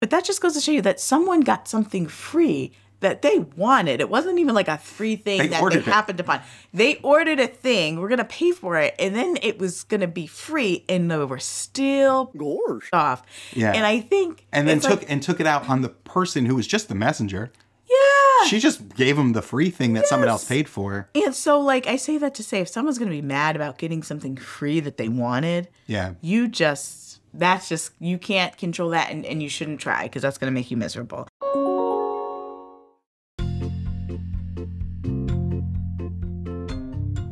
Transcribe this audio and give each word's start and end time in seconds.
But 0.00 0.10
that 0.10 0.24
just 0.24 0.40
goes 0.42 0.54
to 0.54 0.60
show 0.60 0.72
you 0.72 0.82
that 0.82 1.00
someone 1.00 1.40
got 1.40 1.68
something 1.68 2.06
free 2.06 2.72
that 3.00 3.22
they 3.22 3.38
wanted. 3.38 4.00
It 4.00 4.08
wasn't 4.08 4.38
even 4.38 4.54
like 4.54 4.68
a 4.68 4.78
free 4.78 5.16
thing 5.16 5.38
They 5.38 5.48
that 5.48 5.70
they 5.70 5.78
it. 5.78 5.84
happened 5.84 6.18
upon. 6.20 6.40
They 6.72 6.96
ordered 6.96 7.38
a 7.40 7.46
thing, 7.46 8.00
we're 8.00 8.08
gonna 8.08 8.24
pay 8.24 8.52
for 8.52 8.78
it, 8.78 8.94
and 8.98 9.14
then 9.14 9.36
it 9.42 9.58
was 9.58 9.84
gonna 9.84 10.06
be 10.06 10.26
free, 10.26 10.84
and 10.88 11.10
they 11.10 11.16
were 11.18 11.38
still 11.38 12.32
Gosh. 12.36 12.88
off. 12.92 13.22
Yeah. 13.52 13.72
And 13.72 13.84
I 13.86 14.00
think 14.00 14.46
And 14.52 14.66
then 14.66 14.80
took 14.80 15.00
like, 15.00 15.10
and 15.10 15.22
took 15.22 15.40
it 15.40 15.46
out 15.46 15.68
on 15.68 15.82
the 15.82 15.90
person 15.90 16.46
who 16.46 16.54
was 16.56 16.66
just 16.66 16.88
the 16.88 16.94
messenger. 16.94 17.52
yeah. 17.88 18.48
She 18.48 18.60
just 18.60 18.94
gave 18.96 19.18
him 19.18 19.32
the 19.32 19.42
free 19.42 19.70
thing 19.70 19.94
that 19.94 20.06
someone 20.06 20.28
else 20.28 20.44
paid 20.46 20.68
for. 20.68 21.08
And 21.14 21.34
so, 21.34 21.58
like, 21.60 21.86
I 21.86 21.96
say 21.96 22.16
that 22.18 22.34
to 22.36 22.42
say, 22.42 22.60
if 22.60 22.68
someone's 22.68 22.98
going 22.98 23.10
to 23.10 23.16
be 23.16 23.22
mad 23.22 23.56
about 23.56 23.76
getting 23.78 24.02
something 24.02 24.36
free 24.36 24.78
that 24.80 24.98
they 24.98 25.08
wanted, 25.08 25.68
Yeah. 25.86 26.12
you 26.20 26.46
just, 26.46 27.15
that's 27.38 27.68
just, 27.68 27.92
you 27.98 28.18
can't 28.18 28.56
control 28.56 28.90
that 28.90 29.10
and, 29.10 29.24
and 29.26 29.42
you 29.42 29.48
shouldn't 29.48 29.80
try 29.80 30.04
because 30.04 30.22
that's 30.22 30.38
going 30.38 30.50
to 30.50 30.54
make 30.54 30.70
you 30.70 30.76
miserable. 30.76 31.28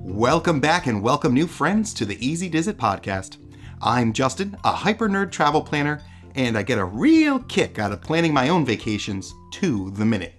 Welcome 0.03 0.61
back 0.61 0.87
and 0.87 1.03
welcome 1.03 1.35
new 1.35 1.47
friends 1.47 1.93
to 1.95 2.05
the 2.05 2.25
Easy 2.25 2.49
Diz 2.49 2.69
It 2.69 2.79
podcast. 2.79 3.39
I'm 3.83 4.13
Justin, 4.13 4.57
a 4.65 4.73
hyper 4.73 5.09
nerd 5.09 5.33
travel 5.33 5.61
planner, 5.61 6.01
and 6.35 6.57
I 6.57 6.63
get 6.63 6.79
a 6.79 6.85
real 6.85 7.41
kick 7.41 7.79
out 7.79 7.93
of 7.93 8.01
planning 8.01 8.33
my 8.33 8.49
own 8.49 8.65
vacations 8.65 9.35
to 9.53 9.91
the 9.91 10.05
minute. 10.05 10.35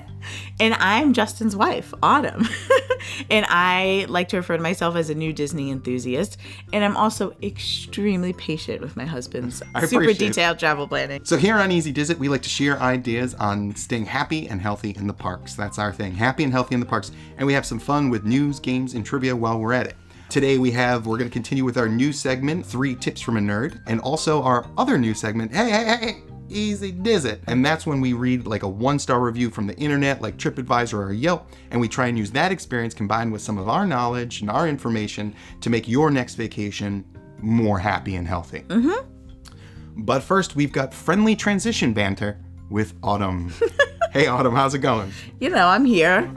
And 0.62 0.74
I'm 0.74 1.12
Justin's 1.12 1.56
wife, 1.56 1.92
Autumn. 2.04 2.48
and 3.30 3.44
I 3.48 4.06
like 4.08 4.28
to 4.28 4.36
refer 4.36 4.56
to 4.56 4.62
myself 4.62 4.94
as 4.94 5.10
a 5.10 5.14
new 5.16 5.32
Disney 5.32 5.72
enthusiast. 5.72 6.36
And 6.72 6.84
I'm 6.84 6.96
also 6.96 7.34
extremely 7.42 8.32
patient 8.32 8.80
with 8.80 8.96
my 8.96 9.04
husband's 9.04 9.60
I 9.74 9.86
super 9.86 10.04
appreciate 10.04 10.28
it. 10.28 10.34
detailed 10.34 10.60
travel 10.60 10.86
planning. 10.86 11.24
So 11.24 11.36
here 11.36 11.56
on 11.56 11.72
Easy 11.72 11.90
It, 11.90 12.16
we 12.16 12.28
like 12.28 12.42
to 12.42 12.48
share 12.48 12.80
ideas 12.80 13.34
on 13.34 13.74
staying 13.74 14.06
happy 14.06 14.48
and 14.48 14.60
healthy 14.60 14.90
in 14.90 15.08
the 15.08 15.12
parks. 15.12 15.56
That's 15.56 15.80
our 15.80 15.92
thing, 15.92 16.14
happy 16.14 16.44
and 16.44 16.52
healthy 16.52 16.74
in 16.74 16.80
the 16.80 16.86
parks. 16.86 17.10
And 17.38 17.46
we 17.48 17.54
have 17.54 17.66
some 17.66 17.80
fun 17.80 18.08
with 18.08 18.24
news, 18.24 18.60
games, 18.60 18.94
and 18.94 19.04
trivia 19.04 19.34
while 19.34 19.58
we're 19.58 19.72
at 19.72 19.88
it. 19.88 19.96
Today 20.32 20.56
we 20.56 20.70
have, 20.70 21.06
we're 21.06 21.18
going 21.18 21.28
to 21.28 21.32
continue 21.32 21.62
with 21.62 21.76
our 21.76 21.90
new 21.90 22.10
segment, 22.10 22.64
Three 22.64 22.94
Tips 22.94 23.20
from 23.20 23.36
a 23.36 23.40
Nerd, 23.40 23.82
and 23.86 24.00
also 24.00 24.42
our 24.42 24.66
other 24.78 24.96
new 24.96 25.12
segment, 25.12 25.54
Hey, 25.54 25.68
hey, 25.68 25.84
hey, 25.84 26.22
Easy 26.48 26.90
Diz 26.90 27.26
It. 27.26 27.42
And 27.48 27.62
that's 27.62 27.84
when 27.84 28.00
we 28.00 28.14
read 28.14 28.46
like 28.46 28.62
a 28.62 28.68
one 28.68 28.98
star 28.98 29.20
review 29.20 29.50
from 29.50 29.66
the 29.66 29.76
internet, 29.76 30.22
like 30.22 30.38
TripAdvisor 30.38 30.94
or 30.94 31.12
Yelp, 31.12 31.50
and 31.70 31.78
we 31.78 31.86
try 31.86 32.06
and 32.06 32.16
use 32.16 32.30
that 32.30 32.50
experience 32.50 32.94
combined 32.94 33.30
with 33.30 33.42
some 33.42 33.58
of 33.58 33.68
our 33.68 33.86
knowledge 33.86 34.40
and 34.40 34.48
our 34.48 34.66
information 34.66 35.34
to 35.60 35.68
make 35.68 35.86
your 35.86 36.10
next 36.10 36.36
vacation 36.36 37.04
more 37.36 37.78
happy 37.78 38.16
and 38.16 38.26
healthy. 38.26 38.60
Mm-hmm. 38.60 39.06
But 39.96 40.22
first, 40.22 40.56
we've 40.56 40.72
got 40.72 40.94
friendly 40.94 41.36
transition 41.36 41.92
banter 41.92 42.40
with 42.70 42.94
Autumn. 43.02 43.52
hey, 44.14 44.28
Autumn, 44.28 44.54
how's 44.54 44.72
it 44.72 44.78
going? 44.78 45.12
You 45.40 45.50
know, 45.50 45.66
I'm 45.66 45.84
here 45.84 46.34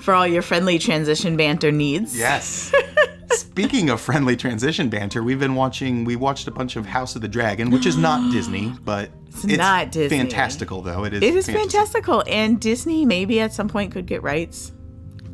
for 0.00 0.12
all 0.12 0.26
your 0.26 0.42
friendly 0.42 0.80
transition 0.80 1.36
banter 1.36 1.70
needs. 1.70 2.18
Yes. 2.18 2.74
Speaking 3.30 3.90
of 3.90 4.00
friendly 4.00 4.36
transition 4.36 4.88
banter, 4.88 5.22
we've 5.22 5.38
been 5.40 5.54
watching. 5.54 6.04
We 6.04 6.16
watched 6.16 6.48
a 6.48 6.50
bunch 6.50 6.76
of 6.76 6.86
House 6.86 7.14
of 7.16 7.22
the 7.22 7.28
Dragon, 7.28 7.70
which 7.70 7.86
is 7.86 7.96
not 7.96 8.32
Disney, 8.32 8.72
but 8.84 9.10
it's, 9.28 9.44
not 9.44 9.92
Disney. 9.92 10.18
fantastical 10.18 10.82
though. 10.82 11.04
It 11.04 11.12
is. 11.14 11.22
It 11.22 11.34
is 11.34 11.46
fantastic. 11.46 11.72
fantastical. 11.72 12.24
And 12.26 12.60
Disney 12.60 13.04
maybe 13.04 13.40
at 13.40 13.52
some 13.52 13.68
point 13.68 13.92
could 13.92 14.06
get 14.06 14.22
rights. 14.22 14.72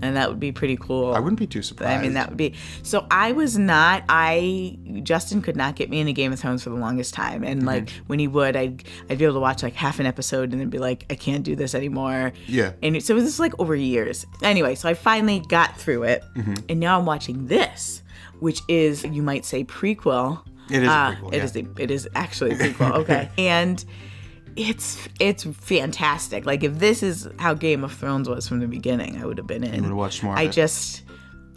And 0.05 0.17
that 0.17 0.29
would 0.29 0.39
be 0.41 0.53
pretty 0.53 0.77
cool. 0.77 1.15
I 1.15 1.19
wouldn't 1.21 1.39
be 1.39 1.47
too 1.47 1.63
surprised. 1.63 1.99
I 1.99 2.03
mean, 2.03 2.15
that 2.15 2.29
would 2.29 2.37
be. 2.37 2.55
So 2.83 3.07
I 3.11 3.33
was 3.33 3.57
not. 3.59 4.05
I 4.09 4.79
Justin 5.03 5.43
could 5.43 5.57
not 5.57 5.75
get 5.77 5.91
me 5.91 6.01
into 6.01 6.13
Game 6.13 6.33
of 6.33 6.39
Thrones 6.41 6.63
for 6.63 6.71
the 6.71 6.77
longest 6.77 7.15
time, 7.15 7.43
and 7.43 7.61
Mm-hmm. 7.61 7.67
like 7.69 7.91
when 8.07 8.19
he 8.19 8.29
would, 8.29 8.55
I'd 8.57 8.85
I'd 9.11 9.19
be 9.19 9.25
able 9.25 9.35
to 9.35 9.41
watch 9.41 9.63
like 9.63 9.75
half 9.75 9.99
an 10.01 10.07
episode 10.07 10.53
and 10.53 10.61
then 10.61 10.69
be 10.71 10.79
like, 10.79 11.07
I 11.11 11.15
can't 11.15 11.43
do 11.45 11.57
this 11.57 11.75
anymore. 11.75 12.33
Yeah. 12.47 12.73
And 12.83 13.03
so 13.03 13.17
it 13.17 13.23
was 13.23 13.41
like 13.41 13.59
over 13.59 13.75
years. 13.75 14.27
Anyway, 14.43 14.75
so 14.75 14.89
I 14.89 14.95
finally 14.95 15.41
got 15.49 15.77
through 15.79 16.05
it, 16.05 16.23
Mm-hmm. 16.37 16.55
and 16.69 16.81
now 16.81 16.99
I'm 16.99 17.07
watching 17.07 17.47
this, 17.47 18.03
which 18.41 18.61
is 18.69 19.05
you 19.05 19.23
might 19.23 19.45
say 19.45 19.65
prequel. 19.65 20.43
It 20.71 20.83
is 20.83 20.89
a 20.89 20.93
Uh, 20.93 21.15
prequel, 21.15 21.33
It 21.33 21.37
yeah. 21.39 21.45
is 21.45 21.57
a, 21.57 21.65
it 21.79 21.91
is 21.91 22.09
actually 22.15 22.51
a 22.53 22.57
prequel. 22.57 22.93
Okay, 23.01 23.31
and 23.39 23.85
it's 24.57 25.09
it's 25.21 25.45
fantastic. 25.45 26.47
Like 26.47 26.63
if 26.65 26.79
this 26.79 27.03
is 27.03 27.29
how 27.39 27.55
Game 27.55 27.85
of 27.85 27.93
Thrones 27.93 28.29
was 28.29 28.47
from 28.49 28.61
the 28.61 28.67
beginning, 28.69 29.21
I 29.21 29.27
would 29.27 29.39
have 29.39 29.47
been 29.47 29.65
in. 29.65 29.83
would've 29.83 29.97
watched 29.97 30.23
more 30.23 30.37
I 30.37 30.47
just 30.47 31.03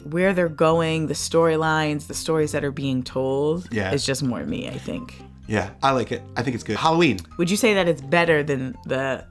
where 0.03 0.33
they're 0.33 0.47
going, 0.49 1.07
the 1.07 1.13
storylines, 1.13 2.07
the 2.07 2.13
stories 2.13 2.51
that 2.53 2.63
are 2.63 2.71
being 2.71 3.03
told 3.03 3.67
Yeah. 3.71 3.91
is 3.93 4.05
just 4.05 4.23
more 4.23 4.43
me. 4.45 4.67
I 4.69 4.77
think. 4.77 5.21
Yeah, 5.47 5.69
I 5.83 5.91
like 5.91 6.11
it. 6.11 6.21
I 6.35 6.43
think 6.43 6.55
it's 6.55 6.63
good. 6.63 6.77
Halloween. 6.77 7.19
Would 7.37 7.49
you 7.49 7.57
say 7.57 7.73
that 7.73 7.87
it's 7.87 8.01
better 8.01 8.43
than 8.43 8.75
the 8.85 9.25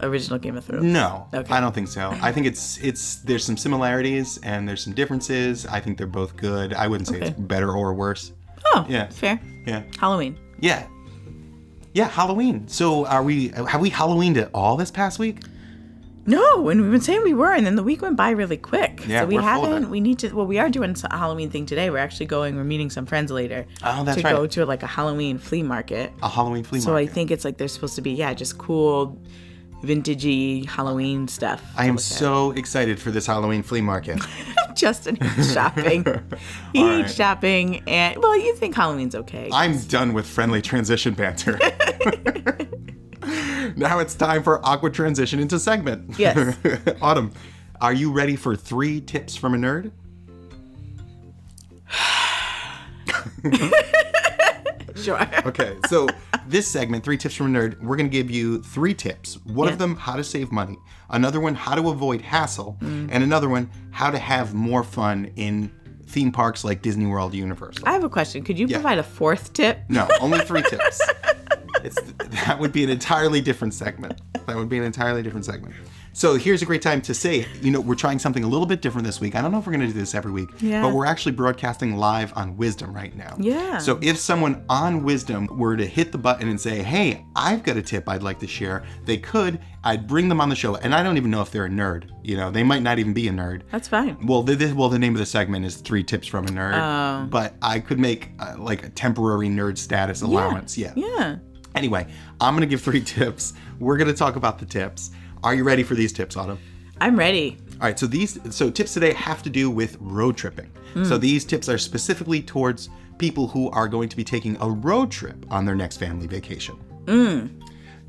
original 0.00 0.38
Game 0.38 0.56
of 0.56 0.64
Thrones? 0.64 0.84
No, 0.84 1.26
Okay. 1.34 1.52
I 1.52 1.60
don't 1.60 1.74
think 1.74 1.88
so. 1.88 2.10
I 2.22 2.32
think 2.32 2.46
it's 2.46 2.78
it's 2.78 3.16
there's 3.16 3.44
some 3.44 3.56
similarities 3.56 4.38
and 4.42 4.68
there's 4.68 4.82
some 4.82 4.94
differences. 4.94 5.66
I 5.66 5.80
think 5.80 5.98
they're 5.98 6.06
both 6.06 6.36
good. 6.36 6.72
I 6.74 6.86
wouldn't 6.86 7.08
say 7.08 7.20
it's 7.20 7.38
better 7.40 7.72
or 7.72 7.94
worse. 7.94 8.32
Oh, 8.74 8.86
Yeah. 8.88 9.08
fair. 9.08 9.40
Yeah. 9.66 9.82
Halloween. 9.98 10.36
Yeah. 10.60 10.86
Yeah, 11.94 12.08
Halloween. 12.08 12.68
So 12.68 13.06
are 13.06 13.22
we 13.22 13.48
have 13.48 13.80
we 13.80 13.90
Halloweened 13.90 14.36
it 14.36 14.50
all 14.54 14.76
this 14.76 14.90
past 14.90 15.18
week? 15.18 15.40
No, 16.28 16.68
and 16.68 16.82
we've 16.82 16.90
been 16.90 17.00
saying 17.00 17.22
we 17.22 17.32
were, 17.32 17.54
and 17.54 17.64
then 17.64 17.76
the 17.76 17.82
week 17.82 18.02
went 18.02 18.16
by 18.16 18.30
really 18.30 18.58
quick. 18.58 19.02
Yeah, 19.06 19.22
so 19.22 19.26
we 19.26 19.36
we're 19.36 19.40
full 19.40 19.64
haven't. 19.64 19.88
We 19.88 19.98
need 19.98 20.18
to. 20.18 20.30
Well, 20.34 20.44
we 20.44 20.58
are 20.58 20.68
doing 20.68 20.94
a 21.04 21.16
Halloween 21.16 21.48
thing 21.48 21.64
today. 21.64 21.88
We're 21.88 21.96
actually 21.96 22.26
going. 22.26 22.54
We're 22.54 22.64
meeting 22.64 22.90
some 22.90 23.06
friends 23.06 23.32
later. 23.32 23.64
Oh, 23.82 24.04
that's 24.04 24.18
to 24.20 24.24
right. 24.24 24.36
go 24.36 24.46
to 24.46 24.66
like 24.66 24.82
a 24.82 24.86
Halloween 24.86 25.38
flea 25.38 25.62
market. 25.62 26.12
A 26.22 26.28
Halloween 26.28 26.64
flea 26.64 26.80
market. 26.80 26.84
So 26.84 26.96
I 26.96 27.06
think 27.06 27.30
it's 27.30 27.46
like 27.46 27.56
there's 27.56 27.72
supposed 27.72 27.94
to 27.94 28.02
be 28.02 28.10
yeah, 28.10 28.34
just 28.34 28.58
cool, 28.58 29.18
vintagey 29.82 30.66
Halloween 30.66 31.28
stuff. 31.28 31.62
I 31.76 31.86
am 31.86 31.98
so 31.98 32.52
excited 32.52 33.00
for 33.00 33.10
this 33.10 33.26
Halloween 33.26 33.62
flea 33.62 33.80
market. 33.80 34.20
Justin 34.74 35.16
hates 35.20 35.52
shopping. 35.52 36.04
he 36.72 36.80
hates 36.80 37.08
right. 37.08 37.10
shopping, 37.10 37.82
and 37.88 38.16
well, 38.22 38.38
you 38.38 38.54
think 38.56 38.74
Halloween's 38.74 39.14
okay? 39.14 39.48
I'm 39.52 39.78
done 39.86 40.12
with 40.12 40.26
friendly 40.26 40.62
transition 40.62 41.14
banter. 41.14 41.58
now 43.76 43.98
it's 43.98 44.14
time 44.14 44.42
for 44.42 44.64
awkward 44.64 44.94
transition 44.94 45.40
into 45.40 45.58
segment. 45.58 46.18
Yes. 46.18 46.56
Autumn, 47.02 47.32
are 47.80 47.92
you 47.92 48.12
ready 48.12 48.36
for 48.36 48.54
three 48.54 49.00
tips 49.00 49.36
from 49.36 49.54
a 49.54 49.58
nerd? 49.58 49.90
sure. 55.02 55.20
Okay, 55.46 55.76
so 55.88 56.06
this 56.46 56.66
segment, 56.68 57.04
Three 57.04 57.16
Tips 57.16 57.34
from 57.34 57.54
a 57.54 57.58
Nerd, 57.58 57.80
we're 57.82 57.96
going 57.96 58.08
to 58.10 58.12
give 58.12 58.30
you 58.30 58.62
three 58.62 58.94
tips. 58.94 59.34
One 59.44 59.66
Yeah. 59.68 59.72
of 59.74 59.78
them, 59.78 59.96
how 59.96 60.16
to 60.16 60.24
save 60.24 60.50
money. 60.52 60.76
Another 61.10 61.40
one, 61.40 61.54
how 61.54 61.74
to 61.74 61.88
avoid 61.90 62.20
hassle. 62.20 62.76
Mm. 62.80 63.08
And 63.12 63.24
another 63.24 63.48
one, 63.48 63.70
how 63.90 64.10
to 64.10 64.18
have 64.18 64.54
more 64.54 64.82
fun 64.82 65.30
in 65.36 65.70
theme 66.06 66.32
parks 66.32 66.64
like 66.64 66.80
Disney 66.82 67.06
World 67.06 67.34
Universal. 67.34 67.86
I 67.86 67.92
have 67.92 68.04
a 68.04 68.08
question. 68.08 68.42
Could 68.42 68.58
you 68.58 68.66
provide 68.68 68.98
a 68.98 69.02
fourth 69.02 69.52
tip? 69.52 69.80
No, 69.88 70.08
only 70.20 70.38
three 70.40 70.62
tips. 70.68 71.00
It's, 71.84 72.00
that 72.46 72.58
would 72.58 72.72
be 72.72 72.82
an 72.82 72.90
entirely 72.90 73.40
different 73.40 73.74
segment. 73.74 74.20
That 74.46 74.56
would 74.56 74.68
be 74.68 74.78
an 74.78 74.84
entirely 74.84 75.22
different 75.22 75.44
segment. 75.44 75.74
So 76.18 76.34
here's 76.34 76.62
a 76.62 76.66
great 76.66 76.82
time 76.82 77.00
to 77.02 77.14
say, 77.14 77.46
you 77.62 77.70
know, 77.70 77.80
we're 77.80 77.94
trying 77.94 78.18
something 78.18 78.42
a 78.42 78.48
little 78.48 78.66
bit 78.66 78.82
different 78.82 79.06
this 79.06 79.20
week. 79.20 79.36
I 79.36 79.40
don't 79.40 79.52
know 79.52 79.60
if 79.60 79.66
we're 79.68 79.72
going 79.74 79.86
to 79.86 79.92
do 79.92 79.92
this 79.92 80.16
every 80.16 80.32
week, 80.32 80.48
Yeah. 80.58 80.82
but 80.82 80.92
we're 80.92 81.06
actually 81.06 81.30
broadcasting 81.30 81.96
live 81.96 82.32
on 82.34 82.56
Wisdom 82.56 82.92
right 82.92 83.14
now. 83.14 83.36
Yeah. 83.38 83.78
So 83.78 84.00
if 84.02 84.18
someone 84.18 84.64
on 84.68 85.04
Wisdom 85.04 85.46
were 85.46 85.76
to 85.76 85.86
hit 85.86 86.10
the 86.10 86.18
button 86.18 86.48
and 86.48 86.60
say, 86.60 86.82
hey, 86.82 87.24
I've 87.36 87.62
got 87.62 87.76
a 87.76 87.82
tip 87.82 88.08
I'd 88.08 88.24
like 88.24 88.40
to 88.40 88.48
share, 88.48 88.84
they 89.04 89.16
could. 89.16 89.60
I'd 89.84 90.08
bring 90.08 90.28
them 90.28 90.40
on 90.40 90.48
the 90.48 90.56
show. 90.56 90.74
And 90.74 90.92
I 90.92 91.04
don't 91.04 91.16
even 91.18 91.30
know 91.30 91.40
if 91.40 91.52
they're 91.52 91.66
a 91.66 91.70
nerd. 91.70 92.10
You 92.24 92.36
know, 92.36 92.50
they 92.50 92.64
might 92.64 92.82
not 92.82 92.98
even 92.98 93.14
be 93.14 93.28
a 93.28 93.30
nerd. 93.30 93.62
That's 93.70 93.86
fine. 93.86 94.26
Well, 94.26 94.42
the, 94.42 94.56
the, 94.56 94.72
well, 94.72 94.88
the 94.88 94.98
name 94.98 95.12
of 95.14 95.20
the 95.20 95.26
segment 95.26 95.66
is 95.66 95.76
Three 95.76 96.02
Tips 96.02 96.26
from 96.26 96.46
a 96.46 96.50
Nerd. 96.50 97.30
But 97.30 97.54
I 97.62 97.78
could 97.78 98.00
make 98.00 98.30
uh, 98.40 98.56
like 98.58 98.84
a 98.84 98.88
temporary 98.88 99.48
nerd 99.48 99.78
status 99.78 100.22
allowance. 100.22 100.76
Yeah. 100.76 100.94
Yeah. 100.96 101.36
Anyway, 101.76 102.08
I'm 102.40 102.54
going 102.54 102.62
to 102.62 102.66
give 102.66 102.80
three 102.82 103.00
tips. 103.04 103.52
We're 103.78 103.98
going 103.98 104.08
to 104.08 104.16
talk 104.16 104.34
about 104.34 104.58
the 104.58 104.66
tips. 104.66 105.12
Are 105.42 105.54
you 105.54 105.64
ready 105.64 105.82
for 105.82 105.94
these 105.94 106.12
tips, 106.12 106.36
Autumn? 106.36 106.58
I'm 107.00 107.16
ready. 107.16 107.56
All 107.74 107.86
right, 107.86 107.98
so 107.98 108.06
these 108.06 108.38
so 108.54 108.70
tips 108.70 108.94
today 108.94 109.12
have 109.12 109.42
to 109.44 109.50
do 109.50 109.70
with 109.70 109.96
road 110.00 110.36
tripping. 110.36 110.70
So 111.04 111.16
these 111.16 111.44
tips 111.44 111.68
are 111.68 111.78
specifically 111.78 112.42
towards 112.42 112.88
people 113.18 113.46
who 113.46 113.70
are 113.70 113.86
going 113.86 114.08
to 114.08 114.16
be 114.16 114.24
taking 114.24 114.56
a 114.60 114.68
road 114.68 115.12
trip 115.12 115.46
on 115.48 115.64
their 115.64 115.76
next 115.76 115.98
family 115.98 116.26
vacation. 116.26 116.76
Mm. 117.04 117.50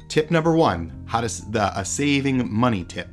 Tip 0.07 0.31
number 0.31 0.55
one: 0.55 1.03
how 1.05 1.21
to 1.21 1.51
the 1.51 1.71
a 1.79 1.85
saving 1.85 2.51
money 2.51 2.83
tip. 2.83 3.09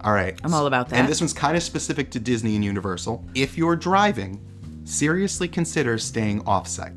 All 0.00 0.14
right, 0.14 0.40
I'm 0.42 0.54
all 0.54 0.66
about 0.66 0.88
that. 0.88 0.96
And 0.96 1.06
this 1.06 1.20
one's 1.20 1.34
kind 1.34 1.54
of 1.54 1.62
specific 1.62 2.10
to 2.12 2.18
Disney 2.18 2.54
and 2.54 2.64
Universal. 2.64 3.22
If 3.34 3.58
you're 3.58 3.76
driving, 3.76 4.40
seriously 4.84 5.48
consider 5.48 5.98
staying 5.98 6.42
offsite. 6.44 6.94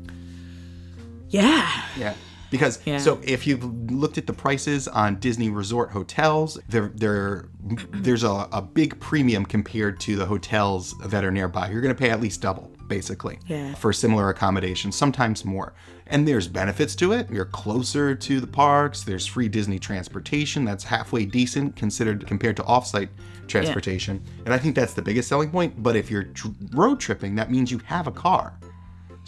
Yeah. 1.28 1.82
Yeah. 1.98 2.14
Because 2.50 2.78
Yeah. 2.84 2.98
so 2.98 3.20
if 3.22 3.46
you've 3.46 3.64
looked 3.90 4.16
at 4.18 4.26
the 4.26 4.32
prices 4.32 4.88
on 4.88 5.16
Disney 5.20 5.50
resort 5.50 5.90
hotels, 5.90 6.58
there 6.68 6.92
there 6.94 7.48
there's 7.92 8.22
a, 8.24 8.48
a 8.52 8.62
big 8.62 8.98
premium 9.00 9.44
compared 9.44 10.00
to 10.00 10.16
the 10.16 10.24
hotels 10.26 10.94
that 11.06 11.24
are 11.24 11.30
nearby. 11.30 11.68
You're 11.70 11.82
gonna 11.82 11.94
pay 11.94 12.10
at 12.10 12.20
least 12.20 12.40
double. 12.40 12.72
basically, 12.88 13.38
Yeah. 13.46 13.74
for 13.74 13.92
similar 13.92 14.30
accommodations, 14.30 14.96
sometimes 14.96 15.44
more. 15.44 15.74
And 16.06 16.26
there's 16.26 16.48
benefits 16.48 16.94
to 16.96 17.12
it. 17.12 17.28
You're 17.30 17.44
closer 17.44 18.14
to 18.14 18.40
the 18.40 18.46
parks. 18.46 19.02
There's 19.02 19.26
free 19.26 19.46
Disney 19.50 19.78
transportation 19.78 20.64
that's 20.64 20.84
halfway 20.84 21.26
decent 21.26 21.76
considered 21.76 22.26
compared 22.26 22.56
to 22.56 22.62
offsite 22.62 23.10
transportation. 23.46 24.22
And 24.46 24.54
I 24.54 24.58
think 24.58 24.74
that's 24.74 24.94
the 24.94 25.02
biggest 25.02 25.28
selling 25.28 25.50
point. 25.50 25.82
But 25.82 25.96
if 25.96 26.10
you're 26.10 26.24
tr- 26.24 26.48
road 26.72 26.98
tripping, 26.98 27.34
that 27.34 27.50
means 27.50 27.70
you 27.70 27.80
have 27.84 28.06
a 28.06 28.10
car. 28.12 28.57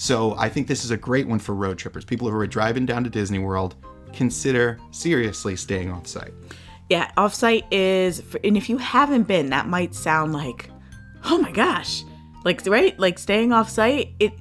So 0.00 0.35
I 0.38 0.49
think 0.49 0.67
this 0.67 0.82
is 0.82 0.91
a 0.93 0.97
great 0.97 1.29
one 1.29 1.38
for 1.38 1.55
road 1.55 1.76
trippers. 1.76 2.06
People 2.06 2.31
who 2.31 2.35
are 2.37 2.47
driving 2.47 2.87
down 2.87 3.05
to 3.05 3.11
Disney 3.11 3.38
World, 3.38 3.75
consider 4.14 4.79
seriously 4.93 5.56
staying 5.56 5.91
off 5.91 6.06
site. 6.06 6.32
Yeah, 6.88 7.11
offsite 7.19 7.64
is, 7.70 8.23
and 8.43 8.56
if 8.56 8.70
you 8.70 8.79
haven't 8.79 9.25
been, 9.25 9.50
that 9.50 9.69
might 9.69 9.94
sound 9.94 10.32
like, 10.32 10.70
oh 11.25 11.37
my 11.37 11.52
gosh, 11.52 12.02
like 12.47 12.64
right, 12.64 12.99
like 12.99 13.19
staying 13.19 13.50
offsite. 13.50 14.14
It 14.20 14.32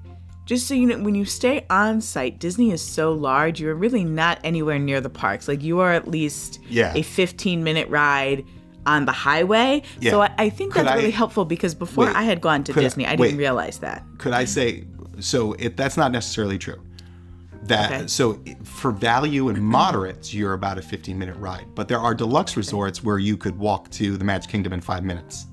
just 0.46 0.66
so 0.66 0.76
you 0.76 0.88
know, 0.88 1.04
when 1.04 1.14
you 1.14 1.26
stay 1.26 1.66
on 1.70 2.00
site, 2.00 2.40
Disney 2.40 2.72
is 2.72 2.82
so 2.82 3.12
large, 3.12 3.60
you're 3.60 3.76
really 3.76 4.06
not 4.06 4.40
anywhere 4.46 4.80
near 4.80 5.02
the 5.02 5.10
parks. 5.10 5.50
Like 5.50 5.62
you 5.62 5.82
are 5.82 5.92
at 5.92 6.08
least 6.08 6.60
Yeah. 6.70 6.94
a 6.96 7.02
15 7.02 7.66
minute 7.66 7.90
ride 7.90 8.46
on 8.86 9.04
the 9.06 9.12
highway. 9.12 9.82
Yeah. 10.00 10.12
So 10.12 10.22
I, 10.22 10.34
I 10.38 10.50
think 10.50 10.72
Could 10.72 10.86
that's 10.86 10.94
I- 10.94 10.96
really 11.00 11.12
helpful 11.12 11.44
because 11.44 11.76
before 11.76 12.06
Wait, 12.06 12.16
I 12.16 12.24
had 12.24 12.40
gone 12.40 12.64
to 12.64 12.72
could 12.72 12.80
I- 12.80 12.84
Disney, 12.86 13.06
I, 13.06 13.18
didn't 13.18 13.38
realize 13.38 13.80
that. 13.80 14.06
Could 14.20 14.32
I 14.32 14.46
say 14.46 14.86
so? 15.24 15.54
It 15.54 15.78
that's 15.78 15.98
not 15.98 16.12
necessarily 16.12 16.58
true. 16.58 16.82
That 17.64 17.92
Okay. 17.92 18.08
so 18.08 18.40
for 18.64 18.92
value 18.92 19.50
and 19.50 19.62
moderates, 19.62 20.34
you're 20.34 20.54
about 20.54 20.78
a 20.78 20.82
15 20.82 21.18
minute 21.20 21.36
ride. 21.38 21.66
But 21.76 21.88
there 21.88 22.00
are 22.00 22.16
deluxe 22.16 22.56
resorts 22.56 23.04
where 23.04 23.20
you 23.20 23.38
could 23.38 23.58
walk 23.58 23.90
to 23.92 24.18
the 24.18 24.24
Magic 24.24 24.50
Kingdom 24.50 24.74
in 24.74 24.82
five 24.82 25.04
minutes. 25.04 25.46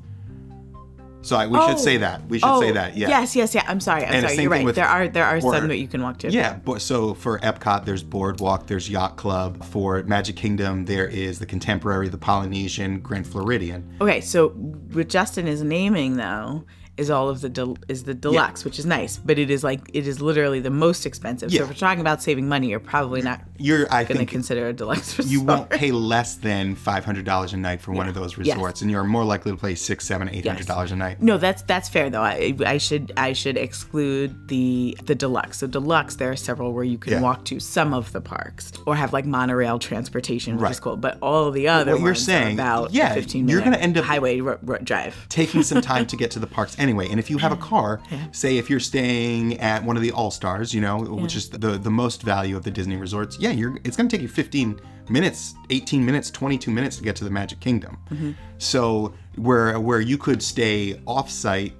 So 1.27 1.35
I, 1.37 1.49
we 1.49 1.59
should 1.67 1.81
say 1.81 1.97
oh. 1.97 2.01
that. 2.01 2.25
We 2.29 2.39
should 2.39 2.61
say 2.61 2.71
that. 2.71 2.97
Yeah. 2.97 3.09
Oh, 3.09 3.11
Yes, 3.11 3.35
yes, 3.35 3.53
yeah. 3.53 3.65
I'm 3.67 3.81
sorry. 3.81 4.05
I'm 4.05 4.15
And 4.15 4.31
sorry. 4.31 4.43
You're 4.43 4.51
right. 4.51 4.75
there 4.75 4.87
are 4.87 5.09
there 5.09 5.25
are 5.25 5.41
some 5.41 5.67
that 5.67 5.79
you 5.79 5.89
can 5.89 6.01
walk 6.01 6.19
to. 6.19 6.31
Yeah, 6.31 6.59
but 6.65 6.81
so 6.81 7.15
for 7.15 7.41
Epcot, 7.41 7.85
there's 7.85 8.05
Boardwalk, 8.05 8.69
there's 8.69 8.89
Yacht 8.89 9.17
Club. 9.17 9.65
For 9.65 10.05
Magic 10.05 10.37
Kingdom, 10.37 10.85
there 10.85 11.09
is 11.09 11.41
the 11.41 11.47
Contemporary, 11.47 12.09
the 12.09 12.19
Polynesian, 12.19 13.01
Grand 13.01 13.27
Floridian. 13.27 13.97
Okay, 14.01 14.21
so 14.21 14.51
what 14.51 15.09
Justin 15.09 15.49
is 15.49 15.63
naming 15.63 16.17
though 16.17 16.65
is 16.97 17.11
all 17.11 17.29
of 17.29 17.41
the 17.43 17.49
del- 17.49 17.77
is 17.89 18.05
the 18.05 18.15
deluxe, 18.15 18.65
which 18.65 18.79
is 18.79 18.87
nice, 18.87 19.19
but 19.19 19.39
it 19.39 19.51
is 19.51 19.63
like 19.63 19.81
it 19.93 20.07
is 20.07 20.21
literally 20.23 20.61
the 20.61 20.71
most 20.71 21.05
expensive. 21.07 21.51
Yeah. 21.53 21.59
So 21.59 21.65
if 21.65 21.71
we're 21.71 21.75
talking 21.77 22.01
about 22.01 22.23
saving 22.23 22.49
money, 22.49 22.69
you're 22.71 22.81
probably 22.81 23.21
not 23.23 23.41
You're, 23.59 23.87
I 23.93 24.05
going 24.05 24.19
to 24.19 24.27
consider 24.27 24.69
a 24.69 24.73
deluxe 24.73 25.19
resort. 25.19 25.31
you 25.33 25.43
won't 25.43 25.69
pay 25.71 25.91
less 25.93 26.37
than 26.37 26.75
five 26.75 27.05
hundred 27.05 27.25
dollars 27.27 27.53
a 27.53 27.57
night 27.59 27.81
for 27.83 27.93
one 27.93 28.09
of 28.09 28.15
those 28.15 28.37
Yes. 28.39 28.57
resorts, 28.57 28.83
and 28.83 28.91
you're 28.91 29.05
more 29.05 29.25
likely 29.25 29.53
to 29.53 29.59
pay 29.59 29.75
six, 29.75 30.07
seven, 30.07 30.29
eight 30.31 30.47
hundred 30.47 30.67
dollars 30.67 30.91
a 30.93 30.97
night. 30.97 31.21
No, 31.21 31.37
that's 31.39 31.63
that's 31.63 31.89
fair 31.89 32.09
though. 32.11 32.23
I, 32.23 32.55
I 32.65 32.79
should 32.79 33.13
I 33.17 33.33
should 33.35 33.57
exclude 33.57 34.49
the 34.49 34.97
the 35.05 35.15
deluxe. 35.15 35.59
So 35.59 35.67
deluxe, 35.67 36.17
there 36.17 36.31
are 36.31 36.37
several 36.37 36.73
where 36.73 36.85
you 36.85 36.99
can 36.99 37.13
Yeah. 37.15 37.21
walk 37.21 37.45
to 37.47 37.61
some 37.61 37.93
of 37.95 38.13
the 38.13 38.21
parks 38.21 38.73
or 38.87 38.97
have 38.97 39.13
like 39.13 39.27
monorail 39.27 39.79
transportation, 39.79 40.57
which 40.57 40.71
is 40.71 40.81
cool. 40.81 40.97
But 40.97 41.19
all 41.23 41.51
the 41.51 41.69
other 41.69 41.93
What 41.93 41.99
you're 42.01 42.09
ones 42.09 42.19
are 42.23 42.25
saying- 42.25 42.55
about 42.57 42.93
yeah, 42.93 43.13
15 43.15 43.49
you're 43.49 43.61
gonna 43.61 43.77
end 43.77 43.97
up- 43.99 44.05
highway 44.05 44.41
ro- 44.41 44.59
ro- 44.63 44.79
drive. 44.79 45.15
taking 45.29 45.63
some 45.63 45.81
time 45.81 46.07
to 46.07 46.17
get 46.23 46.31
to 46.33 46.39
the 46.39 46.47
parks 46.47 46.75
anyway. 46.87 47.09
And 47.11 47.19
if 47.19 47.31
you 47.31 47.39
have 47.39 47.53
a 47.53 47.57
car, 47.57 48.01
say 48.33 48.59
if 48.59 48.71
you're 48.71 48.81
staying 48.81 49.61
at 49.61 49.85
one 49.85 49.97
of 49.97 50.03
the 50.03 50.13
All 50.13 50.31
Stars, 50.31 50.75
you 50.75 50.81
know, 50.81 50.99
which 50.99 51.37
is 51.37 51.49
the 51.51 51.79
the 51.79 51.91
most 51.91 52.23
value 52.23 52.57
of 52.57 52.65
the 52.65 52.71
Disney 52.71 52.97
resorts, 52.97 53.39
yeah, 53.39 53.51
you're 53.51 53.77
it's 53.85 53.97
going 53.97 54.09
to 54.09 54.17
take 54.17 54.23
you 54.23 54.29
15 54.29 54.81
minutes, 55.09 55.55
18 55.71 56.05
minutes, 56.05 56.31
22 56.31 56.71
minutes 56.71 56.97
to 56.97 57.03
get 57.03 57.17
to 57.17 57.25
the 57.25 57.31
Magic 57.31 57.61
Kingdom. 57.61 57.99
Mm-hmm. 58.11 58.33
So 58.59 59.15
where 59.37 59.79
where 59.81 60.01
you 60.01 60.19
could 60.19 60.43
stay 60.43 61.01
off-site 61.07 61.73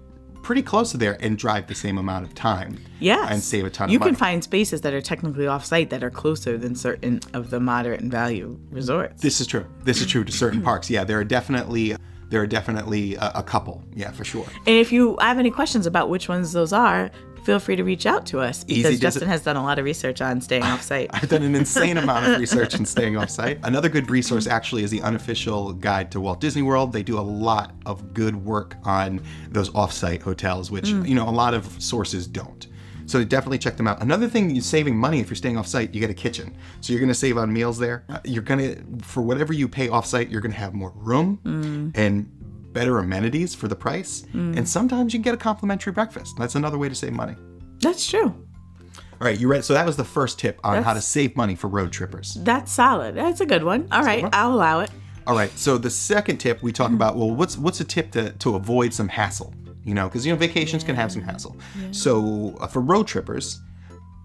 pretty 0.47 0.63
close 0.63 0.93
to 0.93 0.97
there 0.97 1.17
and 1.19 1.37
drive 1.37 1.67
the 1.67 1.75
same 1.75 1.99
amount 1.99 2.25
of 2.25 2.33
time. 2.33 2.79
Yes. 3.01 3.29
And 3.33 3.43
save 3.43 3.65
a 3.65 3.71
ton 3.71 3.89
of 3.89 3.93
You 3.93 3.99
can 3.99 4.15
find 4.15 4.45
spaces 4.45 4.81
that 4.83 4.95
are 4.95 5.01
technically 5.01 5.49
off-site 5.49 5.91
that 5.91 6.05
are 6.05 6.11
closer 6.11 6.57
than 6.57 6.77
certain 6.77 7.19
of 7.35 7.51
the 7.51 7.59
moderate 7.59 8.01
and 8.01 8.13
value 8.13 8.57
resorts. 8.71 9.21
This 9.21 9.41
is 9.41 9.49
true. 9.49 9.67
This 9.83 10.01
is 10.01 10.07
true 10.07 10.23
to 10.23 10.31
certain 10.31 10.63
parks. 10.71 10.89
Yeah, 10.89 11.03
there 11.03 11.19
are 11.19 11.25
definitely 11.25 11.97
there 12.29 12.41
are 12.41 12.47
definitely 12.47 13.15
a, 13.17 13.33
a 13.37 13.43
couple. 13.43 13.83
Yeah, 13.95 14.11
for 14.13 14.25
sure. 14.25 14.47
and 14.67 14.77
if 14.77 14.93
you 14.93 15.17
have 15.21 15.39
any 15.39 15.51
questions 15.51 15.87
about 15.87 16.09
which 16.09 16.29
ones 16.29 16.53
those 16.53 16.73
are, 16.73 17.11
feel 17.47 17.61
free 17.61 17.77
to 17.77 17.85
reach 17.85 18.07
out 18.07 18.27
to 18.27 18.41
us 18.41 18.65
because 18.65 18.93
Easy 18.93 18.99
Justin 18.99 19.29
has 19.29 19.45
done 19.45 19.55
a 19.55 19.63
lot 19.63 19.79
of 19.79 19.85
research 19.85 20.21
on 20.21 20.41
staying 20.41 20.65
off-site. 20.65 21.11
I've 21.13 21.29
done 21.29 21.45
an 21.45 21.55
insane 21.55 21.97
amount 21.97 22.27
of 22.27 22.41
research 22.41 22.75
on 22.75 22.85
staying 22.85 23.17
off 23.17 23.31
site. 23.31 23.61
Another 23.63 23.89
good 23.89 24.11
resource 24.11 24.49
actually 24.49 24.83
is 24.83 24.91
the 24.91 25.01
unofficial 25.03 25.73
guide 25.73 26.11
to 26.11 26.21
Walt 26.21 26.41
Disney 26.41 26.63
World. 26.63 26.93
They 26.93 27.05
do 27.05 27.19
a 27.19 27.23
lot 27.23 27.77
of 27.87 28.13
good 28.13 28.35
work 28.35 28.75
on 28.83 29.23
those 29.49 29.73
off 29.77 29.93
site 29.93 30.23
hotels, 30.23 30.73
which, 30.73 30.87
mm. 30.87 31.09
you 31.09 31.15
know, 31.15 31.29
a 31.29 31.31
lot 31.31 31.55
of 31.55 31.67
sources 31.81 32.27
don't. 32.27 32.67
So 33.07 33.25
definitely 33.25 33.59
check 33.59 33.77
them 33.77 33.87
out. 33.87 34.03
Another 34.03 34.29
thing, 34.29 34.51
you're 34.51 34.63
saving 34.63 34.97
money 34.97 35.21
if 35.21 35.29
you're 35.31 35.37
staying 35.37 35.57
off 35.57 35.67
site, 35.67 35.95
you 35.95 36.01
get 36.01 36.11
a 36.11 36.15
kitchen. 36.15 36.57
So 36.81 36.93
you're 36.93 37.01
going 37.01 37.09
to 37.09 37.15
save 37.15 37.39
on 37.39 37.53
meals 37.53 37.79
there. 37.79 38.05
Uh, 38.09 38.19
You're 38.25 38.43
going 38.43 38.61
to, 38.61 39.05
for 39.05 39.23
whatever 39.23 39.53
you 39.53 39.69
pay 39.69 39.89
off 39.89 40.07
site, 40.07 40.29
you're 40.29 40.41
going 40.41 40.53
to 40.53 40.59
have 40.59 40.75
more 40.75 40.93
room 40.97 41.41
mm. 41.45 41.97
and 41.97 42.29
better 42.73 42.99
amenities 42.99 43.55
for 43.55 43.69
the 43.69 43.77
price. 43.77 44.23
Mm. 44.35 44.59
And 44.59 44.69
sometimes 44.69 45.15
you 45.15 45.19
can 45.19 45.23
get 45.23 45.35
a 45.35 45.39
complimentary 45.39 45.93
breakfast. 45.93 46.37
That's 46.39 46.57
another 46.57 46.79
way 46.79 46.89
to 46.89 46.95
save 46.95 47.13
money. 47.13 47.37
That's 47.81 48.07
true. 48.07 48.35
All 49.19 49.27
right, 49.27 49.39
you 49.39 49.49
ready? 49.49 49.63
So 49.63 49.73
that 49.73 49.87
was 49.87 49.97
the 49.97 50.05
first 50.05 50.39
tip 50.39 50.61
on 50.63 50.83
how 50.83 50.93
to 50.93 51.01
save 51.01 51.37
money 51.37 51.55
for 51.55 51.69
road 51.69 51.91
trippers. 51.91 52.35
That's 52.35 52.71
solid. 52.71 53.15
That's 53.15 53.41
a 53.41 53.47
good 53.47 53.65
one. 53.65 53.89
All 53.91 54.03
right, 54.03 54.27
I'll 54.33 54.53
allow 54.53 54.81
it. 54.81 54.91
All 55.27 55.35
right. 55.35 55.51
So 55.59 55.79
the 55.79 55.91
second 55.91 56.37
tip 56.37 56.63
we 56.63 56.71
talk 56.71 56.89
mm-hmm. 56.89 56.97
about, 56.97 57.17
well, 57.17 57.31
what's 57.31 57.57
what's 57.57 57.81
a 57.81 57.85
tip 57.85 58.11
to 58.13 58.33
to 58.33 58.57
avoid 58.57 58.93
some 58.93 59.09
hassle? 59.09 59.55
You 59.87 59.95
know, 59.95 60.09
because 60.09 60.27
you 60.27 60.33
know 60.33 60.37
vacations 60.39 60.83
can 60.83 60.97
have 60.97 61.13
some 61.13 61.23
hassle. 61.23 61.57
So 61.93 62.57
uh, 62.61 62.67
for 62.67 62.81
road 62.83 63.07
trippers, 63.07 63.61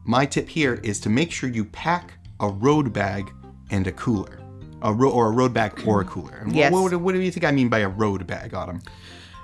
my 0.06 0.26
tip 0.26 0.50
here 0.50 0.80
is 0.84 1.00
to 1.02 1.10
make 1.10 1.32
sure 1.32 1.50
you 1.50 1.66
pack 1.66 2.18
a 2.40 2.50
road 2.50 2.92
bag 2.92 3.32
and 3.70 3.86
a 3.86 3.92
cooler, 3.92 4.40
a 4.82 4.92
ro- 4.92 5.12
or 5.12 5.28
a 5.28 5.32
road 5.32 5.54
bag 5.54 5.72
or 5.86 6.02
a 6.02 6.06
cooler. 6.06 6.38
And 6.38 6.56
Yes. 6.56 6.72
What, 6.74 6.92
what, 6.92 7.00
what 7.02 7.12
do 7.14 7.20
you 7.22 7.30
think 7.32 7.46
I 7.46 7.52
mean 7.52 7.70
by 7.70 7.80
a 7.80 7.90
road 7.90 8.26
bag, 8.26 8.56
Autumn? 8.56 8.82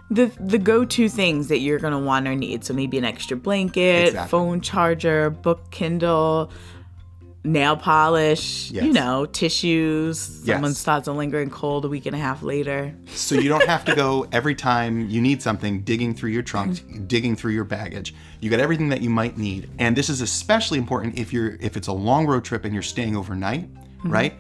The 0.10 0.25
the 0.40 0.58
go-to 0.58 1.08
things 1.08 1.50
that 1.50 1.60
you're 1.60 1.80
gonna 1.80 2.00
want 2.00 2.28
or 2.28 2.34
need. 2.36 2.63
So 2.66 2.74
maybe 2.74 2.98
an 2.98 3.06
extra 3.06 3.38
blanket, 3.38 4.08
Exactly. 4.08 4.30
phone 4.31 4.62
charger, 4.62 5.30
book 5.30 5.70
Kindle, 5.70 6.50
nail 7.48 7.78
polish. 7.78 8.70
You 8.72 8.94
know, 8.94 9.26
tissues. 9.26 10.20
Someone 10.20 10.72
Yes. 10.72 10.78
starts 10.78 11.08
a 11.08 11.14
lingering 11.14 11.50
cold 11.50 11.86
a 11.86 11.88
week 11.88 12.06
and 12.06 12.16
a 12.16 12.20
half 12.20 12.44
later. 12.44 12.94
So 13.14 13.36
you 13.36 13.50
don't 13.50 13.66
have 13.66 13.86
to 13.86 13.96
go 13.96 14.28
every 14.32 14.56
time 14.56 15.10
you 15.10 15.22
need 15.22 15.42
something 15.42 15.82
digging 15.82 16.14
through 16.14 16.32
your 16.32 16.44
trunk, 16.44 16.82
digging 17.08 17.36
through 17.36 17.54
your 17.54 17.64
baggage. 17.64 18.14
You 18.40 18.50
got 18.50 18.60
everything 18.60 18.90
that 18.90 19.02
you 19.02 19.10
might 19.10 19.38
need. 19.38 19.70
And 19.80 19.96
this 19.96 20.10
is 20.10 20.22
especially 20.22 20.78
important 20.78 21.18
if 21.18 21.34
you're 21.34 21.58
if 21.60 21.78
it's 21.78 21.88
a 21.88 21.94
long 21.94 22.28
road 22.28 22.44
trip 22.44 22.66
and 22.66 22.74
you're 22.74 22.84
staying 22.84 23.16
overnight, 23.16 23.74
mm-hmm. 23.74 24.12
right? 24.12 24.34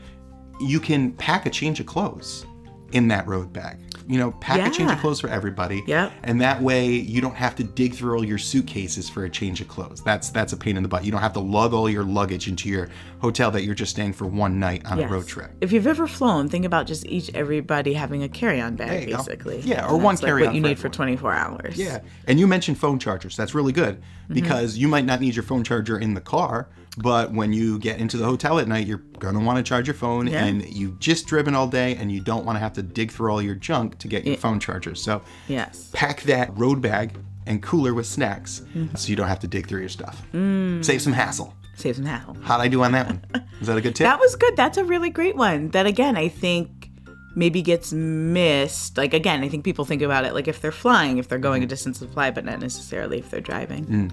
You 0.59 0.79
can 0.79 1.11
pack 1.13 1.45
a 1.45 1.49
change 1.49 1.79
of 1.79 1.85
clothes 1.85 2.45
in 2.91 3.07
that 3.09 3.27
road 3.27 3.53
bag. 3.53 3.77
You 4.07 4.17
know, 4.17 4.31
pack 4.31 4.65
a 4.65 4.73
change 4.73 4.89
of 4.89 4.99
clothes 4.99 5.19
for 5.19 5.27
everybody. 5.27 5.83
Yep. 5.85 6.13
And 6.23 6.39
that 6.41 6.61
way 6.61 6.87
you 6.87 7.21
don't 7.21 7.35
have 7.35 7.55
to 7.57 7.63
dig 7.63 7.93
through 7.93 8.15
all 8.15 8.23
your 8.23 8.37
suitcases 8.37 9.09
for 9.09 9.25
a 9.25 9.29
change 9.29 9.59
of 9.59 9.67
clothes. 9.67 10.01
That's 10.01 10.29
that's 10.29 10.53
a 10.53 10.57
pain 10.57 10.77
in 10.77 10.83
the 10.83 10.89
butt. 10.89 11.03
You 11.03 11.11
don't 11.11 11.21
have 11.21 11.33
to 11.33 11.39
lug 11.39 11.73
all 11.73 11.89
your 11.89 12.03
luggage 12.03 12.47
into 12.47 12.69
your 12.69 12.89
hotel 13.19 13.51
that 13.51 13.63
you're 13.63 13.75
just 13.75 13.91
staying 13.91 14.13
for 14.13 14.25
one 14.25 14.59
night 14.59 14.85
on 14.85 14.97
Yes. 14.97 15.09
a 15.09 15.13
road 15.13 15.27
trip. 15.27 15.51
If 15.61 15.71
you've 15.71 15.87
ever 15.87 16.07
flown, 16.07 16.47
think 16.49 16.65
about 16.65 16.87
just 16.87 17.05
each 17.05 17.29
everybody 17.33 17.93
having 17.93 18.23
a 18.23 18.29
carry-on 18.29 18.75
bag, 18.75 19.09
you 19.09 19.15
go. 19.15 19.17
basically. 19.17 19.59
Yeah, 19.61 19.87
or 19.87 19.95
And 19.95 20.03
one 20.03 20.17
carry-on 20.17 20.47
What 20.49 20.55
you 20.55 20.61
for 20.61 20.67
need 20.67 20.79
for 20.79 20.89
24 20.89 21.33
hours. 21.33 21.77
Yeah, 21.77 21.99
and 22.27 22.39
you 22.39 22.47
mentioned 22.47 22.77
phone 22.77 22.99
chargers. 22.99 23.35
That's 23.35 23.53
really 23.53 23.73
good 23.73 23.97
mm-hmm. 23.97 24.33
because 24.33 24.77
you 24.77 24.87
might 24.87 25.05
not 25.05 25.19
need 25.19 25.35
your 25.35 25.43
phone 25.43 25.63
charger 25.63 25.97
in 25.97 26.13
the 26.13 26.21
car, 26.21 26.69
but 26.97 27.31
when 27.31 27.53
you 27.53 27.79
get 27.79 27.99
into 27.99 28.17
the 28.17 28.25
hotel 28.25 28.59
at 28.59 28.67
night, 28.67 28.87
you're 28.87 29.03
gonna 29.19 29.39
want 29.39 29.57
to 29.57 29.63
charge 29.63 29.87
your 29.87 29.93
phone, 29.93 30.27
Yeah. 30.27 30.45
and 30.45 30.67
you've 30.67 30.99
just 30.99 31.27
driven 31.27 31.53
all 31.55 31.67
day, 31.67 31.95
and 31.95 32.11
you 32.11 32.19
don't 32.19 32.45
want 32.45 32.55
to 32.55 32.59
have 32.59 32.73
to 32.73 32.83
dig 32.83 33.11
through 33.11 33.31
all 33.31 33.41
your 33.41 33.55
junk 33.55 33.97
to 33.99 34.07
get 34.07 34.25
your 34.25 34.37
phone 34.37 34.59
charger. 34.59 34.95
So 34.95 35.21
Yes. 35.47 35.89
pack 35.93 36.23
that 36.23 36.57
road 36.57 36.81
bag 36.81 37.17
and 37.45 37.61
cooler 37.61 37.93
with 37.93 38.05
snacks, 38.05 38.61
mm-hmm. 38.75 38.95
so 38.95 39.09
you 39.09 39.15
don't 39.15 39.27
have 39.27 39.39
to 39.39 39.47
dig 39.47 39.67
through 39.67 39.79
your 39.79 39.89
stuff. 39.89 40.21
Mm. 40.33 40.83
Save 40.83 41.01
some 41.01 41.13
hassle. 41.13 41.53
Save 41.75 41.95
some 41.97 42.05
hassle. 42.05 42.35
How'd 42.41 42.59
I 42.61 42.67
do 42.67 42.83
on 42.83 42.91
that 42.93 43.05
one? 43.05 43.21
Is 43.61 43.67
that 43.67 43.77
a 43.77 43.81
good 43.81 43.95
tip? 43.95 44.05
That 44.05 44.19
was 44.19 44.35
good. 44.35 44.55
That's 44.57 44.77
a 44.77 44.83
really 44.83 45.09
great 45.09 45.35
one. 45.35 45.69
That 45.69 45.85
again, 45.85 46.17
I 46.17 46.27
think 46.27 46.89
maybe 47.35 47.61
gets 47.61 47.93
missed. 47.93 48.97
Like 48.97 49.13
again, 49.13 49.43
I 49.43 49.49
think 49.49 49.63
people 49.63 49.85
think 49.85 50.01
about 50.01 50.25
it 50.25 50.33
like 50.33 50.47
if 50.47 50.59
they're 50.59 50.71
flying, 50.71 51.19
if 51.19 51.27
they're 51.29 51.37
going 51.37 51.61
a 51.61 51.65
mm-hmm. 51.65 51.69
distance 51.69 51.99
to 51.99 52.07
fly, 52.07 52.31
but 52.31 52.43
not 52.43 52.59
necessarily 52.59 53.19
if 53.19 53.29
they're 53.29 53.39
driving. 53.39 53.85
Mm. 53.85 54.11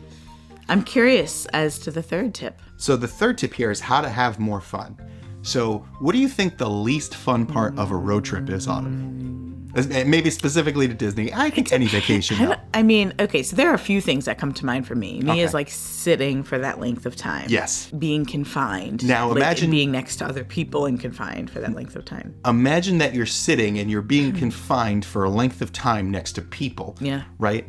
I'm 0.68 0.82
curious 0.82 1.46
as 1.46 1.78
to 1.80 1.90
the 1.90 2.02
third 2.02 2.34
tip. 2.34 2.60
So 2.84 2.98
the 2.98 3.08
third 3.08 3.38
tip 3.38 3.54
here 3.54 3.70
is 3.70 3.80
how 3.80 4.02
to 4.02 4.10
have 4.10 4.38
more 4.38 4.60
fun. 4.60 4.98
So 5.40 5.78
what 6.00 6.12
do 6.12 6.18
you 6.18 6.28
think 6.28 6.58
the 6.58 6.68
least 6.68 7.14
fun 7.14 7.46
part 7.46 7.78
of 7.78 7.90
a 7.90 7.96
road 7.96 8.26
trip 8.26 8.50
is, 8.50 8.68
Autumn? 8.68 9.70
Eh, 9.74 10.04
Maybe 10.04 10.28
specifically 10.28 10.86
to 10.86 10.92
Disney. 10.92 11.32
I 11.32 11.48
think 11.48 11.72
any 11.72 11.86
vacation. 11.86 12.36
I, 12.46 12.60
I 12.74 12.82
mean, 12.82 13.14
okay, 13.18 13.42
so 13.42 13.56
there 13.56 13.70
are 13.70 13.74
a 13.74 13.78
few 13.78 14.02
things 14.02 14.26
that 14.26 14.36
come 14.36 14.52
to 14.52 14.66
mind 14.66 14.86
for 14.86 14.94
me. 14.96 15.20
Me 15.22 15.30
Okay. 15.30 15.40
is 15.40 15.54
like 15.54 15.70
sitting 15.70 16.42
for 16.42 16.58
that 16.58 16.78
length 16.78 17.06
of 17.06 17.16
time. 17.16 17.46
Yes. 17.48 17.90
Being 17.90 18.26
confined. 18.26 19.02
Now, 19.08 19.28
Like, 19.28 19.38
imagine- 19.38 19.70
being 19.70 19.90
next 19.90 20.16
to 20.16 20.26
other 20.26 20.44
people 20.44 20.84
and 20.84 21.00
confined 21.00 21.48
for 21.48 21.60
that 21.60 21.74
length 21.74 21.96
of 21.96 22.04
time. 22.04 22.34
Imagine 22.44 22.98
that 22.98 23.14
you're 23.14 23.24
sitting 23.24 23.78
and 23.78 23.90
you're 23.90 24.02
being 24.02 24.32
confined 24.32 25.06
for 25.06 25.24
a 25.24 25.30
length 25.30 25.62
of 25.62 25.72
time 25.72 26.10
next 26.10 26.32
to 26.32 26.42
people. 26.42 26.98
Yeah. 27.00 27.22
Right? 27.38 27.64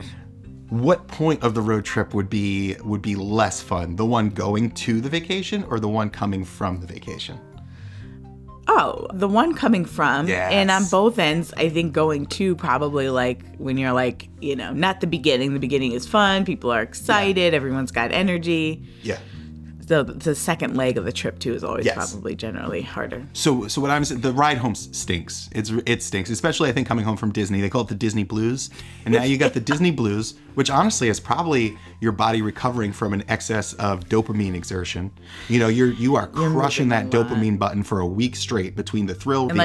What 0.70 1.08
point 1.08 1.44
of 1.44 1.54
the 1.54 1.62
road 1.62 1.86
trip 1.86 2.14
would 2.14 2.30
be 2.30 2.76
would 2.84 3.02
be 3.02 3.16
less 3.16 3.62
fun? 3.62 3.96
The 3.96 4.06
one 4.06 4.30
going 4.30 4.72
to 4.72 5.00
the 5.02 5.10
vacation 5.10 5.64
or 5.70 5.80
the 5.80 5.88
one 5.88 6.10
coming 6.10 6.44
from 6.44 6.80
the 6.80 6.88
vacation? 6.88 7.40
Oh, 8.68 9.08
the 9.14 9.28
one 9.28 9.54
coming 9.54 9.86
from, 9.86 10.28
Yes. 10.28 10.52
and 10.52 10.72
on 10.72 10.86
both 10.86 11.20
ends, 11.20 11.54
I 11.56 11.70
think 11.70 11.94
going 11.94 12.26
to 12.28 12.56
probably 12.56 13.10
like 13.10 13.44
when 13.58 13.78
you're 13.78 13.94
like, 13.94 14.28
you 14.42 14.56
know, 14.56 14.74
not 14.74 15.02
the 15.02 15.08
beginning. 15.08 15.54
The 15.54 15.60
beginning 15.60 15.92
is 15.92 16.08
fun, 16.08 16.46
people 16.46 16.72
are 16.72 16.82
excited, 16.82 17.54
everyone's 17.54 17.92
got 17.92 18.12
energy. 18.12 18.84
Yeah. 19.04 19.20
So 19.88 20.02
the 20.04 20.34
second 20.34 20.76
leg 20.76 20.98
of 20.98 21.06
the 21.06 21.12
trip 21.12 21.38
too 21.40 21.54
is 21.54 21.64
always 21.64 21.86
Yes. 21.86 21.96
probably 22.12 22.36
generally 22.36 22.82
harder. 22.82 23.24
So, 23.34 23.68
so 23.68 23.82
what 23.82 23.92
I'm 23.92 24.04
saying, 24.04 24.22
the 24.22 24.34
ride 24.34 24.58
home 24.58 24.74
stinks. 24.76 25.50
It's 25.52 25.72
it 25.86 26.02
stinks, 26.02 26.30
especially 26.30 26.70
I 26.70 26.72
think 26.72 26.88
coming 26.88 27.06
home 27.06 27.18
from 27.18 27.32
Disney. 27.32 27.62
They 27.62 27.70
call 27.70 27.82
it 27.82 27.88
the 27.90 27.96
Disney 27.96 28.24
blues, 28.24 28.70
and 29.06 29.14
now 29.14 29.24
you 29.24 29.38
got 29.38 29.54
the 29.54 29.60
Disney 29.60 29.92
blues, 29.92 30.34
which 30.56 30.70
honestly 30.70 31.08
is 31.08 31.20
probably 31.20 31.78
your 32.06 32.14
body 32.14 32.44
recovering 32.44 32.94
from 32.94 33.14
an 33.14 33.24
excess 33.28 33.74
of 33.74 34.08
dopamine 34.08 34.54
exertion. 34.54 35.12
You 35.50 35.58
know, 35.60 35.68
you're 35.68 35.92
you 35.92 36.16
are 36.16 36.28
crushing 36.28 36.90
that 36.90 37.06
moving 37.06 37.20
a 37.20 37.24
lot. 37.24 37.32
dopamine 37.32 37.60
button 37.60 37.84
for 37.84 38.00
a 38.00 38.06
week 38.06 38.36
straight 38.36 38.76
between 38.76 39.08
the 39.08 39.16
thrill, 39.16 39.48
the, 39.48 39.56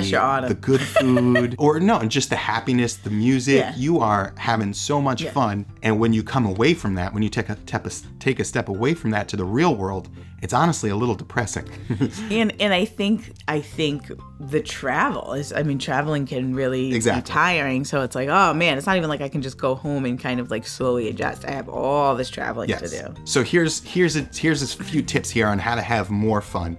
the 0.49 0.55
good 0.55 0.81
food, 0.99 1.55
or 1.59 1.79
no, 1.79 1.99
and 1.99 2.11
just 2.11 2.31
the 2.31 2.37
happiness, 2.37 2.97
the 2.97 3.11
music. 3.11 3.59
Yeah. 3.61 3.77
You 3.77 4.01
are 4.01 4.33
having 4.39 4.73
so 4.73 5.01
much 5.03 5.23
fun, 5.27 5.67
and 5.83 6.01
when 6.01 6.15
you 6.15 6.23
come 6.23 6.47
away 6.47 6.73
from 6.73 6.95
that, 6.95 7.13
when 7.13 7.23
you 7.23 7.29
take 7.29 7.51
a, 7.51 7.55
tep- 7.55 7.87
a 7.87 7.91
take 8.19 8.41
a 8.41 8.45
step 8.45 8.69
away 8.71 8.95
from 8.95 9.11
that 9.11 9.29
to 9.29 9.37
the 9.37 9.45
real 9.45 9.77
world, 9.77 10.09
it's 10.43 10.53
honestly 10.55 10.91
a 10.91 10.97
little 10.97 11.15
depressing. 11.15 11.69
And 12.31 12.53
and 12.61 12.73
I 12.73 12.85
think 12.85 13.33
I 13.49 13.61
think 13.61 14.11
the 14.39 14.61
travel 14.61 15.33
is 15.35 15.53
I 15.53 15.63
mean 15.63 15.79
traveling 15.79 16.27
can 16.27 16.55
really 16.55 16.95
Exactly. 16.95 17.23
be 17.23 17.27
tiring. 17.35 17.85
So 17.85 18.03
it's 18.03 18.15
like, 18.15 18.29
oh 18.29 18.55
man, 18.55 18.79
it's 18.79 18.87
not 18.87 18.97
even 18.97 19.09
like 19.09 19.21
I 19.21 19.29
can 19.29 19.43
just 19.43 19.59
go 19.59 19.75
home 19.75 20.05
and 20.05 20.19
kind 20.19 20.41
of 20.41 20.51
like 20.51 20.67
slowly 20.67 21.09
adjust. 21.09 21.45
I 21.45 21.51
have 21.51 21.69
all 21.69 22.15
this 22.17 22.31
traveling 22.31 22.69
to 22.69 22.89
do. 22.89 23.15
So 23.25 23.43
here's 23.43 23.83
here's 23.85 24.17
a, 24.17 24.23
here's 24.35 24.63
a 24.63 24.85
few 24.85 25.03
tips 25.03 25.29
here 25.31 25.47
on 25.49 25.59
how 25.59 25.75
to 25.75 25.83
have 25.83 26.11
more 26.11 26.41
fun. 26.41 26.77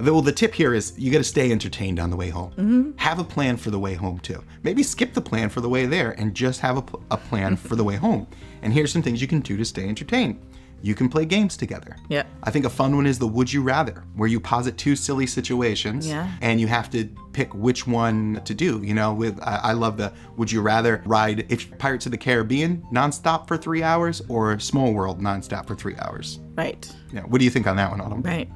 Well, 0.00 0.22
the 0.22 0.32
tip 0.32 0.52
here 0.52 0.74
is 0.74 0.92
you 0.98 1.12
got 1.12 1.18
to 1.18 1.24
stay 1.24 1.52
entertained 1.52 2.00
on 2.00 2.10
the 2.10 2.16
way 2.16 2.28
home. 2.28 2.50
Mm-hmm. 2.52 2.90
Have 2.96 3.20
a 3.20 3.24
plan 3.24 3.56
for 3.56 3.70
the 3.70 3.78
way 3.78 3.94
home 3.94 4.18
too. 4.18 4.42
Maybe 4.64 4.82
skip 4.82 5.14
the 5.14 5.20
plan 5.20 5.50
for 5.50 5.60
the 5.60 5.68
way 5.68 5.86
there 5.86 6.10
and 6.18 6.34
just 6.34 6.60
have 6.62 6.78
a, 6.78 6.84
a 7.12 7.16
plan 7.16 7.54
for 7.56 7.76
the 7.76 7.84
way 7.84 7.94
home. 7.94 8.26
And 8.62 8.72
here's 8.72 8.92
some 8.92 9.02
things 9.02 9.20
you 9.22 9.28
can 9.28 9.38
do 9.40 9.56
to 9.56 9.64
stay 9.64 9.88
entertained. 9.88 10.40
You 10.82 10.94
can 10.94 11.08
play 11.08 11.24
games 11.24 11.56
together. 11.56 11.96
Yeah. 12.08 12.24
I 12.42 12.50
think 12.50 12.64
a 12.66 12.70
fun 12.70 12.94
one 12.94 13.06
is 13.06 13.18
the 13.18 13.26
Would 13.26 13.52
You 13.52 13.62
Rather, 13.62 14.04
where 14.16 14.28
you 14.28 14.38
posit 14.38 14.76
two 14.76 14.94
silly 14.96 15.26
situations 15.26 16.06
Yeah. 16.06 16.30
and 16.42 16.60
you 16.60 16.66
have 16.66 16.90
to 16.90 17.08
pick 17.32 17.54
which 17.54 17.86
one 17.86 18.40
to 18.44 18.54
do. 18.54 18.80
You 18.84 18.92
know, 18.94 19.14
with 19.14 19.40
I, 19.42 19.56
I 19.62 19.72
love 19.72 19.96
the 19.96 20.12
Would 20.36 20.52
you 20.52 20.60
rather 20.60 21.02
ride 21.06 21.46
if 21.50 21.76
Pirates 21.78 22.04
of 22.06 22.12
the 22.12 22.18
Caribbean 22.18 22.84
nonstop 22.92 23.48
for 23.48 23.56
three 23.56 23.82
hours 23.82 24.20
or 24.28 24.58
Small 24.58 24.92
World 24.92 25.20
nonstop 25.22 25.66
for 25.66 25.74
three 25.74 25.96
hours? 25.96 26.40
Right. 26.54 26.86
Yeah. 27.12 27.22
What 27.22 27.38
do 27.38 27.44
you 27.44 27.50
think 27.50 27.66
on 27.66 27.76
that 27.76 27.90
one, 27.90 28.00
Autumn? 28.00 28.22
Right. 28.22 28.50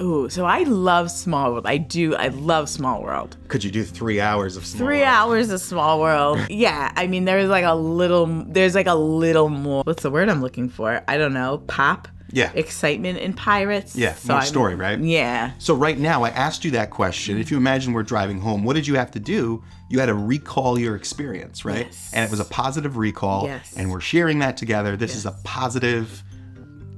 Ooh, 0.00 0.28
so 0.28 0.44
I 0.44 0.62
love 0.64 1.10
Small 1.10 1.52
World. 1.52 1.66
I 1.66 1.78
do. 1.78 2.14
I 2.14 2.28
love 2.28 2.68
Small 2.68 3.02
World. 3.02 3.36
Could 3.48 3.64
you 3.64 3.70
do 3.70 3.82
three 3.82 4.20
hours 4.20 4.56
of 4.56 4.66
Small 4.66 4.86
Three 4.86 4.98
World? 4.98 5.08
hours 5.08 5.50
of 5.50 5.60
Small 5.60 6.00
World. 6.00 6.38
Yeah, 6.50 6.92
I 6.96 7.06
mean, 7.06 7.24
there's 7.24 7.48
like 7.48 7.64
a 7.64 7.74
little. 7.74 8.26
There's 8.26 8.74
like 8.74 8.86
a 8.86 8.94
little 8.94 9.48
more. 9.48 9.82
What's 9.84 10.02
the 10.02 10.10
word 10.10 10.28
I'm 10.28 10.40
looking 10.42 10.68
for? 10.68 11.02
I 11.08 11.16
don't 11.16 11.32
know. 11.34 11.58
Pop. 11.66 12.08
Yeah. 12.32 12.50
Excitement 12.54 13.18
in 13.18 13.34
pirates. 13.34 13.94
Yeah, 13.94 14.14
So 14.14 14.32
more 14.32 14.40
I'm- 14.40 14.46
story, 14.48 14.74
right? 14.74 14.98
Yeah. 14.98 15.52
So 15.58 15.74
right 15.74 15.96
now, 15.96 16.24
I 16.24 16.30
asked 16.30 16.64
you 16.64 16.72
that 16.72 16.90
question. 16.90 17.38
If 17.38 17.50
you 17.52 17.56
imagine 17.56 17.92
we're 17.92 18.02
driving 18.02 18.40
home, 18.40 18.64
what 18.64 18.74
did 18.74 18.86
you 18.86 18.96
have 18.96 19.12
to 19.12 19.20
do? 19.20 19.62
You 19.88 20.00
had 20.00 20.06
to 20.06 20.14
recall 20.14 20.76
your 20.78 20.96
experience, 20.96 21.64
right? 21.64 21.86
Yes. 21.86 22.10
And 22.12 22.24
it 22.24 22.30
was 22.30 22.40
a 22.40 22.44
positive 22.44 22.96
recall. 22.96 23.44
Yes. 23.44 23.72
And 23.76 23.92
we're 23.92 24.00
sharing 24.00 24.40
that 24.40 24.56
together. 24.56 24.96
This 24.96 25.14
is 25.14 25.24
a 25.24 25.32
positive. 25.44 26.24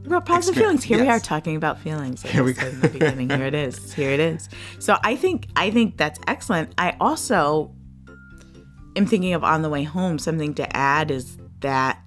About 0.09 0.25
positive 0.25 0.57
Experience, 0.57 0.85
feelings. 0.87 1.03
Here 1.03 1.13
we 1.13 1.17
are 1.17 1.21
talking 1.21 1.55
about 1.57 1.79
feelings. 1.81 2.23
Here 2.23 2.43
we 2.43 2.55
go. 2.55 2.67
in 2.67 2.81
the 2.81 2.89
beginning. 2.89 3.29
Here 3.29 3.45
it 3.45 3.55
is. 3.55 3.93
Here 4.01 4.11
it 4.11 4.21
is. 4.21 4.49
So 4.79 4.97
I 5.03 5.17
think 5.17 5.49
I 5.55 5.71
think 5.71 5.99
that's 5.99 6.19
excellent. 6.27 6.73
I 6.79 6.97
also 6.99 7.75
am 8.97 9.05
thinking 9.05 9.35
of 9.35 9.45
on 9.45 9.61
the 9.61 9.69
way 9.69 9.83
home. 9.83 10.19
Something 10.19 10.55
to 10.55 10.77
add 10.77 11.11
is 11.11 11.37
that 11.61 12.01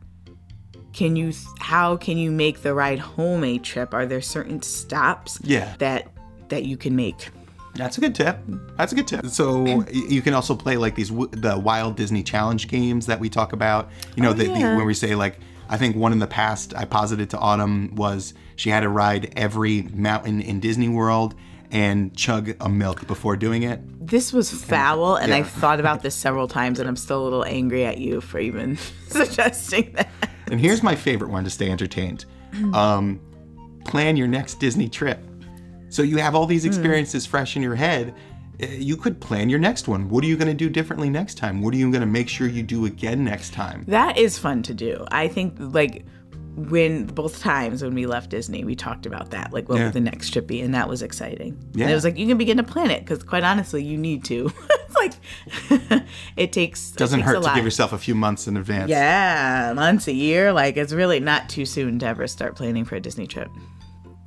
can 0.94 1.16
you 1.16 1.32
how 1.60 1.96
can 1.96 2.18
you 2.18 2.32
make 2.32 2.64
the 2.64 2.74
ride 2.74 2.98
home 2.98 3.44
a 3.44 3.60
trip? 3.60 3.94
Are 3.94 4.08
there 4.08 4.22
certain 4.22 4.64
stops 4.64 5.40
Yeah. 5.44 5.76
that 5.78 6.08
that 6.50 6.66
you 6.66 6.78
can 6.78 6.96
make? 6.96 7.30
That's 7.76 8.00
a 8.00 8.02
good 8.02 8.16
tip. 8.16 8.40
That's 8.78 8.92
a 8.92 8.96
good 8.96 9.08
tip. 9.08 9.28
So 9.28 9.64
you 9.92 10.24
can 10.24 10.34
also 10.34 10.56
play 10.56 10.76
like 10.76 10.96
these 10.96 11.10
the 11.10 11.62
Wild 11.64 11.98
Disney 11.98 12.24
Challenge 12.24 12.68
games 12.68 13.06
that 13.06 13.20
we 13.20 13.30
talk 13.30 13.54
about. 13.54 13.90
You 14.16 14.24
know, 14.24 14.32
oh, 14.32 14.34
the, 14.34 14.46
the, 14.48 14.60
yeah. 14.60 14.76
when 14.76 14.86
we 14.86 14.94
say 14.94 15.14
like, 15.16 15.40
I 15.72 15.78
think 15.78 15.96
one 15.96 16.12
in 16.12 16.20
the 16.20 16.28
past 16.28 16.76
I 16.76 16.84
posited 16.86 17.30
to 17.32 17.38
Autumn 17.40 17.96
was 17.96 18.34
she 18.58 18.70
had 18.70 18.82
to 18.82 18.90
ride 18.90 19.34
every 19.38 19.84
mountain 19.84 20.42
in 20.42 20.60
Disney 20.60 20.90
World 20.90 21.34
and 21.72 22.14
chug 22.16 22.54
a 22.60 22.68
milk 22.68 23.08
before 23.08 23.38
doing 23.38 23.64
it. 23.64 23.80
This 24.06 24.34
was 24.34 24.52
foul, 24.52 25.16
and 25.16 25.30
Yeah. 25.30 25.38
I've 25.38 25.50
thought 25.50 25.80
about 25.80 26.02
this 26.04 26.14
several 26.14 26.50
times, 26.50 26.80
and 26.80 26.90
I'm 26.90 26.98
still 26.98 27.22
a 27.22 27.24
little 27.24 27.46
angry 27.46 27.86
at 27.86 27.98
you 27.98 28.20
for 28.20 28.40
even 28.40 28.78
suggesting 29.08 29.94
that. 29.94 30.10
And 30.52 30.60
here's 30.60 30.84
my 30.84 30.96
favorite 30.96 31.32
one 31.32 31.46
to 31.46 31.50
stay 31.50 31.72
entertained. 31.72 32.26
Um, 32.74 33.22
plan 33.86 34.18
your 34.18 34.28
next 34.28 34.56
Disney 34.60 34.90
trip. 34.90 35.26
So 35.88 36.02
you 36.02 36.18
have 36.18 36.36
all 36.36 36.46
these 36.46 36.66
experiences 36.66 37.26
fresh 37.26 37.56
in 37.56 37.62
your 37.62 37.76
head. 37.76 38.14
You 38.70 38.96
could 38.98 39.20
plan 39.20 39.50
your 39.50 39.60
next 39.60 39.88
one. 39.88 40.10
What 40.10 40.24
are 40.24 40.28
you 40.28 40.38
going 40.38 40.48
to 40.48 40.54
do 40.54 40.70
differently 40.70 41.10
next 41.10 41.36
time? 41.36 41.62
What 41.62 41.74
are 41.74 41.78
you 41.78 41.90
going 41.90 42.02
to 42.02 42.08
make 42.08 42.30
sure 42.30 42.48
you 42.48 42.64
do 42.64 42.86
again 42.86 43.24
next 43.24 43.54
time? 43.54 43.84
That 43.88 44.18
is 44.18 44.38
fun 44.38 44.62
to 44.64 44.74
do. 44.74 45.06
I 45.12 45.28
think 45.28 45.56
like 45.58 46.06
when 46.56 47.06
both 47.06 47.40
times 47.40 47.82
when 47.82 47.96
we 47.96 48.06
left 48.06 48.30
Disney, 48.30 48.64
we 48.66 48.76
talked 48.76 49.06
about 49.06 49.32
that. 49.32 49.54
Like 49.54 49.70
what 49.70 49.78
Yeah. 49.78 49.86
would 49.86 49.94
the 49.94 50.02
next 50.02 50.32
trip 50.32 50.48
be? 50.48 50.62
And 50.62 50.76
that 50.76 50.90
was 50.90 51.02
exciting. 51.02 51.58
And 51.72 51.76
Yeah. 51.76 51.90
it 51.90 51.94
was 51.94 52.04
like 52.04 52.18
you 52.18 52.28
can 52.28 52.38
begin 52.38 52.58
to 52.58 52.64
plan 52.64 52.92
it 52.92 53.00
because 53.00 53.24
quite 53.24 53.44
honestly, 53.44 53.84
you 53.84 53.98
need 53.98 54.26
to. 54.26 54.52
it's 54.70 54.96
like 54.96 56.04
it 56.38 56.52
takes 56.52 56.92
Doesn't 56.92 57.22
it 57.22 57.24
takes 57.24 57.34
hurt 57.36 57.44
to 57.46 57.56
give 57.56 57.64
yourself 57.64 57.94
a 57.94 57.98
few 57.98 58.16
months 58.16 58.48
in 58.48 58.58
advance. 58.58 58.90
yeah, 58.90 59.72
months 59.76 60.08
a 60.10 60.14
year. 60.14 60.52
Like 60.52 60.76
it's 60.78 60.92
really 60.94 61.20
not 61.22 61.48
too 61.50 61.66
soon 61.66 62.00
to 62.00 62.06
ever 62.06 62.28
start 62.28 62.56
planning 62.58 62.84
for 62.86 62.96
a 62.96 63.00
Disney 63.00 63.28
trip. 63.28 63.50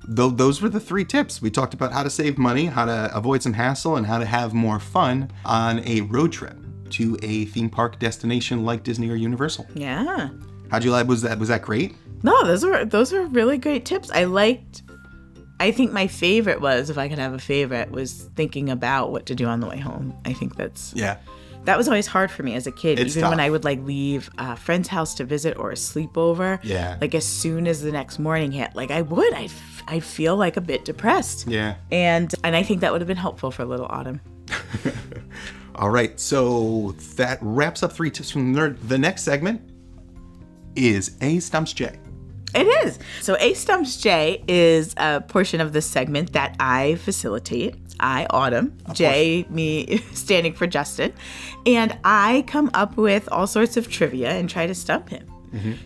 Tho- 0.06 0.30
those 0.30 0.60
were 0.60 0.68
the 0.68 0.80
three 0.80 1.04
tips. 1.04 1.40
We 1.40 1.50
talked 1.50 1.74
about 1.74 1.92
how 1.92 2.02
to 2.02 2.10
save 2.10 2.36
money, 2.38 2.66
how 2.66 2.84
to 2.84 3.10
avoid 3.14 3.42
some 3.42 3.52
hassle, 3.54 3.96
and 3.96 4.06
how 4.06 4.18
to 4.18 4.26
have 4.26 4.52
more 4.54 4.78
fun 4.78 5.30
on 5.44 5.80
a 5.86 6.02
road 6.02 6.32
trip 6.32 6.56
to 6.90 7.16
a 7.22 7.46
theme 7.46 7.70
park 7.70 7.98
destination 7.98 8.64
like 8.64 8.82
Disney 8.84 9.10
or 9.10 9.14
Universal. 9.16 9.66
Yeah. 9.74 10.28
How'd 10.70 10.84
you 10.84 10.90
like? 10.90 11.06
Was 11.08 11.22
that 11.22 11.38
was 11.38 11.48
that 11.48 11.62
great? 11.62 11.94
No, 12.22 12.44
those 12.44 12.64
were 12.64 12.84
those 12.84 13.12
were 13.12 13.26
really 13.26 13.58
great 13.58 13.84
tips. 13.84 14.10
I 14.10 14.24
liked. 14.24 14.82
I 15.60 15.70
think 15.70 15.92
my 15.92 16.08
favorite 16.08 16.60
was, 16.60 16.90
if 16.90 16.98
I 16.98 17.08
could 17.08 17.18
have 17.18 17.32
a 17.32 17.38
favorite, 17.38 17.90
was 17.90 18.28
thinking 18.34 18.68
about 18.70 19.12
what 19.12 19.26
to 19.26 19.34
do 19.34 19.46
on 19.46 19.60
the 19.60 19.66
way 19.68 19.78
home. 19.78 20.12
I 20.24 20.32
think 20.32 20.56
that's 20.56 20.92
Yeah. 20.96 21.18
that 21.64 21.78
was 21.78 21.86
always 21.86 22.06
hard 22.08 22.30
for 22.30 22.42
me 22.42 22.54
as 22.54 22.66
a 22.66 22.72
kid. 22.72 22.98
It's 22.98 23.16
Even 23.16 23.30
when. 23.30 23.40
I 23.40 23.50
would 23.50 23.62
like 23.64 23.80
leave 23.84 24.28
a 24.36 24.56
friend's 24.56 24.88
house 24.88 25.14
to 25.14 25.24
visit 25.24 25.56
or 25.56 25.70
a 25.70 25.74
sleepover. 25.74 26.58
Yeah. 26.64 26.98
Like 27.00 27.14
as 27.14 27.24
soon 27.24 27.66
as 27.68 27.82
the 27.82 27.92
next 27.92 28.18
morning 28.18 28.50
hit, 28.52 28.74
like 28.74 28.90
I 28.90 29.02
would, 29.02 29.32
I 29.32 29.46
I 29.86 30.00
feel 30.00 30.36
like 30.36 30.56
a 30.56 30.60
bit 30.60 30.84
depressed. 30.84 31.46
Yeah. 31.46 31.76
And 31.90 32.34
and 32.42 32.56
I 32.56 32.62
think 32.62 32.80
that 32.80 32.92
would 32.92 33.00
have 33.00 33.08
been 33.08 33.16
helpful 33.16 33.50
for 33.50 33.64
little 33.64 33.86
Autumn. 33.86 34.20
All 35.74 35.90
right. 35.90 36.18
So 36.18 36.94
that 37.16 37.38
wraps 37.40 37.82
up 37.82 37.92
three 37.92 38.10
tips 38.10 38.30
from 38.30 38.52
the 38.52 38.60
nerd. 38.60 38.78
The 38.88 38.98
next 38.98 39.22
segment 39.22 39.60
is 40.76 41.16
A 41.20 41.38
Stumps 41.40 41.72
J. 41.72 41.98
It 42.54 42.66
is. 42.86 43.00
So 43.20 43.36
A 43.40 43.54
Stumps 43.54 44.00
J 44.00 44.44
is 44.46 44.94
a 44.96 45.20
portion 45.20 45.60
of 45.60 45.72
the 45.72 45.82
segment 45.82 46.32
that 46.34 46.54
I 46.60 46.94
facilitate. 46.96 47.76
I, 48.00 48.26
Autumn, 48.30 48.76
J, 48.92 49.46
me 49.50 49.98
standing 50.12 50.52
for 50.52 50.66
Justin. 50.66 51.12
And 51.66 51.96
I 52.04 52.44
come 52.46 52.70
up 52.74 52.96
with 52.96 53.28
all 53.30 53.46
sorts 53.46 53.76
of 53.76 53.88
trivia 53.88 54.30
and 54.30 54.48
try 54.48 54.66
to 54.66 54.74
stump 54.74 55.08
him. 55.08 55.26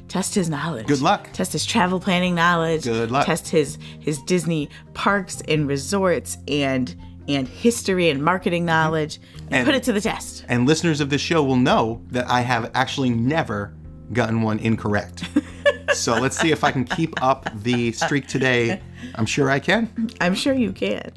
Test 0.09 0.35
his 0.35 0.49
knowledge. 0.49 0.83
Mm-hmm. 0.87 0.95
Good 0.95 1.03
luck. 1.03 1.31
Test 1.33 1.53
his 1.53 1.67
travel 1.67 2.01
planning 2.01 2.35
knowledge. 2.35 2.85
Good 2.85 3.11
luck. 3.11 3.27
Test 3.27 3.49
his 3.49 3.79
his 4.01 4.19
Disney 4.23 4.69
parks 4.95 5.43
and 5.49 5.69
resorts 5.69 6.39
and 6.49 6.95
and 7.29 7.47
history 7.47 8.09
and 8.09 8.25
marketing 8.25 8.65
knowledge. 8.65 9.21
And, 9.47 9.55
And- 9.55 9.67
put 9.67 9.75
it 9.75 9.83
to 9.85 9.93
the 9.93 10.01
test. 10.01 10.45
And 10.49 10.67
listeners 10.67 11.01
of 11.01 11.11
this 11.11 11.21
show 11.21 11.43
will 11.43 11.57
know 11.57 12.03
that 12.11 12.29
I 12.29 12.41
have 12.41 12.71
actually 12.75 13.11
never 13.11 13.75
gotten 14.13 14.41
one 14.43 14.59
incorrect. 14.59 15.25
so 15.93 16.15
let's 16.19 16.39
see 16.39 16.51
if 16.51 16.65
I 16.65 16.71
can 16.73 16.85
keep 16.85 17.23
up 17.23 17.51
the 17.63 17.93
streak 17.93 18.27
today. 18.27 18.81
I'm 19.15 19.27
sure 19.27 19.51
I 19.51 19.59
can. 19.59 20.11
I'm 20.21 20.35
sure 20.35 20.55
you 20.55 20.73
can. 20.73 21.13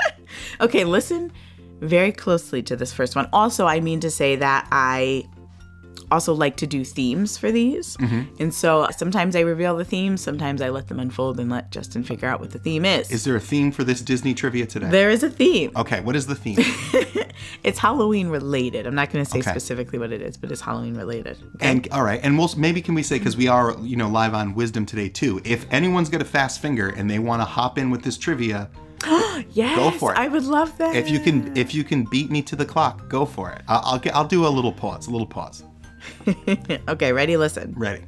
okay, 0.60 0.84
listen 0.84 1.32
very 1.80 2.12
closely 2.12 2.62
to 2.62 2.76
this 2.76 2.92
first 2.92 3.16
one. 3.16 3.28
Also, 3.32 3.66
I 3.66 3.80
mean 3.80 4.00
to 4.00 4.10
say 4.10 4.36
that 4.36 4.68
I 4.70 5.24
also 6.10 6.32
like 6.34 6.56
to 6.58 6.66
do 6.66 6.84
themes 6.84 7.36
for 7.36 7.50
these. 7.52 7.96
Mm-hmm. 7.98 8.22
And 8.42 8.54
so 8.54 8.88
sometimes 8.96 9.36
I 9.36 9.40
reveal 9.40 9.76
the 9.76 9.84
themes, 9.84 10.20
sometimes 10.20 10.62
I 10.62 10.68
let 10.70 10.88
them 10.88 10.98
unfold 11.00 11.38
and 11.40 11.50
let 11.50 11.70
Justin 11.70 12.02
figure 12.04 12.28
out 12.28 12.40
what 12.40 12.50
the 12.50 12.58
theme 12.58 12.84
is. 12.84 13.10
Is 13.10 13.24
there 13.24 13.36
a 13.36 13.40
theme 13.40 13.70
for 13.72 13.84
this 13.84 14.00
Disney 14.00 14.34
trivia 14.34 14.66
today? 14.66 14.88
there 14.90 15.10
is 15.10 15.22
a 15.22 15.30
theme. 15.30 15.70
Okay, 15.76 16.00
what 16.00 16.16
is 16.16 16.26
the 16.26 16.34
theme? 16.34 16.58
It's 17.62 17.78
Halloween 17.78 18.28
related. 18.28 18.86
I'm 18.86 18.94
not 18.96 19.10
going 19.12 19.24
to 19.24 19.30
say 19.30 19.38
Okay. 19.38 19.50
specifically 19.50 19.98
what 19.98 20.12
it 20.12 20.20
is, 20.20 20.36
but 20.36 20.50
it's 20.50 20.60
Halloween 20.60 20.96
related. 20.96 21.38
And 21.60 21.86
all 21.92 22.02
right, 22.02 22.20
and 22.22 22.36
we'll 22.36 22.50
maybe 22.56 22.82
can 22.82 22.94
we 22.94 23.02
say 23.02 23.18
because 23.18 23.36
we 23.36 23.46
are 23.48 23.76
you 23.80 23.96
know 23.96 24.08
live 24.08 24.34
on 24.34 24.54
Wisdom 24.54 24.84
today 24.86 25.08
too. 25.08 25.40
If 25.44 25.64
anyone's 25.70 26.08
got 26.08 26.20
a 26.20 26.24
fast 26.24 26.60
finger 26.60 26.88
and 26.88 27.08
they 27.10 27.18
want 27.20 27.40
to 27.40 27.44
hop 27.44 27.78
in 27.78 27.90
with 27.90 28.02
this 28.02 28.16
trivia, 28.16 28.68
Yes, 29.52 29.98
for 30.00 30.12
it. 30.12 30.18
I 30.18 30.26
would 30.28 30.44
love 30.44 30.76
that. 30.78 30.96
if 30.96 31.10
you 31.10 31.20
can 31.20 31.56
if 31.56 31.74
you 31.74 31.84
can 31.84 32.04
beat 32.04 32.30
me 32.30 32.42
to 32.42 32.56
the 32.56 32.66
clock, 32.66 33.08
go 33.08 33.24
for 33.24 33.50
it. 33.52 33.62
I'll 33.68 33.82
I'll, 33.84 33.98
get, 33.98 34.14
I'll 34.16 34.26
do 34.26 34.46
a 34.46 34.48
little 34.48 34.72
pause, 34.72 35.06
a 35.06 35.10
little 35.10 35.26
pause. 35.26 35.62
okay, 36.88 37.12
ready? 37.12 37.36
Listen. 37.36 37.74
Ready? 37.76 38.04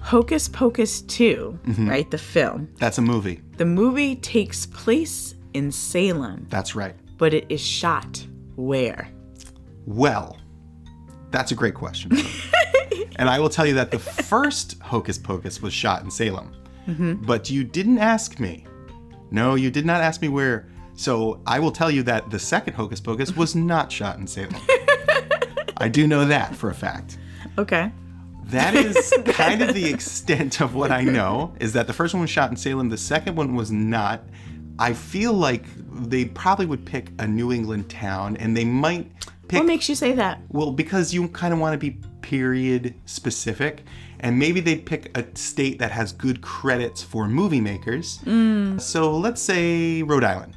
Hocus 0.00 0.48
Pocus 0.48 1.02
2, 1.02 1.58
Mm-hmm. 1.66 1.88
right? 1.88 2.10
The 2.10 2.18
film. 2.18 2.68
That's 2.78 2.98
a 2.98 3.02
movie. 3.02 3.42
The 3.56 3.66
movie 3.66 4.16
takes 4.16 4.64
place 4.66 5.34
in 5.54 5.70
Salem, 5.70 6.46
That's 6.48 6.74
right. 6.74 6.94
but 7.18 7.34
it 7.34 7.46
is 7.48 7.60
shot 7.60 8.24
where? 8.56 9.08
Well, 9.86 10.36
that's 11.30 11.52
a 11.52 11.54
great 11.54 11.74
question. 11.74 12.12
and 13.16 13.28
I 13.28 13.38
will 13.38 13.48
tell 13.50 13.66
you 13.66 13.74
that 13.74 13.90
the 13.90 13.98
first 13.98 14.80
Hocus 14.80 15.18
Pocus 15.18 15.60
was 15.60 15.72
shot 15.74 16.02
in 16.02 16.10
Salem. 16.10 16.52
But 17.26 17.50
you 17.50 17.64
didn't 17.64 17.98
ask 17.98 18.40
me. 18.40 18.64
No, 19.30 19.56
you 19.56 19.70
did 19.70 19.84
not 19.84 20.00
ask 20.00 20.22
me 20.22 20.28
where. 20.28 20.68
So 20.94 21.38
I 21.46 21.58
will 21.60 21.70
tell 21.70 21.90
you 21.90 22.02
that 22.04 22.30
the 22.30 22.38
second 22.38 22.72
Hocus 22.72 22.98
Pocus 22.98 23.36
was 23.36 23.54
not 23.54 23.92
shot 23.92 24.16
in 24.18 24.26
Salem. 24.26 24.56
I 25.78 25.88
do 25.88 26.06
know 26.06 26.24
that 26.26 26.54
for 26.54 26.70
a 26.70 26.74
fact. 26.74 27.18
Okay. 27.56 27.90
That 28.46 28.74
is 28.74 29.12
kind 29.26 29.62
of 29.62 29.74
the 29.74 29.88
extent 29.88 30.60
of 30.60 30.74
what 30.74 30.90
I 30.90 31.02
know 31.02 31.54
is 31.60 31.72
that 31.74 31.86
the 31.86 31.92
first 31.92 32.14
one 32.14 32.20
was 32.22 32.30
shot 32.30 32.50
in 32.50 32.56
Salem, 32.56 32.88
the 32.88 32.96
second 32.96 33.36
one 33.36 33.54
was 33.54 33.70
not. 33.70 34.22
I 34.78 34.92
feel 34.92 35.32
like 35.32 35.64
they 36.08 36.24
probably 36.26 36.66
would 36.66 36.84
pick 36.86 37.10
a 37.18 37.26
New 37.26 37.52
England 37.52 37.90
town 37.90 38.36
and 38.36 38.56
they 38.56 38.64
might 38.64 39.10
pick 39.48 39.58
What 39.58 39.66
makes 39.66 39.88
you 39.88 39.94
say 39.94 40.12
that? 40.12 40.40
well, 40.50 40.70
because 40.70 41.12
you 41.12 41.28
kind 41.28 41.52
of 41.52 41.60
want 41.60 41.74
to 41.74 41.78
be 41.78 41.98
period 42.22 42.94
specific, 43.06 43.82
and 44.20 44.38
maybe 44.38 44.60
they'd 44.60 44.84
pick 44.84 45.16
a 45.16 45.24
state 45.36 45.78
that 45.78 45.90
has 45.90 46.12
good 46.12 46.40
credits 46.42 47.02
for 47.02 47.26
movie 47.28 47.60
makers. 47.60 48.18
Mm. 48.24 48.80
So 48.80 49.16
let's 49.16 49.40
say 49.40 50.02
Rhode 50.02 50.24
Island. 50.24 50.54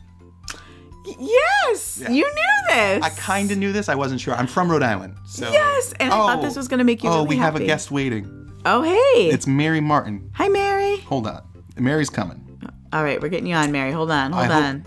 Yes, 1.20 2.00
you 2.10 2.24
knew 2.24 2.54
this. 2.70 3.04
I 3.04 3.10
kind 3.10 3.52
of 3.52 3.58
knew 3.58 3.72
this. 3.74 3.90
I 3.90 3.96
wasn't 3.96 4.22
sure. 4.22 4.34
I'm 4.34 4.48
from 4.48 4.72
Rhode 4.72 4.84
Island. 4.84 5.16
So 5.26 5.52
Yes, 5.52 5.94
and 6.00 6.12
I 6.14 6.18
thought 6.18 6.42
this 6.42 6.56
oh. 6.56 6.60
was 6.60 6.68
gonna 6.68 6.84
make 6.84 7.04
you 7.04 7.10
Oh, 7.10 7.24
really 7.24 7.28
we 7.30 7.38
have 7.38 7.56
a 7.56 7.66
guest 7.66 7.92
waiting. 7.92 8.38
Oh, 8.66 8.82
hey. 8.84 9.30
It's 9.30 9.48
Mary 9.48 9.82
Martin. 9.82 10.30
Hi, 10.36 10.48
Mary. 10.48 10.98
Hold 11.02 11.28
on. 11.28 11.42
Mary's 11.78 12.10
coming. 12.10 12.60
Oh, 12.64 12.70
all 12.94 13.04
right, 13.04 13.22
we're 13.22 13.30
getting 13.30 13.48
you 13.48 13.56
on, 13.56 13.72
Mary. 13.72 13.92
Hold 13.92 14.12
on, 14.12 14.32
hold 14.32 14.46
I 14.46 14.54
hope- 14.54 14.64
on. 14.64 14.86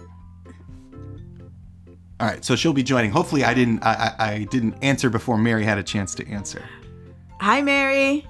All 2.20 2.28
right, 2.28 2.44
so 2.44 2.54
she'll 2.54 2.72
be 2.72 2.84
joining. 2.84 3.10
Hopefully, 3.10 3.44
I 3.44 3.54
didn't. 3.54 3.82
I, 3.84 4.14
I, 4.18 4.32
I 4.32 4.44
didn't 4.44 4.74
answer 4.82 5.10
before 5.10 5.36
Mary 5.36 5.64
had 5.64 5.78
a 5.78 5.82
chance 5.82 6.14
to 6.14 6.28
answer. 6.28 6.62
Hi, 7.40 7.60
Mary. 7.60 8.24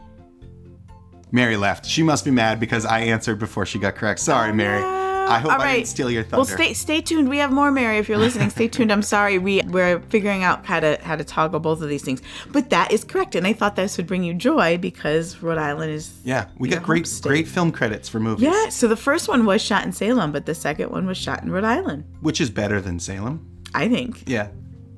Mary 1.30 1.56
left. 1.56 1.84
She 1.84 2.02
must 2.02 2.24
be 2.24 2.30
mad 2.30 2.58
because 2.58 2.86
I 2.86 3.00
answered 3.00 3.38
before 3.38 3.66
she 3.66 3.78
got 3.78 3.94
correct. 3.96 4.20
Sorry, 4.20 4.50
oh, 4.50 4.54
Mary. 4.54 4.80
I 5.26 5.38
hope 5.38 5.52
All 5.52 5.60
I 5.60 5.76
didn't 5.76 5.88
steal 5.88 6.10
your 6.10 6.22
thunder. 6.22 6.36
Well, 6.36 6.44
stay 6.44 6.74
stay 6.74 7.00
tuned. 7.00 7.28
We 7.28 7.38
have 7.38 7.52
more, 7.52 7.70
Mary. 7.70 7.98
If 7.98 8.08
you're 8.08 8.18
listening, 8.18 8.50
stay 8.50 8.68
tuned. 8.68 8.92
I'm 8.92 9.02
sorry. 9.02 9.38
We 9.38 9.62
we're 9.66 10.00
figuring 10.00 10.42
out 10.44 10.64
how 10.66 10.80
to 10.80 10.98
how 11.02 11.16
to 11.16 11.24
toggle 11.24 11.60
both 11.60 11.80
of 11.82 11.88
these 11.88 12.02
things, 12.02 12.22
but 12.50 12.70
that 12.70 12.92
is 12.92 13.04
correct. 13.04 13.34
And 13.34 13.46
I 13.46 13.52
thought 13.52 13.76
this 13.76 13.96
would 13.96 14.06
bring 14.06 14.24
you 14.24 14.34
joy 14.34 14.78
because 14.78 15.42
Rhode 15.42 15.58
Island 15.58 15.92
is. 15.92 16.18
Yeah, 16.24 16.48
we 16.58 16.68
got 16.68 16.82
great 16.82 17.06
state. 17.06 17.28
great 17.28 17.48
film 17.48 17.72
credits 17.72 18.08
for 18.08 18.20
movies. 18.20 18.44
Yeah. 18.44 18.68
So 18.68 18.88
the 18.88 18.96
first 18.96 19.28
one 19.28 19.46
was 19.46 19.62
shot 19.62 19.84
in 19.84 19.92
Salem, 19.92 20.32
but 20.32 20.46
the 20.46 20.54
second 20.54 20.90
one 20.90 21.06
was 21.06 21.18
shot 21.18 21.42
in 21.42 21.50
Rhode 21.50 21.64
Island. 21.64 22.04
Which 22.20 22.40
is 22.40 22.50
better 22.50 22.80
than 22.80 22.98
Salem. 23.00 23.50
I 23.74 23.88
think. 23.88 24.22
Yeah. 24.26 24.48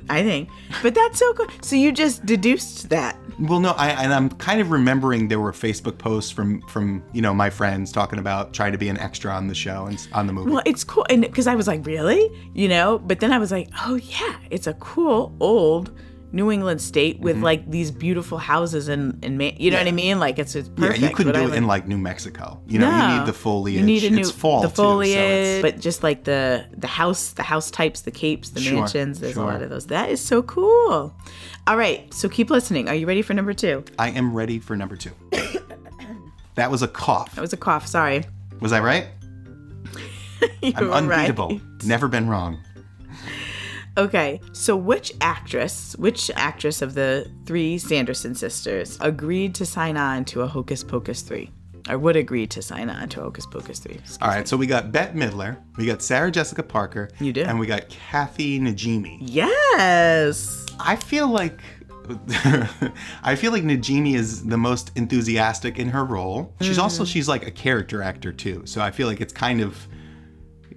I 0.09 0.23
think. 0.23 0.49
But 0.83 0.95
that's 0.95 1.19
so 1.19 1.33
cool. 1.35 1.47
So 1.63 1.77
you 1.77 1.93
just 1.93 2.25
deduced 2.25 2.89
that. 2.91 3.19
Well, 3.39 3.61
no, 3.61 3.73
I 3.73 3.91
and 3.91 4.13
I'm 4.13 4.31
kind 4.31 4.61
of 4.61 4.71
remembering 4.71 5.29
there 5.29 5.41
were 5.41 5.53
Facebook 5.53 5.99
posts 5.99 6.31
from 6.31 6.63
from 6.63 7.03
you 7.13 7.23
know 7.23 7.35
my 7.35 7.51
friends 7.51 7.93
talking 7.93 8.19
about 8.19 8.55
trying 8.55 8.73
to 8.73 8.79
be 8.79 8.89
an 8.89 8.99
extra 8.99 9.33
on 9.33 9.49
the 9.49 9.55
show 9.55 9.87
and 9.87 10.07
on 10.13 10.27
the 10.27 10.33
movie. 10.33 10.51
Well, 10.51 10.63
it's 10.65 10.85
cool, 10.85 11.07
and 11.11 11.23
because 11.23 11.47
I 11.47 11.55
was 11.55 11.67
like, 11.67 11.85
really, 11.85 12.31
you 12.55 12.69
know. 12.69 12.99
But 12.99 13.21
then 13.21 13.33
I 13.33 13.39
was 13.39 13.51
like, 13.51 13.69
oh 13.85 13.97
yeah, 13.97 14.37
it's 14.51 14.67
a 14.67 14.75
cool 14.75 15.35
old 15.41 15.93
New 16.33 16.51
England 16.51 16.81
state 16.81 17.21
with 17.21 17.37
mm-hmm. 17.37 17.45
like 17.45 17.71
these 17.71 17.91
beautiful 17.91 18.39
houses 18.39 18.89
and 18.89 19.25
and 19.25 19.39
ma- 19.39 19.51
you 19.57 19.71
know 19.71 19.79
what 19.79 19.87
I 19.87 19.93
mean? 19.93 20.19
Like 20.19 20.39
it's, 20.39 20.55
it's 20.55 20.69
yeah, 20.77 20.95
you 20.95 21.11
couldn't 21.11 21.35
do 21.35 21.53
it 21.53 21.55
in 21.55 21.67
like 21.67 21.87
New 21.87 21.99
Mexico. 21.99 22.61
You 22.67 22.81
know, 22.81 22.91
you 22.91 23.19
need 23.19 23.27
the 23.27 23.33
foliage. 23.33 23.77
You 23.77 23.83
need 23.83 24.05
a 24.05 24.11
new 24.11 24.21
it's 24.21 24.31
fall 24.31 24.63
the 24.63 24.69
too, 24.69 24.75
so 24.75 24.83
foliage, 24.83 25.63
but 25.63 25.81
just 25.81 26.03
like 26.03 26.25
the 26.25 26.67
the 26.77 26.87
house, 26.87 27.33
the 27.33 27.43
house 27.43 27.71
types, 27.71 28.03
the 28.03 28.11
capes, 28.11 28.51
the 28.51 28.61
Sure, 28.61 28.81
mansions. 28.81 29.21
There's 29.21 29.35
sure. 29.35 29.45
a 29.45 29.47
lot 29.47 29.63
of 29.63 29.71
those. 29.71 29.87
That 29.87 30.11
is 30.11 30.21
so 30.21 30.43
cool. 30.43 31.15
All 31.67 31.77
right, 31.77 32.13
so 32.13 32.29
keep 32.29 32.51
listening. 32.51 32.89
Are 32.89 32.95
you 32.95 33.07
ready 33.07 33.23
for 33.23 33.35
number 33.35 33.55
two? 33.55 33.85
I 33.99 34.11
am 34.11 34.35
ready 34.35 34.59
for 34.59 34.77
number 34.77 34.97
two. 34.97 35.13
that 36.57 36.71
was 36.71 36.83
a 36.83 36.89
cough. 36.89 37.35
That 37.35 37.41
was 37.41 37.53
a 37.53 37.57
cough. 37.57 37.87
Sorry. 37.87 38.25
Was 38.61 38.73
I 38.73 38.81
right? 38.81 39.07
I'm 40.63 40.91
unbeatable. 40.91 41.49
right. 41.49 41.61
Never 41.85 42.09
been 42.09 42.29
wrong. 42.29 42.59
Okay, 43.99 44.41
so 44.53 44.77
which 44.77 45.13
actress, 45.21 45.97
which 45.99 46.31
actress 46.37 46.83
of 46.83 46.95
the 46.95 47.31
three 47.47 47.79
Sanderson 47.79 48.35
sisters 48.35 48.99
agreed 49.01 49.55
to 49.55 49.65
sign 49.67 49.97
on 49.97 50.25
to 50.27 50.43
a 50.43 50.47
Hocus 50.47 50.85
Pocus 50.85 51.23
3? 51.23 51.51
Or 51.89 51.99
would 51.99 52.17
agree 52.17 52.47
to 52.49 52.61
sign 52.61 52.91
on 52.91 53.09
to 53.11 53.21
Hocus 53.21 53.47
Pocus 53.47 53.79
3? 53.79 53.99
All 54.21 54.29
right, 54.29 54.47
so 54.47 54.57
we 54.57 54.67
got 54.67 54.93
Bette 54.93 55.17
Midler, 55.19 55.57
we 55.79 55.87
got 55.87 56.03
Sarah 56.03 56.31
Jessica 56.31 56.63
Parker, 56.63 57.09
You 57.21 57.33
do. 57.33 57.43
and 57.45 57.59
we 57.59 57.67
got 57.67 57.89
Kathy 57.89 58.59
Najimy. 58.61 59.19
Yes. 59.21 60.67
I 60.79 60.97
feel 60.97 61.29
like 61.29 61.61
I 63.25 63.35
feel 63.37 63.51
like 63.51 63.63
Najimy 63.65 64.15
is 64.15 64.45
the 64.47 64.57
most 64.59 64.93
enthusiastic 64.97 65.79
in 65.79 65.89
her 65.89 66.05
role. 66.05 66.55
She's 66.61 66.79
also 66.79 67.03
Mm-hmm. 67.03 67.11
she's 67.11 67.29
like 67.29 67.47
a 67.47 67.51
character 67.51 68.03
actor 68.03 68.33
too, 68.33 68.63
so 68.65 68.81
I 68.81 68.91
feel 68.91 69.09
like 69.09 69.21
it's 69.21 69.33
kind 69.33 69.61
of 69.61 69.89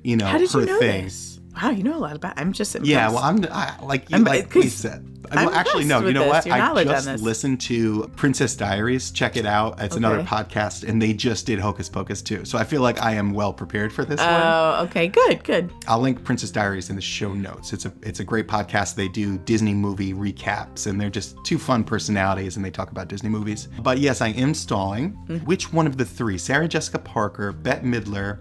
you 0.04 0.16
know 0.16 0.26
How 0.26 0.38
did 0.38 0.50
her 0.52 0.60
you 0.62 0.66
know 0.66 0.80
thing. 0.80 1.04
this? 1.06 1.29
Wow, 1.62 1.72
you 1.72 1.84
know 1.84 1.98
a 1.98 2.00
lot 2.00 2.16
about. 2.16 2.34
I'm 2.38 2.54
just 2.54 2.76
impressed. 2.76 2.90
Yeah, 2.90 3.10
well, 3.10 3.20
I'm 3.20 3.46
I, 3.52 3.78
like 3.84 4.10
you 4.10 4.16
I'm- 4.16 4.24
like 4.24 4.54
we 4.54 4.70
said. 4.70 5.06
I'm 5.32 5.46
Well, 5.46 5.56
actually, 5.56 5.86
no. 5.86 6.00
You 6.06 6.14
know 6.14 6.24
this, 6.24 6.46
what? 6.46 6.46
your 6.48 6.56
I 6.56 6.84
just 6.84 7.22
listened 7.22 7.62
to 7.62 8.10
Princess 8.16 8.56
Diaries. 8.56 9.12
Check 9.12 9.38
it 9.38 9.46
out. 9.46 9.80
It's 9.80 9.96
another 9.96 10.24
podcast, 10.24 10.88
and 10.88 11.00
they 11.02 11.14
just 11.14 11.46
did 11.46 11.60
Hocus 11.60 11.88
Pocus 11.90 12.22
too. 12.22 12.46
So 12.46 12.58
I 12.58 12.64
feel 12.64 12.82
like 12.82 13.00
I 13.02 13.14
am 13.14 13.32
well 13.32 13.54
prepared 13.54 13.94
for 13.94 14.06
this 14.06 14.20
one. 14.20 14.28
Oh, 14.30 14.86
okay, 14.86 15.08
good, 15.08 15.44
good. 15.44 15.72
I'll 15.88 16.00
link 16.00 16.24
Princess 16.24 16.52
Diaries 16.52 16.90
in 16.90 16.96
the 16.96 17.02
show 17.02 17.34
notes. 17.34 17.74
It's 17.74 17.86
a 17.86 17.94
it's 18.02 18.20
a 18.20 18.24
great 18.24 18.48
podcast. 18.48 18.96
They 18.96 19.08
do 19.08 19.38
Disney 19.40 19.74
movie 19.74 20.14
recaps, 20.14 20.88
and 20.88 21.00
they're 21.00 21.10
just 21.10 21.36
two 21.44 21.60
fun 21.60 21.84
personalities, 21.84 22.56
and 22.56 22.66
they 22.66 22.72
talk 22.72 22.90
about 22.92 23.08
Disney 23.08 23.30
movies. 23.30 23.68
But 23.82 24.00
yes, 24.00 24.22
I 24.22 24.30
am 24.30 24.54
stalling. 24.54 25.12
Mm-hmm. 25.28 25.46
Which 25.46 25.72
one 25.72 25.86
of 25.86 25.98
the 25.98 26.06
three? 26.06 26.38
Sarah 26.38 26.68
Jessica 26.68 27.00
Parker, 27.00 27.52
Bette 27.52 27.86
Midler, 27.86 28.40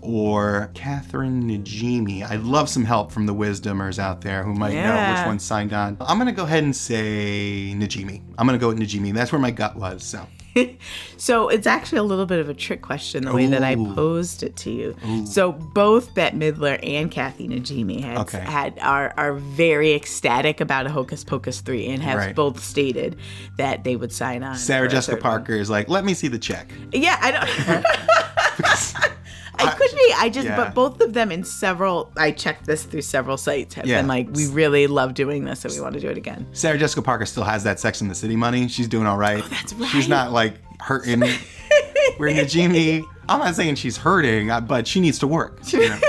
or 0.00 0.70
Catherine 0.74 1.44
Najimy. 1.44 2.28
I'd 2.28 2.40
love 2.42 2.68
some 2.68 2.84
help 2.84 3.12
from 3.12 3.26
the 3.26 3.34
Wisdomers 3.34 3.98
out 3.98 4.20
there 4.20 4.42
who 4.42 4.54
might 4.54 4.74
know 4.74 5.14
which 5.14 5.26
one 5.26 5.38
signed 5.38 5.72
on. 5.72 5.96
I'm 6.00 6.18
gonna 6.18 6.32
go 6.32 6.44
ahead 6.44 6.64
and 6.64 6.74
say 6.74 7.72
Najimy. 7.76 8.22
I'm 8.38 8.46
gonna 8.46 8.58
go 8.58 8.68
with 8.68 8.78
Najimy. 8.78 9.12
That's 9.14 9.32
where 9.32 9.40
my 9.40 9.50
gut 9.50 9.76
was. 9.76 10.02
So 10.04 10.26
So 11.18 11.48
it's 11.48 11.66
actually 11.66 11.98
a 11.98 12.02
little 12.02 12.26
bit 12.26 12.40
of 12.40 12.48
a 12.48 12.54
trick 12.54 12.80
question 12.82 13.24
the 13.24 13.32
way 13.32 13.46
that 13.46 13.62
I 13.62 13.74
posed 13.76 14.42
it 14.42 14.56
to 14.56 14.70
you. 14.70 14.96
So 15.26 15.52
both 15.52 16.14
Bette 16.14 16.36
Midler 16.36 16.78
and 16.82 17.10
Kathy 17.10 17.48
Najimy 17.48 18.00
had, 18.02 18.18
Okay. 18.18 18.40
had 18.40 18.78
are 18.80 19.12
are 19.16 19.34
very 19.34 19.92
ecstatic 19.92 20.60
about 20.60 20.86
a 20.86 20.90
Hocus 20.90 21.22
Pocus 21.24 21.60
three 21.60 21.86
and 21.88 22.02
have 22.02 22.18
Right. 22.18 22.34
both 22.34 22.62
stated 22.62 23.16
that 23.58 23.84
they 23.84 23.94
would 23.96 24.12
sign 24.12 24.42
on. 24.42 24.56
Sarah 24.56 24.88
Jessica 24.88 25.16
third 25.16 25.24
one. 25.24 25.30
Parker 25.32 25.54
is 25.54 25.68
like, 25.70 25.88
let 25.88 26.04
me 26.04 26.14
see 26.14 26.28
the 26.28 26.38
check. 26.38 26.70
Yeah, 26.92 27.16
I 27.20 27.30
don't. 27.30 29.08
I 29.60 29.70
could 29.70 29.90
be. 29.90 30.12
I 30.16 30.28
just, 30.28 30.46
Yeah. 30.46 30.56
but 30.56 30.74
both 30.74 31.00
of 31.00 31.12
them 31.14 31.32
in 31.32 31.42
several. 31.44 32.12
I 32.16 32.30
checked 32.30 32.66
this 32.66 32.84
through 32.84 33.02
several 33.02 33.36
sites. 33.36 33.74
Have 33.74 33.86
Yeah. 33.86 33.98
been 33.98 34.06
like, 34.08 34.28
we 34.32 34.46
really 34.46 34.86
love 34.86 35.14
doing 35.14 35.44
this, 35.44 35.64
and 35.64 35.74
we 35.74 35.80
want 35.80 35.94
to 35.94 36.00
do 36.00 36.08
it 36.08 36.16
again. 36.16 36.46
Sarah 36.52 36.78
Jessica 36.78 37.02
Parker 37.02 37.26
still 37.26 37.44
has 37.44 37.64
that 37.64 37.80
Sex 37.80 38.00
in 38.00 38.08
the 38.08 38.14
City 38.14 38.36
money. 38.36 38.68
She's 38.68 38.88
doing 38.88 39.06
all 39.06 39.18
right. 39.18 39.42
Oh, 39.44 39.48
that's 39.48 39.72
right. 39.74 39.88
She's 39.90 40.08
not 40.08 40.32
like 40.32 40.54
hurting. 40.80 41.20
Where 42.18 42.30
Najimy, 42.30 43.04
I'm 43.28 43.38
not 43.40 43.54
saying 43.54 43.76
she's 43.76 43.96
hurting, 43.96 44.50
uh, 44.50 44.60
but 44.60 44.86
she 44.88 45.00
needs 45.00 45.18
to 45.20 45.26
work. 45.26 45.60
you 45.72 45.88
know? 45.88 45.98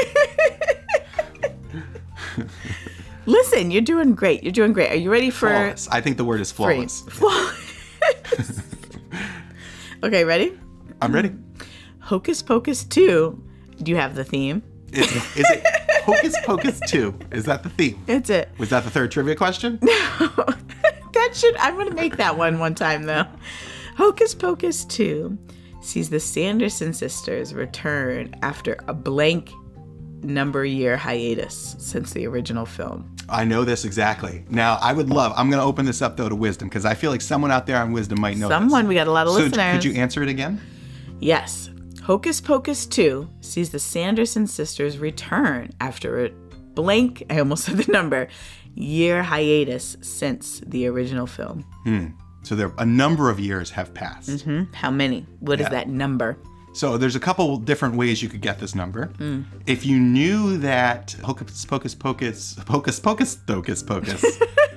Listen, 3.26 3.72
you're 3.72 3.82
doing 3.82 4.16
great. 4.16 4.44
You're 4.44 4.52
doing 4.52 4.74
great. 4.74 4.92
Are 4.92 4.96
you 4.96 5.12
ready 5.12 5.30
for 5.30 5.50
Flawless. 5.50 5.88
I 5.92 6.02
think 6.02 6.18
the 6.18 6.26
word 6.26 6.42
is 6.42 6.52
flawless. 6.52 7.02
Flawless. 7.02 8.62
okay, 10.04 10.24
ready? 10.26 10.58
I'm 11.02 11.14
ready. 11.14 11.32
Hocus 12.10 12.42
Pocus 12.42 12.86
2. 12.86 13.44
Do 13.84 13.92
you 13.92 13.96
have 13.96 14.16
the 14.16 14.24
theme? 14.24 14.64
Is, 14.92 15.06
is 15.38 15.46
it 15.48 15.64
Hocus 16.06 16.36
Pocus 16.44 16.80
2? 16.88 17.14
Is 17.32 17.46
that 17.46 17.62
the 17.62 17.70
theme? 17.70 18.02
That's 18.08 18.32
it. 18.32 18.50
Was 18.58 18.70
that 18.70 18.84
the 18.84 18.90
third 18.90 19.12
trivia 19.12 19.36
question? 19.36 19.78
No. 19.84 19.92
that 21.14 21.30
should, 21.36 21.56
I'm 21.58 21.76
going 21.76 21.88
to 21.88 21.94
make 21.94 22.18
that 22.18 22.36
one 22.36 22.58
one 22.58 22.74
time 22.74 23.04
though. 23.04 23.26
Hocus 23.96 24.34
Pocus 24.34 24.86
2 24.86 25.38
sees 25.82 26.10
the 26.10 26.20
Sanderson 26.20 26.94
sisters 26.94 27.54
return 27.54 28.34
after 28.42 28.76
a 28.88 28.94
blank 28.96 29.52
number 30.24 30.66
year 30.66 30.98
hiatus 30.98 31.76
since 31.78 32.12
the 32.14 32.26
original 32.26 32.66
film? 32.66 33.16
I 33.30 33.44
know 33.46 33.64
this 33.64 33.86
exactly. 33.86 34.46
Now, 34.50 34.80
I 34.82 34.94
would 34.94 35.12
love. 35.12 35.32
I'm 35.38 35.52
going 35.52 35.62
to 35.62 35.66
open 35.66 35.86
this 35.86 36.02
up 36.02 36.18
though 36.18 36.28
to 36.30 36.36
wisdom 36.36 36.70
because 36.70 36.86
I 36.86 36.96
feel 36.96 37.12
like 37.12 37.22
someone 37.22 37.52
out 37.52 37.68
there 37.68 37.78
on 37.78 37.92
wisdom 37.92 38.20
might 38.20 38.38
know. 38.38 38.48
this. 38.50 38.56
Someone, 38.58 38.88
we 38.88 38.96
got 38.96 39.06
a 39.06 39.12
lot 39.12 39.28
of 39.28 39.34
So 39.34 39.42
listeners. 39.42 39.76
could 39.76 39.86
you 39.86 39.94
answer 39.94 40.24
it 40.24 40.30
again? 40.30 40.60
Yes. 41.20 41.70
Hocus 42.10 42.42
Pocus 42.42 42.88
2 42.88 43.30
sees 43.42 43.70
the 43.70 43.78
Sanderson 43.78 44.48
sisters 44.48 44.98
return 44.98 45.70
after 45.80 46.26
a 46.26 46.32
blank, 46.74 47.22
I 47.30 47.38
almost 47.38 47.66
said 47.66 47.78
the 47.78 47.92
number, 47.92 48.30
year 48.74 49.22
hiatus 49.22 49.96
since 50.02 50.60
the 50.66 50.88
original 50.88 51.28
film. 51.28 51.64
Hmm. 51.84 52.08
So 52.42 52.56
there, 52.56 52.74
a 52.80 52.86
number 52.86 53.30
of 53.30 53.40
years 53.40 53.70
have 53.70 53.94
passed. 53.94 54.28
Mm-hmm. 54.32 54.74
How 54.74 54.90
many? 54.90 55.28
What 55.40 55.60
is 55.60 55.66
Yeah. 55.66 55.70
that 55.70 55.88
number? 55.88 56.40
So 56.74 56.98
there's 56.98 57.16
a 57.16 57.20
couple 57.20 57.58
different 57.58 57.94
ways 57.94 58.24
you 58.24 58.30
could 58.30 58.42
get 58.42 58.58
this 58.58 58.74
number. 58.74 59.10
Hmm. 59.20 59.44
If 59.68 59.86
you 59.86 60.00
knew 60.00 60.58
that 60.58 61.16
Hocus 61.24 61.64
Pocus 61.64 61.94
Pocus 61.94 62.56
Pocus 62.56 63.00
Pocus 63.00 63.36
Pocus 63.36 63.84
Pocus 63.84 64.26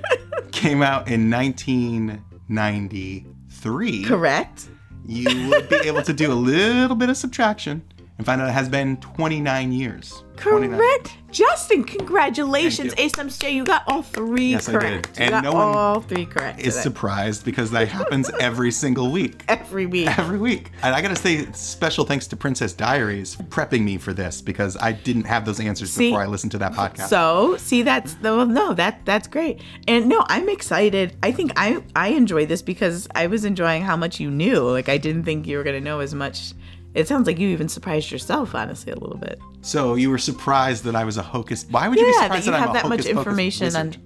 came 0.51 0.83
out 0.83 1.07
in 1.07 1.31
1993, 1.31 4.03
Correct. 4.03 4.67
You 5.05 5.49
would 5.49 5.69
be 5.69 5.75
able 5.83 6.01
to 6.03 6.13
do 6.13 6.31
a 6.31 6.35
little 6.35 6.95
bit 6.95 7.09
of 7.09 7.17
subtraction 7.17 7.83
and 8.17 8.25
find 8.25 8.41
out 8.41 8.49
it 8.49 8.53
has 8.53 8.69
been 8.69 8.97
29 8.97 9.71
years. 9.71 10.23
29. 10.37 10.77
Correct. 10.79 11.17
Justin, 11.31 11.83
congratulations. 11.83 12.93
Thank 12.93 13.13
ASMJ, 13.15 13.53
you 13.53 13.63
got 13.63 13.83
all 13.87 14.01
three 14.03 14.51
Yes, 14.51 14.67
I 14.69 14.73
did. 14.73 14.81
correct. 14.81 15.19
You 15.19 15.25
And 15.25 15.31
got 15.31 15.43
no 15.43 15.53
one 15.53 15.61
all 15.75 16.01
three 16.01 16.25
correct. 16.25 16.59
Is 16.59 16.73
today. 16.73 16.81
surprised 16.83 17.45
because 17.45 17.71
that 17.71 17.87
happens 17.87 18.29
every 18.39 18.71
single 18.71 19.11
week. 19.11 19.43
Every 19.47 19.85
week. 19.85 20.15
Every 20.17 20.37
week. 20.37 20.71
And 20.81 20.93
I 20.95 21.01
gotta 21.01 21.15
say, 21.15 21.45
special 21.53 22.03
thanks 22.05 22.27
to 22.27 22.35
Princess 22.35 22.73
Diaries 22.73 23.35
for 23.35 23.43
prepping 23.43 23.83
me 23.83 23.97
for 23.97 24.13
this 24.13 24.41
because 24.41 24.75
I 24.77 24.91
didn't 24.91 25.25
have 25.25 25.45
those 25.45 25.59
answers 25.59 25.91
See? 25.91 26.09
before 26.09 26.21
I 26.21 26.27
listened 26.27 26.51
to 26.53 26.57
that 26.59 26.73
podcast. 26.73 27.07
So, 27.09 27.57
see, 27.57 27.81
that's 27.83 28.13
the 28.15 28.45
no, 28.45 28.73
that 28.73 29.05
that's 29.05 29.27
great, 29.27 29.61
and 29.87 30.07
no, 30.07 30.23
I'm 30.29 30.49
excited. 30.49 31.15
I 31.23 31.31
think 31.31 31.51
I 31.55 31.83
I 31.95 32.09
enjoy 32.09 32.45
this 32.47 32.61
because 32.61 33.07
I 33.15 33.27
was 33.27 33.43
enjoying 33.45 33.83
how 33.83 33.95
much 33.97 34.19
you 34.19 34.29
knew. 34.31 34.59
Like, 34.69 34.89
I 34.89 34.97
didn't 34.97 35.23
think 35.23 35.47
you 35.47 35.57
were 35.57 35.63
gonna 35.63 35.81
know 35.81 35.99
as 35.99 36.13
much. 36.13 36.53
It 36.95 37.07
sounds 37.07 37.25
like 37.25 37.39
you 37.39 37.49
even 37.49 37.67
surprised 37.69 38.11
yourself, 38.11 38.53
honestly, 38.53 38.91
a 38.91 38.95
little 38.97 39.17
bit. 39.17 39.39
So 39.61 39.95
you 39.95 40.09
were 40.11 40.17
surprised 40.19 40.83
that 40.83 40.95
I 40.95 41.03
was 41.03 41.17
a 41.17 41.23
hocus. 41.23 41.65
Why 41.69 41.87
would 41.87 41.97
you 41.97 42.05
be 42.05 42.11
Yeah, 42.11 42.27
that 42.27 42.43
surprised 42.43 42.45
you 42.45 42.51
that, 42.51 42.57
I'm 42.61 42.67
have 42.67 42.85
a 42.85 42.89
that 42.89 42.89
much 42.89 43.05
information 43.07 43.65
wizard? 43.65 43.97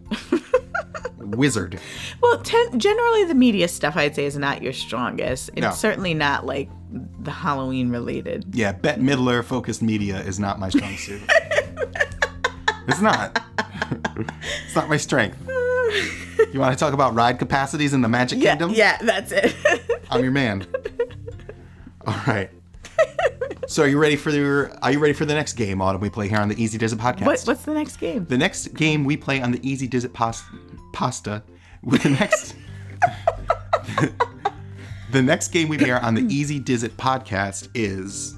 on. 1.21 1.31
wizard? 1.31 1.79
Well, 2.21 2.39
ten, 2.41 2.79
generally 2.79 3.25
the 3.25 3.35
media 3.35 3.67
stuff 3.67 3.97
I'd 3.97 4.15
say 4.15 4.25
is 4.25 4.37
not 4.37 4.61
your 4.61 4.71
strongest. 4.73 5.49
It's 5.49 5.61
No. 5.61 5.71
certainly 5.71 6.13
not 6.13 6.45
like 6.45 6.69
the 7.19 7.31
Halloween 7.31 7.89
related. 7.89 8.45
Yeah, 8.55 8.71
Bette 8.71 9.01
Midler 9.01 9.43
focused 9.43 9.81
media 9.81 10.21
is 10.21 10.39
not 10.39 10.57
my 10.59 10.69
strong 10.69 10.95
suit. 10.95 11.21
it's 12.87 13.01
not. 13.01 13.41
it's 14.15 14.75
not 14.75 14.87
my 14.87 14.97
strength. 14.97 15.37
You 16.53 16.59
want 16.61 16.71
to 16.71 16.79
talk 16.79 16.93
about 16.93 17.13
ride 17.15 17.39
capacities 17.39 17.93
in 17.93 18.01
the 18.01 18.07
Magic 18.07 18.41
Yeah, 18.41 18.51
Kingdom? 18.51 18.71
yeah, 18.71 18.97
that's 19.01 19.31
it. 19.33 19.53
I'm 20.09 20.23
your 20.23 20.31
man. 20.31 20.65
All 22.07 22.15
right. 22.25 22.49
So 23.67 23.83
are 23.83 23.87
you 23.87 23.99
ready 23.99 24.15
for 24.15 24.29
your? 24.29 24.71
Are 24.81 24.93
you 24.93 24.99
ready 24.99 25.13
for 25.13 25.25
the 25.25 25.33
next 25.33 25.53
game, 25.53 25.81
Autumn? 25.81 25.99
We 25.99 26.09
play 26.09 26.29
here 26.29 26.37
on 26.37 26.47
the 26.47 26.61
Easy 26.61 26.77
Does 26.77 26.93
It 26.93 26.99
podcast. 26.99 27.25
what, 27.25 27.41
what's 27.41 27.63
the 27.63 27.73
next 27.73 27.97
game? 27.97 28.25
The 28.25 28.37
next 28.37 28.67
game 28.73 29.03
we 29.03 29.17
play 29.17 29.41
on 29.41 29.51
the 29.51 29.59
Easy 29.61 29.87
Does 29.87 30.05
It 30.05 30.13
pos- 30.13 30.45
pasta. 30.93 31.43
With 31.83 32.03
the 32.03 32.11
next. 32.11 32.55
the 35.11 35.21
next 35.21 35.49
game 35.49 35.67
we 35.67 35.77
play 35.77 35.91
on 35.91 36.15
the 36.15 36.21
Easy 36.33 36.59
Does 36.59 36.83
It 36.83 36.95
podcast 36.95 37.67
is 37.73 38.37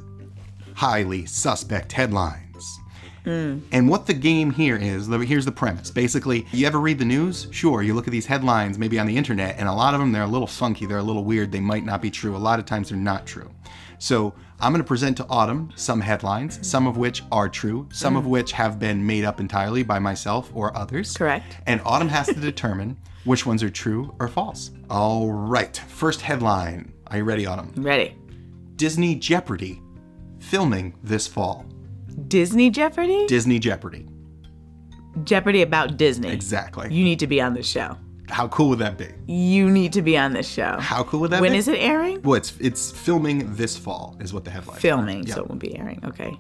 highly 0.73 1.27
suspect 1.27 1.91
headlines. 1.91 2.79
Hmm. 3.23 3.59
And 3.71 3.87
what 3.87 4.07
the 4.07 4.15
game 4.15 4.49
here 4.49 4.77
is, 4.77 5.07
here's 5.07 5.45
the 5.45 5.51
premise. 5.51 5.91
Basically, 5.91 6.47
you 6.51 6.65
ever 6.65 6.79
read 6.79 6.97
the 6.97 7.05
news? 7.05 7.47
Sure, 7.51 7.83
you 7.83 7.93
look 7.93 8.07
at 8.07 8.11
these 8.11 8.25
headlines 8.25 8.79
maybe 8.79 8.97
on 8.97 9.05
the 9.05 9.15
internet, 9.15 9.59
and 9.59 9.69
a 9.69 9.73
lot 9.73 9.93
of 9.93 9.99
them, 9.99 10.11
they're 10.11 10.23
a 10.23 10.27
little 10.27 10.47
funky, 10.47 10.87
they're 10.87 10.97
a 10.97 11.03
little 11.03 11.23
weird, 11.23 11.51
they 11.51 11.59
might 11.59 11.85
not 11.85 12.01
be 12.01 12.09
true. 12.09 12.35
A 12.35 12.37
lot 12.37 12.57
of 12.57 12.65
times 12.65 12.89
they're 12.89 12.97
not 12.97 13.27
true. 13.27 13.51
So 13.99 14.33
I'm 14.61 14.73
going 14.73 14.83
to 14.83 14.87
present 14.87 15.15
to 15.17 15.25
Autumn 15.29 15.71
some 15.75 16.01
headlines, 16.01 16.67
some 16.67 16.85
of 16.85 16.97
which 16.97 17.23
are 17.31 17.47
true, 17.47 17.87
some 17.93 18.17
of 18.17 18.25
mm. 18.25 18.29
which 18.29 18.51
have 18.51 18.77
been 18.77 19.05
made 19.05 19.23
up 19.23 19.39
entirely 19.39 19.83
by 19.83 19.99
myself 19.99 20.51
or 20.53 20.75
others. 20.75 21.15
Correct. 21.15 21.55
And 21.65 21.79
Autumn 21.85 22.09
has 22.09 22.27
to 22.27 22.33
determine 22.41 22.97
which 23.23 23.45
ones 23.45 23.63
are 23.63 23.69
true 23.69 24.13
or 24.19 24.27
false. 24.27 24.71
All 24.89 25.31
right, 25.31 25.77
first 25.87 26.19
headline. 26.19 26.91
Are 27.07 27.17
you 27.17 27.23
ready, 27.23 27.45
Autumn? 27.45 27.71
Ready? 27.77 28.17
Disney 28.75 29.15
Jeopardy 29.15 29.81
filming 30.39 30.93
this 31.03 31.25
fall. 31.25 31.65
Disney 32.27 32.69
Jeopardy? 32.69 33.27
Disney 33.27 33.59
Jeopardy. 33.59 34.07
Jeopardy 35.23 35.61
about 35.61 35.95
Disney. 35.95 36.31
Exactly. 36.31 36.93
You 36.93 37.05
need 37.05 37.19
to 37.19 37.27
be 37.27 37.39
on 37.39 37.53
the 37.53 37.63
show. 37.63 37.97
How 38.29 38.47
cool 38.49 38.69
would 38.69 38.79
that 38.79 38.97
be? 38.97 39.07
You 39.31 39.69
need 39.69 39.91
to 39.93 40.01
be 40.01 40.17
on 40.17 40.33
this 40.33 40.47
show. 40.47 40.77
How 40.79 41.03
cool 41.03 41.19
would 41.21 41.31
that 41.31 41.41
When 41.41 41.51
be? 41.53 41.57
is 41.57 41.67
it 41.67 41.77
airing? 41.79 42.21
Well, 42.21 42.35
it's 42.35 42.53
it's 42.59 42.91
filming 42.91 43.55
this 43.55 43.75
fall, 43.77 44.15
is 44.19 44.33
what 44.33 44.45
the 44.45 44.51
headline. 44.51 44.77
is. 44.77 44.81
Filming, 44.81 45.23
Yeah. 45.23 45.35
so 45.35 45.41
it 45.41 45.47
won't 45.49 45.59
be 45.61 45.75
airing. 45.77 45.99
Okay. 46.05 46.37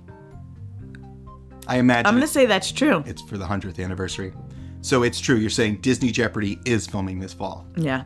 I 1.67 1.77
imagine 1.77 2.07
I'm 2.07 2.21
it's, 2.21 2.31
say 2.31 2.45
that's 2.45 2.71
true. 2.71 3.03
it's 3.05 3.21
for 3.21 3.37
the 3.37 3.45
hundredth 3.45 3.79
anniversary. 3.79 4.33
So 4.81 5.03
it's 5.03 5.19
true. 5.19 5.35
You're 5.35 5.49
saying 5.49 5.77
Disney 5.81 6.11
Jeopardy 6.11 6.59
is 6.65 6.87
filming 6.87 7.19
this 7.19 7.33
fall. 7.33 7.65
Yeah. 7.75 8.03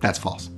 That's 0.00 0.18
false. 0.18 0.50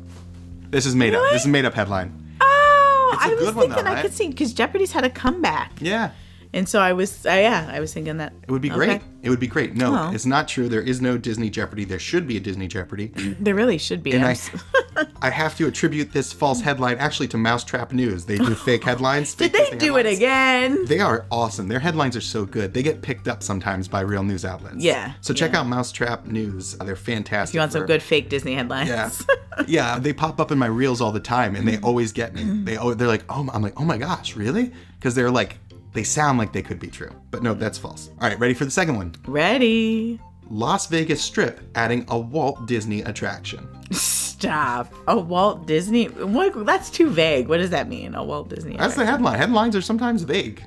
This 0.71 0.85
is 0.85 0.95
made 0.95 1.15
up. 1.15 1.23
This 1.33 1.43
is 1.43 1.47
a 1.47 1.51
made 1.51 1.65
up 1.65 1.75
headline. 1.75 2.13
Oh, 2.41 3.17
I 3.21 3.35
was 3.35 3.55
one, 3.55 3.55
thinking 3.69 3.85
though, 3.85 3.91
I 3.91 3.95
right? 3.95 4.03
could 4.03 4.13
see 4.13 4.29
because 4.29 4.53
Jeopardy's 4.53 4.93
had 4.93 5.05
a 5.05 5.11
comeback, 5.11 5.73
Yeah. 5.81 6.11
And 6.55 6.69
so 6.69 6.81
I 6.81 6.93
was, 6.93 7.25
uh, 7.27 7.31
yeah, 7.31 7.71
I 7.73 7.81
was 7.81 7.93
thinking 7.93 8.17
that 8.19 8.33
It 8.47 8.51
would 8.51 8.63
be 8.63 8.69
great. 8.71 8.91
Okay. 8.91 9.05
It 9.23 9.31
would 9.31 9.41
be 9.41 9.47
great. 9.49 9.75
No, 9.75 9.95
Oh. 9.95 10.11
it's 10.15 10.25
not 10.27 10.47
true. 10.49 10.69
There 10.69 10.81
is 10.81 11.01
no 11.01 11.19
Disney 11.19 11.51
Jeopardy. 11.51 11.85
There 11.85 11.99
should 11.99 12.27
be 12.27 12.37
a 12.37 12.41
Disney 12.41 12.69
Jeopardy. 12.69 13.13
There 13.41 13.55
really 13.55 13.79
should 13.79 14.03
be. 14.03 14.13
And 14.13 14.25
I, 14.25 14.37
I 15.23 15.31
have 15.31 15.57
to 15.59 15.67
attribute 15.67 16.13
this 16.13 16.33
false 16.33 16.61
headline 16.61 16.97
actually 16.99 17.29
to 17.29 17.37
Mousetrap 17.37 17.93
News. 17.93 18.25
They 18.25 18.39
do 18.39 18.55
fake 18.55 18.85
headlines. 18.85 19.35
Did 19.35 19.53
fake 19.53 19.71
they 19.73 19.79
do 19.79 19.97
it 19.97 20.07
again? 20.07 20.85
They 20.87 21.01
are 21.01 21.27
awesome. 21.31 21.69
Their 21.69 21.81
headlines 21.81 22.17
are 22.17 22.21
so 22.21 22.45
good. 22.47 22.73
They 22.75 22.83
get 22.83 23.03
picked 23.03 23.29
up 23.29 23.43
sometimes 23.43 23.89
by 23.89 24.01
real 24.01 24.23
news 24.23 24.45
outlets. 24.45 24.77
Yeah, 24.79 25.15
So 25.21 25.35
check 25.35 25.53
yeah. 25.53 25.61
out 25.61 25.67
Mousetrap 25.67 26.27
News. 26.27 26.77
They're 26.79 26.97
fantastic. 26.97 27.55
You 27.55 27.61
want 27.61 27.73
some 27.73 27.83
for- 27.83 27.87
good 27.87 28.03
fake 28.03 28.29
Disney 28.29 28.55
headlines? 28.55 28.89
Yeah, 28.89 29.11
yeah. 29.67 29.99
They 29.99 30.13
pop 30.13 30.41
up 30.41 30.51
in 30.53 30.59
my 30.59 30.67
reels 30.67 31.01
all 31.01 31.13
the 31.13 31.21
time, 31.21 31.57
and 31.57 31.67
they 31.67 31.79
always 31.79 32.13
get 32.13 32.35
me. 32.35 32.45
They 32.65 32.77
they're 32.95 33.09
like, 33.09 33.25
oh, 33.29 33.49
I'm 33.53 33.63
like, 33.63 33.79
oh 33.81 33.85
my 33.85 33.99
gosh, 33.99 34.37
really? 34.37 34.73
Because 34.99 35.15
they're 35.15 35.31
like, 35.31 35.59
they 35.93 36.03
sound 36.05 36.39
like 36.39 36.53
they 36.53 36.63
could 36.63 36.79
be 36.79 36.89
true, 36.89 37.11
but 37.31 37.43
no, 37.43 37.55
that's 37.55 37.79
false. 37.79 38.11
All 38.21 38.29
right, 38.29 38.39
ready 38.39 38.55
for 38.55 38.65
the 38.65 38.71
second 38.71 38.97
one? 38.97 39.15
Ready? 39.27 40.21
Las 40.51 40.87
Vegas 40.87 41.21
Strip 41.21 41.61
adding 41.75 42.05
a 42.09 42.19
Walt 42.19 42.67
Disney 42.67 43.03
attraction. 43.03 43.67
Stop. 43.91 44.93
A 45.07 45.19
Walt 45.19 45.67
Disney? 45.67 46.07
What? 46.07 46.65
That's 46.65 46.91
too 46.91 47.11
vague. 47.11 47.49
What 47.49 47.59
does 47.59 47.71
that 47.71 47.89
mean? 47.89 48.15
A 48.15 48.23
Walt 48.25 48.49
Disney? 48.49 48.77
That's 48.77 48.95
the 48.95 49.05
headline. 49.05 49.37
Headlines 49.39 49.75
are 49.77 49.83
sometimes 49.83 50.23
vague. 50.23 50.63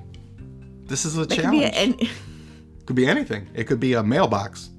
This 0.86 1.06
is 1.06 1.18
a 1.18 1.26
could 1.26 1.38
challenge. 1.40 1.98
be 1.98 2.06
a- 2.06 2.10
could 2.86 2.96
be 2.96 3.08
anything. 3.08 3.48
It 3.54 3.64
could 3.66 3.80
be 3.80 3.94
a 3.94 4.04
mailbox 4.04 4.70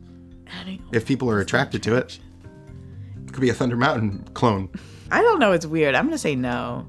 adding- 0.46 0.83
if 0.92 1.07
people 1.07 1.28
are 1.31 1.40
attracted 1.40 1.83
to 1.85 1.96
it. 1.96 2.18
It 3.26 3.33
could 3.33 3.40
be 3.40 3.48
a 3.48 3.55
Thunder 3.55 3.76
Mountain 3.76 4.24
clone. 4.35 4.68
I 5.11 5.22
don't 5.22 5.38
know. 5.40 5.52
It's 5.52 5.66
weird. 5.66 5.94
I'm 5.94 6.05
gonna 6.05 6.18
say 6.18 6.37
no. 6.37 6.87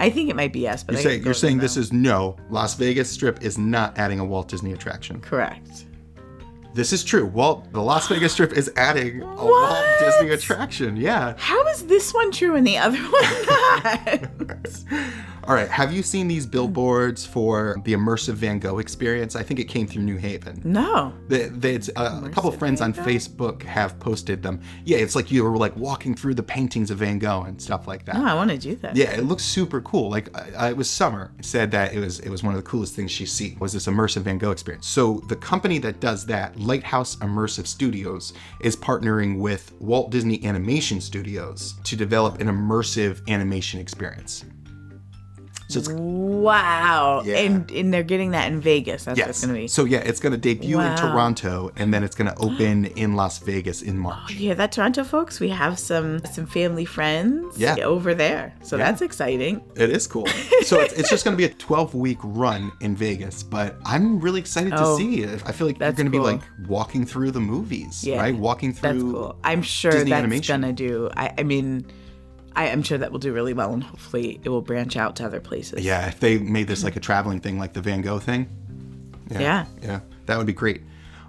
I 0.00 0.10
think 0.10 0.30
it 0.30 0.36
might 0.36 0.52
be 0.52 0.60
yes, 0.60 0.82
but 0.82 0.92
You're 0.94 1.00
I 1.00 1.04
saying 1.04 1.24
you're 1.24 1.34
saying 1.34 1.58
this 1.58 1.76
is 1.76 1.92
no. 1.92 2.36
Las 2.50 2.74
Vegas 2.74 3.10
Strip 3.10 3.42
is 3.42 3.58
not 3.58 3.96
adding 3.98 4.18
a 4.18 4.24
Walt 4.24 4.48
Disney 4.48 4.72
attraction. 4.72 5.20
correct. 5.20 5.86
This 6.72 6.92
is 6.92 7.02
true. 7.02 7.26
Walt, 7.26 7.70
the 7.72 7.82
Las 7.82 8.06
Vegas 8.08 8.32
Strip 8.32 8.52
is 8.52 8.70
adding 8.76 9.22
a 9.22 9.26
Walt 9.26 9.84
Disney 9.98 10.30
attraction. 10.30 10.96
Yeah. 10.96 11.34
How 11.36 11.66
is 11.68 11.86
this 11.86 12.14
one 12.14 12.30
true 12.30 12.54
and 12.54 12.64
the 12.66 12.78
other 12.78 12.96
one 12.96 13.22
not? 13.46 14.28
All 15.44 15.54
right. 15.54 15.68
Have 15.68 15.92
you 15.92 16.02
seen 16.02 16.28
these 16.28 16.46
billboards 16.46 17.24
for 17.24 17.76
the 17.84 17.92
immersive 17.94 18.34
Van 18.34 18.58
Gogh 18.58 18.78
experience? 18.78 19.34
I 19.36 19.42
think 19.42 19.58
it 19.58 19.64
came 19.64 19.86
through 19.86 20.02
New 20.02 20.16
Haven. 20.16 20.60
no. 20.64 21.12
They, 21.28 21.48
they, 21.48 21.76
uh, 21.96 22.22
a 22.24 22.28
couple 22.30 22.50
friends 22.52 22.80
on 22.80 22.92
Gogh? 22.92 23.02
Facebook 23.02 23.62
have 23.62 23.98
posted 24.00 24.42
them. 24.42 24.60
Yeah, 24.84 24.98
it's 24.98 25.14
like 25.14 25.30
you 25.30 25.44
were 25.44 25.56
like 25.56 25.76
walking 25.76 26.14
through 26.14 26.34
the 26.34 26.42
paintings 26.42 26.90
of 26.90 26.98
Van 26.98 27.18
Gogh 27.18 27.42
and 27.42 27.60
stuff 27.60 27.86
like 27.86 28.04
that. 28.06 28.16
No, 28.16 28.24
I 28.24 28.34
want 28.34 28.50
to 28.50 28.58
do 28.58 28.76
that. 28.76 28.96
Yeah, 28.96 29.12
it 29.12 29.24
looks 29.24 29.44
super 29.44 29.80
cool. 29.80 30.10
Like 30.10 30.36
I, 30.36 30.66
I, 30.66 30.70
it 30.70 30.76
was 30.76 30.90
Summer 30.90 31.32
said 31.40 31.70
that 31.70 31.94
it 31.94 32.00
was 32.00 32.20
it 32.20 32.28
was 32.28 32.42
one 32.42 32.54
of 32.54 32.62
the 32.62 32.68
coolest 32.68 32.94
things 32.94 33.10
she's 33.10 33.32
seen 33.32 33.58
was 33.58 33.72
this 33.72 33.86
immersive 33.86 34.22
Van 34.22 34.38
Gogh 34.38 34.50
experience. 34.50 34.86
So 34.86 35.22
the 35.28 35.36
company 35.36 35.78
that 35.78 36.00
does 36.00 36.26
that, 36.26 36.58
Lighthouse 36.58 37.16
Immersive 37.16 37.66
Studios, 37.66 38.32
is 38.60 38.76
partnering 38.76 39.38
with 39.38 39.72
Walt 39.80 40.10
Disney 40.10 40.44
Animation 40.44 41.00
Studios 41.00 41.74
to 41.84 41.96
develop 41.96 42.40
an 42.40 42.48
immersive 42.48 43.26
animation 43.28 43.80
experience. 43.80 44.44
So 45.70 45.78
it's 45.80 45.88
Wow. 46.40 47.22
Yeah. 47.24 47.36
And 47.38 47.70
and 47.70 47.92
they're 47.92 48.02
getting 48.02 48.30
that 48.32 48.50
in 48.50 48.60
Vegas. 48.60 49.04
That's 49.04 49.18
what 49.20 49.28
it's 49.28 49.38
yes. 49.40 49.46
gonna 49.46 49.58
be. 49.58 49.68
So 49.68 49.84
yeah, 49.84 49.98
it's 49.98 50.20
going 50.20 50.32
to 50.32 50.38
debut 50.38 50.80
in 50.80 50.96
Toronto 50.96 51.70
and 51.76 51.92
then 51.92 52.02
it's 52.02 52.16
going 52.16 52.30
to 52.30 52.36
open 52.38 52.86
in 52.96 53.14
Las 53.16 53.38
Vegas 53.38 53.82
in 53.82 53.98
March. 53.98 54.18
Oh, 54.30 54.32
yeah, 54.32 54.54
that 54.54 54.72
Toronto 54.72 55.04
folks, 55.04 55.38
we 55.40 55.48
have 55.50 55.78
some 55.78 56.24
some 56.26 56.46
family 56.46 56.84
friends 56.84 57.58
Yeah. 57.58 57.76
over 57.84 58.14
there. 58.14 58.54
So 58.62 58.76
that's 58.76 59.02
exciting. 59.02 59.62
It 59.76 59.90
is 59.90 60.06
cool. 60.06 60.26
So 60.64 60.80
it's, 60.80 60.94
it's 60.94 61.10
just 61.10 61.24
going 61.24 61.36
to 61.36 61.38
be 61.38 61.44
a 61.50 61.54
12 61.54 61.94
week 61.94 62.18
run 62.22 62.72
in 62.80 62.96
Vegas, 62.96 63.42
but 63.42 63.76
I'm 63.84 64.20
really 64.20 64.40
excited 64.40 64.70
to 64.70 64.80
Oh, 64.80 64.96
see 64.98 65.22
it. 65.22 65.42
I 65.46 65.52
feel 65.52 65.66
like 65.66 65.78
you're 65.78 65.92
going 65.92 66.06
to 66.06 66.10
be 66.10 66.18
like 66.18 66.40
walking 66.68 67.04
through 67.04 67.30
the 67.32 67.40
movies, 67.40 68.02
Yeah, 68.04 68.18
right? 68.20 68.34
Walking 68.34 68.72
through. 68.72 68.92
That's 68.92 69.02
cool. 69.02 69.36
I'm 69.44 69.62
sure 69.62 69.92
Disney 69.92 70.10
that's 70.10 70.18
animation. 70.18 70.60
gonna 70.60 70.72
do 70.72 71.10
I, 71.16 71.32
I 71.38 71.42
mean 71.42 71.84
I 72.56 72.66
am 72.66 72.82
sure 72.82 72.98
that 72.98 73.12
will 73.12 73.18
do 73.20 73.32
really 73.32 73.52
well 73.54 73.72
and 73.72 73.82
hopefully 73.82 74.40
it 74.42 74.48
will 74.48 74.62
branch 74.62 74.96
out 74.96 75.16
to 75.16 75.24
other 75.24 75.40
places. 75.40 75.84
Yeah, 75.84 76.08
if 76.08 76.20
they 76.20 76.38
made 76.38 76.66
this 76.66 76.82
like 76.84 76.96
a 76.96 77.00
traveling 77.00 77.40
thing, 77.40 77.58
like 77.58 77.72
the 77.72 77.80
Van 77.80 78.00
Gogh 78.02 78.18
thing. 78.18 78.48
Yeah. 79.30 79.66
Yeah, 79.82 80.00
that 80.26 80.36
would 80.36 80.46
be 80.46 80.52
great. 80.52 80.82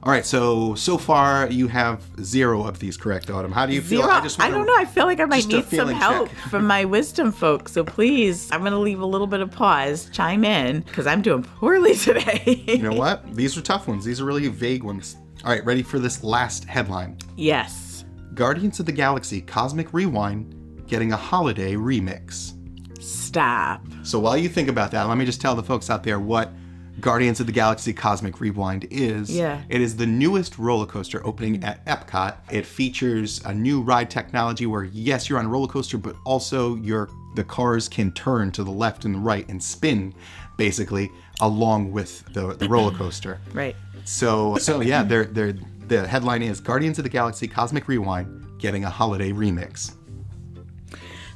All 0.04 0.12
right, 0.12 0.26
so 0.26 0.74
so 0.74 0.98
far 0.98 1.48
you 1.52 1.68
have 1.68 2.02
zero 2.24 2.64
of 2.64 2.80
these 2.80 2.98
correct, 2.98 3.30
Autumn. 3.30 3.52
How 3.52 3.68
do 3.68 3.74
you 3.74 3.82
feel? 3.82 4.02
Zero. 4.02 4.12
I, 4.12 4.20
wanna- 4.20 4.52
don't 4.56 4.66
know. 4.66 4.76
I 4.76 4.86
feel 4.86 5.06
like 5.06 5.20
I 5.20 5.26
might 5.26 5.46
need 5.46 5.66
some 5.66 5.90
help 5.90 6.30
from 6.50 6.66
my 6.66 6.86
wisdom 6.86 7.32
folks. 7.32 7.74
So 7.74 7.84
please, 7.84 8.52
I'm 8.52 8.62
going 8.62 8.72
to 8.72 8.80
leave 8.80 9.00
a 9.00 9.06
little 9.06 9.28
bit 9.28 9.42
of 9.42 9.52
pause, 9.52 10.10
chime 10.12 10.44
in, 10.44 10.80
because 10.82 11.06
I'm 11.06 11.22
doing 11.22 11.44
poorly 11.44 11.96
today. 12.08 12.64
You 12.68 12.80
know 12.80 12.94
what? 12.98 13.32
These 13.36 13.56
are 13.60 13.62
tough 13.62 13.88
ones. 13.88 14.04
These 14.04 14.20
are 14.20 14.26
really 14.26 14.48
vague 14.48 14.82
ones. 14.82 15.18
All 15.46 15.52
right, 15.52 15.64
ready 15.66 15.84
for 15.84 16.00
this 16.00 16.24
last 16.24 16.66
headline? 16.66 17.18
yes. 17.38 18.04
Guardians 18.34 18.80
of 18.80 18.86
the 18.86 18.94
Galaxy 18.94 19.42
Cosmic 19.42 19.94
Rewind 19.94 20.56
getting 20.92 21.14
a 21.14 21.18
holiday 21.18 21.74
remix. 21.74 22.54
Stop. 23.02 23.82
So 24.04 24.20
while 24.20 24.36
you 24.36 24.50
think 24.50 24.68
about 24.68 24.92
that, 24.92 25.08
let 25.08 25.18
me 25.18 25.24
just 25.24 25.40
tell 25.40 25.56
the 25.56 25.64
folks 25.64 25.90
out 25.90 26.04
there 26.04 26.20
what 26.20 26.52
Guardians 27.00 27.40
of 27.40 27.46
the 27.46 27.54
Galaxy 27.54 27.94
Cosmic 27.94 28.42
Rewind 28.42 28.86
is. 28.92 29.32
Yeah. 29.32 29.62
It 29.70 29.80
is 29.80 29.96
the 29.96 30.06
newest 30.06 30.60
roller 30.60 30.86
coaster 30.86 31.26
opening 31.26 31.64
at 31.64 31.84
Epcot. 31.86 32.36
It 32.52 32.66
features 32.66 33.42
a 33.46 33.54
new 33.54 33.82
ride 33.82 34.10
technology 34.10 34.66
where 34.66 34.84
yes, 34.84 35.30
you're 35.30 35.40
on 35.40 35.46
a 35.46 35.50
roller 35.50 35.70
coaster, 35.70 35.98
but 35.98 36.18
also 36.26 36.76
your 36.76 37.10
the 37.36 37.44
cars 37.46 37.88
can 37.88 38.12
turn 38.12 38.52
to 38.52 38.62
the 38.62 38.72
left 38.72 39.06
and 39.06 39.16
the 39.16 39.20
right 39.20 39.48
and 39.48 39.64
spin 39.64 40.14
basically 40.58 41.10
along 41.40 41.94
with 41.94 42.26
the, 42.34 42.54
the 42.56 42.68
roller 42.68 42.92
coaster. 42.92 43.40
Right. 43.54 43.78
So 44.04 44.58
so 44.58 44.82
yeah, 44.82 45.04
they're, 45.04 45.26
they're, 45.26 45.54
the 45.88 46.06
headline 46.06 46.42
is 46.42 46.60
Guardians 46.60 46.98
of 47.00 47.04
the 47.04 47.10
Galaxy 47.10 47.48
Cosmic 47.48 47.88
Rewind 47.88 48.60
getting 48.60 48.84
a 48.84 48.90
holiday 48.90 49.32
remix. 49.32 49.96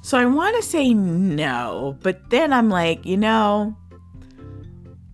So 0.06 0.20
I 0.20 0.26
want 0.28 0.56
to 0.56 0.62
say 0.62 0.94
no, 0.94 1.98
but 2.04 2.30
then 2.30 2.54
I'm 2.54 2.70
like, 2.70 3.08
you 3.08 3.18
know, 3.18 3.76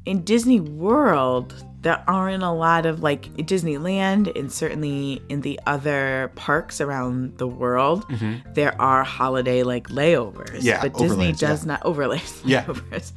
in 0.05 0.25
Disney 0.25 0.59
World, 0.59 1.55
there 1.81 2.03
aren't 2.09 2.43
a 2.43 2.51
lot 2.51 2.85
of 2.85 3.01
like 3.01 3.33
Disneyland 3.37 4.37
and 4.37 4.51
certainly 4.51 5.21
in 5.29 5.39
the 5.39 5.57
other 5.65 6.33
parks 6.35 6.81
around 6.81 7.37
the 7.37 7.47
world, 7.47 8.05
there 8.53 8.79
are 8.81 9.05
holiday 9.05 9.63
like 9.63 9.87
layovers. 9.87 10.57
Mm-hmm. 10.57 10.65
Yeah, 10.65 10.81
but 10.81 10.93
Disney 10.95 11.07
overlays, 11.07 11.39
does 11.39 11.63
yeah. 11.63 11.67
not 11.71 11.85
overlays. 11.85 12.41
Yeah. 12.43 12.65
layovers. 12.65 13.13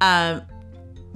Um, 0.00 0.42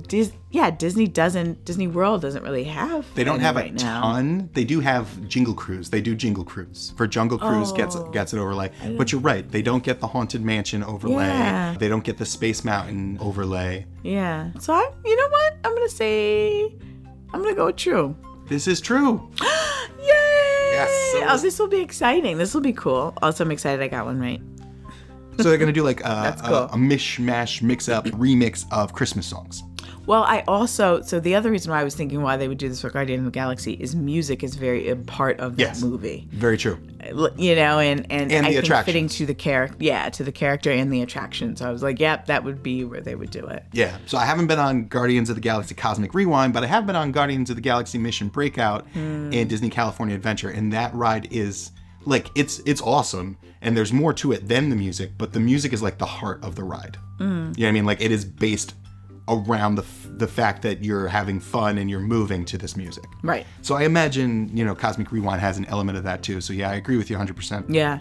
Dis- 0.09 0.33
yeah, 0.53 0.71
Disney 0.71 1.09
doesn't. 1.09 1.65
Disney 1.65 1.89
World 1.89 2.21
doesn't 2.23 2.43
really 2.45 2.65
have. 2.65 3.07
They 3.15 3.25
don't 3.25 3.41
have 3.41 3.57
a 3.57 3.61
right 3.61 3.75
now. 3.75 4.03
ton. 4.03 4.51
They 4.53 4.65
do 4.65 4.81
have 4.81 5.27
Jingle 5.27 5.55
Cruise. 5.55 5.89
They 5.91 6.01
do 6.01 6.15
Jingle 6.15 6.45
Cruise. 6.45 6.93
For 6.97 7.07
Jungle 7.07 7.39
Cruise 7.39 7.73
gets 7.73 7.97
Oh. 7.97 8.09
gets 8.11 8.33
an 8.35 8.39
overlay. 8.39 8.71
But 8.99 9.11
you're 9.13 9.21
right. 9.23 9.49
They 9.51 9.63
don't 9.63 9.83
get 9.83 9.99
the 10.01 10.07
Haunted 10.07 10.43
Mansion 10.45 10.85
overlay. 10.85 11.25
Yeah. 11.27 11.75
They 11.79 11.89
don't 11.89 12.05
get 12.05 12.19
the 12.19 12.27
Space 12.27 12.65
Mountain 12.65 13.17
overlay. 13.21 13.87
Yeah. 14.03 14.51
So 14.61 14.75
I, 14.75 14.91
you 15.05 15.17
know 15.17 15.29
what? 15.29 15.57
I'm 15.65 15.75
gonna 15.75 15.89
say, 15.89 16.75
I'm 17.33 17.43
gonna 17.43 17.55
go 17.55 17.67
with 17.67 17.77
true. 17.77 18.15
This 18.47 18.67
is 18.69 18.81
true. 18.81 19.31
Yay! 19.41 20.73
Yes, 20.75 21.13
so 21.13 21.27
oh, 21.29 21.39
this 21.39 21.59
will 21.59 21.69
be 21.69 21.81
exciting. 21.81 22.37
This 22.39 22.55
will 22.55 22.61
be 22.61 22.73
cool. 22.73 23.15
Also, 23.23 23.45
I'm 23.45 23.51
excited 23.53 23.83
I 23.83 23.89
got 23.89 24.05
one 24.05 24.19
right. 24.21 24.41
So 25.39 25.45
they're 25.45 25.57
gonna 25.59 25.73
do 25.73 25.83
like 25.83 26.01
a, 26.01 26.03
That's 26.03 26.43
a, 26.43 26.45
cool. 26.45 26.57
a 26.65 26.77
mishmash, 26.77 27.63
mix 27.63 27.89
up, 27.89 28.05
remix 28.07 28.67
of 28.71 28.93
Christmas 28.93 29.27
songs. 29.27 29.63
Well, 30.07 30.25
I 30.25 30.43
also 30.49 31.01
so 31.03 31.21
the 31.21 31.35
other 31.35 31.51
reason 31.51 31.71
why 31.71 31.81
I 31.81 31.85
was 31.85 31.95
thinking 31.95 32.23
why 32.23 32.37
they 32.37 32.49
would 32.49 32.59
do 32.59 32.69
this 32.69 32.81
for 32.81 32.91
Guardian 32.91 33.21
of 33.21 33.25
the 33.27 33.31
Galaxy 33.31 33.73
is 33.75 33.95
music 33.95 34.43
is 34.43 34.57
very 34.57 34.89
a 34.89 34.97
part 34.97 35.39
of 35.41 35.57
that 35.57 35.63
Yes. 35.63 35.83
movie. 35.83 36.27
Very 36.33 36.57
true. 36.59 36.79
You 37.37 37.55
know, 37.57 37.79
and 37.79 38.07
and, 38.11 38.33
And 38.33 38.47
I 38.47 38.55
the 38.55 38.63
think 38.63 38.85
fitting 38.85 39.09
to 39.09 39.27
the 39.27 39.35
character, 39.35 39.77
yeah, 39.81 40.09
to 40.11 40.25
the 40.25 40.33
character 40.33 40.71
and 40.71 40.93
the 40.93 41.03
attraction. 41.03 41.57
So 41.57 41.69
I 41.69 41.73
was 41.73 41.83
like, 41.83 42.01
yep, 42.01 42.27
that 42.27 42.43
would 42.45 42.63
be 42.63 42.85
where 42.85 43.01
they 43.01 43.15
would 43.15 43.31
do 43.31 43.47
it. 43.47 43.65
Yeah. 43.73 43.97
So 44.07 44.19
I 44.19 44.25
haven't 44.25 44.47
been 44.49 44.59
on 44.59 44.87
Guardians 44.87 45.29
of 45.31 45.35
the 45.37 45.41
Galaxy 45.41 45.75
Cosmic 45.75 46.15
Rewind, 46.15 46.53
but 46.53 46.63
I 46.65 46.67
have 46.67 46.87
been 46.87 46.97
on 46.97 47.13
Guardians 47.13 47.51
of 47.51 47.57
the 47.57 47.63
Galaxy 47.63 47.99
Mission 47.99 48.29
Breakout 48.29 48.87
Hmm. 48.95 49.31
and 49.33 49.49
Disney 49.49 49.71
California 49.71 50.15
Adventure, 50.15 50.49
and 50.51 50.73
that 50.73 50.95
ride 50.95 51.29
is 51.31 51.71
like 52.05 52.29
it's 52.35 52.61
it's 52.67 52.81
awesome, 52.83 53.37
and 53.61 53.77
there's 53.77 53.93
more 53.93 54.13
to 54.15 54.33
it 54.33 54.49
than 54.49 54.69
the 54.71 54.77
music, 54.77 55.13
but 55.17 55.33
the 55.33 55.41
music 55.41 55.73
is 55.73 55.81
like 55.83 55.99
the 55.99 56.07
heart 56.07 56.43
of 56.45 56.57
the 56.57 56.65
ride. 56.65 56.97
Hmm. 57.19 57.25
You 57.25 57.31
know 57.31 57.51
what 57.53 57.69
I 57.69 57.73
mean? 57.73 57.85
Like 57.87 58.01
it 58.01 58.11
is 58.11 58.25
based 58.25 58.75
around 59.29 59.77
the 59.77 59.83
f- 59.83 60.09
the 60.19 60.27
fact 60.27 60.63
that 60.63 60.85
you're 60.85 61.09
having 61.09 61.41
fun 61.41 61.79
and 61.79 61.89
you're 61.89 62.01
moving 62.01 62.45
to 62.47 62.59
this 62.59 62.77
music. 62.77 63.05
Right. 63.23 63.47
So 63.63 63.75
I 63.75 63.85
imagine 63.85 64.55
you 64.57 64.65
know 64.65 64.75
Cosmic 64.75 65.13
Rewind 65.13 65.41
has 65.41 65.59
an 65.59 65.65
element 65.67 65.99
of 65.99 66.05
that 66.05 66.23
too. 66.23 66.41
So 66.41 66.53
yeah, 66.53 66.71
I 66.71 66.75
agree 66.75 66.97
with 66.97 67.11
you 67.11 67.17
100. 67.17 67.35
percent 67.37 67.71
Yeah. 67.71 68.01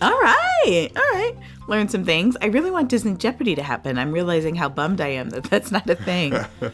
All 0.00 0.10
right. 0.10 0.90
All 0.96 1.02
right. 1.02 1.34
Learn 1.68 1.88
some 1.88 2.04
things. 2.04 2.36
I 2.42 2.46
really 2.46 2.70
want 2.70 2.88
Disney 2.88 3.14
Jeopardy 3.14 3.54
to 3.54 3.62
happen. 3.62 3.98
I'm 3.98 4.10
realizing 4.12 4.54
how 4.56 4.68
bummed 4.68 5.00
I 5.00 5.08
am 5.08 5.30
that 5.30 5.44
that's 5.44 5.70
not 5.70 5.88
a 5.88 5.94
thing. 5.94 6.34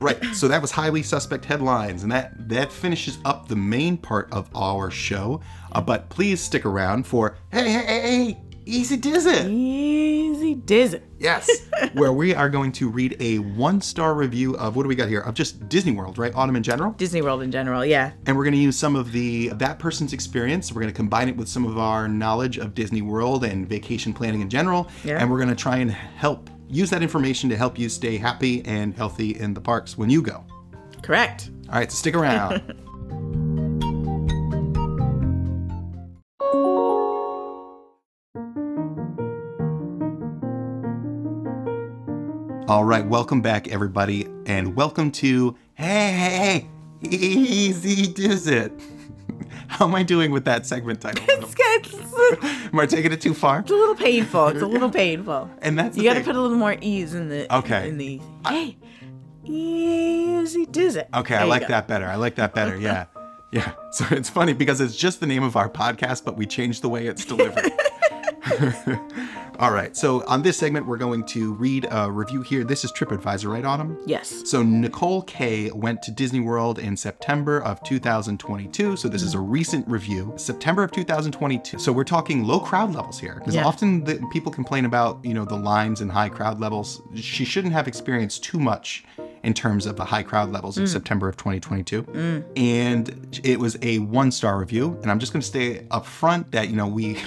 Right. 0.00 0.22
So 0.34 0.48
that 0.48 0.60
was 0.60 0.70
highly 0.70 1.02
suspect 1.02 1.46
headlines, 1.46 2.02
and 2.02 2.12
that 2.12 2.48
that 2.50 2.70
finishes 2.70 3.16
up 3.24 3.48
the 3.48 3.56
main 3.56 3.96
part 3.96 4.30
of 4.32 4.50
our 4.54 4.90
show. 4.90 5.40
Uh, 5.72 5.80
but 5.80 6.10
please 6.10 6.42
stick 6.42 6.66
around 6.66 7.06
for 7.06 7.36
hey 7.50 7.70
hey 7.70 7.84
hey, 7.86 8.00
hey 8.26 8.40
easy 8.66 8.98
does 8.98 9.24
it. 9.24 9.46
Easy 10.44 10.54
Disney. 10.56 11.00
Yes, 11.18 11.48
where 11.94 12.12
we 12.12 12.34
are 12.34 12.50
going 12.50 12.70
to 12.72 12.88
read 12.90 13.16
a 13.18 13.38
one 13.38 13.80
star 13.80 14.14
review 14.14 14.56
of 14.56 14.76
what 14.76 14.82
do 14.82 14.88
we 14.88 14.94
got 14.94 15.08
here 15.08 15.20
of 15.20 15.34
just 15.34 15.68
Disney 15.70 15.92
World, 15.92 16.18
right? 16.18 16.34
Autumn 16.34 16.56
in 16.56 16.62
general, 16.62 16.92
Disney 16.92 17.22
World 17.22 17.42
in 17.42 17.50
general, 17.50 17.84
yeah. 17.84 18.12
and 18.26 18.36
we're 18.36 18.44
going 18.44 18.54
to 18.54 18.60
use 18.60 18.76
some 18.78 18.94
of 18.94 19.10
the 19.12 19.48
that 19.54 19.78
person's 19.78 20.12
experience. 20.12 20.70
We're 20.70 20.82
going 20.82 20.92
to 20.92 20.96
combine 20.96 21.28
it 21.28 21.36
with 21.36 21.48
some 21.48 21.64
of 21.64 21.78
our 21.78 22.08
knowledge 22.08 22.58
of 22.58 22.74
Disney 22.74 23.00
World 23.00 23.44
and 23.44 23.66
vacation 23.66 24.12
planning 24.12 24.42
in 24.42 24.50
general, 24.50 24.88
Yeah. 25.02 25.18
and 25.18 25.30
we're 25.30 25.38
going 25.38 25.48
to 25.48 25.54
try 25.54 25.78
and 25.78 25.90
help 25.90 26.50
use 26.68 26.90
that 26.90 27.02
information 27.02 27.48
to 27.50 27.56
help 27.56 27.78
you 27.78 27.88
stay 27.88 28.18
happy 28.18 28.64
and 28.66 28.94
healthy 28.94 29.38
in 29.38 29.54
the 29.54 29.60
parks 29.60 29.96
when 29.96 30.10
you 30.10 30.20
go. 30.20 30.44
Correct. 31.02 31.50
All 31.68 31.76
right, 31.76 31.90
so 31.90 31.96
stick 31.96 32.14
around. 32.14 32.74
All 42.66 42.84
right, 42.84 43.06
welcome 43.06 43.42
back, 43.42 43.68
everybody, 43.68 44.26
and 44.46 44.74
welcome 44.74 45.10
to 45.12 45.54
Hey, 45.74 46.12
hey, 46.12 46.68
hey, 47.02 47.16
Easy 47.16 48.10
Does 48.10 48.46
It. 48.46 48.72
How 49.68 49.86
am 49.86 49.94
I 49.94 50.02
doing 50.02 50.30
with 50.30 50.46
that 50.46 50.64
segment 50.66 51.02
title? 51.02 51.22
It's, 51.28 51.54
it's, 51.58 52.72
am 52.72 52.78
I 52.80 52.86
taking 52.86 53.12
it 53.12 53.20
too 53.20 53.34
far? 53.34 53.60
it's 53.60 53.70
a 53.70 53.74
little 53.74 53.94
painful. 53.94 54.48
It's 54.48 54.62
a 54.62 54.66
little 54.66 54.90
painful. 55.02 55.50
And 55.60 55.78
that's 55.78 55.96
You 55.98 56.04
got 56.04 56.14
to 56.14 56.20
put 56.22 56.36
a 56.36 56.40
little 56.40 56.56
more 56.56 56.76
ease 56.80 57.12
in 57.14 57.28
the 57.28 57.54
Okay. 57.54 57.88
in 57.88 57.98
the 57.98 58.20
hey 58.48 58.78
easy 59.44 60.64
does 60.64 60.96
it. 60.96 61.08
Okay, 61.14 61.36
I 61.36 61.44
like 61.44 61.68
that 61.68 61.86
better. 61.86 62.06
I 62.06 62.16
like 62.16 62.36
that 62.36 62.54
better. 62.54 62.76
Yeah. 62.78 63.06
Yeah. 63.52 63.70
So 63.92 64.04
it's 64.10 64.28
funny 64.28 64.52
because 64.52 64.80
it's 64.80 64.96
just 64.96 65.20
the 65.20 65.28
name 65.28 65.44
of 65.44 65.54
our 65.54 65.70
podcast, 65.70 66.24
but 66.24 66.36
we 66.36 66.44
changed 66.44 66.82
the 66.82 66.88
way 66.88 67.06
it's 67.06 67.24
delivered. 67.24 67.70
All 69.58 69.70
right. 69.70 69.96
So 69.96 70.24
on 70.26 70.42
this 70.42 70.56
segment, 70.56 70.86
we're 70.86 70.96
going 70.96 71.24
to 71.26 71.54
read 71.54 71.86
a 71.90 72.10
review 72.10 72.42
here. 72.42 72.64
This 72.64 72.84
is 72.84 72.90
TripAdvisor, 72.90 73.50
right, 73.50 73.64
Autumn? 73.64 73.96
Yes. 74.04 74.42
So 74.44 74.62
Nicole 74.62 75.22
K 75.22 75.70
went 75.70 76.02
to 76.02 76.10
Disney 76.10 76.40
World 76.40 76.80
in 76.80 76.96
September 76.96 77.62
of 77.62 77.82
2022. 77.84 78.96
So 78.96 79.08
this 79.08 79.22
is 79.22 79.34
a 79.34 79.38
recent 79.38 79.86
review, 79.86 80.32
September 80.36 80.82
of 80.82 80.90
2022. 80.90 81.78
So 81.78 81.92
we're 81.92 82.02
talking 82.02 82.44
low 82.44 82.58
crowd 82.58 82.94
levels 82.94 83.18
here, 83.20 83.36
because 83.38 83.54
Yeah. 83.54 83.64
often 83.64 84.02
the, 84.02 84.20
people 84.32 84.50
complain 84.50 84.84
about 84.86 85.24
you 85.24 85.34
know 85.34 85.44
the 85.44 85.56
lines 85.56 86.00
and 86.00 86.10
high 86.10 86.28
crowd 86.28 86.60
levels. 86.60 87.00
She 87.14 87.44
shouldn't 87.44 87.72
have 87.72 87.86
experienced 87.86 88.42
too 88.42 88.58
much 88.58 89.04
in 89.44 89.54
terms 89.54 89.86
of 89.86 89.96
the 89.96 90.04
high 90.04 90.22
crowd 90.22 90.50
levels 90.50 90.78
in 90.78 90.84
mm. 90.84 90.88
September 90.88 91.28
of 91.28 91.36
2022. 91.36 92.02
Mm. 92.02 92.44
And 92.56 93.40
it 93.44 93.60
was 93.60 93.78
a 93.82 93.98
one 94.00 94.32
star 94.32 94.58
review. 94.58 94.98
And 95.02 95.10
I'm 95.10 95.18
just 95.20 95.32
going 95.32 95.42
to 95.42 95.46
stay 95.46 95.86
up 95.90 96.06
front 96.06 96.50
that 96.52 96.70
you 96.70 96.76
know 96.76 96.88
we 96.88 97.18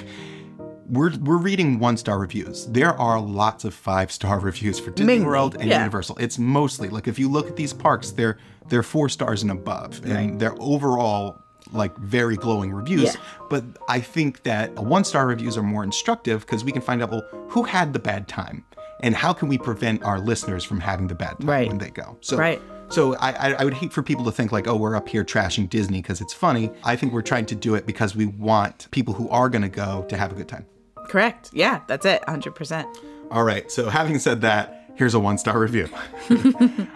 we're 0.89 1.15
we're 1.17 1.37
reading 1.37 1.79
one 1.79 1.97
star 1.97 2.17
reviews. 2.19 2.65
There 2.67 2.93
are 2.93 3.19
lots 3.19 3.65
of 3.65 3.73
five 3.73 4.11
star 4.11 4.39
reviews 4.49 4.79
for 4.79 4.91
Disney 4.91 5.13
Mainly, 5.13 5.25
World 5.27 5.55
and 5.59 5.69
yeah. 5.69 5.79
Universal. 5.79 6.17
It's 6.17 6.37
mostly 6.39 6.89
like 6.89 7.07
if 7.07 7.19
you 7.19 7.29
look 7.29 7.47
at 7.47 7.55
these 7.55 7.73
parks, 7.73 8.11
they're 8.11 8.37
they're 8.69 8.83
four 8.83 9.09
stars 9.09 9.41
and 9.43 9.51
above, 9.51 10.01
and 10.05 10.39
they're 10.39 10.55
overall 10.61 11.37
like 11.73 11.95
very 11.97 12.37
glowing 12.37 12.71
reviews. 12.71 13.03
Yeah. 13.15 13.21
But 13.49 13.63
I 13.89 13.99
think 13.99 14.43
that 14.43 14.73
one 14.75 15.03
star 15.03 15.27
reviews 15.27 15.57
are 15.57 15.63
more 15.63 15.83
instructive 15.83 16.41
because 16.41 16.63
we 16.63 16.71
can 16.71 16.81
find 16.81 17.01
out 17.03 17.11
well 17.11 17.23
who 17.49 17.63
had 17.63 17.91
the 17.93 17.99
bad 17.99 18.27
time. 18.27 18.63
and 19.01 19.13
how 19.15 19.31
can 19.33 19.47
we 19.47 19.57
prevent 19.59 20.01
our 20.03 20.19
listeners 20.19 20.63
from 20.63 20.79
having 20.79 21.07
the 21.07 21.13
bad 21.15 21.37
time 21.39 21.47
Right. 21.49 21.67
when 21.67 21.77
they 21.77 21.89
go? 21.91 22.17
So, 22.21 22.35
Right. 22.37 22.59
So 22.89 23.15
I, 23.17 23.31
I, 23.31 23.51
I 23.59 23.63
would 23.65 23.73
hate 23.75 23.91
for 23.93 24.01
people 24.01 24.23
to 24.25 24.31
think 24.31 24.51
like, 24.53 24.65
oh, 24.67 24.75
we're 24.77 24.95
up 24.95 25.07
here 25.09 25.23
trashing 25.25 25.69
Disney 25.69 26.01
because 26.01 26.19
it's 26.21 26.33
funny. 26.33 26.71
I 26.85 26.95
think 26.95 27.11
we're 27.13 27.21
trying 27.21 27.45
to 27.47 27.55
do 27.55 27.75
it 27.75 27.85
because 27.85 28.15
we 28.15 28.25
want 28.25 28.87
people 28.91 29.13
who 29.13 29.29
are 29.29 29.49
going 29.49 29.61
to 29.61 29.69
go 29.69 30.05
to 30.09 30.15
have 30.17 30.31
a 30.31 30.35
good 30.35 30.47
time. 30.47 30.65
Correct. 31.09 31.49
Yeah, 31.53 31.81
that's 31.87 32.05
it. 32.05 32.21
100%. 32.27 32.85
All 33.31 33.43
right. 33.43 33.71
So 33.71 33.89
having 33.89 34.19
said 34.19 34.41
that, 34.41 34.91
here's 34.95 35.13
a 35.13 35.19
one 35.19 35.37
star 35.37 35.59
review. 35.59 35.89
All 36.31 36.37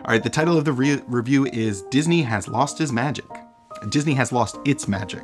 right. 0.07 0.23
The 0.23 0.29
title 0.29 0.57
of 0.57 0.65
the 0.65 0.73
re- 0.73 1.01
review 1.07 1.45
is 1.47 1.81
Disney 1.83 2.21
has 2.23 2.47
lost 2.47 2.77
his 2.77 2.91
magic. 2.91 3.25
Disney 3.89 4.13
has 4.13 4.31
lost 4.31 4.57
its 4.65 4.87
magic. 4.87 5.23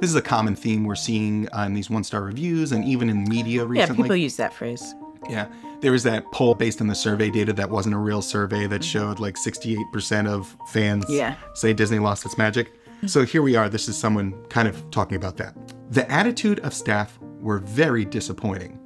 This 0.00 0.10
is 0.10 0.16
a 0.16 0.22
common 0.22 0.54
theme 0.54 0.84
we're 0.84 0.94
seeing 0.94 1.48
uh, 1.56 1.62
in 1.62 1.74
these 1.74 1.90
one 1.90 2.04
star 2.04 2.22
reviews 2.22 2.70
and 2.72 2.84
even 2.84 3.08
in 3.10 3.24
media 3.24 3.64
recently. 3.64 3.96
Yeah, 3.98 4.02
people 4.02 4.16
use 4.16 4.36
that 4.36 4.52
phrase. 4.54 4.94
Yeah. 5.28 5.48
There 5.80 5.90
was 5.92 6.02
that 6.04 6.30
poll 6.32 6.54
based 6.54 6.80
on 6.80 6.86
the 6.86 6.94
survey 6.94 7.30
data 7.30 7.52
that 7.54 7.68
wasn't 7.70 7.94
a 7.94 7.98
real 7.98 8.22
survey 8.22 8.66
that 8.68 8.84
showed 8.84 9.18
like 9.20 9.36
68% 9.36 10.28
of 10.28 10.56
fans 10.68 11.04
Yeah. 11.08 11.34
say 11.54 11.72
Disney 11.72 11.98
lost 11.98 12.24
its 12.24 12.38
magic. 12.38 12.72
So 13.06 13.24
here 13.24 13.42
we 13.42 13.54
are. 13.56 13.68
This 13.68 13.88
is 13.88 13.96
someone 13.96 14.32
kind 14.48 14.66
of 14.68 14.88
talking 14.90 15.16
about 15.16 15.36
that. 15.36 15.54
The 15.90 16.08
attitude 16.10 16.58
of 16.60 16.74
staff 16.74 17.18
were 17.40 17.58
very 17.58 18.04
disappointing. 18.04 18.78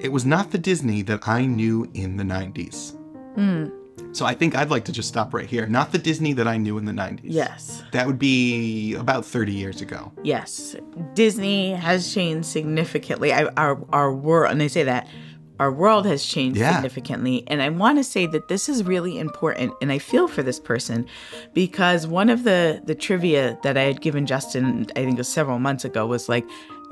It 0.00 0.10
was 0.12 0.24
not 0.26 0.50
the 0.50 0.58
Disney 0.58 1.02
that 1.02 1.26
I 1.26 1.46
knew 1.46 1.90
in 1.94 2.16
the 2.16 2.24
90s. 2.24 2.96
Hmm. 3.34 3.68
So 4.12 4.26
I 4.26 4.34
think 4.34 4.54
I'd 4.56 4.70
like 4.70 4.84
to 4.86 4.92
just 4.92 5.08
stop 5.08 5.32
right 5.34 5.46
here. 5.46 5.66
Not 5.66 5.92
the 5.92 5.98
Disney 5.98 6.32
that 6.34 6.46
I 6.46 6.56
knew 6.56 6.78
in 6.78 6.84
the 6.84 6.92
90s. 6.92 7.20
Yes. 7.24 7.82
That 7.92 8.06
would 8.06 8.18
be 8.18 8.94
about 8.94 9.24
30 9.24 9.52
years 9.52 9.80
ago. 9.80 10.12
Yes. 10.22 10.76
Disney 11.14 11.72
has 11.72 12.12
changed 12.12 12.46
significantly. 12.46 13.32
I, 13.32 13.44
our 13.56 13.78
our 13.92 14.12
world, 14.12 14.50
and 14.52 14.60
they 14.60 14.68
say 14.68 14.82
that 14.84 15.08
our 15.60 15.72
world 15.72 16.06
has 16.06 16.24
changed 16.24 16.58
Yeah. 16.58 16.74
significantly. 16.74 17.44
And 17.46 17.62
I 17.62 17.68
want 17.70 17.98
to 17.98 18.04
say 18.04 18.26
that 18.26 18.48
this 18.48 18.68
is 18.68 18.82
really 18.84 19.18
important, 19.18 19.72
and 19.80 19.90
I 19.92 19.98
feel 19.98 20.26
for 20.28 20.42
this 20.42 20.58
person 20.60 21.06
because 21.52 22.06
one 22.06 22.28
of 22.30 22.42
the 22.44 22.82
the 22.84 22.94
trivia 22.94 23.58
that 23.62 23.76
I 23.76 23.82
had 23.82 24.00
given 24.00 24.26
Justin, 24.26 24.86
I 24.96 25.00
think 25.04 25.12
it 25.14 25.18
was 25.18 25.28
several 25.28 25.58
months 25.60 25.84
ago, 25.84 26.06
was 26.06 26.28
like. 26.28 26.44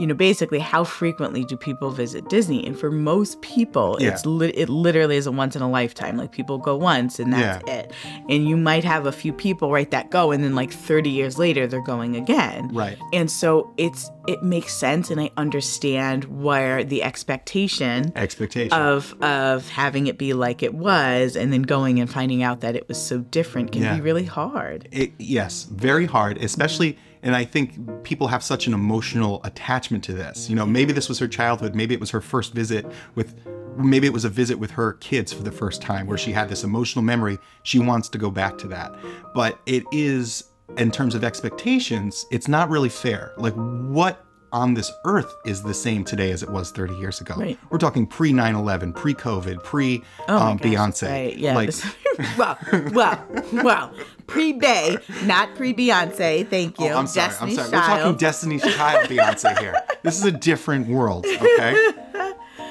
You 0.03 0.09
know, 0.09 0.15
basically, 0.15 0.59
how 0.59 0.83
frequently 0.83 1.45
do 1.45 1.57
people 1.57 1.91
visit 1.93 2.29
Disney? 2.29 2.67
And 2.67 2.77
for 2.77 2.91
most 2.91 3.41
people, 3.41 3.97
Yeah. 4.01 4.09
it's 4.09 4.27
li- 4.27 4.49
it 4.49 4.69
literally 4.69 5.17
is 5.17 5.29
a 5.29 5.31
once 5.31 5.55
in 5.55 5.63
a 5.63 5.71
lifetime. 5.71 6.17
Like 6.17 6.33
people 6.33 6.59
go 6.59 6.77
once, 6.77 7.21
and 7.21 7.33
that's 7.33 7.63
Yeah. 7.69 7.73
it. 7.75 7.93
And 8.29 8.49
you 8.49 8.57
might 8.57 8.83
have 8.83 9.07
a 9.07 9.13
few 9.13 9.33
people 9.33 9.71
right 9.71 9.89
that 9.93 10.11
go, 10.11 10.33
and 10.33 10.43
then 10.43 10.57
like 10.57 10.73
30 10.73 11.09
years 11.09 11.39
later, 11.39 11.69
they're 11.69 11.81
going 11.85 12.17
again. 12.17 12.69
Right. 12.75 12.99
And 13.13 13.31
so 13.31 13.71
it's 13.77 14.11
it 14.29 14.43
makes 14.43 14.73
sense 14.73 15.11
and 15.11 15.21
I 15.21 15.31
understand 15.37 16.25
where 16.25 16.85
the 16.85 17.03
expectation 17.03 18.13
Expectation. 18.17 18.73
of 18.73 19.15
of 19.23 19.69
having 19.69 20.07
it 20.09 20.17
be 20.19 20.33
like 20.33 20.63
it 20.65 20.75
was 20.75 21.35
and 21.37 21.53
then 21.53 21.63
going 21.63 21.99
and 22.01 22.09
finding 22.11 22.43
out 22.43 22.61
that 22.61 22.75
it 22.77 22.87
was 22.89 22.99
so 23.01 23.19
different 23.19 23.71
can 23.73 23.83
Yeah. 23.83 23.95
be 23.97 24.01
really 24.01 24.25
hard. 24.25 24.89
It, 24.93 25.13
yes, 25.19 25.67
very 25.73 26.07
hard, 26.07 26.39
especially, 26.39 26.99
and 27.23 27.37
I 27.37 27.45
think 27.45 28.03
people 28.03 28.27
have 28.29 28.43
such 28.43 28.67
an 28.67 28.75
emotional 28.75 29.41
attachment 29.45 30.03
to 30.05 30.13
this. 30.13 30.51
You 30.51 30.57
know, 30.57 30.67
maybe 30.67 30.93
this 30.93 31.09
was 31.09 31.19
her 31.21 31.29
childhood, 31.29 31.75
maybe 31.75 31.95
it 31.95 32.01
was 32.01 32.11
her 32.11 32.21
first 32.21 32.53
visit 32.53 32.85
with, 33.15 33.35
maybe 33.77 34.07
it 34.07 34.13
was 34.13 34.25
a 34.25 34.29
visit 34.29 34.59
with 34.59 34.73
her 34.73 34.95
kids 34.95 35.33
for 35.33 35.43
the 35.43 35.53
first 35.53 35.81
time 35.81 36.07
where 36.07 36.19
she 36.19 36.33
had 36.33 36.49
this 36.49 36.65
emotional 36.65 37.03
memory. 37.03 37.39
She 37.63 37.79
wants 37.79 38.09
to 38.11 38.19
go 38.19 38.31
back 38.31 38.59
to 38.59 38.69
that. 38.69 38.95
But 39.35 39.59
it 39.67 39.85
is, 39.93 40.45
in 40.77 40.91
terms 40.91 41.15
of 41.15 41.23
expectations, 41.23 42.27
it's 42.33 42.49
not 42.49 42.69
really 42.69 42.89
fair. 42.89 43.33
Like, 43.37 43.55
what 43.55 44.25
on 44.53 44.75
this 44.75 44.93
earth 45.07 45.35
is 45.47 45.63
the 45.63 45.73
same 45.73 46.05
today 46.05 46.31
as 46.31 46.43
it 46.43 46.51
was 46.51 46.71
30 46.73 46.95
years 46.97 47.21
ago? 47.21 47.35
Right. 47.37 47.59
We're 47.71 47.79
talking 47.79 48.07
pre 48.07 48.33
9 48.33 48.55
11, 48.55 48.93
pre 48.93 49.15
COVID, 49.15 49.63
pre 49.63 50.03
Oh 50.29 50.39
um, 50.39 50.59
Beyonce. 50.59 51.09
Right. 51.09 51.37
Yeah. 51.37 51.55
Like, 51.55 51.71
well, 52.37 52.59
well, 52.93 53.27
well. 53.53 53.95
Pre 54.33 54.53
Bay, 54.55 54.97
not 55.25 55.55
pre 55.55 55.75
Beyonce. 55.75 56.49
Thank 56.49 56.77
oh, 56.79 56.85
you. 56.85 56.91
Oh, 56.93 56.99
I'm 56.99 57.07
sorry. 57.07 57.29
Destiny's 57.29 57.59
I'm 57.59 57.65
sorry. 57.65 57.77
We're 57.77 57.87
talking 57.87 58.03
Child. 58.05 58.19
Destiny's 58.19 58.63
Child 58.63 59.09
Beyonce 59.11 59.59
here. 59.59 59.75
This 60.03 60.19
is 60.19 60.25
a 60.25 60.33
different 60.33 60.89
world, 60.89 61.27
okay? 61.27 61.93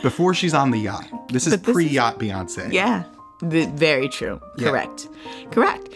Before 0.02 0.34
she's 0.34 0.56
on 0.56 0.72
the 0.72 0.80
yacht. 0.80 1.06
This 1.30 1.46
is 1.46 1.56
pre 1.58 1.86
yacht 1.86 2.18
Beyonce. 2.18 2.74
Yeah. 2.74 3.04
Very 3.42 4.10
true. 4.10 4.42
Yeah. 4.58 4.70
Correct. 4.70 5.08
Correct. 5.52 5.90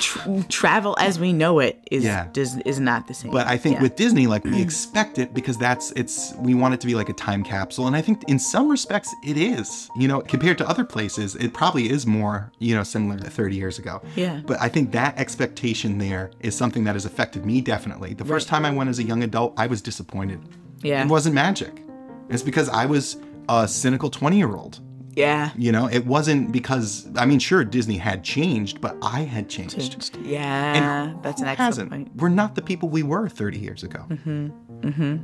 Tr- 0.00 0.42
travel 0.48 0.96
as 0.98 1.18
we 1.18 1.32
know 1.32 1.58
it 1.58 1.80
is 1.90 2.04
Yeah. 2.04 2.26
does, 2.32 2.56
is 2.58 2.80
not 2.80 3.06
the 3.06 3.14
same. 3.14 3.30
But 3.30 3.46
I 3.46 3.56
think 3.56 3.76
Yeah. 3.76 3.82
with 3.82 3.96
Disney, 3.96 4.26
like 4.26 4.44
we 4.44 4.52
mm. 4.52 4.62
expect 4.62 5.18
it 5.18 5.34
because 5.34 5.58
that's 5.58 5.90
it's 5.92 6.34
we 6.38 6.54
want 6.54 6.74
it 6.74 6.80
to 6.80 6.86
be 6.86 6.94
like 6.94 7.08
a 7.08 7.12
time 7.12 7.42
capsule. 7.42 7.86
And 7.86 7.96
I 7.96 8.00
think 8.00 8.24
in 8.28 8.38
some 8.38 8.68
respects 8.68 9.14
it 9.24 9.36
is. 9.36 9.88
You 9.96 10.08
know, 10.08 10.20
compared 10.20 10.58
to 10.58 10.68
other 10.68 10.84
places, 10.84 11.34
it 11.36 11.52
probably 11.52 11.90
is 11.90 12.06
more, 12.06 12.52
you 12.58 12.74
know, 12.74 12.82
similar 12.82 13.18
to 13.18 13.30
30 13.30 13.56
years 13.56 13.78
ago. 13.78 14.00
Yeah. 14.16 14.40
But 14.46 14.60
I 14.60 14.68
think 14.68 14.92
that 14.92 15.18
expectation 15.18 15.98
there 15.98 16.30
is 16.40 16.54
something 16.54 16.84
that 16.84 16.94
has 16.94 17.04
affected 17.04 17.44
me 17.44 17.60
definitely. 17.60 18.14
The 18.14 18.24
first 18.24 18.48
time 18.48 18.64
I 18.64 18.70
went 18.70 18.90
as 18.90 18.98
a 18.98 19.04
young 19.04 19.22
adult, 19.22 19.54
I 19.56 19.66
was 19.66 19.82
disappointed. 19.82 20.40
Yeah. 20.82 21.02
It 21.02 21.08
wasn't 21.08 21.34
magic. 21.34 21.82
It's 22.28 22.42
because 22.42 22.68
I 22.68 22.86
was 22.86 23.16
a 23.48 23.66
cynical 23.66 24.10
20 24.10 24.36
year 24.36 24.54
old. 24.54 24.80
Yeah. 25.18 25.50
You 25.56 25.72
know, 25.72 25.86
it 25.88 26.06
wasn't 26.06 26.52
because 26.52 27.08
I 27.16 27.26
mean, 27.26 27.38
sure, 27.40 27.64
Disney 27.64 27.98
had 27.98 28.22
changed, 28.24 28.80
but 28.80 28.96
I 29.02 29.20
had 29.34 29.48
changed. 29.48 30.16
Yeah, 30.22 31.14
that's 31.22 31.40
an 31.42 31.48
excellent 31.48 31.58
Hasn't. 31.58 31.90
point. 31.90 32.08
We're 32.16 32.28
not 32.42 32.54
the 32.54 32.62
people 32.62 32.88
we 32.88 33.02
were 33.02 33.28
30 33.28 33.58
years 33.58 33.82
ago. 33.82 34.04
Mm-hmm. 34.08 34.46
Mm-hmm. 34.88 35.16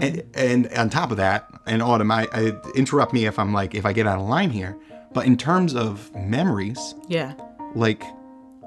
And, 0.00 0.22
and 0.34 0.68
on 0.76 0.90
top 0.90 1.10
of 1.10 1.16
that, 1.16 1.48
and 1.66 1.80
Autumn, 1.82 2.10
I, 2.10 2.26
I 2.32 2.52
interrupt 2.74 3.12
me 3.12 3.26
if 3.26 3.38
I'm 3.38 3.52
like 3.52 3.74
if 3.74 3.84
I 3.86 3.92
get 3.92 4.06
out 4.06 4.18
of 4.20 4.28
line 4.28 4.50
here. 4.50 4.76
But 5.12 5.26
in 5.26 5.36
terms 5.36 5.74
of 5.74 6.14
memories, 6.14 6.94
Yeah. 7.08 7.34
like 7.74 8.02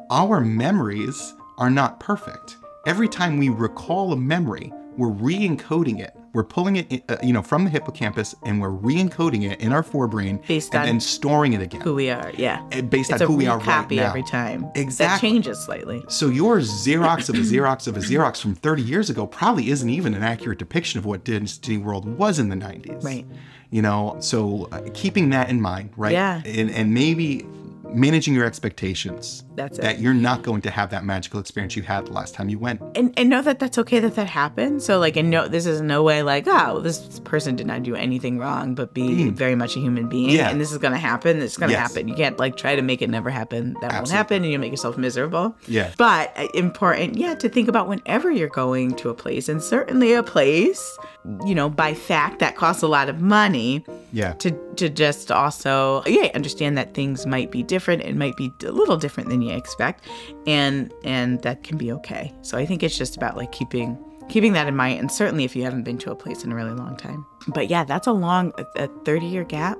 our 0.10 0.42
memories 0.42 1.34
are 1.58 1.70
not 1.70 2.00
perfect. 2.00 2.58
Every 2.86 3.08
time 3.08 3.38
we 3.38 3.50
recall 3.50 4.12
a 4.12 4.18
memory, 4.18 4.74
we're 4.98 5.10
re-encoding 5.10 6.00
it. 6.00 6.14
We're 6.34 6.43
pulling 6.43 6.78
it, 6.78 7.04
uh, 7.10 7.17
you 7.22 7.32
know, 7.32 7.43
from 7.43 7.63
the 7.63 7.69
hippocampus, 7.69 8.34
and 8.43 8.60
we're 8.60 8.69
re-encoding 8.69 9.50
it 9.52 9.62
in 9.62 9.72
our 9.72 9.84
forebrain, 9.84 10.46
Based 10.48 10.74
and 10.74 10.88
then 10.88 11.00
storing 11.00 11.54
it 11.54 11.62
again, 11.62 11.82
Who 11.82 11.93
we 11.93 12.10
are. 12.10 12.32
Yeah. 12.36 12.67
uh, 12.74 12.82
based 12.82 13.12
It's 13.12 13.22
on 13.22 13.28
who 13.28 13.36
we 13.36 13.46
are 13.46 13.60
right 13.60 13.89
now. 13.91 14.08
every 14.10 14.24
time. 14.24 14.65
Exactly. 14.74 15.30
That 15.30 15.34
changes 15.34 15.60
slightly. 15.60 16.04
So 16.08 16.30
your 16.30 16.58
Xerox 16.58 17.30
of 17.30 17.36
a 17.36 17.39
Xerox 17.39 17.88
of 17.88 17.98
a 17.98 18.00
Xerox 18.00 18.41
from 18.41 18.56
30 18.56 18.82
years 18.82 19.12
ago 19.12 19.28
probably 19.28 19.69
isn't 19.69 19.89
even 19.89 20.15
an 20.15 20.24
accurate 20.24 20.58
depiction 20.58 20.98
of 20.98 21.06
what 21.06 21.24
Disney 21.24 21.78
World 21.78 22.06
was 22.17 22.39
in 22.39 22.50
the 22.50 22.56
90s. 22.56 23.04
Right. 23.04 23.28
You 23.69 23.82
know, 23.84 24.17
so 24.19 24.69
uh, 24.72 24.82
keeping 24.93 25.30
that 25.30 25.50
in 25.50 25.62
mind, 25.62 25.91
right? 25.98 26.13
Yeah. 26.13 26.41
And, 26.46 26.72
and 26.72 26.93
maybe 26.93 27.46
managing 27.84 28.34
your 28.34 28.46
expectations. 28.46 29.43
That's 29.56 29.78
it. 29.78 29.82
That 29.82 30.00
you're 30.00 30.13
not 30.13 30.41
going 30.41 30.62
to 30.63 30.72
have 30.72 30.89
that 30.91 31.04
magical 31.04 31.39
experience 31.39 31.76
you 31.76 31.84
had 31.84 32.08
the 32.08 32.12
last 32.13 32.34
time 32.34 32.50
you 32.50 32.58
went. 32.58 32.82
And, 32.96 33.13
and 33.17 33.30
know 33.30 33.41
that 33.41 33.60
that's 33.60 33.78
okay 33.80 34.00
that 34.00 34.15
that 34.15 34.28
happened. 34.28 34.82
So 34.82 35.00
like, 35.00 35.15
and 35.15 35.30
no, 35.30 35.48
this 35.48 35.65
is 35.65 35.82
no 35.82 36.02
way 36.02 36.24
like, 36.24 36.46
oh, 36.48 36.80
this 36.80 37.19
person 37.19 37.56
did 37.56 37.67
not 37.67 37.84
do 37.84 37.96
anything 37.96 38.39
wrong, 38.39 38.74
but 38.74 38.93
be 38.93 39.30
very 39.30 39.56
much 39.56 39.76
a 39.76 39.80
human 39.80 40.08
being. 40.10 40.32
Yeah. 40.32 40.50
And 40.50 40.60
this 40.60 40.72
is 40.72 40.78
gonna 40.80 40.98
happen. 40.98 41.41
It's 41.41 41.58
gonna 41.58 41.74
Yes. 41.74 41.91
happen. 41.93 42.08
You 42.08 42.15
can't 42.15 42.38
like 42.39 42.56
try 42.58 42.76
to 42.76 42.82
make 42.82 43.02
it 43.02 43.10
never 43.10 43.30
happen. 43.30 43.76
That 43.82 43.93
won't 43.93 44.10
happen, 44.10 44.43
and 44.43 44.52
you'll 44.52 44.62
make 44.62 44.72
yourself 44.72 44.98
miserable. 44.98 45.56
Yeah. 45.67 45.91
But 45.98 46.32
uh, 46.38 46.48
important, 46.54 47.15
yeah, 47.17 47.36
to 47.36 47.50
think 47.50 47.67
about 47.67 47.88
whenever 47.88 48.32
you're 48.32 48.50
going 48.50 48.96
to 48.96 49.10
a 49.10 49.13
place, 49.13 49.50
and 49.50 49.62
certainly 49.62 50.13
a 50.13 50.24
place, 50.24 50.98
you 51.46 51.54
know, 51.56 51.69
by 51.69 51.93
fact 51.93 52.39
that 52.39 52.56
costs 52.56 52.82
a 52.84 52.88
lot 52.88 53.10
of 53.10 53.22
money. 53.22 53.86
Yeah. 54.12 54.34
to 54.34 54.52
to 54.76 54.89
just 54.89 55.32
also 55.32 56.04
yeah 56.06 56.30
understand 56.36 56.78
that 56.78 56.93
things 56.93 57.26
might 57.26 57.50
be 57.50 57.63
different 57.63 57.73
it 57.74 58.16
might 58.16 58.36
be 58.38 58.52
a 58.66 58.72
little 58.72 58.98
different 58.98 59.30
than 59.30 59.42
you 59.42 59.54
expect 59.54 60.06
and 60.48 60.94
and 61.04 61.42
that 61.42 61.64
can 61.64 61.78
be 61.78 61.92
okay. 61.92 62.34
So 62.42 62.58
i 62.58 62.66
think 62.66 62.84
it's 62.84 62.98
just 62.98 63.16
about 63.16 63.38
like 63.38 63.52
keeping 63.52 63.98
keeping 64.30 64.54
that 64.54 64.68
in 64.68 64.76
mind 64.76 65.00
and 65.00 65.12
certainly 65.12 65.44
if 65.44 65.56
you 65.56 65.64
haven't 65.64 65.84
been 65.84 65.98
to 66.00 66.12
a 66.12 66.16
place 66.16 66.44
in 66.44 66.52
a 66.52 66.56
really 66.56 66.74
long 66.74 66.96
time. 66.98 67.26
But 67.48 67.70
yeah 67.70 67.84
that's 67.84 68.08
a 68.08 68.14
long 68.14 68.54
a 68.76 68.88
30 69.06 69.26
year 69.26 69.44
gap. 69.44 69.78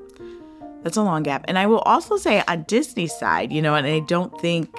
That's 0.84 0.98
a 0.98 1.04
long 1.04 1.24
gap. 1.24 1.46
And 1.48 1.58
i 1.58 1.66
will 1.66 1.80
also 1.80 2.18
say 2.18 2.44
on 2.48 2.64
disney's 2.64 3.14
side 3.14 3.52
you 3.52 3.62
know 3.62 3.76
and 3.76 3.88
i 3.88 4.00
don't 4.00 4.40
think 4.42 4.70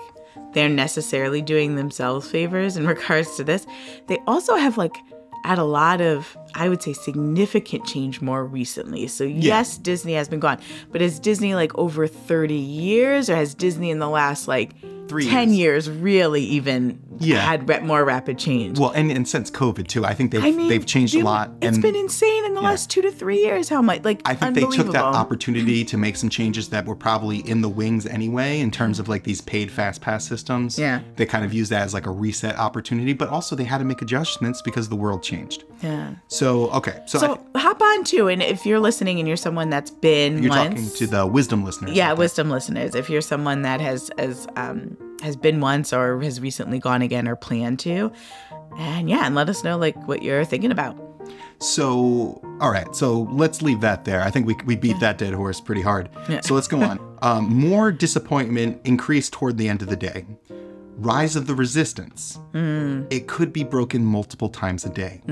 they're 0.53 0.69
necessarily 0.69 1.43
doing 1.43 1.75
themselves 1.77 2.31
favors 2.31 2.77
in 2.77 2.87
regards 2.95 3.37
to 3.37 3.45
this 3.45 3.67
they 4.09 4.19
also 4.27 4.57
have 4.57 4.77
like 4.79 4.97
had 5.45 5.59
a 5.59 5.65
lot 5.65 6.01
of 6.01 6.37
i 6.55 6.69
would 6.69 6.83
say 6.83 6.93
significant 6.93 7.85
change 7.87 8.21
more 8.21 8.45
recently. 8.45 9.07
So 9.07 9.25
yes 9.25 9.77
disney 9.79 10.15
has 10.15 10.29
been 10.29 10.41
gone 10.41 10.59
but 10.93 11.03
is 11.03 11.19
disney 11.19 11.55
like 11.55 11.77
over 11.77 12.07
30 12.07 12.55
years 12.55 13.29
or 13.29 13.37
has 13.37 13.55
disney 13.55 13.91
in 13.91 13.99
the 13.99 14.09
last 14.09 14.49
like 14.49 14.73
Three 15.15 15.29
10 15.31 15.53
years. 15.55 15.87
years 15.87 15.91
really 15.99 16.43
even 16.43 16.99
Yeah. 17.21 17.39
had 17.41 17.85
more 17.85 18.05
rapid 18.05 18.39
change. 18.39 18.79
Well, 18.79 18.91
and, 18.91 19.11
and 19.11 19.27
since 19.29 19.51
COVID 19.51 19.87
too, 19.87 20.05
I 20.05 20.15
think 20.15 20.33
they've 20.33 20.45
I 20.45 20.51
mean, 20.51 20.69
they've 20.69 20.85
changed 20.85 21.15
a 21.15 21.23
lot. 21.23 21.51
It's 21.63 21.75
and 21.77 21.83
been 21.83 21.95
insane 21.97 22.45
in 22.45 22.55
the 22.55 22.61
last 22.61 22.91
two 22.91 23.01
to 23.03 23.11
three 23.13 23.39
years. 23.39 23.69
How 23.69 23.81
much? 23.81 24.05
Like 24.05 24.21
I 24.25 24.35
think 24.35 24.55
they 24.55 24.65
took 24.77 24.93
that 24.93 25.05
opportunity 25.05 25.85
to 25.85 25.97
make 25.97 26.17
some 26.17 26.29
changes 26.29 26.69
that 26.71 26.85
were 26.87 26.97
probably 26.97 27.39
in 27.49 27.61
the 27.61 27.69
wings 27.69 28.07
anyway, 28.07 28.61
in 28.61 28.71
terms 28.71 28.99
of 28.99 29.09
like 29.09 29.23
these 29.25 29.41
paid 29.41 29.71
fast 29.71 30.01
pass 30.01 30.27
systems. 30.27 30.79
Yeah. 30.79 31.01
They 31.17 31.27
kind 31.27 31.45
of 31.45 31.53
used 31.55 31.71
that 31.71 31.83
as 31.83 31.95
like 31.95 32.07
a 32.07 32.11
reset 32.11 32.59
opportunity, 32.59 33.13
but 33.13 33.29
also 33.29 33.55
they 33.57 33.65
had 33.65 33.79
to 33.79 33.85
make 33.85 34.03
adjustments 34.03 34.61
because 34.63 34.89
the 34.89 34.97
world 34.97 35.23
changed. 35.23 35.65
Yeah. 35.83 36.15
So 36.29 36.71
okay, 36.71 37.03
so, 37.07 37.19
So 37.19 37.27
th- 37.37 37.39
hop 37.57 37.81
on 37.81 38.05
too, 38.05 38.29
and 38.29 38.43
if 38.43 38.67
you're 38.67 38.81
listening 38.81 39.19
and 39.19 39.29
you're 39.29 39.37
someone 39.37 39.71
that's 39.71 39.91
been 39.91 40.43
you're 40.43 40.51
once, 40.51 40.69
talking 40.75 40.91
to 40.99 41.07
the 41.07 41.27
wisdom 41.27 41.65
listeners. 41.65 41.93
yeah, 41.93 42.13
wisdom 42.13 42.51
listeners. 42.51 42.95
If 42.95 43.09
you're 43.11 43.21
someone 43.21 43.63
that 43.63 43.81
has 43.81 44.11
has 44.19 44.47
um 44.57 44.97
has 45.25 45.37
been 45.37 45.59
once 45.61 45.93
or 45.93 46.21
has 46.21 46.39
recently 46.39 46.79
gone 46.79 47.01
again 47.01 47.27
or 47.27 47.35
plan 47.35 47.77
to, 47.79 48.13
and 48.77 49.09
yeah, 49.09 49.25
and 49.25 49.35
let 49.35 49.49
us 49.49 49.65
know 49.65 49.79
like 49.79 49.97
what 50.07 50.23
you're 50.23 50.45
thinking 50.45 50.71
about. 50.71 50.97
So, 51.59 52.43
all 52.61 52.71
right. 52.71 52.95
So 52.95 53.23
let's 53.31 53.63
leave 53.63 53.81
that 53.81 54.05
there. 54.05 54.21
I 54.21 54.31
think 54.31 54.47
we, 54.47 54.55
we 54.67 54.77
beat 54.77 55.01
that 55.01 55.17
dead 55.17 55.33
horse 55.33 55.61
pretty 55.63 55.81
hard. 55.81 56.11
Yeah. 56.29 56.41
So 56.43 56.55
let's 56.55 56.69
go 56.69 56.83
on. 56.83 57.01
Um, 57.25 57.47
more 57.47 57.91
disappointment 57.91 58.83
increased 58.85 59.33
toward 59.33 59.57
the 59.57 59.67
end 59.67 59.81
of 59.81 59.89
the 59.89 59.97
day. 59.97 60.27
Rise 60.99 61.37
of 61.37 61.47
the 61.47 61.55
resistance. 61.55 62.39
It 62.53 63.27
could 63.27 63.51
be 63.51 63.65
broken 63.65 64.05
multiple 64.05 64.51
times 64.51 64.85
a 64.85 64.91
day. 64.91 65.23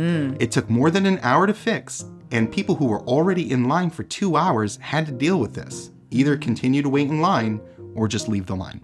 It 0.41 0.51
took 0.51 0.71
more 0.71 0.91
than 0.91 1.05
an 1.05 1.19
hour 1.23 1.47
to 1.47 1.53
fix, 1.53 2.07
and 2.31 2.51
people 2.51 2.77
who 2.77 2.87
were 2.87 3.03
already 3.03 3.51
in 3.51 3.69
line 3.69 3.91
for 3.91 4.05
two 4.05 4.37
hours 4.37 4.79
had 4.79 5.05
to 5.05 5.13
deal 5.13 5.39
with 5.39 5.53
this. 5.53 5.91
Either 6.11 6.35
continue 6.39 6.81
to 6.81 6.89
wait 6.89 7.11
in 7.11 7.21
line 7.21 7.61
or 7.95 8.09
just 8.09 8.27
leave 8.27 8.47
the 8.47 8.57
line. 8.57 8.81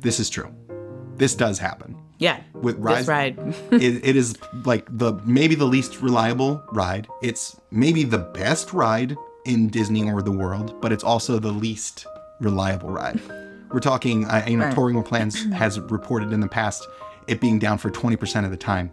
This 0.00 0.20
is 0.20 0.28
true. 0.30 0.52
This 1.16 1.34
does 1.34 1.58
happen 1.58 1.96
Yeah, 2.18 2.40
with 2.54 2.76
Rise. 2.78 2.98
this 2.98 3.08
ride. 3.08 3.38
it, 3.72 4.04
it 4.06 4.16
is 4.16 4.36
like 4.64 4.86
the 4.90 5.14
maybe 5.24 5.54
the 5.54 5.64
least 5.64 6.02
reliable 6.02 6.62
ride. 6.72 7.08
It's 7.22 7.58
maybe 7.70 8.04
the 8.04 8.18
best 8.18 8.72
ride 8.72 9.16
in 9.46 9.68
Disney 9.68 10.10
or 10.10 10.20
the 10.22 10.32
world, 10.32 10.80
but 10.80 10.92
it's 10.92 11.04
also 11.04 11.38
the 11.38 11.52
least 11.52 12.06
reliable 12.40 12.90
ride. 12.90 13.20
We're 13.72 13.80
talking, 13.80 14.24
uh, 14.26 14.44
you 14.46 14.56
know, 14.56 14.66
Right. 14.66 14.74
Touring 14.74 14.96
with 14.96 15.06
Plans 15.06 15.42
has 15.54 15.80
reported 15.80 16.32
in 16.32 16.40
the 16.40 16.48
past 16.48 16.86
it 17.26 17.40
being 17.40 17.58
down 17.58 17.78
for 17.78 17.90
20% 17.90 18.44
of 18.44 18.50
the 18.50 18.56
time. 18.56 18.92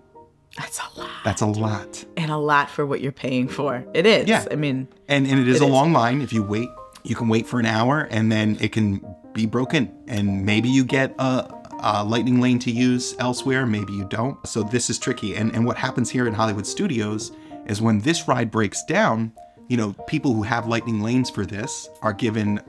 That's 0.58 0.80
a 0.80 1.00
lot, 1.00 1.10
That's 1.24 1.42
a 1.42 1.46
lot. 1.48 2.06
and 2.18 2.32
a 2.32 2.38
lot 2.38 2.70
for 2.70 2.86
what 2.86 3.02
you're 3.02 3.12
paying 3.12 3.48
for. 3.48 3.84
It 3.94 4.06
is. 4.06 4.28
Yeah. 4.28 4.46
I 4.52 4.56
mean, 4.56 4.88
And, 5.08 5.28
and 5.28 5.40
it 5.40 5.48
is 5.48 5.58
It 5.58 5.64
a 5.64 5.66
is. 5.68 5.72
long 5.72 5.94
line. 5.94 6.22
If 6.22 6.32
you 6.34 6.42
wait, 6.44 6.70
you 7.04 7.16
can 7.16 7.28
wait 7.28 7.46
for 7.48 7.60
an 7.60 7.66
hour 7.66 8.02
and 8.12 8.32
then 8.32 8.58
it 8.62 8.72
can 8.72 9.04
be 9.34 9.46
broken. 9.46 9.92
And 10.08 10.46
maybe 10.46 10.70
you 10.70 10.84
get 10.86 11.16
a, 11.20 11.54
a 11.80 12.04
lightning 12.04 12.40
lane 12.40 12.60
to 12.60 12.72
use 12.72 13.16
elsewhere, 13.20 13.66
maybe 13.66 13.94
you 13.94 14.06
don't. 14.06 14.46
So 14.48 14.64
this 14.64 14.90
is 14.90 15.00
tricky. 15.00 15.36
And, 15.36 15.54
and 15.54 15.66
what 15.66 15.78
happens 15.78 16.10
here 16.10 16.28
in 16.28 16.34
Hollywood 16.34 16.68
Studios 16.68 17.32
is 17.66 17.82
when 17.82 18.00
this 18.00 18.28
ride 18.28 18.52
breaks 18.52 18.84
down, 18.84 19.32
you 19.68 19.78
know, 19.78 19.94
people 20.08 20.34
who 20.34 20.44
have 20.44 20.68
lightning 20.68 21.02
lanes 21.02 21.30
for 21.30 21.46
this 21.46 21.90
are 22.02 22.14
given 22.14 22.60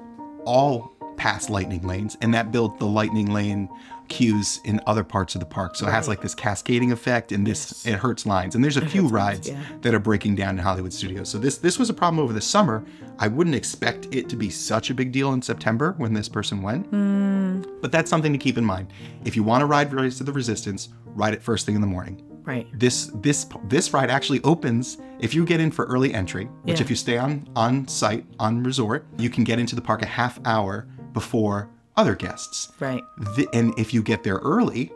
all 0.45 0.93
past 1.17 1.49
lightning 1.49 1.87
lanes, 1.87 2.17
and 2.21 2.35
that 2.35 2.53
built 2.53 2.79
the 2.79 2.87
lightning 2.87 3.33
lane 3.33 3.69
queues 4.09 4.61
in 4.65 4.81
other 4.87 5.05
parts 5.05 5.35
of 5.35 5.41
the 5.41 5.47
park. 5.47 5.77
So 5.77 5.87
it 5.87 5.91
has 5.91 6.09
like 6.09 6.21
this 6.21 6.35
cascading 6.35 6.93
effect, 6.93 7.33
and 7.33 7.47
this 7.47 7.87
it 7.87 7.95
hurts 7.95 8.27
lines. 8.27 8.55
And 8.55 8.63
there's 8.63 8.77
a 8.77 8.87
few 8.87 9.03
hurts 9.03 9.13
lines, 9.13 9.39
rides 9.39 9.49
yeah. 9.49 9.63
that 9.83 9.95
are 9.95 9.99
breaking 9.99 10.35
down 10.37 10.51
in 10.51 10.59
Hollywood 10.59 10.93
studios. 10.93 11.29
So 11.29 11.39
this 11.39 11.59
this 11.59 11.79
was 11.79 11.91
a 11.91 11.95
problem 11.95 12.21
over 12.23 12.33
the 12.33 12.41
summer. 12.41 12.85
I 13.19 13.29
wouldn't 13.29 13.57
expect 13.57 14.09
it 14.15 14.29
to 14.29 14.37
be 14.37 14.51
such 14.51 14.91
a 14.91 14.95
big 14.95 15.13
deal 15.13 15.33
in 15.33 15.43
September 15.43 15.95
when 15.99 16.13
this 16.13 16.29
person 16.29 16.63
went. 16.63 16.91
Mm. 16.91 17.81
But 17.81 17.93
that's 17.93 18.11
something 18.11 18.33
to 18.33 18.39
keep 18.39 18.59
in 18.59 18.65
mind. 18.65 18.89
If 19.25 19.37
you 19.37 19.43
want 19.43 19.63
to 19.63 19.67
ride 19.67 19.93
Rise 19.93 20.21
of 20.21 20.27
the 20.27 20.33
Resistance, 20.33 20.89
ride 21.07 21.35
it 21.35 21.43
first 21.43 21.67
thing 21.67 21.75
in 21.75 21.81
the 21.81 21.87
morning. 21.87 22.23
right. 22.45 22.67
This 22.79 23.11
this 23.23 23.47
this 23.69 23.93
ride 23.93 24.11
actually 24.11 24.41
opens 24.43 24.99
if 25.21 25.33
you 25.35 25.45
get 25.47 25.61
in 25.61 25.71
for 25.71 25.87
early 25.87 26.13
entry, 26.13 26.45
which 26.63 26.79
Yeah. 26.79 26.85
if 26.85 26.91
you 26.91 26.97
stay 26.97 27.17
on 27.19 27.49
on 27.57 27.89
site 27.89 28.27
on 28.39 28.63
resort, 28.63 29.07
you 29.17 29.31
can 29.31 29.45
get 29.45 29.59
into 29.59 29.75
the 29.75 29.83
park 29.83 30.03
a 30.03 30.07
half 30.07 30.39
hour 30.45 30.87
before 31.13 31.71
other 31.97 32.15
guests. 32.15 32.73
Right. 32.81 33.03
The, 33.17 33.49
and 33.53 33.77
if 33.79 33.95
you 33.95 34.03
get 34.03 34.23
there 34.23 34.37
early, 34.37 34.93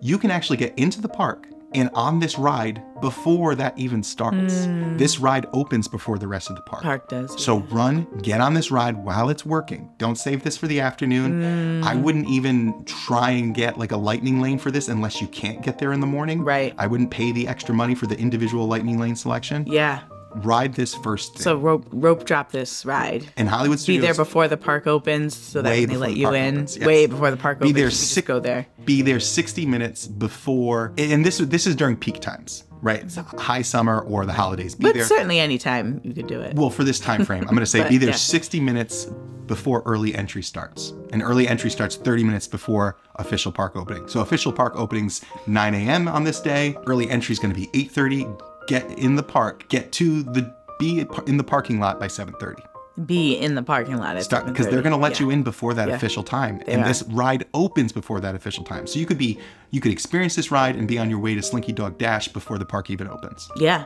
you 0.00 0.18
can 0.18 0.30
actually 0.30 0.56
get 0.56 0.78
into 0.78 1.00
the 1.00 1.08
park 1.08 1.48
and 1.74 1.90
on 1.92 2.18
this 2.18 2.38
ride 2.38 2.82
before 3.00 3.54
that 3.54 3.78
even 3.78 4.02
starts. 4.02 4.64
Hmm. 4.64 4.96
This 4.96 5.18
ride 5.18 5.46
opens 5.52 5.86
before 5.86 6.18
the 6.18 6.26
rest 6.26 6.50
of 6.50 6.56
the 6.56 6.62
park. 6.62 6.82
Park 6.82 7.08
does. 7.08 7.42
So 7.42 7.58
run, 7.70 8.06
get 8.22 8.40
on 8.40 8.54
this 8.54 8.70
ride 8.70 8.96
while 8.96 9.28
it's 9.28 9.44
working. 9.44 9.90
Don't 9.98 10.16
save 10.16 10.42
this 10.44 10.56
for 10.56 10.66
the 10.66 10.80
afternoon. 10.80 11.82
I 11.84 11.94
hmm. 11.94 12.02
wouldn't 12.02 12.28
even 12.28 12.84
try 12.84 13.30
and 13.30 13.54
get 13.54 13.78
like 13.78 13.92
a 13.92 13.96
lightning 13.96 14.40
lane 14.40 14.58
for 14.58 14.70
this 14.70 14.88
unless 14.88 15.20
you 15.20 15.28
can't 15.28 15.62
get 15.62 15.78
there 15.78 15.92
in 15.92 16.00
the 16.00 16.06
morning. 16.06 16.42
Right. 16.42 16.74
I 16.78 16.86
wouldn't 16.86 17.10
pay 17.10 17.32
the 17.32 17.46
extra 17.46 17.74
money 17.74 17.94
for 17.94 18.06
the 18.06 18.18
individual 18.18 18.66
lightning 18.66 18.98
lane 18.98 19.16
selection. 19.16 19.66
yeah. 19.66 20.02
Ride 20.34 20.74
this 20.74 20.94
first 20.94 21.34
thing. 21.34 21.42
So 21.42 21.56
rope 21.56 21.86
rope 21.90 22.24
drop 22.24 22.52
this 22.52 22.84
ride. 22.84 23.26
in 23.36 23.46
Hollywood 23.46 23.84
Be 23.86 23.98
there 23.98 24.14
before 24.14 24.46
the 24.46 24.56
park 24.58 24.86
opens, 24.86 25.34
so 25.34 25.62
that 25.62 25.70
they 25.70 25.86
let 25.86 26.10
the 26.10 26.18
you 26.18 26.28
in. 26.34 26.54
opens, 26.58 26.76
yes. 26.76 26.86
Way 26.86 27.06
before 27.06 27.30
the 27.30 27.36
park 27.36 27.58
Be 27.60 27.66
opens. 27.66 27.74
there 27.76 27.88
just 27.88 28.10
six- 28.12 28.26
go 28.26 28.38
there. 28.38 28.66
be 28.84 29.00
there 29.02 29.20
60 29.20 29.64
minutes 29.66 30.06
before 30.06 30.92
and 30.98 31.24
this 31.24 31.38
this 31.38 31.66
is 31.66 31.74
during 31.74 31.96
peak 31.96 32.20
times, 32.20 32.64
right? 32.82 33.02
It's 33.02 33.16
high 33.16 33.62
summer 33.62 34.00
or 34.00 34.26
the 34.26 34.32
holidays. 34.34 34.74
Be 34.74 34.82
But 34.84 34.94
there 34.94 35.04
certainly 35.04 35.38
any 35.40 35.56
time 35.58 36.00
you 36.04 36.12
could 36.12 36.26
do 36.26 36.40
it. 36.40 36.54
Well, 36.54 36.70
for 36.70 36.84
this 36.84 37.00
time 37.00 37.24
frame, 37.24 37.42
I'm 37.42 37.48
going 37.48 37.60
to 37.60 37.66
say 37.66 37.80
But, 37.82 37.88
be 37.90 37.98
there 37.98 38.10
yeah. 38.10 38.14
60 38.16 38.60
minutes 38.60 39.06
before 39.46 39.82
early 39.86 40.14
entry 40.14 40.42
starts. 40.42 40.92
And 41.10 41.22
early 41.22 41.48
entry 41.48 41.70
starts 41.70 41.96
30 41.96 42.22
minutes 42.22 42.46
before 42.46 42.98
official 43.16 43.50
park 43.50 43.76
opening. 43.76 44.06
So 44.08 44.20
official 44.20 44.52
park 44.52 44.74
openings 44.76 45.22
9 45.46 45.74
a.m. 45.74 46.06
on 46.06 46.22
this 46.24 46.38
day. 46.42 46.76
Early 46.86 47.08
entry 47.08 47.32
is 47.32 47.38
going 47.38 47.54
to 47.54 47.58
be 47.58 47.66
8:30. 47.68 48.26
Get 48.68 48.98
in 48.98 49.16
the 49.16 49.22
park. 49.22 49.68
Get 49.68 49.90
to 49.92 50.22
the 50.22 50.54
be 50.78 51.04
in 51.26 51.36
the 51.38 51.44
parking 51.44 51.80
lot 51.80 51.98
by 51.98 52.06
7:30. 52.06 52.62
Be 53.06 53.32
in 53.34 53.54
the 53.54 53.62
parking 53.62 53.96
lot 53.98 54.16
at 54.16 54.24
Start 54.24 54.46
because 54.46 54.66
they're 54.66 54.82
going 54.82 54.92
to 54.92 54.98
let 54.98 55.12
7:30. 55.14 55.20
you 55.20 55.30
in 55.30 55.42
before 55.42 55.72
that 55.74 55.88
Yeah. 55.88 55.94
official 55.94 56.22
time, 56.22 56.60
and 56.66 56.82
are. 56.82 56.86
this 56.86 57.02
ride 57.04 57.46
opens 57.54 57.92
before 57.92 58.20
that 58.20 58.34
official 58.34 58.64
time. 58.64 58.86
So 58.86 58.98
you 58.98 59.06
could 59.06 59.18
be 59.18 59.38
you 59.70 59.80
could 59.80 59.92
experience 59.92 60.34
this 60.36 60.50
ride 60.50 60.76
and 60.76 60.86
be 60.86 60.98
on 60.98 61.08
your 61.10 61.18
way 61.18 61.34
to 61.34 61.42
Slinky 61.42 61.72
Dog 61.72 61.98
Dash 61.98 62.28
before 62.28 62.58
the 62.58 62.64
park 62.66 62.90
even 62.90 63.08
opens. 63.08 63.48
Yeah. 63.56 63.84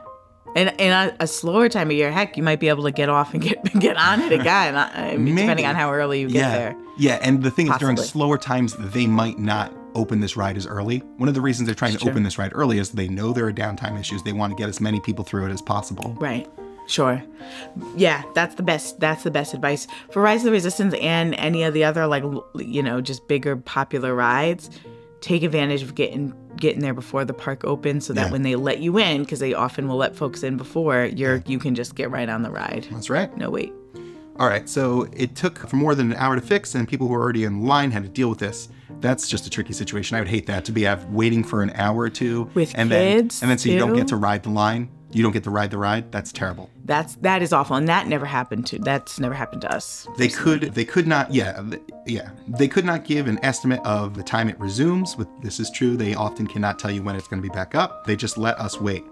And 0.55 0.75
in 0.79 0.93
a, 0.93 1.17
a 1.21 1.27
slower 1.27 1.69
time 1.69 1.91
of 1.91 1.97
year, 1.97 2.13
heck, 2.13 2.37
you 2.37 2.43
might 2.43 2.61
be 2.61 2.69
able 2.69 2.85
to 2.85 2.91
get 2.91 3.09
off 3.09 3.33
and 3.33 3.43
get 3.43 3.63
get 3.79 3.97
on 3.97 4.21
it 4.21 4.33
again, 4.33 4.77
I 4.77 5.17
mean, 5.17 5.37
depending 5.37 5.67
on 5.67 5.75
how 5.75 5.93
early 5.93 6.21
you 6.21 6.29
get 6.29 6.37
yeah. 6.37 6.57
there. 6.57 6.77
Yeah, 6.99 7.19
and 7.23 7.43
the 7.43 7.51
thing 7.51 7.71
is, 7.71 7.79
during 7.79 7.97
slower 7.97 8.37
times, 8.37 8.77
they 8.79 9.07
might 9.07 9.39
not 9.39 9.73
open 9.95 10.21
this 10.21 10.37
ride 10.37 10.57
as 10.57 10.67
early. 10.67 10.99
One 11.17 11.29
of 11.29 11.35
the 11.35 11.41
reasons 11.41 11.67
they're 11.67 11.75
trying 11.75 11.97
to 11.97 12.09
open 12.09 12.23
this 12.23 12.39
ride 12.39 12.53
early 12.55 12.79
is 12.79 12.91
they 12.91 13.09
know 13.09 13.33
there 13.33 13.47
are 13.47 13.53
downtime 13.53 13.99
issues. 13.99 14.23
They 14.23 14.33
want 14.33 14.51
to 14.53 14.57
get 14.57 14.69
as 14.69 14.81
many 14.81 15.01
people 15.01 15.25
through 15.25 15.47
it 15.47 15.53
as 15.53 15.63
possible. 15.63 16.17
Right. 16.19 16.49
Sure. 16.87 17.23
Yeah, 17.97 18.23
that's 18.35 18.57
the 18.57 18.63
best. 18.63 18.99
That's 19.01 19.23
the 19.23 19.31
best 19.31 19.55
advice 19.55 19.87
for 20.11 20.21
Rise 20.21 20.41
of 20.41 20.47
the 20.47 20.51
Resistance 20.51 20.95
and 21.01 21.35
any 21.37 21.63
of 21.63 21.75
the 21.75 21.85
other 21.85 22.07
like 22.07 22.25
you 22.57 22.83
know 22.83 23.01
just 23.01 23.29
bigger 23.29 23.57
popular 23.57 24.15
rides. 24.15 24.69
Take 25.23 25.43
advantage 25.43 25.83
of 25.83 25.95
getting 25.95 26.35
getting 26.59 26.81
there 26.83 26.93
before 26.95 27.25
the 27.25 27.33
park 27.33 27.65
opens, 27.65 28.07
so 28.07 28.13
that 28.13 28.27
Yeah. 28.27 28.31
when 28.31 28.43
they 28.43 28.55
let 28.57 28.81
you 28.81 28.99
in, 28.99 29.23
because 29.23 29.39
they 29.41 29.55
often 29.55 29.89
will 29.89 29.97
let 29.97 30.15
folks 30.15 30.43
in 30.43 30.59
before, 30.59 31.07
you're 31.07 31.43
you 31.47 31.59
can 31.59 31.75
just 31.75 31.95
get 31.95 32.11
right 32.11 32.29
on 32.29 32.43
the 32.43 32.51
ride. 32.51 32.87
That's 32.93 33.09
right. 33.09 33.35
No 33.39 33.49
wait. 33.49 33.73
All 34.39 34.49
right, 34.49 34.69
so 34.69 35.07
it 35.13 35.35
took 35.35 35.59
for 35.69 35.77
more 35.77 35.95
than 35.95 36.11
an 36.13 36.17
hour 36.19 36.35
to 36.35 36.41
fix, 36.41 36.75
and 36.75 36.87
people 36.89 37.07
who 37.07 37.13
were 37.15 37.21
already 37.21 37.45
in 37.45 37.67
line 37.67 37.91
had 37.91 38.03
to 38.03 38.09
deal 38.09 38.29
with 38.29 38.39
this. 38.39 38.69
That's 39.01 39.29
just 39.29 39.47
a 39.47 39.51
tricky 39.51 39.73
situation. 39.73 40.17
I 40.17 40.21
would 40.21 40.29
hate 40.29 40.47
that 40.47 40.65
to 40.67 40.73
be 40.73 40.87
waiting 41.11 41.43
for 41.45 41.63
an 41.63 41.73
hour 41.75 42.01
or 42.03 42.11
two 42.11 42.49
With 42.55 42.73
and 42.75 42.91
kids, 42.91 43.41
then 43.41 43.45
and 43.45 43.51
then 43.51 43.59
so 43.59 43.69
you 43.71 43.79
don't 43.79 43.95
get 43.95 44.09
to 44.09 44.17
ride 44.17 44.43
the 44.43 44.51
line. 44.51 44.89
You 45.13 45.23
don't 45.23 45.33
get 45.33 45.45
to 45.45 45.51
ride 45.51 45.71
the 45.71 45.79
ride. 45.79 46.11
That's 46.11 46.33
terrible. 46.33 46.71
That's 46.85 47.17
that 47.17 47.43
is 47.43 47.53
awful, 47.53 47.77
and 47.77 47.89
that 47.89 48.07
never 48.07 48.27
happened 48.27 48.67
to 48.69 48.79
that's 48.79 49.21
never 49.21 49.35
happened 49.35 49.63
to 49.63 49.73
us. 49.73 50.07
They 50.17 50.29
could 50.29 50.75
they 50.75 50.85
could 50.85 51.07
not 51.07 51.33
yeah 51.33 51.63
yeah 52.07 52.31
they 52.49 52.69
could 52.69 52.85
not 52.85 53.05
give 53.05 53.29
an 53.29 53.39
estimate 53.45 53.81
of 53.85 54.15
the 54.15 54.23
time 54.23 54.49
it 54.49 54.59
resumes. 54.59 55.17
With 55.17 55.29
this 55.43 55.61
is 55.61 55.71
true, 55.71 55.97
they 55.97 56.15
often 56.15 56.47
cannot 56.47 56.79
tell 56.79 56.91
you 56.91 57.03
when 57.03 57.15
it's 57.17 57.29
going 57.29 57.43
to 57.43 57.49
be 57.49 57.53
back 57.53 57.75
up. 57.75 58.07
They 58.07 58.17
just 58.17 58.39
let 58.39 58.59
us 58.59 58.81
wait. 58.81 59.05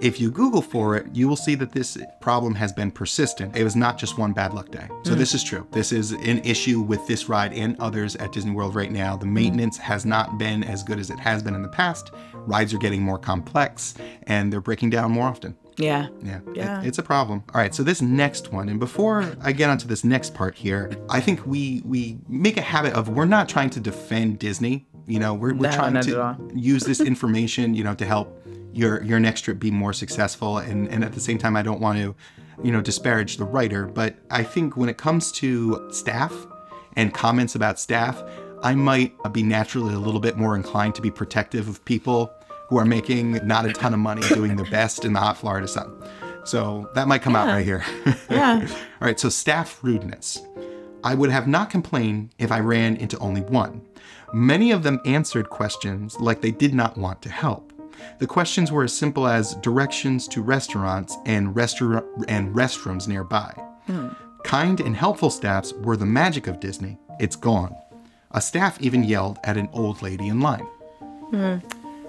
If 0.00 0.18
you 0.18 0.30
Google 0.30 0.62
for 0.62 0.96
it, 0.96 1.06
you 1.12 1.28
will 1.28 1.36
see 1.36 1.54
that 1.56 1.72
this 1.72 1.98
problem 2.20 2.54
has 2.54 2.72
been 2.72 2.90
persistent. 2.90 3.54
It 3.54 3.64
was 3.64 3.76
not 3.76 3.98
just 3.98 4.16
one 4.16 4.32
bad 4.32 4.54
luck 4.54 4.70
day. 4.70 4.88
So 5.04 5.14
this 5.14 5.34
is 5.34 5.44
true. 5.44 5.66
This 5.72 5.92
is 5.92 6.12
an 6.12 6.38
issue 6.38 6.80
with 6.80 7.06
this 7.06 7.28
ride 7.28 7.52
and 7.52 7.78
others 7.80 8.16
at 8.16 8.32
Disney 8.32 8.52
World 8.52 8.74
right 8.74 8.90
now. 8.90 9.16
The 9.16 9.26
maintenance 9.26 9.76
has 9.76 10.06
not 10.06 10.38
been 10.38 10.64
as 10.64 10.82
good 10.82 10.98
as 10.98 11.10
it 11.10 11.18
has 11.18 11.42
been 11.42 11.54
in 11.54 11.60
the 11.60 11.68
past. 11.68 12.12
Rides 12.34 12.72
are 12.72 12.78
getting 12.78 13.02
more 13.02 13.18
complex 13.18 13.94
and 14.22 14.50
they're 14.50 14.62
breaking 14.62 14.88
down 14.88 15.12
more 15.12 15.26
often. 15.28 15.54
Yeah. 15.76 16.08
Yeah, 16.22 16.36
it- 16.48 16.56
Yeah. 16.56 16.82
it's 16.82 16.98
a 16.98 17.02
problem. 17.02 17.42
All 17.54 17.60
right, 17.60 17.74
so 17.74 17.82
this 17.82 18.00
next 18.02 18.52
one, 18.52 18.68
and 18.70 18.80
before 18.80 19.24
I 19.42 19.52
get 19.52 19.68
onto 19.70 19.86
this 19.86 20.02
next 20.04 20.32
part 20.34 20.54
here, 20.54 20.90
I 21.10 21.20
think 21.20 21.46
we 21.46 21.82
we 21.84 22.18
make 22.28 22.56
a 22.56 22.62
habit 22.62 22.94
of 22.94 23.08
we're 23.10 23.24
not 23.26 23.48
trying 23.48 23.70
to 23.70 23.80
defend 23.80 24.38
Disney. 24.38 24.86
You 25.06 25.18
know, 25.18 25.34
we're, 25.34 25.54
we're 25.54 25.70
No, 25.70 25.72
trying 25.76 25.94
to 26.02 26.36
use 26.54 26.84
this 26.84 27.00
information, 27.00 27.74
you 27.74 27.82
know, 27.82 27.94
to 27.94 28.04
help 28.04 28.39
your 28.72 29.02
your 29.02 29.20
next 29.20 29.42
trip 29.42 29.58
be 29.58 29.70
more 29.70 29.92
successful. 29.92 30.58
And 30.58 30.88
and 30.88 31.04
at 31.04 31.12
the 31.12 31.20
same 31.20 31.38
time, 31.38 31.56
I 31.56 31.62
don't 31.62 31.80
want 31.80 31.98
to, 31.98 32.14
you 32.62 32.72
know, 32.72 32.80
disparage 32.80 33.36
the 33.36 33.44
writer, 33.44 33.86
but 33.86 34.16
I 34.30 34.42
think 34.42 34.76
when 34.76 34.88
it 34.88 34.98
comes 34.98 35.32
to 35.32 35.88
staff 35.92 36.34
and 36.96 37.14
comments 37.14 37.54
about 37.54 37.78
staff. 37.78 38.22
I 38.62 38.74
might 38.74 39.14
be 39.32 39.42
naturally 39.42 39.94
a 39.94 39.98
little 39.98 40.20
bit 40.20 40.36
more 40.36 40.54
inclined 40.54 40.94
to 40.96 41.02
be 41.02 41.10
protective 41.10 41.66
of 41.66 41.82
people 41.86 42.30
who 42.68 42.76
are 42.78 42.84
making 42.84 43.32
not 43.46 43.66
a 43.66 43.72
ton 43.72 43.94
of 43.94 44.00
money 44.00 44.22
doing 44.28 44.56
their 44.56 44.70
best 44.70 45.04
in 45.04 45.12
the 45.12 45.18
hot 45.18 45.38
Florida 45.38 45.66
sun. 45.66 45.90
So 46.44 46.88
that 46.94 47.08
might 47.08 47.22
come 47.22 47.36
out 47.36 47.48
right 47.48 47.64
here. 47.64 47.84
Yeah. 48.30 48.64
All 48.70 49.06
right, 49.06 49.18
so 49.18 49.28
staff 49.28 49.82
rudeness. 49.82 50.40
I 51.02 51.14
would 51.14 51.30
have 51.30 51.48
not 51.48 51.68
complained 51.68 52.30
if 52.38 52.52
I 52.52 52.60
ran 52.60 52.96
into 52.96 53.18
only 53.18 53.40
one. 53.40 53.82
Many 54.32 54.70
of 54.70 54.84
them 54.84 55.00
answered 55.04 55.50
questions 55.50 56.18
like 56.20 56.40
they 56.40 56.52
did 56.52 56.72
not 56.72 56.96
want 56.96 57.22
to 57.22 57.28
help. 57.28 57.69
The 58.18 58.26
questions 58.26 58.70
were 58.72 58.84
as 58.84 58.96
simple 58.96 59.26
as 59.26 59.54
directions 59.56 60.26
to 60.28 60.42
restaurants 60.42 61.16
and 61.26 61.54
restaurant 61.54 62.04
and 62.28 62.54
restrooms 62.54 63.08
nearby. 63.08 63.52
Hmm. 63.86 64.08
Kind 64.44 64.80
and 64.80 64.96
helpful 64.96 65.30
staffs 65.30 65.72
were 65.72 65.96
the 65.96 66.06
magic 66.06 66.46
of 66.46 66.60
Disney. 66.60 66.98
It's 67.18 67.36
gone. 67.36 67.74
A 68.32 68.40
staff 68.40 68.80
even 68.80 69.04
yelled 69.04 69.38
at 69.44 69.56
an 69.56 69.68
old 69.72 70.02
lady 70.02 70.28
in 70.28 70.40
line. 70.40 70.66
Hmm. 71.30 71.56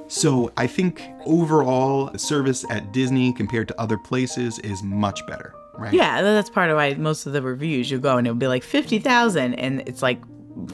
So 0.07 0.51
I 0.57 0.67
think 0.67 1.01
overall 1.25 2.07
the 2.07 2.19
service 2.19 2.65
at 2.69 2.91
Disney 2.91 3.31
compared 3.33 3.67
to 3.69 3.79
other 3.81 3.97
places 3.97 4.59
is 4.59 4.83
much 4.83 5.25
better, 5.25 5.53
right? 5.77 5.93
Yeah, 5.93 6.21
that's 6.21 6.49
part 6.49 6.69
of 6.69 6.75
why 6.75 6.93
most 6.95 7.25
of 7.25 7.33
the 7.33 7.41
reviews 7.41 7.89
you 7.89 7.97
go 7.99 8.17
and 8.17 8.27
it'll 8.27 8.35
be 8.37 8.47
like 8.47 8.63
fifty 8.63 8.99
thousand, 8.99 9.53
and 9.55 9.81
it's 9.87 10.01
like 10.01 10.21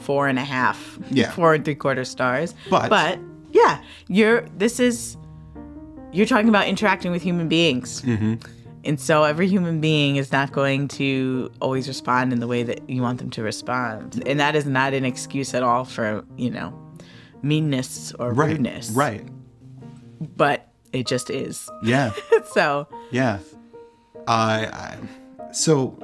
four 0.00 0.26
and 0.26 0.38
a 0.40 0.44
half, 0.44 0.98
Yeah. 1.10 1.30
four 1.30 1.54
and 1.54 1.64
three 1.64 1.76
quarter 1.76 2.04
stars. 2.04 2.52
But- 2.68 2.90
but 2.90 3.18
yeah, 3.52 3.82
you're 4.08 4.42
this 4.56 4.78
is 4.80 5.16
you're 6.12 6.26
talking 6.26 6.48
about 6.48 6.66
interacting 6.68 7.12
with 7.12 7.22
human 7.22 7.48
beings, 7.48 8.02
Mm-hmm. 8.02 8.34
and 8.84 8.98
so 9.00 9.24
every 9.24 9.46
human 9.48 9.80
being 9.80 10.16
is 10.16 10.32
not 10.32 10.52
going 10.52 10.88
to 10.88 11.50
always 11.60 11.86
respond 11.88 12.32
in 12.32 12.40
the 12.40 12.46
way 12.46 12.62
that 12.62 12.88
you 12.88 13.02
want 13.02 13.18
them 13.18 13.30
to 13.30 13.42
respond, 13.42 14.22
and 14.26 14.40
that 14.40 14.54
is 14.56 14.64
not 14.66 14.94
an 14.94 15.04
excuse 15.04 15.52
at 15.54 15.62
all 15.62 15.84
for 15.84 16.24
you 16.36 16.50
know 16.50 16.72
meanness 17.42 18.12
or 18.18 18.32
Right. 18.32 18.50
rudeness, 18.50 18.90
Right. 18.90 19.26
But 20.36 20.66
it 20.92 21.06
just 21.06 21.30
is. 21.30 21.68
Yeah. 21.82 22.12
so 22.52 22.88
Yeah. 23.10 23.38
I 24.26 24.66
I 24.66 24.96
so 25.52 25.98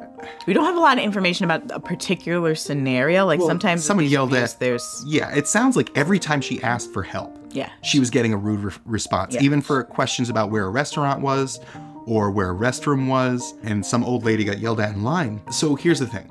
we 0.47 0.53
don't 0.53 0.65
have 0.65 0.77
a 0.77 0.81
lot 0.81 0.99
of 0.99 1.05
information 1.05 1.45
about 1.45 1.71
a 1.71 1.81
particular 1.81 2.55
scenario. 2.55 3.27
Like 3.27 3.39
Well, 3.41 3.49
sometimes 3.49 3.85
someone 3.85 4.07
yelled 4.07 4.33
at- 4.35 4.57
There's 4.59 5.03
yeah, 5.07 5.35
it 5.35 5.47
sounds 5.47 5.77
like 5.77 5.91
every 5.97 6.19
time 6.19 6.41
she 6.41 6.63
asked 6.63 6.93
for 6.93 7.03
help, 7.03 7.37
yeah. 7.51 7.71
she 7.83 7.99
was 8.01 8.11
getting 8.11 8.33
a 8.33 8.37
rude 8.37 8.61
re- 8.61 8.73
response, 8.85 9.35
Yeah. 9.35 9.43
even 9.43 9.61
for 9.61 9.85
questions 9.85 10.31
about 10.31 10.51
where 10.51 10.65
a 10.65 10.71
restaurant 10.71 11.21
was 11.21 11.61
or 12.07 12.31
where 12.31 12.51
a 12.51 12.55
restroom 12.55 13.09
was, 13.09 13.55
and 13.63 13.85
some 13.85 14.05
old 14.05 14.25
lady 14.25 14.45
got 14.45 14.59
yelled 14.59 14.79
at 14.81 14.95
in 14.95 15.03
line. 15.03 15.41
So 15.51 15.75
here's 15.75 15.99
the 16.01 16.07
thing. 16.07 16.29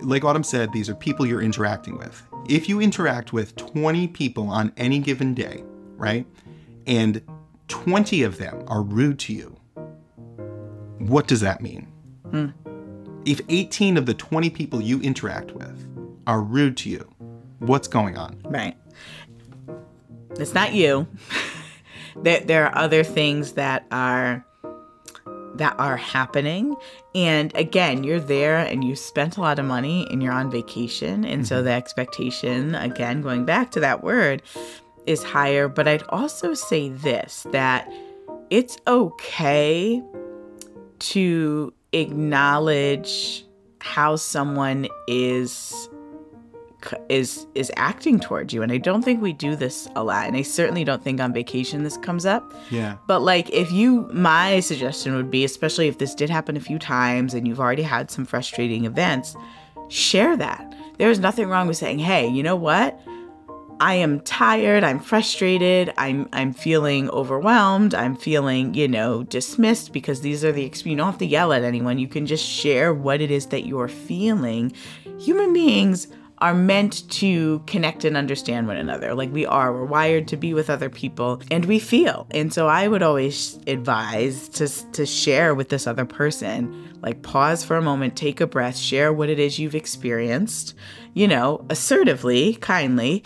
Like 0.00 0.24
Autumn 0.24 0.44
said, 0.44 0.72
these 0.72 0.88
are 0.88 0.94
people 0.94 1.26
you're 1.26 1.42
interacting 1.42 1.98
with. 1.98 2.22
If 2.48 2.68
you 2.68 2.80
interact 2.80 3.32
with 3.32 3.56
20 3.56 4.06
people 4.08 4.48
on 4.48 4.72
any 4.76 5.00
given 5.00 5.34
day, 5.34 5.64
right? 5.96 6.24
And 6.86 7.20
20 7.66 8.22
of 8.22 8.38
them 8.38 8.62
are 8.68 8.80
rude 8.82 9.18
to 9.20 9.32
you. 9.34 9.56
What 10.98 11.26
does 11.26 11.40
that 11.40 11.60
mean? 11.60 11.87
If 13.24 13.40
18 13.48 13.96
of 13.96 14.06
the 14.06 14.14
20 14.14 14.50
people 14.50 14.80
you 14.80 15.00
interact 15.00 15.52
with 15.52 15.86
are 16.26 16.40
rude 16.40 16.76
to 16.78 16.90
you, 16.90 17.10
what's 17.58 17.88
going 17.88 18.16
on? 18.16 18.40
Right. 18.44 18.76
It's 20.38 20.54
not 20.54 20.72
you. 20.72 21.06
there, 22.22 22.40
there 22.40 22.66
are 22.66 22.76
other 22.76 23.04
things 23.04 23.52
that 23.52 23.86
are 23.90 24.44
that 25.54 25.74
are 25.78 25.96
happening 25.96 26.76
and 27.16 27.54
again 27.56 28.04
you're 28.04 28.20
there 28.20 28.58
and 28.58 28.84
you 28.84 28.94
spent 28.94 29.36
a 29.36 29.40
lot 29.40 29.58
of 29.58 29.64
money 29.64 30.06
and 30.10 30.22
you're 30.22 30.32
on 30.32 30.50
vacation 30.50 31.24
and 31.24 31.48
so 31.48 31.56
mm-hmm. 31.56 31.64
the 31.64 31.72
expectation 31.72 32.76
again 32.76 33.20
going 33.22 33.44
back 33.44 33.70
to 33.72 33.80
that 33.80 34.04
word 34.04 34.40
is 35.06 35.24
higher 35.24 35.66
but 35.66 35.88
i'd 35.88 36.02
also 36.10 36.54
say 36.54 36.90
this 36.90 37.44
that 37.50 37.90
it's 38.50 38.76
okay 38.86 40.00
to 41.00 41.72
acknowledge 41.92 43.44
how 43.80 44.16
someone 44.16 44.86
is 45.06 45.88
is 47.08 47.46
is 47.54 47.72
acting 47.76 48.20
towards 48.20 48.52
you. 48.52 48.62
And 48.62 48.70
i 48.70 48.78
don't 48.78 49.02
think 49.02 49.20
we 49.20 49.32
do 49.32 49.56
this 49.56 49.88
a 49.96 50.04
lot 50.04 50.26
and 50.26 50.36
i 50.36 50.42
certainly 50.42 50.84
don't 50.84 51.02
think 51.02 51.20
on 51.20 51.32
vacation 51.32 51.82
this 51.82 51.96
comes 51.96 52.24
up. 52.24 52.54
Yeah. 52.70 52.96
but 53.06 53.20
like 53.20 53.50
if 53.50 53.72
you 53.72 54.08
my 54.12 54.60
suggestion 54.60 55.14
would 55.16 55.30
be 55.30 55.44
especially 55.44 55.88
if 55.88 55.98
this 55.98 56.14
did 56.14 56.30
happen 56.30 56.56
a 56.56 56.60
few 56.60 56.78
times 56.78 57.34
and 57.34 57.48
you've 57.48 57.60
already 57.60 57.82
had 57.82 58.10
some 58.10 58.24
frustrating 58.24 58.84
events 58.84 59.36
share 59.88 60.36
that. 60.36 60.74
There's 60.98 61.18
nothing 61.18 61.48
wrong 61.48 61.66
with 61.66 61.76
saying 61.76 61.98
hey 61.98 62.28
you 62.28 62.42
know 62.42 62.56
what 62.56 63.00
I 63.80 63.94
am 63.94 64.20
tired, 64.20 64.82
I'm 64.82 64.98
frustrated, 64.98 65.92
I'm 65.96 66.28
I'm 66.32 66.52
feeling 66.52 67.08
overwhelmed, 67.10 67.94
I'm 67.94 68.16
feeling, 68.16 68.74
you 68.74 68.88
know, 68.88 69.22
dismissed 69.22 69.92
because 69.92 70.20
these 70.20 70.44
are 70.44 70.50
the 70.50 70.72
you 70.84 70.96
don't 70.96 71.06
have 71.06 71.18
to 71.18 71.26
yell 71.26 71.52
at 71.52 71.62
anyone. 71.62 71.98
You 71.98 72.08
can 72.08 72.26
just 72.26 72.44
share 72.44 72.92
what 72.92 73.20
it 73.20 73.30
is 73.30 73.46
that 73.46 73.66
you're 73.66 73.88
feeling. 73.88 74.72
Human 75.20 75.52
beings 75.52 76.08
are 76.40 76.54
meant 76.54 77.08
to 77.10 77.60
connect 77.66 78.04
and 78.04 78.16
understand 78.16 78.66
one 78.66 78.76
another. 78.76 79.14
Like 79.14 79.32
we 79.32 79.44
are, 79.44 79.72
we're 79.72 79.84
wired 79.84 80.28
to 80.28 80.36
be 80.36 80.54
with 80.54 80.70
other 80.70 80.88
people 80.88 81.42
and 81.50 81.64
we 81.64 81.78
feel. 81.78 82.28
And 82.30 82.52
so 82.52 82.68
I 82.68 82.86
would 82.86 83.02
always 83.02 83.58
advise 83.66 84.48
to 84.50 84.68
to 84.92 85.06
share 85.06 85.54
with 85.54 85.68
this 85.68 85.86
other 85.86 86.04
person. 86.04 86.98
Like 87.00 87.22
pause 87.22 87.64
for 87.64 87.76
a 87.76 87.82
moment, 87.82 88.16
take 88.16 88.40
a 88.40 88.46
breath, 88.46 88.76
share 88.76 89.12
what 89.12 89.28
it 89.28 89.38
is 89.38 89.58
you've 89.58 89.76
experienced, 89.76 90.74
you 91.14 91.28
know, 91.28 91.64
assertively, 91.70 92.54
kindly, 92.56 93.22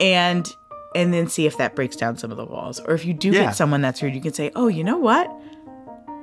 and 0.00 0.54
and 0.96 1.14
then 1.14 1.28
see 1.28 1.46
if 1.46 1.56
that 1.58 1.76
breaks 1.76 1.94
down 1.94 2.16
some 2.16 2.30
of 2.32 2.36
the 2.36 2.44
walls. 2.44 2.80
Or 2.80 2.94
if 2.94 3.04
you 3.04 3.14
do 3.14 3.30
Yeah. 3.30 3.44
get 3.44 3.54
someone 3.56 3.80
that's 3.80 4.02
rude, 4.02 4.14
you 4.14 4.20
can 4.20 4.32
say, 4.32 4.50
"Oh, 4.56 4.66
you 4.68 4.82
know 4.82 4.98
what? 4.98 5.30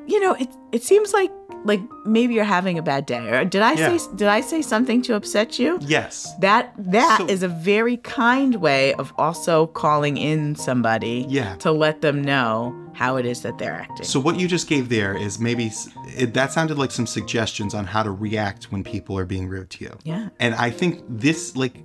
You 0.08 0.20
know, 0.22 0.34
it 0.34 0.50
it 0.72 0.84
seems 0.84 1.14
like 1.14 1.32
like 1.66 1.82
maybe 2.06 2.34
you're 2.34 2.44
having 2.46 2.78
a 2.78 2.82
bad 2.82 3.06
day. 3.06 3.30
Or 3.30 3.44
did 3.44 3.62
I 3.62 3.74
Yeah. 3.74 3.98
say 3.98 4.08
did 4.16 4.28
I 4.28 4.42
say 4.42 4.62
something 4.62 5.02
to 5.04 5.16
upset 5.16 5.58
you?" 5.60 5.80
Yes. 5.82 6.34
That 6.42 6.74
that 6.78 7.30
is 7.30 7.40
So- 7.42 7.48
a 7.48 7.50
very 7.50 7.98
kind 7.98 8.56
way 8.56 8.94
of 8.96 9.12
also 9.18 9.68
calling 9.68 10.18
in 10.18 10.56
somebody 10.56 11.26
Yeah. 11.30 11.56
to 11.56 11.72
let 11.72 12.02
them 12.02 12.22
know 12.24 12.74
how 12.94 13.18
it 13.18 13.26
is 13.26 13.42
that 13.42 13.58
they're 13.58 13.74
acting. 13.82 14.06
So 14.06 14.20
what 14.20 14.40
you 14.40 14.48
just 14.48 14.68
gave 14.68 14.90
there 14.90 15.16
is 15.16 15.40
maybe 15.40 15.72
it, 16.18 16.34
that 16.34 16.52
sounded 16.54 16.78
like 16.78 16.92
some 16.92 17.06
suggestions 17.08 17.74
on 17.74 17.86
how 17.86 18.04
to 18.04 18.12
react 18.12 18.72
when 18.72 18.84
people 18.84 19.18
are 19.20 19.26
being 19.26 19.48
rude 19.48 19.70
to 19.72 19.84
you. 19.86 19.92
yeah. 20.04 20.30
And 20.40 20.56
I 20.56 20.70
think 20.72 21.02
this 21.10 21.56
like 21.56 21.84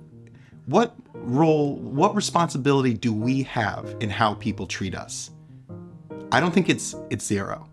what 0.65 0.95
role, 1.13 1.75
what 1.77 2.15
responsibility 2.15 2.93
do 2.93 3.13
we 3.13 3.43
have 3.43 3.95
in 3.99 4.09
how 4.09 4.33
people 4.35 4.65
treat 4.65 4.95
us? 4.95 5.31
I 6.31 6.39
don't 6.39 6.53
think 6.53 6.69
it's 6.69 6.95
it's 7.09 7.25
zero. 7.25 7.67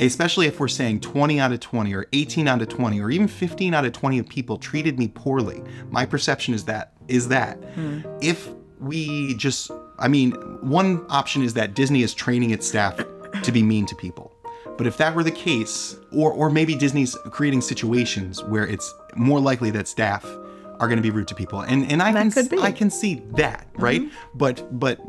Especially 0.00 0.46
if 0.46 0.58
we're 0.58 0.66
saying 0.66 1.00
20 1.00 1.38
out 1.38 1.52
of 1.52 1.60
20 1.60 1.94
or 1.94 2.06
18 2.12 2.48
out 2.48 2.60
of 2.60 2.68
20 2.68 3.00
or 3.00 3.10
even 3.10 3.28
15 3.28 3.74
out 3.74 3.84
of 3.84 3.92
20 3.92 4.18
of 4.18 4.28
people 4.28 4.58
treated 4.58 4.98
me 4.98 5.06
poorly. 5.06 5.62
My 5.90 6.04
perception 6.04 6.54
is 6.54 6.64
that 6.64 6.94
is 7.06 7.28
that 7.28 7.62
hmm. 7.74 8.00
if 8.20 8.48
we 8.80 9.34
just 9.36 9.70
I 9.98 10.08
mean, 10.08 10.32
one 10.62 11.06
option 11.08 11.42
is 11.42 11.54
that 11.54 11.74
Disney 11.74 12.02
is 12.02 12.14
training 12.14 12.50
its 12.50 12.66
staff 12.66 12.96
to 13.42 13.52
be 13.52 13.62
mean 13.62 13.86
to 13.86 13.94
people. 13.94 14.32
But 14.76 14.88
if 14.88 14.96
that 14.96 15.14
were 15.14 15.22
the 15.22 15.30
case, 15.30 15.96
or 16.12 16.32
or 16.32 16.50
maybe 16.50 16.74
Disney's 16.74 17.14
creating 17.30 17.60
situations 17.60 18.42
where 18.42 18.66
it's 18.66 18.92
more 19.14 19.38
likely 19.38 19.70
that 19.70 19.86
staff 19.86 20.24
are 20.84 20.88
going 20.88 20.98
to 20.98 21.02
be 21.02 21.10
rude 21.10 21.28
to 21.28 21.34
people, 21.34 21.60
and 21.60 21.90
and 21.90 22.02
I 22.02 22.12
That 22.34 22.56
can. 22.56 22.58
I 22.60 22.72
can 22.72 22.90
see 22.90 23.22
that 23.32 23.66
right, 23.76 24.02
mm-hmm. 24.02 24.38
but 24.38 24.78
but 24.78 25.00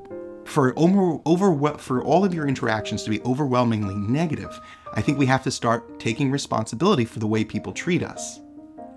for 0.46 0.74
over 0.78 1.20
over 1.26 1.78
for 1.78 2.04
all 2.04 2.24
of 2.24 2.34
your 2.34 2.48
interactions 2.48 3.04
to 3.04 3.10
be 3.10 3.22
overwhelmingly 3.24 3.96
negative, 3.96 4.60
I 4.94 5.02
think 5.02 5.18
we 5.18 5.26
have 5.26 5.44
to 5.44 5.52
start 5.52 6.00
taking 6.00 6.32
responsibility 6.32 7.06
for 7.06 7.20
the 7.20 7.28
way 7.28 7.44
people 7.44 7.74
treat 7.74 8.04
us. 8.04 8.40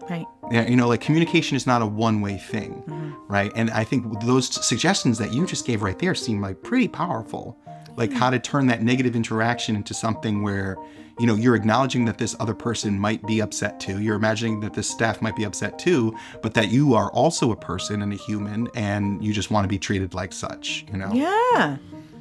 Right. 0.08 0.26
Yeah, 0.50 0.66
you 0.66 0.76
know, 0.76 0.88
like 0.88 1.02
communication 1.02 1.56
is 1.56 1.66
not 1.66 1.82
a 1.82 1.86
one-way 1.86 2.38
thing, 2.38 2.82
mm-hmm. 2.86 3.12
right? 3.28 3.52
And 3.54 3.70
I 3.70 3.84
think 3.84 4.22
those 4.22 4.64
suggestions 4.64 5.18
that 5.18 5.34
you 5.34 5.44
just 5.46 5.66
gave 5.66 5.82
right 5.82 5.98
there 5.98 6.14
seem 6.14 6.40
like 6.40 6.62
pretty 6.62 6.88
powerful. 6.88 7.58
Like 7.96 8.12
how 8.12 8.30
to 8.30 8.38
turn 8.38 8.68
that 8.68 8.80
negative 8.80 9.16
interaction 9.16 9.76
into 9.76 9.92
something 9.92 10.42
where, 10.42 10.76
you 11.18 11.26
know, 11.26 11.34
you're 11.34 11.56
acknowledging 11.56 12.04
that 12.06 12.18
this 12.18 12.36
other 12.40 12.54
person 12.54 12.98
might 12.98 13.24
be 13.26 13.40
upset 13.40 13.80
too. 13.80 14.00
You're 14.00 14.16
imagining 14.16 14.60
that 14.60 14.74
this 14.74 14.88
staff 14.88 15.20
might 15.20 15.36
be 15.36 15.44
upset 15.44 15.78
too, 15.78 16.16
but 16.42 16.54
that 16.54 16.68
you 16.68 16.94
are 16.94 17.10
also 17.10 17.52
a 17.52 17.56
person 17.56 18.02
and 18.02 18.12
a 18.12 18.16
human 18.16 18.68
and 18.74 19.22
you 19.24 19.32
just 19.32 19.50
want 19.50 19.64
to 19.64 19.68
be 19.68 19.78
treated 19.78 20.14
like 20.14 20.32
such, 20.32 20.84
you 20.90 20.98
know? 20.98 21.12
Yeah. 21.12 21.76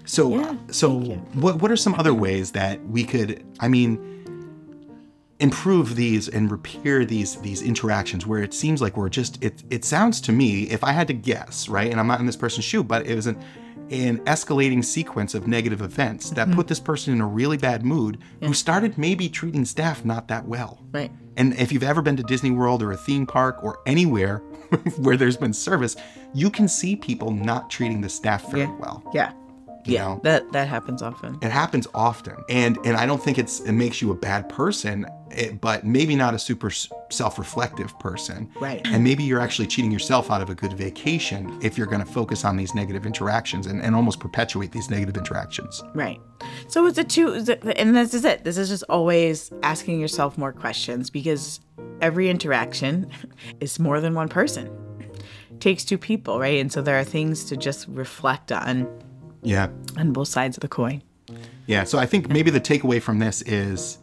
So, 0.06 0.40
Yeah, 0.40 0.56
so 0.72 1.00
what 1.34 1.62
what 1.62 1.70
are 1.70 1.76
some 1.76 1.94
other 1.96 2.14
ways 2.14 2.52
that 2.54 2.84
we 2.88 3.04
could? 3.04 3.46
I 3.60 3.68
mean, 3.68 4.00
improve 5.40 5.96
these 5.96 6.28
and 6.30 6.50
repair 6.50 7.06
these 7.06 7.36
these 7.42 7.62
interactions 7.62 8.26
where 8.26 8.42
it 8.42 8.54
seems 8.54 8.82
like 8.82 8.98
we're 8.98 9.10
just 9.10 9.44
it 9.44 9.64
it 9.70 9.86
sounds 9.86 10.20
to 10.22 10.32
me 10.32 10.64
if 10.64 10.84
I 10.84 10.94
had 10.94 11.08
to 11.08 11.14
guess 11.14 11.70
right 11.70 11.92
and 11.92 12.00
I'm 12.00 12.08
not 12.08 12.20
in 12.20 12.26
this 12.26 12.36
person's 12.36 12.66
shoe 12.66 12.84
but 12.84 13.06
it 13.06 13.14
was 13.14 13.28
an 13.28 13.38
an 13.92 14.20
escalating 14.26 14.84
sequence 14.84 15.34
of 15.34 15.48
negative 15.48 15.82
events 15.82 16.30
that 16.32 16.48
mm-hmm. 16.48 16.56
put 16.56 16.68
this 16.68 16.80
person 16.80 17.14
in 17.14 17.22
a 17.22 17.28
really 17.28 17.58
bad 17.58 17.86
mood 17.86 18.20
who 18.42 18.54
started 18.54 18.98
maybe 18.98 19.30
treating 19.30 19.66
staff 19.66 20.04
not 20.06 20.28
that 20.28 20.46
well. 20.46 20.82
Right. 20.92 21.12
And 21.38 21.54
if 21.60 21.72
you've 21.72 21.84
ever 21.84 22.02
been 22.02 22.18
to 22.18 22.24
Disney 22.24 22.52
World 22.52 22.82
or 22.82 22.92
a 22.92 22.98
theme 22.98 23.26
park 23.26 23.64
or 23.64 23.80
anywhere 23.86 24.38
where 24.98 25.18
there's 25.18 25.38
been 25.38 25.54
service, 25.54 25.96
you 26.34 26.50
can 26.50 26.68
see 26.68 26.96
people 26.96 27.32
not 27.32 27.70
treating 27.70 28.02
the 28.02 28.10
staff 28.10 28.50
very 28.52 28.64
Yeah. 28.64 28.76
well. 28.80 29.04
Yeah. 29.14 29.32
You 29.86 29.94
yeah. 29.94 30.06
know? 30.06 30.20
That 30.24 30.52
that 30.52 30.68
happens 30.68 31.02
often. 31.02 31.38
It 31.42 31.52
happens 31.52 31.88
often, 31.94 32.36
and 32.50 32.78
and 32.84 32.98
I 32.98 33.06
don't 33.06 33.24
think 33.24 33.38
it's 33.38 33.62
it 33.62 33.72
makes 33.72 34.02
you 34.02 34.12
a 34.12 34.16
bad 34.16 34.50
person, 34.50 35.06
it, 35.32 35.60
but 35.62 35.86
maybe 35.86 36.16
not 36.16 36.34
a 36.34 36.40
super 36.40 36.70
self-reflective 37.10 37.98
person. 38.00 38.50
Right. 38.60 38.82
And 38.88 39.04
maybe 39.04 39.24
you're 39.24 39.40
actually 39.40 39.68
cheating 39.68 39.92
yourself 39.92 40.30
out 40.32 40.42
of 40.42 40.50
a 40.50 40.56
good 40.56 40.74
vacation 40.74 41.58
if 41.62 41.78
you're 41.78 41.88
going 41.88 42.04
to 42.06 42.12
focus 42.12 42.46
on 42.46 42.56
these 42.58 42.74
negative 42.76 43.06
interactions 43.06 43.68
and, 43.68 43.82
and 43.82 43.96
almost 43.96 44.20
perpetuate 44.20 44.72
these 44.72 44.90
negative 44.90 45.18
interactions. 45.18 45.84
Right. 45.94 46.20
So 46.68 46.86
it's 46.86 46.98
a 46.98 47.04
two, 47.04 47.34
and 47.76 47.96
this 47.96 48.14
is 48.14 48.26
it. 48.26 48.44
This 48.44 48.58
is 48.58 48.70
just 48.70 48.84
always 48.90 49.52
asking 49.64 50.00
yourself 50.00 50.38
more 50.38 50.52
questions 50.54 51.10
because 51.10 51.60
every 52.02 52.30
interaction 52.30 53.10
is 53.60 53.80
more 53.80 54.00
than 54.00 54.14
one 54.14 54.30
person. 54.30 54.70
takes 55.60 55.84
two 55.84 55.98
people, 55.98 56.40
right? 56.40 56.60
And 56.60 56.72
so 56.72 56.82
there 56.82 57.00
are 57.00 57.04
things 57.04 57.46
to 57.46 57.58
just 57.58 57.88
reflect 57.88 58.52
on 58.52 58.88
Yeah. 59.44 59.70
on 59.98 60.14
both 60.14 60.28
sides 60.28 60.56
of 60.58 60.62
the 60.62 60.68
coin. 60.68 61.02
Yeah, 61.66 61.84
so 61.84 61.98
I 62.00 62.06
think 62.06 62.30
maybe 62.30 62.50
the 62.52 62.62
takeaway 62.62 63.02
from 63.02 63.20
this 63.20 63.42
is, 63.42 63.98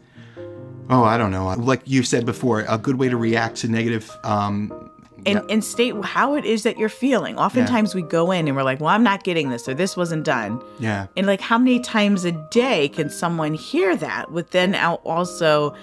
oh, 0.89 1.03
I 1.03 1.17
don't 1.17 1.31
know, 1.31 1.53
like 1.57 1.81
you 1.85 2.03
said 2.03 2.25
before, 2.25 2.65
a 2.67 2.77
good 2.77 2.97
way 2.97 3.09
to 3.09 3.17
react 3.17 3.57
to 3.57 3.67
negative. 3.67 4.09
Um, 4.23 4.84
and, 5.25 5.41
and 5.49 5.63
state 5.63 5.95
how 6.03 6.35
it 6.35 6.45
is 6.45 6.63
that 6.63 6.77
you're 6.77 6.89
feeling. 6.89 7.37
Oftentimes 7.37 7.95
we 7.95 8.01
go 8.01 8.31
in 8.31 8.47
and 8.47 8.55
we're 8.55 8.63
like, 8.63 8.79
well, 8.79 8.89
I'm 8.89 9.03
not 9.03 9.23
getting 9.23 9.49
this 9.49 9.67
or 9.67 9.73
this 9.73 9.97
wasn't 9.97 10.23
done. 10.23 10.61
yeah, 10.79 11.07
And 11.17 11.25
like, 11.27 11.41
how 11.41 11.57
many 11.57 11.79
times 11.79 12.25
a 12.25 12.31
day 12.51 12.89
can 12.89 13.09
someone 13.09 13.53
hear 13.53 13.95
that 13.95 14.31
with 14.31 14.51
then 14.51 14.75
out 14.75 15.01
also 15.03 15.75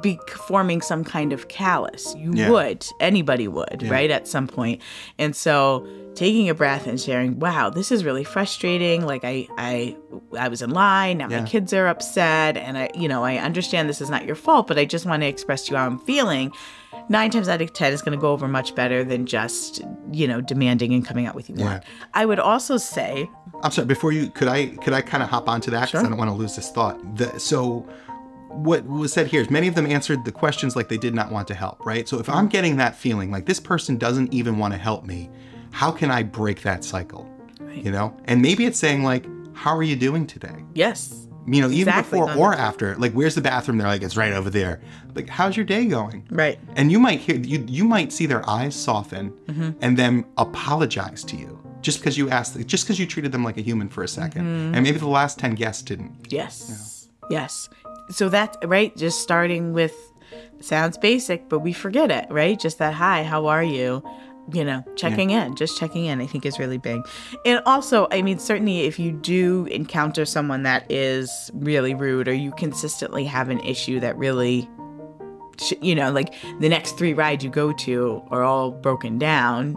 be 0.00 0.18
forming 0.46 0.80
some 0.80 1.04
kind 1.04 1.32
of 1.32 1.48
callus? 1.48 2.14
You 2.16 2.32
Yeah. 2.34 2.50
would, 2.50 2.86
anybody 3.00 3.48
would, 3.48 3.82
right? 3.88 4.10
At 4.10 4.26
some 4.28 4.46
point. 4.46 4.80
And 5.18 5.34
so 5.36 5.86
taking 6.14 6.48
a 6.48 6.54
breath 6.54 6.86
and 6.86 6.98
sharing, 6.98 7.38
wow, 7.38 7.68
this 7.68 7.92
is 7.92 8.02
really 8.04 8.24
frustrating. 8.24 9.04
Like 9.04 9.22
I, 9.24 9.46
I, 9.58 9.96
I 10.38 10.48
was 10.48 10.62
in 10.62 10.70
line. 10.70 11.18
Now 11.18 11.28
Yeah. 11.28 11.40
my 11.40 11.46
kids 11.46 11.74
are 11.74 11.86
upset, 11.88 12.56
and 12.56 12.78
I, 12.78 12.90
you 12.94 13.06
know, 13.08 13.22
I 13.22 13.36
understand 13.36 13.88
this 13.88 14.00
is 14.00 14.08
not 14.08 14.24
your 14.24 14.36
fault, 14.36 14.66
but 14.66 14.78
I 14.78 14.86
just 14.86 15.04
want 15.04 15.22
to 15.22 15.26
express 15.26 15.66
to 15.66 15.72
you 15.72 15.76
how 15.76 15.84
I'm 15.86 15.98
feeling. 15.98 16.52
Nine 17.08 17.30
times 17.30 17.48
out 17.48 17.62
of 17.62 17.72
ten 17.72 17.92
is 17.92 18.02
going 18.02 18.16
to 18.18 18.20
go 18.20 18.32
over 18.32 18.48
much 18.48 18.74
better 18.74 19.04
than 19.04 19.26
just, 19.26 19.82
you 20.12 20.26
know, 20.26 20.40
demanding 20.40 20.92
and 20.92 21.06
coming 21.06 21.26
out 21.26 21.34
with 21.34 21.48
you 21.48 21.54
want. 21.56 21.84
I 22.14 22.26
would 22.26 22.40
also 22.40 22.76
say, 22.76 23.30
I'm 23.62 23.70
sorry. 23.70 23.86
Before 23.86 24.12
you, 24.12 24.30
could 24.30 24.48
I 24.48 24.66
could 24.66 24.92
I 24.92 25.02
kind 25.02 25.22
of 25.22 25.28
hop 25.28 25.48
onto 25.48 25.70
that 25.70 25.86
because 25.86 25.90
Sure. 25.90 26.06
I 26.06 26.08
don't 26.08 26.18
want 26.18 26.30
to 26.30 26.34
lose 26.36 26.56
this 26.56 26.70
thought. 26.70 27.16
The, 27.16 27.38
so, 27.38 27.88
what 28.48 28.84
was 28.86 29.12
said 29.12 29.26
here 29.28 29.40
is 29.40 29.50
many 29.50 29.68
of 29.68 29.74
them 29.74 29.86
answered 29.86 30.24
the 30.24 30.32
questions 30.32 30.74
like 30.74 30.88
they 30.88 30.96
did 30.96 31.14
not 31.14 31.30
want 31.30 31.46
to 31.48 31.54
help. 31.54 31.84
Right. 31.86 32.08
So 32.08 32.18
if 32.18 32.28
I'm 32.28 32.48
getting 32.48 32.76
that 32.78 32.96
feeling 32.96 33.30
like 33.30 33.46
this 33.46 33.60
person 33.60 33.98
doesn't 33.98 34.32
even 34.32 34.58
want 34.58 34.72
to 34.74 34.78
help 34.78 35.04
me, 35.04 35.30
how 35.70 35.90
can 35.92 36.10
I 36.10 36.22
break 36.22 36.62
that 36.62 36.82
cycle? 36.82 37.30
You 37.72 37.90
know, 37.90 38.16
and 38.24 38.40
maybe 38.40 38.64
it's 38.64 38.78
saying 38.78 39.04
like, 39.04 39.26
how 39.54 39.76
are 39.76 39.82
you 39.82 39.96
doing 39.96 40.26
today? 40.26 40.64
yes, 40.74 41.25
You 41.46 41.62
know, 41.62 41.68
even 41.68 41.88
Exactly. 41.88 42.20
before 42.20 42.34
or 42.36 42.54
after. 42.54 42.96
Like, 42.96 43.12
where's 43.12 43.34
the 43.34 43.40
bathroom? 43.40 43.78
They're 43.78 43.86
like, 43.86 44.02
it's 44.02 44.16
right 44.16 44.32
over 44.32 44.50
there. 44.50 44.80
Like, 45.14 45.28
how's 45.28 45.56
your 45.56 45.64
day 45.66 45.86
going? 45.86 46.26
right. 46.30 46.58
And 46.74 46.90
you 46.90 46.98
might 46.98 47.20
hear 47.20 47.36
you 47.36 47.64
you 47.68 47.84
might 47.84 48.12
see 48.12 48.26
their 48.26 48.48
eyes 48.48 48.74
soften 48.74 49.30
mm-hmm. 49.46 49.70
and 49.80 49.96
then 49.96 50.24
apologize 50.36 51.22
to 51.24 51.36
you 51.36 51.58
just 51.80 52.00
because 52.00 52.18
you 52.18 52.28
asked 52.30 52.58
just 52.66 52.84
because 52.84 52.98
you 52.98 53.06
treated 53.06 53.32
them 53.32 53.44
like 53.44 53.56
a 53.56 53.60
human 53.60 53.88
for 53.88 54.02
a 54.02 54.06
2nd 54.06 54.32
mm-hmm. 54.32 54.74
and 54.74 54.82
maybe 54.82 54.98
the 54.98 55.06
last 55.06 55.38
10 55.38 55.54
guests 55.54 55.82
didn't 55.82 56.12
Yes. 56.30 57.08
Yes. 57.30 57.68
So 58.10 58.28
that's 58.28 58.56
right. 58.64 58.96
Just 58.96 59.20
starting 59.20 59.72
with 59.72 59.94
sounds 60.60 60.98
basic, 60.98 61.48
but 61.48 61.60
we 61.60 61.72
forget 61.72 62.10
it, 62.10 62.26
right? 62.30 62.58
Just 62.58 62.78
that 62.78 62.94
hi, 62.94 63.22
how 63.22 63.46
are 63.46 63.62
you? 63.62 64.02
You 64.52 64.64
know, 64.64 64.84
checking 64.94 65.30
in, 65.30 65.56
just 65.56 65.76
checking 65.78 66.04
in, 66.04 66.20
I 66.20 66.26
think 66.26 66.46
is 66.46 66.58
really 66.58 66.78
big. 66.78 67.00
And 67.44 67.60
also, 67.66 68.06
I 68.12 68.22
mean, 68.22 68.38
certainly 68.38 68.82
if 68.82 68.96
you 68.98 69.10
do 69.10 69.66
encounter 69.66 70.24
someone 70.24 70.62
that 70.62 70.88
is 70.90 71.50
really 71.54 71.94
rude 71.94 72.28
or 72.28 72.32
you 72.34 72.52
consistently 72.52 73.24
have 73.24 73.48
an 73.48 73.58
issue 73.60 73.98
that 74.00 74.16
really, 74.16 74.68
sh- 75.60 75.72
you 75.80 75.96
know, 75.96 76.12
like 76.12 76.32
the 76.60 76.68
next 76.68 76.96
three 76.96 77.12
rides 77.12 77.42
you 77.42 77.50
go 77.50 77.72
to 77.72 78.22
are 78.30 78.44
all 78.44 78.70
broken 78.70 79.18
down. 79.18 79.76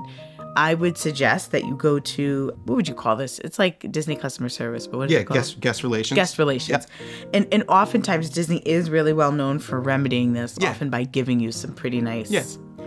I 0.55 0.73
would 0.73 0.97
suggest 0.97 1.51
that 1.51 1.63
you 1.65 1.75
go 1.75 1.99
to 1.99 2.51
what 2.65 2.75
would 2.75 2.87
you 2.87 2.93
call 2.95 3.15
this? 3.15 3.39
It's 3.39 3.57
like 3.59 3.89
Disney 3.91 4.15
customer 4.15 4.49
service, 4.49 4.87
but 4.87 4.97
what 4.97 5.05
is 5.05 5.13
yeah 5.13 5.19
it 5.19 5.25
called? 5.25 5.37
guest 5.37 5.59
guest 5.61 5.83
relations 5.83 6.15
guest 6.15 6.37
relations. 6.37 6.85
And 7.33 7.47
and 7.51 7.63
oftentimes 7.69 8.29
Disney 8.29 8.57
is 8.65 8.89
really 8.89 9.13
well 9.13 9.31
known 9.31 9.59
for 9.59 9.79
remedying 9.79 10.33
this, 10.33 10.57
Yeah. 10.59 10.71
often 10.71 10.89
by 10.89 11.03
giving 11.05 11.39
you 11.39 11.51
some 11.51 11.73
pretty 11.73 12.01
nice 12.01 12.29
yeah 12.29 12.43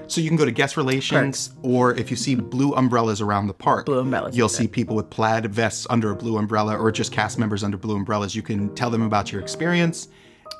so 0.07 0.20
you 0.20 0.28
can 0.28 0.36
go 0.36 0.44
to 0.44 0.50
guest 0.50 0.76
relations 0.76 1.50
or 1.62 1.94
if 1.94 2.11
you 2.11 2.16
see 2.16 2.34
blue 2.34 2.72
umbrellas 2.74 3.20
around 3.20 3.46
the 3.46 3.55
park 3.55 3.86
Blue 3.86 4.00
umbrellas, 4.00 4.36
you'll 4.36 4.48
see 4.48 4.68
people 4.68 4.96
with 4.96 5.11
plaid 5.11 5.46
vests 5.46 5.86
under 5.90 6.11
a 6.11 6.16
blue 6.16 6.36
umbrella 6.36 6.76
or 6.76 6.90
just 6.90 7.12
cast 7.12 7.38
members 7.38 7.62
under 7.64 7.76
blue 7.76 7.96
umbrellas 7.96 8.34
you 8.34 8.42
can 8.42 8.74
tell 8.74 8.90
them 8.90 9.03
about 9.03 9.32
your 9.32 9.40
experience 9.40 10.09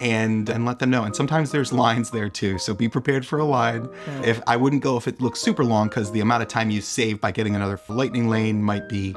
and 0.01 0.49
and 0.49 0.65
let 0.65 0.79
them 0.79 0.91
know 0.91 1.05
and 1.05 1.15
sometimes 1.15 1.51
there's 1.51 1.73
lines 1.73 2.11
there 2.11 2.29
too 2.29 2.59
so 2.59 2.75
be 2.75 2.89
prepared 2.89 3.27
for 3.27 3.39
a 3.39 3.45
line 3.45 3.89
if 4.25 4.41
i 4.47 4.57
wouldn't 4.57 4.83
go 4.83 4.97
if 4.97 5.07
it 5.07 5.21
looks 5.21 5.41
super 5.41 5.65
long 5.65 5.89
because 5.89 6.11
the 6.13 6.21
amount 6.21 6.43
of 6.43 6.49
time 6.49 6.71
you 6.71 6.81
save 6.81 7.21
by 7.21 7.31
getting 7.31 7.55
another 7.55 7.79
lightning 7.89 8.29
lane 8.29 8.63
might 8.63 8.89
be 8.89 9.15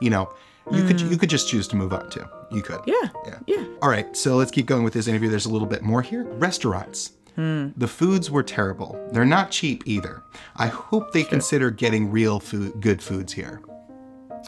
you 0.00 0.10
know 0.10 0.32
you 0.70 0.86
could 0.86 1.00
hmm. 1.00 1.10
you 1.10 1.16
could 1.16 1.30
just 1.30 1.48
choose 1.48 1.66
to 1.66 1.74
move 1.74 1.92
on 1.92 2.08
too 2.10 2.24
you 2.50 2.62
could 2.62 2.80
Yeah. 2.86 3.08
yeah 3.26 3.38
Yeah. 3.46 3.64
all 3.82 3.88
right, 3.88 4.16
so 4.16 4.36
let's 4.36 4.50
keep 4.50 4.66
going 4.66 4.82
with 4.82 4.92
this 4.92 5.06
interview. 5.06 5.28
There's 5.28 5.46
a 5.46 5.50
little 5.50 5.68
bit 5.68 5.82
more 5.82 6.02
here. 6.02 6.24
Restaurants. 6.24 7.12
The 7.76 7.88
foods 7.88 8.30
were 8.30 8.42
terrible. 8.42 8.98
They're 9.12 9.24
not 9.24 9.50
cheap 9.50 9.82
either. 9.86 10.22
I 10.56 10.66
hope 10.66 11.12
they 11.12 11.22
consider 11.24 11.70
getting 11.70 12.10
real 12.10 12.40
food, 12.40 12.80
good 12.80 13.02
foods 13.02 13.32
here. 13.32 13.60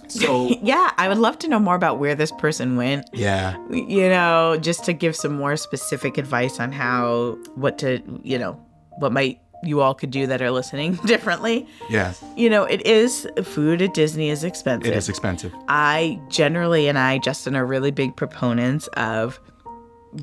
So, 0.08 0.48
Yeah, 0.62 0.90
I 0.98 1.08
would 1.08 1.18
love 1.18 1.38
to 1.40 1.48
know 1.48 1.58
more 1.58 1.74
about 1.74 1.98
where 1.98 2.14
this 2.14 2.32
person 2.32 2.76
went. 2.76 3.04
yeah, 3.12 3.56
You 3.70 4.08
know, 4.08 4.56
just 4.60 4.84
to 4.84 4.92
give 4.92 5.14
some 5.16 5.36
more 5.36 5.56
specific 5.56 6.18
advice 6.18 6.60
on 6.60 6.72
how 6.72 7.38
what 7.54 7.78
to, 7.78 8.00
you 8.22 8.38
know, 8.38 8.52
what 8.98 9.12
might 9.12 9.38
you 9.64 9.80
all 9.80 9.94
could 9.94 10.10
do 10.10 10.26
that 10.26 10.42
are 10.42 10.50
listening 10.50 10.94
differently. 11.06 11.66
yeah, 11.88 12.12
You 12.36 12.50
know, 12.50 12.64
it 12.64 12.84
is 12.84 13.28
food 13.44 13.80
at 13.80 13.94
Disney 13.94 14.28
is 14.28 14.42
expensive. 14.44 14.92
it 14.92 14.96
is 14.96 15.08
expensive. 15.08 15.54
I 15.68 16.20
generally 16.28 16.88
and 16.88 16.98
I, 16.98 17.18
Justin, 17.18 17.54
are 17.54 17.64
really 17.64 17.90
big 17.92 18.16
proponents 18.16 18.88
of 18.96 19.38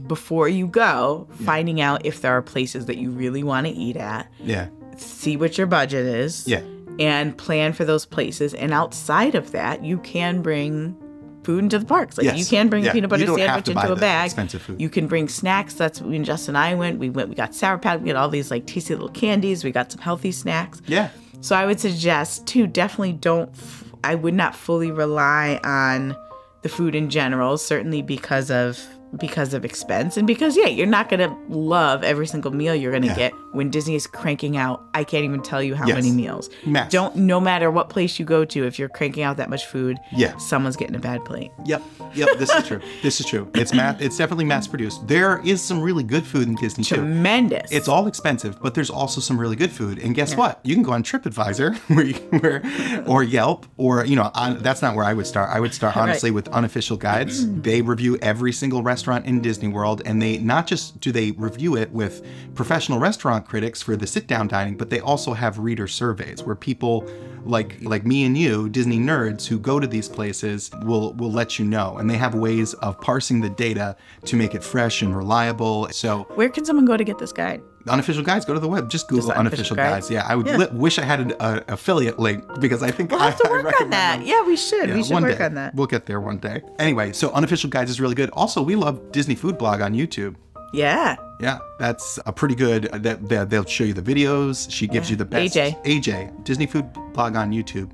before 0.07 0.47
you 0.47 0.67
go, 0.67 1.27
finding 1.43 1.81
out 1.81 2.05
if 2.05 2.21
there 2.21 2.31
are 2.33 2.41
places 2.41 2.85
that 2.87 2.97
you 2.97 3.11
really 3.11 3.43
want 3.43 3.67
to 3.67 3.73
eat 3.73 3.97
at, 3.97 4.31
Yeah, 4.39 4.67
see 4.97 5.35
what 5.37 5.57
your 5.57 5.67
budget 5.67 6.05
is, 6.05 6.47
yeah, 6.47 6.61
and 6.99 7.37
plan 7.37 7.73
for 7.73 7.85
those 7.85 8.05
places. 8.05 8.53
And 8.53 8.71
outside 8.73 9.35
of 9.35 9.51
that, 9.51 9.83
you 9.83 9.97
can 9.99 10.41
bring 10.41 10.95
food 11.43 11.63
into 11.63 11.79
the 11.79 11.85
parks. 11.85 12.17
Like 12.17 12.25
Yes. 12.25 12.37
you 12.37 12.45
can 12.45 12.67
bring 12.69 12.83
Yeah. 12.83 12.91
a 12.91 12.93
peanut 12.93 13.09
butter 13.09 13.21
You 13.21 13.27
don't 13.27 13.39
have 13.39 13.47
sandwich 13.47 13.65
to 13.65 13.71
into 13.71 13.93
a 13.93 13.95
bag. 13.95 14.25
expensive 14.25 14.61
food. 14.61 14.79
You 14.81 14.89
can 14.89 15.07
bring 15.07 15.27
snacks. 15.29 15.73
That's 15.73 16.01
when 16.01 16.23
Justin 16.23 16.55
and 16.55 16.63
I 16.63 16.75
went. 16.75 16.99
We 16.99 17.09
went. 17.09 17.29
We 17.29 17.35
got 17.35 17.55
sour 17.55 17.77
patch. 17.77 18.01
We 18.01 18.07
got 18.07 18.17
all 18.17 18.29
these 18.29 18.51
like 18.51 18.67
tasty 18.67 18.93
little 18.93 19.09
candies. 19.09 19.63
We 19.63 19.71
got 19.71 19.91
some 19.91 20.01
healthy 20.01 20.31
snacks. 20.33 20.81
yeah, 20.85 21.09
So 21.41 21.55
I 21.55 21.65
would 21.65 21.79
suggest 21.79 22.45
too, 22.45 22.67
definitely 22.67 23.13
don't. 23.13 23.49
F- 23.51 23.85
I 24.03 24.15
would 24.15 24.33
not 24.33 24.53
fully 24.55 24.91
rely 24.91 25.59
on 25.63 26.15
the 26.61 26.69
food 26.69 26.93
in 26.93 27.09
general, 27.09 27.57
certainly 27.57 28.01
because 28.01 28.51
of 28.51 28.77
because 29.17 29.53
of 29.53 29.65
expense 29.65 30.17
and 30.17 30.27
because 30.27 30.55
yeah, 30.55 30.67
you're 30.67 30.85
not 30.87 31.09
gonna 31.09 31.35
love 31.49 32.03
every 32.03 32.27
single 32.27 32.51
meal 32.51 32.75
you're 32.75 32.91
gonna 32.91 33.07
Yeah. 33.07 33.15
get 33.15 33.33
when 33.53 33.69
Disney 33.71 33.95
is 33.95 34.05
cranking 34.05 34.55
out. 34.55 34.83
I 34.93 35.03
can't 35.03 35.23
even 35.25 35.41
tell 35.41 35.63
you 35.63 35.73
how 35.75 35.87
Yes. 35.87 35.95
many 35.95 36.11
meals. 36.11 36.49
Mass. 36.65 36.91
Don't 36.91 37.15
no 37.15 37.39
matter 37.39 37.71
what 37.71 37.89
place 37.89 38.19
you 38.19 38.25
go 38.25 38.45
to, 38.45 38.65
if 38.65 38.77
you're 38.77 38.89
cranking 38.89 39.23
out 39.23 39.37
that 39.37 39.49
much 39.49 39.65
food, 39.65 39.97
Yeah. 40.15 40.37
someone's 40.37 40.75
getting 40.75 40.95
a 40.95 40.99
bad 40.99 41.25
plate. 41.25 41.49
Yep. 41.65 41.81
Yep. 42.13 42.29
This 42.37 42.51
is 42.53 42.67
true. 42.67 42.79
This 43.01 43.19
is 43.19 43.25
true. 43.25 43.47
It's 43.55 43.73
mass. 43.73 43.95
It's 43.99 44.17
definitely 44.17 44.45
mass 44.45 44.67
produced. 44.67 45.07
There 45.07 45.41
is 45.43 45.61
some 45.61 45.81
really 45.81 46.03
good 46.03 46.23
food 46.25 46.47
in 46.47 46.55
Disney 46.55 46.83
too. 46.83 46.95
Tremendous. 46.97 47.71
It's 47.71 47.87
all 47.87 48.05
expensive, 48.07 48.61
but 48.61 48.75
there's 48.75 48.89
also 48.91 49.21
some 49.21 49.39
really 49.39 49.55
good 49.55 49.71
food. 49.71 49.97
And 49.99 50.13
guess 50.13 50.35
what? 50.35 50.59
You 50.63 50.75
can 50.75 50.83
go 50.83 50.91
on 50.91 51.01
TripAdvisor, 51.03 51.75
where, 51.95 52.05
you, 52.05 52.13
where 52.39 52.61
or 53.07 53.23
Yelp, 53.23 53.65
or 53.77 54.05
you 54.05 54.15
know, 54.15 54.29
on, 54.35 54.59
that's 54.59 54.81
not 54.83 54.95
where 54.95 55.05
I 55.05 55.13
would 55.13 55.25
start. 55.25 55.49
I 55.51 55.59
would 55.59 55.73
start 55.73 55.97
honestly 56.03 56.29
with 56.29 56.47
unofficial 56.49 56.97
guides. 56.97 57.47
they 57.61 57.81
review 57.81 58.17
every 58.21 58.51
single 58.51 58.83
restaurant 58.83 58.98
in 59.07 59.41
Disney 59.41 59.67
World, 59.67 60.01
and 60.05 60.21
they 60.21 60.37
not 60.37 60.67
just 60.67 60.99
do 60.99 61.11
they 61.11 61.31
review 61.31 61.75
it 61.75 61.91
with 61.91 62.25
professional 62.55 62.99
restaurant 62.99 63.47
critics 63.47 63.81
for 63.81 63.95
the 63.95 64.07
sit-down 64.07 64.47
dining, 64.47 64.77
but 64.77 64.89
they 64.89 64.99
also 64.99 65.33
have 65.33 65.57
reader 65.59 65.87
surveys 65.87 66.43
where 66.43 66.55
people 66.55 67.09
like 67.45 67.77
like 67.81 68.05
me 68.05 68.23
and 68.25 68.37
you, 68.37 68.69
Disney 68.69 68.99
nerds 68.99 69.45
who 69.47 69.59
go 69.59 69.79
to 69.79 69.87
these 69.87 70.07
places 70.09 70.69
will 70.83 71.13
will 71.13 71.31
let 71.31 71.59
you 71.59 71.65
know, 71.65 71.97
and 71.97 72.09
they 72.09 72.17
have 72.17 72.35
ways 72.35 72.73
of 72.75 72.99
parsing 73.01 73.41
the 73.41 73.49
data 73.49 73.95
to 74.25 74.35
make 74.35 74.53
it 74.55 74.63
fresh 74.63 75.01
and 75.01 75.15
reliable. 75.15 75.87
So 75.91 76.23
Where 76.35 76.49
can 76.49 76.65
someone 76.65 76.85
go 76.85 76.97
to 76.97 77.03
get 77.03 77.17
this 77.19 77.31
guide? 77.31 77.61
unofficial 77.87 78.21
guides, 78.23 78.45
go 78.45 78.53
to 78.53 78.59
the 78.59 78.67
web. 78.67 78.87
Just 78.89 79.07
Google 79.07 79.27
Just 79.29 79.37
unofficial 79.39 79.73
unofficial 79.73 79.75
guides. 79.77 80.05
guides? 80.09 80.11
Yeah, 80.11 80.27
I 80.31 80.35
would 80.35 80.45
Yeah. 80.45 80.57
li- 80.57 80.67
wish 80.73 80.99
I 80.99 81.05
had 81.05 81.19
an 81.21 81.33
uh, 81.39 81.61
affiliate 81.69 82.19
link 82.19 82.43
because 82.59 82.83
I 82.83 82.91
think 82.91 83.09
We'll 83.09 83.19
I, 83.21 83.29
have 83.31 83.39
to 83.41 83.49
work 83.49 83.65
on 83.81 83.89
that. 83.89 84.17
them. 84.19 84.27
Yeah, 84.27 84.43
we 84.45 84.55
should. 84.57 84.89
Yeah, 84.89 84.95
we 84.95 85.03
should 85.03 85.23
work 85.23 85.37
day. 85.39 85.45
on 85.45 85.55
that. 85.55 85.73
We'll 85.73 85.87
get 85.87 86.05
there 86.05 86.19
one 86.21 86.37
day. 86.37 86.61
Anyway, 86.77 87.13
so 87.13 87.31
unofficial 87.31 87.69
guides 87.69 87.89
is 87.89 87.99
really 87.99 88.13
good. 88.15 88.29
Also, 88.33 88.61
we 88.61 88.75
love 88.75 89.11
Disney 89.11 89.33
Food 89.33 89.57
Blog 89.57 89.81
on 89.81 89.93
YouTube. 89.93 90.35
Yeah. 90.73 91.15
Yeah, 91.39 91.59
that's 91.79 92.19
a 92.25 92.33
pretty 92.33 92.55
good. 92.55 92.87
Uh, 92.87 92.97
that, 92.99 93.29
that 93.29 93.49
they'll 93.49 93.65
show 93.65 93.85
you 93.85 93.93
the 93.93 94.01
videos. 94.01 94.69
She 94.69 94.87
gives 94.87 95.09
you 95.09 95.15
the 95.15 95.25
best. 95.25 95.55
AJ. 95.55 95.83
AJ 95.85 96.43
Disney 96.43 96.65
Food 96.65 96.91
Blog 97.13 97.35
on 97.35 97.51
YouTube. 97.51 97.91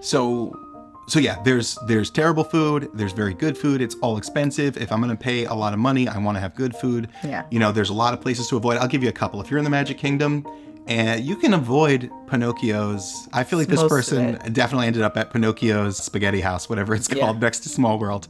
So, 0.00 0.58
so 1.06 1.18
yeah, 1.20 1.40
there's 1.44 1.78
there's 1.86 2.10
terrible 2.10 2.42
food. 2.44 2.88
There's 2.94 3.12
very 3.12 3.34
good 3.34 3.56
food. 3.56 3.80
It's 3.80 3.94
all 4.02 4.16
expensive. 4.16 4.76
If 4.76 4.90
I'm 4.90 5.00
gonna 5.00 5.16
pay 5.16 5.44
a 5.44 5.54
lot 5.54 5.72
of 5.72 5.78
money, 5.78 6.08
I 6.08 6.18
want 6.18 6.36
to 6.36 6.40
have 6.40 6.54
good 6.54 6.74
food. 6.74 7.08
Yeah. 7.22 7.44
You 7.50 7.58
know, 7.60 7.70
there's 7.70 7.90
a 7.90 7.94
lot 7.94 8.12
of 8.12 8.20
places 8.20 8.48
to 8.48 8.56
avoid. 8.56 8.78
I'll 8.78 8.88
give 8.88 9.02
you 9.02 9.08
a 9.08 9.12
couple. 9.12 9.40
If 9.40 9.50
you're 9.50 9.58
in 9.58 9.64
the 9.64 9.70
Magic 9.70 9.98
Kingdom. 9.98 10.44
And 10.90 11.24
you 11.24 11.36
can 11.36 11.54
avoid 11.54 12.10
Pinocchio's. 12.26 13.28
I 13.32 13.44
feel 13.44 13.58
like 13.60 13.68
this 13.68 13.80
Most 13.80 13.90
person 13.90 14.38
definitely 14.52 14.88
ended 14.88 15.02
up 15.02 15.16
at 15.16 15.32
Pinocchio's 15.32 15.96
Spaghetti 15.96 16.40
House, 16.40 16.68
whatever 16.68 16.94
it's 16.96 17.08
Yeah. 17.08 17.20
called, 17.24 17.40
next 17.40 17.60
to 17.60 17.68
Small 17.68 17.98
World. 17.98 18.26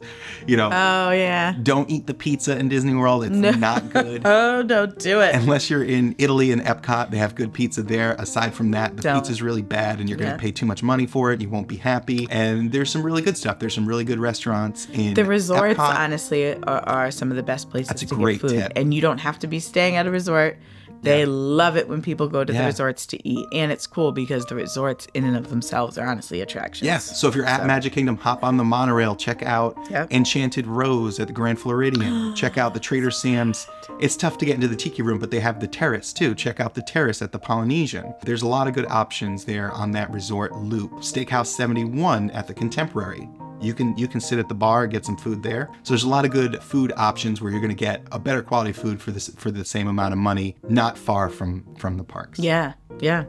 You 0.46 0.58
know, 0.58 0.66
Oh 0.66 1.10
yeah. 1.10 1.54
don't 1.62 1.88
eat 1.90 2.06
the 2.06 2.12
pizza 2.14 2.58
in 2.58 2.68
Disney 2.68 2.94
World. 2.94 3.24
It's 3.24 3.34
not 3.58 3.90
good. 3.90 4.22
Oh, 4.30 4.62
don't 4.62 4.98
do 4.98 5.20
it. 5.22 5.34
Unless 5.34 5.70
you're 5.70 5.82
in 5.84 6.14
Italy 6.18 6.52
and 6.52 6.60
Epcot, 6.62 7.10
they 7.10 7.16
have 7.16 7.34
good 7.34 7.52
pizza 7.54 7.82
there. 7.82 8.12
Aside 8.18 8.52
from 8.54 8.72
that, 8.72 8.94
the 8.96 9.02
Don't. 9.02 9.20
pizza's 9.20 9.40
really 9.40 9.62
bad 9.62 9.98
and 9.98 10.08
you're 10.08 10.18
going 10.18 10.28
Yeah. 10.30 10.36
to 10.36 10.40
pay 10.42 10.52
too 10.52 10.66
much 10.66 10.82
money 10.82 11.06
for 11.06 11.32
it. 11.32 11.40
You 11.40 11.48
won't 11.48 11.66
be 11.68 11.76
happy. 11.76 12.28
And 12.30 12.70
there's 12.72 12.90
some 12.90 13.02
really 13.02 13.22
good 13.22 13.36
stuff. 13.38 13.58
There's 13.58 13.74
some 13.74 13.86
really 13.86 14.04
good 14.04 14.18
restaurants 14.18 14.86
in 14.92 15.14
The 15.14 15.24
resorts, 15.24 15.78
Epcot. 15.78 15.94
honestly, 15.98 16.54
are, 16.62 16.80
are 16.88 17.10
some 17.10 17.30
of 17.30 17.36
the 17.38 17.42
best 17.42 17.70
places 17.70 17.88
That's 17.88 18.02
a 18.02 18.06
to 18.06 18.14
great 18.16 18.40
get 18.42 18.50
food. 18.50 18.58
tip. 18.60 18.72
And 18.76 18.92
you 18.92 19.00
don't 19.00 19.18
have 19.18 19.38
to 19.40 19.46
be 19.46 19.60
staying 19.60 19.96
at 19.96 20.06
a 20.06 20.10
resort. 20.10 20.58
They 21.02 21.24
love 21.24 21.76
it 21.76 21.88
when 21.88 22.02
people 22.02 22.28
go 22.28 22.44
to 22.44 22.52
Yeah. 22.52 22.60
the 22.62 22.66
resorts 22.66 23.06
to 23.06 23.28
eat. 23.28 23.46
And 23.52 23.72
it's 23.72 23.86
cool 23.86 24.12
because 24.12 24.44
the 24.46 24.54
resorts, 24.54 25.06
in 25.14 25.24
and 25.24 25.36
of 25.36 25.48
themselves, 25.50 25.96
are 25.98 26.06
honestly 26.06 26.40
attractions. 26.40 26.84
Yes. 26.86 27.18
So 27.20 27.28
if 27.28 27.34
you're 27.34 27.46
at 27.46 27.66
Magic 27.66 27.92
Kingdom, 27.92 28.16
hop 28.16 28.44
on 28.44 28.56
the 28.56 28.64
monorail. 28.64 29.16
Check 29.16 29.42
out 29.42 29.76
Yep. 29.90 30.12
Enchanted 30.12 30.66
Rose 30.66 31.18
at 31.18 31.26
the 31.28 31.32
Grand 31.32 31.58
Floridian. 31.58 32.34
check 32.34 32.58
out 32.58 32.74
the 32.74 32.80
Trader 32.80 33.10
Sam's. 33.10 33.66
It's 33.98 34.16
tough 34.16 34.38
to 34.38 34.44
get 34.46 34.54
into 34.54 34.68
the 34.68 34.76
Tiki 34.76 35.02
Room, 35.02 35.18
but 35.18 35.30
they 35.30 35.40
have 35.40 35.60
the 35.60 35.66
Terrace 35.68 36.12
too. 36.12 36.34
Check 36.34 36.60
out 36.60 36.74
the 36.74 36.82
Terrace 36.82 37.22
at 37.22 37.32
the 37.32 37.38
Polynesian. 37.38 38.14
There's 38.24 38.42
a 38.42 38.48
lot 38.48 38.68
of 38.68 38.74
good 38.74 38.86
options 38.86 39.44
there 39.44 39.70
on 39.72 39.90
that 39.92 40.10
resort 40.10 40.54
loop. 40.56 40.90
Steakhouse 41.00 41.46
71 41.46 42.30
at 42.30 42.46
the 42.46 42.54
Contemporary. 42.54 43.28
You 43.62 43.74
can 43.74 43.94
you 43.98 44.08
can 44.08 44.20
sit 44.22 44.38
at 44.38 44.48
the 44.48 44.54
bar, 44.54 44.86
get 44.86 45.04
some 45.04 45.18
food 45.18 45.42
there. 45.42 45.68
So 45.82 45.92
there's 45.92 46.04
a 46.04 46.08
lot 46.08 46.24
of 46.24 46.30
good 46.30 46.62
food 46.62 46.94
options 46.96 47.42
where 47.42 47.50
you're 47.50 47.60
going 47.60 47.68
to 47.68 47.76
get 47.76 48.00
a 48.10 48.18
better 48.18 48.40
quality 48.42 48.72
food 48.72 49.02
for 49.02 49.10
this 49.10 49.28
for 49.36 49.50
the 49.50 49.66
same 49.66 49.86
amount 49.86 50.12
of 50.14 50.18
money, 50.18 50.56
not 50.70 50.89
far 50.98 51.28
from 51.28 51.64
from 51.76 51.96
the 51.96 52.04
parks. 52.04 52.38
Yeah. 52.38 52.74
Yeah. 53.00 53.24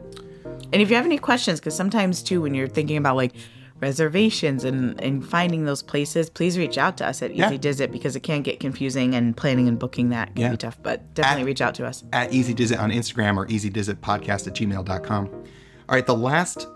And 0.72 0.80
if 0.82 0.90
you 0.90 0.96
have 0.96 1.06
any 1.06 1.18
questions, 1.18 1.60
because 1.60 1.74
sometimes 1.76 2.22
too, 2.22 2.40
when 2.42 2.54
you're 2.54 2.68
thinking 2.68 2.96
about 2.96 3.16
like 3.16 3.32
reservations 3.80 4.62
and, 4.64 5.00
and 5.00 5.26
finding 5.26 5.64
those 5.64 5.82
places, 5.82 6.30
please 6.30 6.56
reach 6.56 6.78
out 6.78 6.96
to 6.98 7.06
us 7.06 7.20
at 7.20 7.34
Yeah. 7.34 7.48
Easy 7.48 7.58
Dizit 7.58 7.90
because 7.90 8.14
it 8.16 8.20
can 8.20 8.42
get 8.42 8.60
confusing 8.60 9.14
and 9.14 9.36
planning 9.36 9.66
and 9.68 9.78
booking 9.78 10.10
that 10.10 10.34
can 10.34 10.42
Yeah. 10.42 10.50
be 10.52 10.56
tough. 10.56 10.78
But 10.82 11.14
definitely 11.14 11.42
At- 11.42 11.46
reach 11.46 11.60
out 11.60 11.74
to 11.76 11.86
us. 11.86 12.04
at 12.12 12.32
Easy 12.32 12.54
Dizit 12.54 12.78
on 12.78 12.90
Instagram 12.90 13.36
or 13.36 13.46
easydizitpodcast 13.46 14.46
at 14.46 14.54
gmail.com. 14.54 15.28
All 15.28 15.94
right, 15.96 16.06
the 16.06 16.14
last 16.16 16.68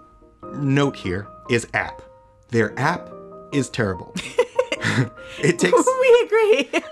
note 0.55 0.97
here 0.97 1.28
is 1.49 1.66
app. 1.74 2.03
Their 2.51 2.76
app 2.78 3.09
is 3.53 3.69
terrible. 3.69 4.13
it 5.43 5.59
takes 5.59 5.87
we 6.01 6.23
agree. 6.25 6.83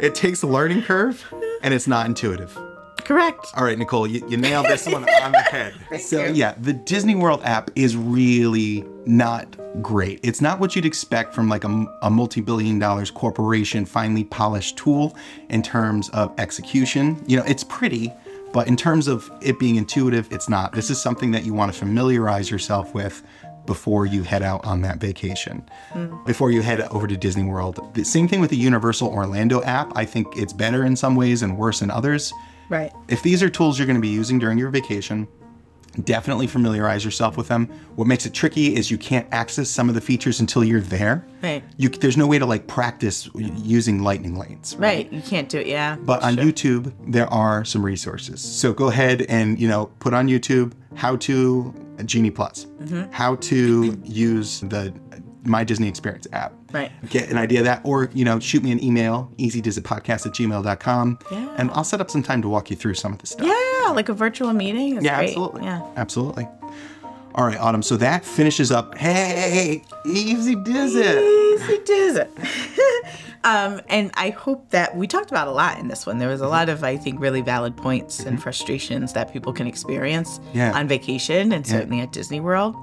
it 0.00 0.14
takes 0.14 0.42
a 0.42 0.46
learning 0.46 0.82
curve 0.82 1.24
and 1.62 1.72
it's 1.74 1.86
not 1.86 2.06
intuitive. 2.06 2.56
Correct. 3.06 3.46
All 3.56 3.62
right, 3.62 3.78
Nicole, 3.78 4.08
you, 4.08 4.26
you 4.28 4.36
nailed 4.36 4.66
this 4.66 4.84
one 4.84 5.08
on 5.22 5.30
the 5.30 5.38
head. 5.38 5.74
So, 6.00 6.24
yeah, 6.24 6.54
the 6.58 6.72
Disney 6.72 7.14
World 7.14 7.40
app 7.44 7.70
is 7.76 7.96
really 7.96 8.84
not 9.06 9.56
great. 9.80 10.18
It's 10.24 10.40
not 10.40 10.58
what 10.58 10.74
you'd 10.74 10.84
expect 10.84 11.32
from 11.32 11.48
like 11.48 11.62
a, 11.62 11.86
a 12.02 12.10
multi 12.10 12.40
billion 12.40 12.80
dollars 12.80 13.12
corporation, 13.12 13.86
finely 13.86 14.24
polished 14.24 14.76
tool 14.76 15.16
in 15.50 15.62
terms 15.62 16.08
of 16.10 16.34
execution. 16.38 17.22
You 17.28 17.36
know, 17.36 17.44
it's 17.44 17.62
pretty, 17.62 18.12
but 18.52 18.66
in 18.66 18.76
terms 18.76 19.06
of 19.06 19.30
it 19.40 19.58
being 19.60 19.76
intuitive, 19.76 20.32
it's 20.32 20.48
not. 20.48 20.72
This 20.72 20.90
is 20.90 21.00
something 21.00 21.30
that 21.30 21.44
you 21.44 21.54
want 21.54 21.72
to 21.72 21.78
familiarize 21.78 22.50
yourself 22.50 22.92
with 22.92 23.22
before 23.66 24.06
you 24.06 24.22
head 24.22 24.42
out 24.42 24.64
on 24.64 24.82
that 24.82 24.98
vacation, 24.98 25.68
hmm. 25.92 26.16
before 26.24 26.50
you 26.50 26.62
head 26.62 26.80
over 26.80 27.06
to 27.06 27.16
Disney 27.16 27.44
World. 27.44 27.94
The 27.94 28.04
same 28.04 28.28
thing 28.28 28.40
with 28.40 28.50
the 28.50 28.56
Universal 28.56 29.08
Orlando 29.08 29.62
app. 29.62 29.92
I 29.96 30.04
think 30.04 30.36
it's 30.36 30.52
better 30.52 30.84
in 30.84 30.96
some 30.96 31.16
ways 31.16 31.42
and 31.42 31.58
worse 31.58 31.82
in 31.82 31.90
others. 31.90 32.32
Right. 32.68 32.92
If 33.08 33.22
these 33.22 33.42
are 33.42 33.50
tools 33.50 33.78
you're 33.78 33.86
going 33.86 33.96
to 33.96 34.02
be 34.02 34.08
using 34.08 34.38
during 34.38 34.58
your 34.58 34.70
vacation, 34.70 35.28
definitely 36.04 36.46
familiarize 36.46 37.04
yourself 37.04 37.36
with 37.36 37.48
them. 37.48 37.66
What 37.94 38.06
makes 38.06 38.26
it 38.26 38.34
tricky 38.34 38.74
is 38.74 38.90
you 38.90 38.98
can't 38.98 39.26
access 39.32 39.70
some 39.70 39.88
of 39.88 39.94
the 39.94 40.00
features 40.00 40.40
until 40.40 40.64
you're 40.64 40.80
there. 40.80 41.26
Right. 41.42 41.62
You, 41.76 41.88
there's 41.88 42.16
no 42.16 42.26
way 42.26 42.38
to 42.38 42.46
like 42.46 42.66
practice 42.66 43.28
using 43.34 44.02
lightning 44.02 44.36
lanes. 44.36 44.76
Right. 44.76 45.10
You 45.12 45.22
can't 45.22 45.48
do 45.48 45.58
it. 45.58 45.66
Yeah. 45.66 45.96
But 45.96 46.22
on 46.22 46.36
YouTube, 46.36 46.92
there 47.06 47.32
are 47.32 47.64
some 47.64 47.84
resources. 47.84 48.40
So 48.40 48.72
go 48.72 48.88
ahead 48.88 49.22
and 49.28 49.58
you 49.58 49.68
know 49.68 49.86
put 50.00 50.14
on 50.14 50.28
YouTube 50.28 50.72
how 50.94 51.16
to 51.16 51.74
Genie 52.04 52.30
Plus, 52.30 52.66
mm-hmm. 52.66 53.10
how 53.12 53.36
to 53.36 54.00
use 54.04 54.60
the 54.60 54.92
My 55.44 55.64
Disney 55.64 55.88
Experience 55.88 56.26
app. 56.32 56.52
Right. 56.72 56.90
Get 57.08 57.30
an 57.30 57.38
idea 57.38 57.60
of 57.60 57.64
that, 57.66 57.80
or 57.84 58.10
you 58.12 58.24
know, 58.24 58.38
shoot 58.40 58.62
me 58.62 58.72
an 58.72 58.82
email, 58.82 59.32
easydizitpodcast 59.38 60.26
at 60.26 60.32
gmail.com, 60.32 61.18
Yeah. 61.30 61.54
and 61.58 61.70
I'll 61.70 61.84
set 61.84 62.00
up 62.00 62.10
some 62.10 62.22
time 62.22 62.42
to 62.42 62.48
walk 62.48 62.70
you 62.70 62.76
through 62.76 62.94
some 62.94 63.12
of 63.12 63.18
this 63.20 63.30
stuff. 63.30 63.46
Yeah. 63.46 63.92
Like 63.92 64.08
a 64.08 64.12
virtual 64.14 64.52
meeting. 64.52 64.96
Is 64.96 65.04
Yeah, 65.04 65.16
great. 65.16 65.28
absolutely. 65.28 65.62
Yeah. 65.64 65.86
Absolutely. 65.96 66.48
All 67.36 67.44
right, 67.46 67.58
Autumn. 67.58 67.82
So 67.82 67.96
that 67.98 68.24
finishes 68.24 68.72
up. 68.72 68.96
Hey, 68.96 69.82
easy 70.06 70.54
does 70.56 70.94
it. 70.96 71.45
Does 71.84 72.16
it. 72.16 72.30
um, 73.44 73.80
and 73.88 74.10
I 74.14 74.30
hope 74.30 74.70
that 74.70 74.96
we 74.96 75.06
talked 75.06 75.30
about 75.30 75.48
a 75.48 75.52
lot 75.52 75.78
in 75.78 75.88
this 75.88 76.06
one. 76.06 76.18
There 76.18 76.28
was 76.28 76.40
a 76.40 76.48
lot 76.48 76.68
of, 76.68 76.82
I 76.84 76.96
think, 76.96 77.20
really 77.20 77.40
valid 77.40 77.76
points 77.76 78.20
and 78.20 78.42
frustrations 78.42 79.12
that 79.14 79.32
people 79.32 79.52
can 79.52 79.66
experience 79.66 80.38
Mm-hmm. 80.38 80.58
Yeah. 80.58 80.72
on 80.78 80.88
vacation 80.88 81.52
and 81.52 81.66
certainly 81.66 82.00
at 82.00 82.12
Disney 82.12 82.40
World. 82.40 82.74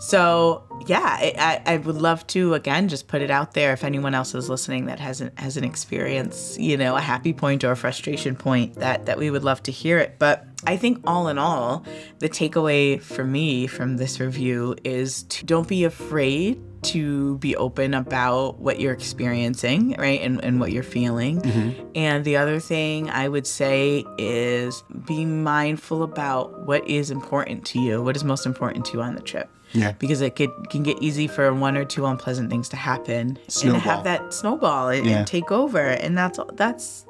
So 0.00 0.62
yeah, 0.86 1.00
I, 1.02 1.60
I, 1.66 1.74
I 1.74 1.76
would 1.78 1.96
love 1.96 2.24
to 2.28 2.54
again 2.54 2.88
just 2.88 3.08
put 3.08 3.20
it 3.20 3.30
out 3.32 3.54
there 3.54 3.72
if 3.72 3.82
anyone 3.82 4.14
else 4.14 4.32
is 4.34 4.48
listening 4.48 4.86
that 4.86 5.00
hasn't 5.00 5.36
has 5.38 5.56
an 5.56 5.64
experience, 5.64 6.56
you 6.58 6.76
know, 6.76 6.94
a 6.96 7.00
happy 7.00 7.32
point 7.32 7.64
or 7.64 7.72
a 7.72 7.76
frustration 7.76 8.36
point 8.36 8.74
that 8.76 9.06
that 9.06 9.18
we 9.18 9.28
would 9.30 9.42
love 9.42 9.60
to 9.64 9.72
hear 9.72 9.98
it. 9.98 10.14
But 10.20 10.46
I 10.66 10.76
think 10.76 11.00
all 11.04 11.26
in 11.28 11.36
all, 11.38 11.84
the 12.20 12.28
takeaway 12.28 13.00
for 13.02 13.24
me 13.24 13.66
from 13.66 13.96
this 13.96 14.20
review 14.20 14.76
is 14.84 15.24
to 15.24 15.44
don't 15.44 15.66
be 15.66 15.82
afraid 15.84 16.60
to 16.82 17.38
be 17.38 17.56
open 17.56 17.94
about 17.94 18.58
what 18.60 18.80
you're 18.80 18.92
experiencing, 18.92 19.94
right? 19.98 20.20
And, 20.20 20.42
and 20.44 20.60
what 20.60 20.72
you're 20.72 20.82
feeling. 20.82 21.40
Mm-hmm. 21.42 21.88
And 21.94 22.24
the 22.24 22.36
other 22.36 22.60
thing 22.60 23.10
I 23.10 23.28
would 23.28 23.46
say 23.46 24.04
is 24.18 24.82
be 25.06 25.24
mindful 25.24 26.02
about 26.02 26.66
what 26.66 26.88
is 26.88 27.10
important 27.10 27.64
to 27.66 27.80
you, 27.80 28.02
what 28.02 28.16
is 28.16 28.24
most 28.24 28.46
important 28.46 28.84
to 28.86 28.92
you 28.94 29.02
on 29.02 29.14
the 29.14 29.22
trip 29.22 29.50
Yeah. 29.72 29.92
because 29.92 30.20
it 30.20 30.36
could, 30.36 30.50
can 30.70 30.82
get 30.82 31.02
easy 31.02 31.26
for 31.26 31.52
one 31.52 31.76
or 31.76 31.84
two 31.84 32.06
unpleasant 32.06 32.50
things 32.50 32.68
to 32.70 32.76
happen 32.76 33.38
Snowball. 33.48 33.74
and 33.74 33.82
have 33.82 34.04
that 34.04 34.32
snowball 34.34 34.88
and, 34.88 35.06
Yeah. 35.06 35.18
and 35.18 35.26
take 35.26 35.50
over 35.50 35.80
and 35.80 36.16
that's 36.16 36.38
that's 36.54 37.04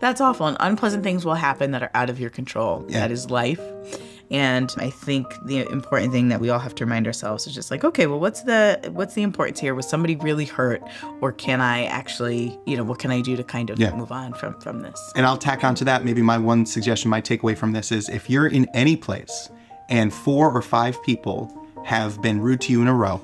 that's 0.00 0.20
awful 0.20 0.46
and 0.46 0.56
unpleasant 0.60 1.02
things 1.02 1.24
will 1.24 1.34
happen 1.34 1.70
that 1.70 1.82
are 1.82 1.90
out 1.94 2.10
of 2.10 2.20
your 2.20 2.28
control 2.30 2.84
Yeah. 2.88 3.00
that 3.00 3.10
is 3.10 3.30
life 3.30 3.60
and 4.30 4.74
i 4.78 4.90
think 4.90 5.26
the 5.44 5.58
important 5.70 6.12
thing 6.12 6.28
that 6.28 6.40
we 6.40 6.50
all 6.50 6.58
have 6.58 6.74
to 6.74 6.84
remind 6.84 7.06
ourselves 7.06 7.46
is 7.46 7.54
just 7.54 7.70
like 7.70 7.84
okay 7.84 8.06
well 8.06 8.18
what's 8.18 8.42
the 8.42 8.78
what's 8.92 9.14
the 9.14 9.22
importance 9.22 9.60
here 9.60 9.74
was 9.74 9.88
somebody 9.88 10.16
really 10.16 10.44
hurt 10.44 10.82
or 11.20 11.32
can 11.32 11.60
i 11.60 11.84
actually 11.84 12.58
you 12.66 12.76
know 12.76 12.82
what 12.84 12.98
can 12.98 13.10
i 13.10 13.20
do 13.20 13.36
to 13.36 13.44
kind 13.44 13.70
of 13.70 13.78
Yeah. 13.78 13.94
move 13.94 14.10
on 14.12 14.32
from 14.34 14.58
from 14.60 14.80
this 14.82 15.12
And 15.14 15.24
I'll 15.26 15.38
tack 15.38 15.62
on 15.64 15.74
to 15.76 15.84
that. 15.84 16.04
Maybe 16.04 16.22
my 16.22 16.38
one 16.38 16.66
suggestion, 16.66 17.10
my 17.10 17.20
takeaway 17.20 17.56
from 17.56 17.72
this 17.72 17.92
is 17.92 18.08
if 18.08 18.28
you're 18.30 18.46
in 18.48 18.66
any 18.74 18.96
place 18.96 19.50
and 19.88 20.12
four 20.12 20.50
or 20.50 20.62
five 20.62 21.00
people 21.04 21.38
have 21.84 22.20
been 22.20 22.40
rude 22.40 22.60
to 22.62 22.72
you 22.72 22.82
in 22.82 22.88
a 22.88 22.94
row, 22.94 23.20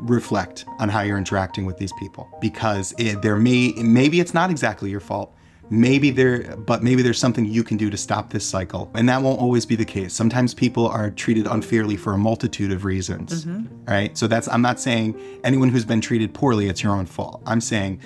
reflect 0.00 0.64
on 0.78 0.88
how 0.88 1.00
you're 1.00 1.18
interacting 1.18 1.64
with 1.64 1.78
these 1.78 1.92
people 1.98 2.28
because 2.40 2.92
it, 2.98 3.22
there 3.22 3.36
may 3.36 3.72
maybe 3.76 4.20
it's 4.20 4.34
not 4.34 4.50
exactly 4.50 4.90
your 4.90 5.00
fault. 5.00 5.32
Maybe 5.68 6.10
there, 6.10 6.56
but 6.56 6.82
maybe 6.82 7.02
there's 7.02 7.18
something 7.18 7.44
you 7.44 7.64
can 7.64 7.76
do 7.76 7.90
to 7.90 7.96
stop 7.96 8.30
this 8.30 8.46
cycle, 8.46 8.90
and 8.94 9.08
that 9.08 9.20
won't 9.20 9.40
always 9.40 9.66
be 9.66 9.74
the 9.74 9.84
case. 9.84 10.14
Sometimes 10.14 10.54
people 10.54 10.86
are 10.86 11.10
treated 11.10 11.46
unfairly 11.46 11.96
for 11.96 12.12
a 12.12 12.18
multitude 12.18 12.70
of 12.70 12.84
reasons, 12.84 13.44
mm-hmm. 13.44 13.66
right? 13.86 14.16
So 14.16 14.28
that's 14.28 14.46
I'm 14.48 14.62
not 14.62 14.78
saying 14.78 15.20
anyone 15.42 15.68
who's 15.68 15.84
been 15.84 16.00
treated 16.00 16.32
poorly, 16.32 16.68
it's 16.68 16.82
your 16.82 16.92
own 16.92 17.06
fault. 17.06 17.42
I'm 17.46 17.60
saying 17.60 18.00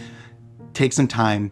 take 0.73 0.93
some 0.93 1.09
time 1.09 1.51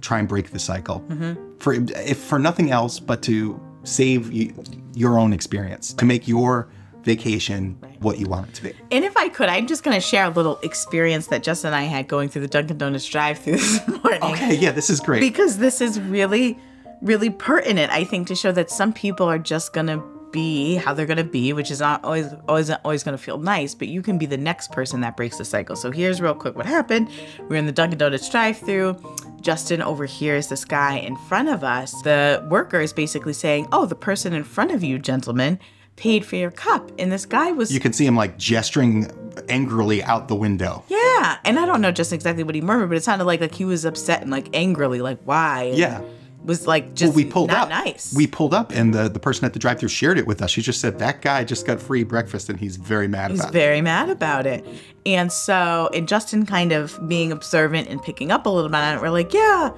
try 0.00 0.18
and 0.18 0.28
break 0.28 0.50
the 0.50 0.58
cycle 0.58 1.00
mm-hmm. 1.08 1.56
for 1.58 1.74
if 1.74 2.18
for 2.18 2.38
nothing 2.38 2.70
else 2.70 3.00
but 3.00 3.22
to 3.22 3.60
save 3.82 4.30
y- 4.30 4.52
your 4.94 5.18
own 5.18 5.32
experience, 5.32 5.92
to 5.94 6.04
make 6.04 6.26
your 6.28 6.68
vacation 7.06 7.78
what 8.00 8.18
you 8.18 8.26
want 8.26 8.48
it 8.48 8.54
to 8.56 8.62
be. 8.64 8.72
And 8.90 9.04
if 9.04 9.16
I 9.16 9.30
could, 9.30 9.48
I'm 9.48 9.66
just 9.66 9.82
going 9.82 9.94
to 9.94 10.00
share 10.00 10.26
a 10.26 10.28
little 10.28 10.58
experience 10.58 11.28
that 11.28 11.42
Justin 11.42 11.68
and 11.68 11.76
I 11.76 11.84
had 11.84 12.08
going 12.08 12.28
through 12.28 12.42
the 12.42 12.48
Dunkin' 12.48 12.76
Donuts 12.76 13.06
drive-through 13.06 13.52
this 13.56 13.88
morning. 13.88 14.22
Okay, 14.22 14.56
yeah, 14.56 14.72
this 14.72 14.90
is 14.90 15.00
great. 15.00 15.20
Because 15.20 15.56
this 15.56 15.80
is 15.80 15.98
really, 15.98 16.58
really 17.00 17.30
pertinent, 17.30 17.90
I 17.92 18.04
think, 18.04 18.26
to 18.28 18.34
show 18.34 18.52
that 18.52 18.70
some 18.70 18.92
people 18.92 19.26
are 19.26 19.38
just 19.38 19.72
going 19.72 19.86
to 19.86 20.02
be 20.32 20.74
how 20.74 20.92
they're 20.92 21.06
going 21.06 21.16
to 21.16 21.24
be, 21.24 21.52
which 21.52 21.70
is 21.70 21.80
not 21.80 22.04
always 22.04 22.26
always 22.48 22.68
always 22.68 23.04
going 23.04 23.16
to 23.16 23.22
feel 23.22 23.38
nice, 23.38 23.74
but 23.74 23.86
you 23.88 24.02
can 24.02 24.18
be 24.18 24.26
the 24.26 24.36
next 24.36 24.72
person 24.72 25.00
that 25.00 25.16
breaks 25.16 25.38
the 25.38 25.44
cycle. 25.44 25.76
So 25.76 25.90
here's 25.90 26.20
real 26.20 26.34
quick 26.34 26.56
what 26.56 26.66
happened. 26.66 27.08
We're 27.48 27.56
in 27.56 27.64
the 27.64 27.72
Dunkin' 27.72 27.98
Donuts 27.98 28.28
drive-through. 28.28 28.96
Justin 29.40 29.80
overhears 29.80 30.48
this 30.48 30.64
guy 30.64 30.98
in 30.98 31.16
front 31.28 31.48
of 31.48 31.62
us. 31.62 32.02
The 32.02 32.44
worker 32.50 32.80
is 32.80 32.92
basically 32.92 33.32
saying, 33.32 33.68
"Oh, 33.72 33.86
the 33.86 33.94
person 33.94 34.32
in 34.32 34.42
front 34.42 34.72
of 34.72 34.82
you, 34.82 34.98
gentlemen, 34.98 35.60
paid 35.96 36.24
for 36.24 36.36
your 36.36 36.50
cup." 36.50 36.90
And 36.98 37.10
this 37.10 37.26
guy 37.26 37.52
was 37.52 37.72
you 37.72 37.80
can 37.80 37.92
see 37.92 38.06
him 38.06 38.16
like 38.16 38.38
gesturing 38.38 39.10
angrily 39.48 40.02
out 40.02 40.28
the 40.28 40.34
window. 40.34 40.82
yeah, 40.88 41.38
and 41.44 41.58
I 41.58 41.66
don't 41.66 41.80
know 41.80 41.92
just 41.92 42.12
exactly 42.12 42.42
what 42.42 42.54
he 42.54 42.60
murmured, 42.60 42.88
but 42.88 42.96
it 42.98 43.04
sounded 43.04 43.24
like 43.24 43.40
like 43.40 43.54
he 43.54 43.64
was 43.64 43.84
upset 43.84 44.22
and 44.22 44.30
like 44.30 44.48
angrily, 44.54 45.00
like 45.00 45.18
why? 45.24 45.64
And 45.64 45.78
Yeah. 45.78 46.00
was 46.44 46.66
like 46.66 46.94
just 46.94 47.14
we 47.14 47.24
pulled 47.24 47.50
up. 47.50 47.68
nice. 47.68 48.14
We 48.16 48.26
pulled 48.26 48.54
up, 48.54 48.70
and 48.72 48.94
the, 48.94 49.08
the 49.08 49.18
person 49.18 49.44
at 49.44 49.52
the 49.52 49.58
drive-through 49.58 49.88
shared 49.88 50.16
it 50.16 50.26
with 50.26 50.40
us. 50.42 50.50
She 50.50 50.62
just 50.62 50.80
said 50.80 50.98
that 51.00 51.20
guy 51.20 51.42
just 51.44 51.66
got 51.66 51.80
free 51.82 52.04
breakfast, 52.04 52.48
and 52.48 52.58
he's 52.58 52.76
very 52.76 53.08
mad 53.08 53.30
He's 53.32 53.40
about 53.40 53.50
it. 53.50 53.52
very 53.52 53.80
mad 53.80 54.08
about 54.10 54.46
it. 54.46 54.64
And 55.04 55.30
so, 55.32 55.90
and 55.92 56.06
Justin 56.08 56.46
kind 56.46 56.72
of 56.72 56.98
being 57.08 57.30
observant 57.32 57.88
and 57.88 58.00
picking 58.02 58.30
up 58.30 58.46
a 58.46 58.48
little 58.48 58.70
bit 58.70 58.76
on 58.76 58.96
it, 58.96 59.00
we're 59.02 59.10
like, 59.10 59.34
yeah, 59.34 59.70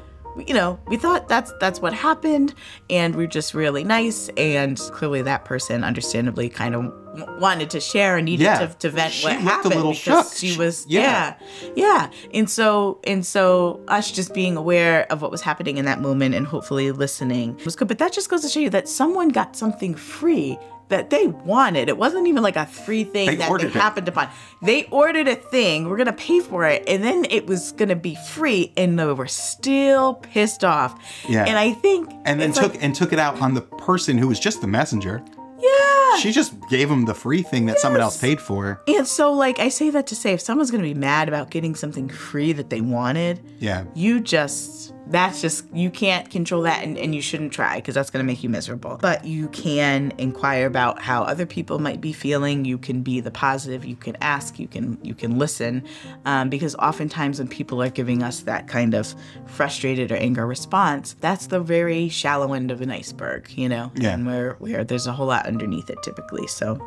you 0.46 0.54
know, 0.54 0.78
we 0.86 0.96
thought 0.96 1.28
that's 1.28 1.52
that's 1.60 1.80
what 1.80 1.92
happened, 1.92 2.54
and 2.90 3.14
we're 3.16 3.26
just 3.26 3.54
really 3.54 3.84
nice. 3.84 4.28
And 4.36 4.78
clearly, 4.92 5.22
that 5.22 5.44
person, 5.44 5.84
understandably, 5.84 6.48
kind 6.48 6.74
of 6.74 6.92
wanted 7.40 7.68
to 7.70 7.80
share 7.80 8.16
and 8.16 8.26
needed 8.26 8.44
Yeah. 8.44 8.66
to, 8.66 8.74
to 8.78 8.90
vent 8.90 9.12
She 9.12 9.24
what 9.26 9.36
happened 9.38 9.74
little 9.74 9.90
because 9.92 10.28
shook. 10.30 10.36
she 10.38 10.48
She- 10.52 10.58
was, 10.58 10.86
yeah. 10.88 11.34
yeah, 11.40 11.70
yeah. 11.74 12.10
And 12.32 12.48
so, 12.48 13.00
and 13.04 13.26
so, 13.26 13.80
us 13.88 14.12
just 14.12 14.32
being 14.34 14.56
aware 14.56 15.10
of 15.10 15.20
what 15.22 15.30
was 15.32 15.40
happening 15.42 15.78
in 15.78 15.84
that 15.86 16.00
moment 16.00 16.34
and 16.36 16.46
hopefully 16.46 16.92
listening 16.92 17.58
was 17.64 17.74
good. 17.74 17.88
But 17.88 17.98
that 17.98 18.12
just 18.12 18.28
goes 18.30 18.42
to 18.42 18.48
show 18.48 18.60
you 18.60 18.70
that 18.70 18.88
someone 18.88 19.30
got 19.30 19.56
something 19.56 19.94
free 19.94 20.58
that 20.88 21.10
they 21.10 21.26
wanted. 21.26 21.88
It 21.88 21.98
wasn't 21.98 22.26
even 22.26 22.42
like 22.42 22.56
a 22.56 22.66
free 22.66 23.04
thing 23.04 23.26
They 23.26 23.36
that 23.36 23.58
they 23.60 23.66
it. 23.66 23.72
happened 23.72 24.08
upon. 24.08 24.28
They 24.62 24.84
ordered 24.84 25.28
a 25.28 25.34
thing, 25.36 25.88
we're 25.88 25.96
gonna 25.98 26.12
pay 26.12 26.40
for 26.40 26.64
it, 26.64 26.82
and 26.88 27.02
then 27.04 27.26
it 27.30 27.46
was 27.46 27.72
gonna 27.72 27.96
be 27.96 28.16
free, 28.30 28.72
and 28.76 28.98
they 28.98 29.04
were 29.06 29.26
still 29.26 30.14
pissed 30.14 30.64
off. 30.64 30.98
Yeah. 31.28 31.44
And 31.44 31.58
I 31.58 31.72
think 31.72 32.10
And 32.24 32.40
then 32.40 32.52
took 32.52 32.72
like, 32.72 32.82
and 32.82 32.94
took 32.94 33.12
it 33.12 33.18
out 33.18 33.40
on 33.40 33.54
the 33.54 33.60
person 33.62 34.18
who 34.18 34.28
was 34.28 34.40
just 34.40 34.60
the 34.60 34.66
messenger. 34.66 35.22
yeah. 35.60 36.16
She 36.18 36.32
just 36.32 36.54
gave 36.68 36.90
him 36.90 37.04
the 37.04 37.14
free 37.14 37.42
thing 37.42 37.66
that 37.66 37.78
someone 37.78 38.00
else 38.00 38.16
paid 38.20 38.40
for. 38.40 38.82
And 38.88 39.06
so 39.06 39.32
like 39.32 39.58
I 39.60 39.68
say 39.68 39.90
that 39.90 40.06
to 40.08 40.16
say 40.16 40.32
if 40.32 40.40
someone's 40.40 40.70
gonna 40.70 40.82
be 40.82 40.94
mad 40.94 41.28
about 41.28 41.50
getting 41.50 41.74
something 41.74 42.08
free 42.08 42.52
that 42.54 42.70
they 42.70 42.80
wanted, 42.80 43.40
Yeah. 43.60 43.84
you 43.94 44.18
just 44.20 44.92
that's 45.10 45.40
just 45.40 45.64
you 45.72 45.90
can't 45.90 46.30
control 46.30 46.62
that 46.62 46.84
and, 46.84 46.98
and 46.98 47.14
you 47.14 47.22
shouldn't 47.22 47.52
try 47.52 47.76
because 47.76 47.94
that's 47.94 48.10
going 48.10 48.24
to 48.24 48.26
make 48.26 48.42
you 48.42 48.48
miserable. 48.48 48.98
But 49.00 49.24
you 49.24 49.48
can 49.48 50.12
inquire 50.18 50.66
about 50.66 51.00
how 51.00 51.22
other 51.22 51.46
people 51.46 51.78
might 51.78 52.00
be 52.00 52.12
feeling. 52.12 52.64
You 52.64 52.78
can 52.78 53.02
be 53.02 53.20
the 53.20 53.30
positive. 53.30 53.84
You 53.84 53.96
can 53.96 54.16
ask. 54.20 54.58
You 54.58 54.68
can 54.68 54.98
you 55.02 55.14
can 55.14 55.38
listen. 55.38 55.84
Um, 56.24 56.48
because 56.48 56.74
oftentimes 56.76 57.38
when 57.38 57.48
people 57.48 57.82
are 57.82 57.90
giving 57.90 58.22
us 58.22 58.40
that 58.40 58.68
kind 58.68 58.94
of 58.94 59.14
frustrated 59.46 60.12
or 60.12 60.16
anger 60.16 60.46
response 60.46 61.16
that's 61.20 61.46
the 61.46 61.60
very 61.60 62.08
shallow 62.08 62.52
end 62.52 62.70
of 62.70 62.80
an 62.80 62.90
iceberg 62.90 63.50
you 63.56 63.68
know? 63.68 63.90
Yeah. 63.94 64.14
and 64.14 64.26
where 64.26 64.54
where 64.54 64.84
there's 64.84 65.06
a 65.06 65.12
whole 65.12 65.26
lot 65.26 65.46
underneath 65.46 65.90
it 65.90 66.02
typically. 66.02 66.46
So 66.46 66.78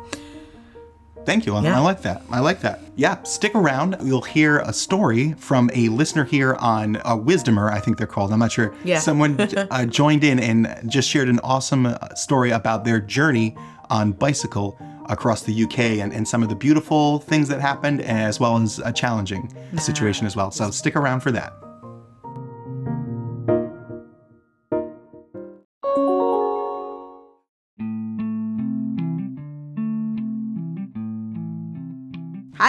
Thank 1.24 1.46
you. 1.46 1.54
I, 1.54 1.62
Yeah. 1.62 1.76
I 1.76 1.80
like 1.80 2.02
that. 2.02 2.22
I 2.30 2.40
like 2.40 2.60
that. 2.60 2.80
Yeah, 2.96 3.22
stick 3.22 3.54
around. 3.54 3.96
You'll 4.02 4.22
hear 4.22 4.58
a 4.60 4.72
story 4.72 5.32
from 5.34 5.70
a 5.74 5.88
listener 5.88 6.24
here 6.24 6.54
on 6.54 6.96
uh, 6.96 7.16
Wisdomer, 7.16 7.70
I 7.70 7.80
think 7.80 7.98
they're 7.98 8.06
called. 8.06 8.32
I'm 8.32 8.38
not 8.38 8.52
sure. 8.52 8.74
Yeah. 8.84 8.98
Someone 9.10 9.40
uh, 9.40 9.86
joined 9.86 10.24
in 10.24 10.38
and 10.38 10.90
just 10.90 11.08
shared 11.08 11.28
an 11.28 11.40
awesome 11.40 11.86
uh, 11.86 12.14
story 12.14 12.50
about 12.50 12.84
their 12.84 13.00
journey 13.00 13.56
on 13.90 14.12
bicycle 14.12 14.78
across 15.08 15.42
the 15.42 15.64
UK 15.64 15.78
and, 15.78 16.12
and 16.12 16.26
some 16.26 16.42
of 16.42 16.48
the 16.48 16.54
beautiful 16.54 17.18
things 17.18 17.48
that 17.48 17.60
happened, 17.60 18.00
as 18.02 18.40
well 18.40 18.56
as 18.56 18.78
a 18.84 18.92
challenging 18.92 19.52
situation 19.78 20.26
as 20.26 20.36
well. 20.36 20.50
So 20.50 20.70
stick 20.70 20.96
around 20.96 21.20
for 21.20 21.32
that. 21.32 21.52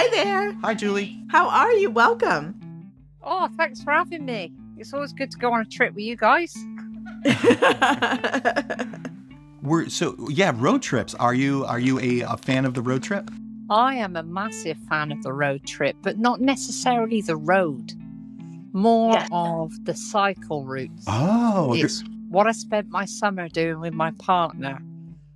Hi 0.03 0.09
there 0.23 0.53
Hi, 0.63 0.73
Julie. 0.73 1.17
how 1.29 1.47
are 1.49 1.71
you 1.71 1.89
welcome 1.89 2.59
Oh, 3.25 3.47
thanks 3.55 3.81
for 3.81 3.91
having 3.93 4.25
me. 4.25 4.51
It's 4.77 4.93
always 4.93 5.13
good 5.13 5.31
to 5.31 5.37
go 5.37 5.53
on 5.53 5.61
a 5.61 5.65
trip 5.65 5.93
with 5.93 6.03
you 6.03 6.17
guys. 6.17 6.53
We're 9.61 9.87
so 9.87 10.17
yeah, 10.29 10.51
road 10.53 10.81
trips. 10.81 11.15
Are 11.15 11.33
you 11.33 11.63
are 11.63 11.79
you 11.79 12.01
a, 12.01 12.19
a 12.33 12.35
fan 12.35 12.65
of 12.65 12.73
the 12.73 12.81
road 12.81 13.01
trip? 13.01 13.31
I 13.69 13.95
am 13.95 14.17
a 14.17 14.23
massive 14.23 14.75
fan 14.89 15.13
of 15.13 15.23
the 15.23 15.31
road 15.31 15.65
trip, 15.65 15.95
but 16.01 16.19
not 16.19 16.41
necessarily 16.41 17.21
the 17.21 17.37
road, 17.37 17.93
more 18.73 19.13
Yeah. 19.13 19.27
of 19.31 19.71
the 19.85 19.95
cycle 19.95 20.65
routes. 20.65 21.05
Oh, 21.07 21.73
It's 21.73 22.03
what 22.27 22.45
I 22.45 22.51
spent 22.51 22.89
my 22.89 23.05
summer 23.05 23.47
doing 23.47 23.79
with 23.79 23.93
my 23.93 24.11
partner. 24.19 24.81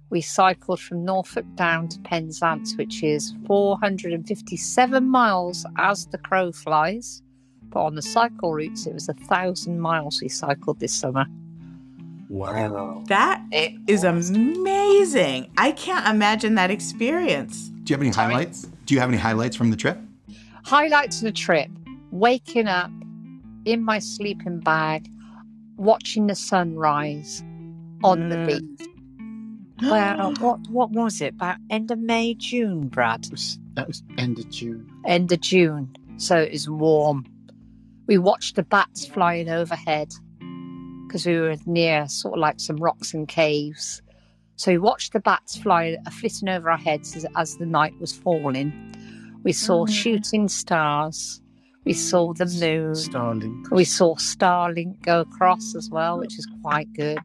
We 0.10 0.22
cycled 0.22 0.80
from 0.80 1.04
Norfolk 1.04 1.46
down 1.56 1.90
to 1.90 2.00
Penzance, 2.00 2.76
which 2.78 3.04
is 3.04 3.34
457 3.46 5.04
miles 5.08 5.66
as 5.78 6.06
the 6.08 6.18
crow 6.18 6.52
flies. 6.52 7.22
But 7.70 7.84
on 7.84 7.96
the 7.96 8.02
cycle 8.02 8.54
routes, 8.54 8.86
it 8.88 8.94
was 8.94 9.10
a 9.10 9.14
thousand 9.14 9.82
miles 9.82 10.22
we 10.22 10.30
cycled 10.30 10.80
this 10.80 10.94
summer. 10.94 11.26
wow. 12.30 13.04
that 13.08 13.42
It 13.52 13.74
is 13.88 14.04
amazing. 14.06 15.50
I 15.58 15.72
can't 15.74 16.08
imagine 16.08 16.56
that 16.56 16.72
experience. 16.72 17.70
Do 17.84 17.92
you 17.92 17.96
have 17.96 18.02
any 18.02 18.12
Sorry? 18.14 18.34
highlights? 18.34 18.68
Do 18.86 18.94
you 18.94 19.00
have 19.02 19.10
any 19.10 19.18
highlights 19.18 19.56
from 19.58 19.70
the 19.72 19.78
trip? 19.78 19.98
Highlights 20.64 21.18
of 21.18 21.24
the 21.24 21.32
trip 21.34 21.70
waking 22.12 22.68
up 22.68 22.90
in 23.66 23.84
my 23.84 24.00
sleeping 24.00 24.60
bag, 24.62 25.10
watching 25.76 26.28
the 26.28 26.36
sunrise 26.36 27.44
on 28.04 28.30
the 28.30 28.36
Mm. 28.38 28.48
beach. 28.78 28.88
Well, 29.82 30.34
what 30.40 30.60
what 30.70 30.92
was 30.92 31.22
it? 31.22 31.34
About 31.36 31.58
end 31.70 31.92
of 31.92 32.00
May, 32.00 32.34
June, 32.36 32.88
Brad? 32.88 33.24
That 33.26 33.32
was, 33.32 33.60
that 33.76 33.88
was 33.88 34.04
end 34.18 34.40
of 34.40 34.50
June. 34.50 34.90
End 35.06 35.32
of 35.32 35.42
June. 35.42 35.96
So 36.18 36.38
it 36.38 36.52
was 36.52 36.70
warm. 36.70 37.26
We 38.08 38.18
watched 38.18 38.56
the 38.56 38.64
bats 38.64 39.06
flying 39.06 39.50
overhead 39.50 40.14
because 41.08 41.26
we 41.26 41.38
were 41.40 41.56
near 41.66 42.08
sort 42.08 42.34
of 42.36 42.40
like 42.40 42.60
some 42.60 42.78
rocks 42.78 43.14
and 43.14 43.28
caves. 43.28 44.02
So 44.56 44.72
we 44.72 44.78
watched 44.80 45.14
the 45.14 45.20
bats 45.20 45.56
flying, 45.58 45.98
uh, 46.06 46.10
flitting 46.10 46.50
over 46.50 46.72
our 46.72 46.78
heads 46.78 47.16
as, 47.16 47.26
as 47.36 47.58
the 47.58 47.66
night 47.66 47.94
was 48.00 48.12
falling. 48.14 48.74
We 49.44 49.54
saw 49.54 49.86
Mm. 49.86 49.90
shooting 49.92 50.48
stars. 50.48 51.42
We 51.86 51.94
saw 51.94 52.34
the 52.34 52.46
moon. 52.46 52.96
Starling. 52.96 53.66
We 53.72 53.84
saw 53.86 54.16
Starlink 54.16 55.02
go 55.04 55.22
across 55.22 55.76
as 55.76 55.90
well, 55.90 56.18
which 56.20 56.38
is 56.40 56.48
quite 56.64 56.92
good. 56.94 57.20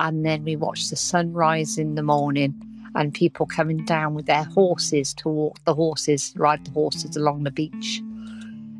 And 0.00 0.24
then 0.24 0.44
we 0.44 0.56
watched 0.56 0.90
the 0.90 0.96
sunrise 0.96 1.78
in 1.78 1.94
the 1.94 2.02
morning 2.02 2.54
and 2.96 3.12
people 3.14 3.46
coming 3.46 3.84
down 3.84 4.14
with 4.14 4.26
their 4.26 4.44
horses 4.44 5.14
to 5.14 5.28
walk 5.28 5.58
the 5.64 5.74
horses, 5.74 6.32
ride 6.36 6.64
the 6.64 6.70
horses 6.72 7.16
along 7.16 7.44
the 7.44 7.50
beach. 7.50 8.02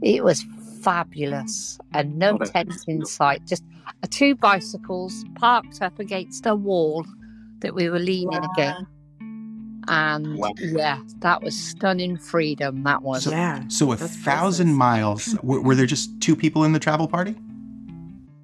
It 0.02 0.22
was 0.24 0.44
fabulous 0.82 1.78
and 1.92 2.18
no 2.18 2.32
Oh, 2.34 2.38
that- 2.38 2.52
tent 2.52 2.74
in 2.86 3.04
sight, 3.06 3.46
just 3.46 3.64
two 4.10 4.34
bicycles 4.34 5.24
parked 5.36 5.80
up 5.82 5.98
against 5.98 6.46
a 6.46 6.54
wall 6.54 7.06
that 7.60 7.74
we 7.74 7.88
were 7.88 7.98
leaning 7.98 8.44
against. 8.52 8.86
And 9.86 10.38
Wow. 10.38 10.52
yeah, 10.58 11.00
that 11.20 11.42
was 11.42 11.54
stunning 11.56 12.16
freedom. 12.16 12.84
That 12.84 13.02
was. 13.02 13.24
So, 13.24 13.30
yeah. 13.30 13.64
So 13.68 13.92
a 13.92 13.96
thousand 13.96 14.76
priceless. 14.76 15.34
miles. 15.34 15.38
Were, 15.42 15.60
were 15.60 15.74
there 15.74 15.86
just 15.86 16.20
two 16.20 16.34
people 16.36 16.64
in 16.64 16.72
the 16.72 16.78
travel 16.78 17.06
party? 17.06 17.34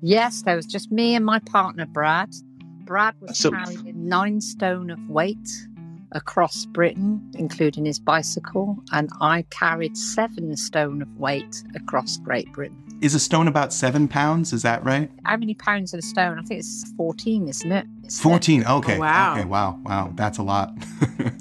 Yes, 0.02 0.42
there 0.42 0.56
was 0.56 0.66
just 0.66 0.90
me 0.92 1.14
and 1.14 1.24
my 1.24 1.38
partner, 1.40 1.86
Brad. 1.86 2.30
Brad 2.90 3.14
was 3.20 3.38
So- 3.38 3.52
carrying 3.52 4.08
nine 4.08 4.40
stone 4.40 4.90
of 4.90 4.98
weight 5.08 5.48
across 6.10 6.66
Britain, 6.66 7.20
including 7.34 7.84
his 7.84 8.00
bicycle, 8.00 8.82
and 8.90 9.08
I 9.20 9.42
carried 9.50 9.96
seven 9.96 10.56
stone 10.56 11.00
of 11.00 11.16
weight 11.16 11.62
across 11.76 12.16
Great 12.16 12.52
Britain. 12.52 12.76
Is 13.00 13.14
a 13.14 13.20
stone 13.20 13.46
about 13.46 13.72
seven 13.72 14.08
pounds? 14.08 14.52
Is 14.52 14.62
that 14.62 14.84
right? 14.84 15.08
How 15.24 15.36
many 15.36 15.54
pounds 15.54 15.94
of 15.94 15.98
a 15.98 16.02
stone? 16.02 16.36
I 16.36 16.42
think 16.42 16.58
it's 16.58 16.92
14, 16.96 17.46
isn't 17.46 17.70
it? 17.70 17.86
It's- 18.00 18.18
Fourteen. 18.18 18.64
Okay. 18.66 18.96
Oh, 18.96 19.00
wow. 19.00 19.34
Okay. 19.36 19.44
Wow. 19.44 19.78
Wow. 19.84 20.12
That's 20.16 20.38
a 20.38 20.42
lot. 20.42 20.76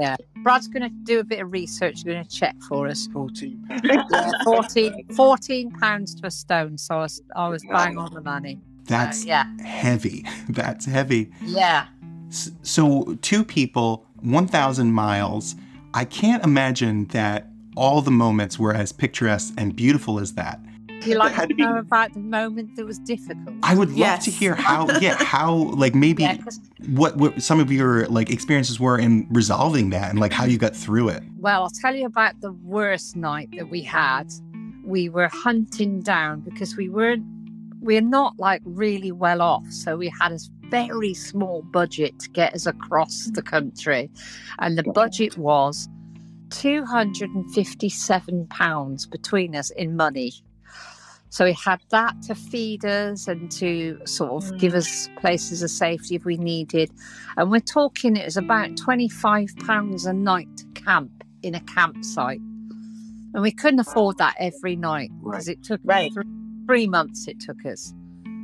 Yeah. 0.00 0.16
Brad's 0.42 0.68
going 0.68 0.82
to 0.82 0.88
do 0.88 1.18
a 1.20 1.24
bit 1.24 1.40
of 1.40 1.50
research, 1.52 2.04
going 2.04 2.22
to 2.24 2.28
check 2.30 2.54
for 2.68 2.86
us. 2.88 3.08
14 3.12 3.64
Yeah, 3.84 4.30
14, 4.44 5.06
14 5.14 5.70
pounds 5.72 6.14
to 6.16 6.26
a 6.26 6.30
stone, 6.30 6.78
so 6.78 6.94
I 6.96 6.98
was, 7.02 7.22
I 7.34 7.48
was 7.48 7.62
bang 7.64 7.98
on 7.98 8.12
the 8.14 8.20
money. 8.20 8.60
That's 8.86 9.24
yeah. 9.24 9.44
heavy. 9.64 10.24
That's 10.48 10.84
heavy. 10.86 11.30
Yeah. 11.44 11.86
So, 12.62 13.16
two 13.22 13.44
people, 13.44 14.06
1,000 14.22 14.92
miles. 14.92 15.54
I 15.94 16.04
can't 16.04 16.42
imagine 16.44 17.06
that 17.08 17.48
all 17.76 18.00
the 18.00 18.10
moments 18.10 18.58
were 18.58 18.72
as 18.74 18.90
picturesque 18.92 19.52
and 19.58 19.76
beautiful 19.76 20.18
as 20.18 20.34
that. 20.34 20.58
You 21.04 21.16
like 21.16 21.34
to 21.34 21.48
to 21.48 21.54
be- 21.54 21.62
know 21.62 21.78
about 21.78 22.14
the 22.14 22.20
moment 22.20 22.76
that 22.76 22.86
was 22.86 22.98
difficult? 23.00 23.56
I 23.64 23.74
would 23.74 23.88
love 23.90 23.98
Yes. 23.98 24.24
to 24.26 24.30
hear 24.30 24.54
how, 24.54 24.86
yeah, 25.00 25.16
how, 25.22 25.52
like 25.54 25.94
maybe 25.94 26.22
Yeah, 26.22 26.36
'cause- 26.36 26.60
what, 26.88 27.16
what 27.16 27.42
some 27.42 27.58
of 27.60 27.70
your 27.72 28.06
like 28.06 28.30
experiences 28.30 28.78
were 28.80 28.98
in 28.98 29.26
resolving 29.30 29.90
that 29.90 30.10
and 30.10 30.18
like 30.20 30.32
how 30.32 30.44
you 30.44 30.58
got 30.58 30.74
through 30.76 31.08
it. 31.10 31.22
well, 31.38 31.64
I'll 31.64 31.70
tell 31.70 31.94
you 31.94 32.06
about 32.06 32.40
the 32.40 32.52
worst 32.52 33.16
night 33.16 33.50
that 33.56 33.68
we 33.68 33.82
had. 33.82 34.32
We 34.84 35.08
were 35.08 35.28
hunting 35.28 36.00
down 36.02 36.40
because 36.40 36.76
we 36.76 36.88
weren't, 36.88 37.24
we're 37.82 38.00
not 38.00 38.38
like 38.38 38.62
really 38.64 39.12
well 39.12 39.42
off. 39.42 39.70
So 39.70 39.96
we 39.96 40.12
had 40.20 40.32
a 40.32 40.38
very 40.70 41.14
small 41.14 41.62
budget 41.62 42.18
to 42.20 42.30
get 42.30 42.54
us 42.54 42.66
across 42.66 43.26
the 43.26 43.42
mm. 43.42 43.46
country. 43.46 44.08
And 44.60 44.78
the 44.78 44.84
budget 44.84 45.36
was 45.36 45.88
£257 46.48 49.10
between 49.10 49.56
us 49.56 49.70
in 49.70 49.96
money. 49.96 50.32
So 51.28 51.44
we 51.46 51.54
had 51.54 51.80
that 51.90 52.22
to 52.22 52.34
feed 52.34 52.84
us 52.84 53.26
and 53.26 53.50
to 53.52 53.98
sort 54.04 54.44
of 54.44 54.58
give 54.58 54.74
mm. 54.74 54.76
us 54.76 55.08
places 55.16 55.62
of 55.62 55.70
safety 55.70 56.14
if 56.14 56.24
we 56.24 56.36
needed. 56.36 56.90
And 57.36 57.50
we're 57.50 57.60
talking 57.60 58.16
it 58.16 58.24
was 58.24 58.36
about 58.36 58.70
£25 58.70 60.06
a 60.06 60.12
night 60.12 60.56
to 60.58 60.66
camp 60.80 61.24
in 61.42 61.56
a 61.56 61.60
campsite. 61.60 62.40
And 63.34 63.42
we 63.42 63.50
couldn't 63.50 63.80
afford 63.80 64.18
that 64.18 64.36
every 64.38 64.76
night 64.76 65.10
because 65.24 65.48
it 65.48 65.64
took 65.64 65.80
Right. 65.84 66.12
th- 66.12 66.26
three 66.72 66.88
months 66.88 67.28
it 67.28 67.38
took 67.38 67.66
us. 67.66 67.92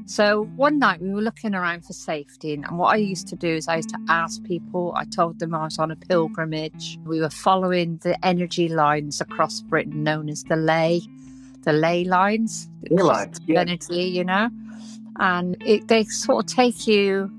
So 0.05 0.45
one 0.57 0.79
night 0.79 1.01
we 1.01 1.15
were 1.15 1.23
looking 1.23 1.55
around 1.55 1.87
for 1.87 1.95
safety, 1.95 2.53
and 2.53 2.67
what 2.77 2.89
I 2.93 2.97
used 2.97 3.27
to 3.29 3.37
do 3.37 3.49
is 3.49 3.69
I 3.69 3.77
used 3.77 3.89
to 3.89 3.99
ask 4.11 4.45
people. 4.45 4.93
I 4.95 5.07
told 5.07 5.39
them 5.39 5.55
I 5.55 5.65
was 5.65 5.79
on 5.79 5.91
a 5.91 5.97
pilgrimage. 5.97 6.99
We 7.07 7.21
were 7.21 7.31
following 7.31 7.97
the 8.03 8.23
energy 8.23 8.69
lines 8.69 9.23
across 9.23 9.63
Britain, 9.63 10.03
known 10.03 10.29
as 10.29 10.45
the 10.45 10.57
ley, 10.57 11.01
the 11.63 11.73
ley 11.73 12.05
lines, 12.05 12.69
Ley 12.91 13.03
lines, 13.03 13.41
yeah. 13.47 13.61
energy, 13.61 14.03
you 14.03 14.25
know. 14.25 14.51
And 15.21 15.57
it, 15.65 15.89
they 15.89 16.05
sort 16.05 16.45
of 16.45 16.55
take 16.55 16.87
you 16.87 17.31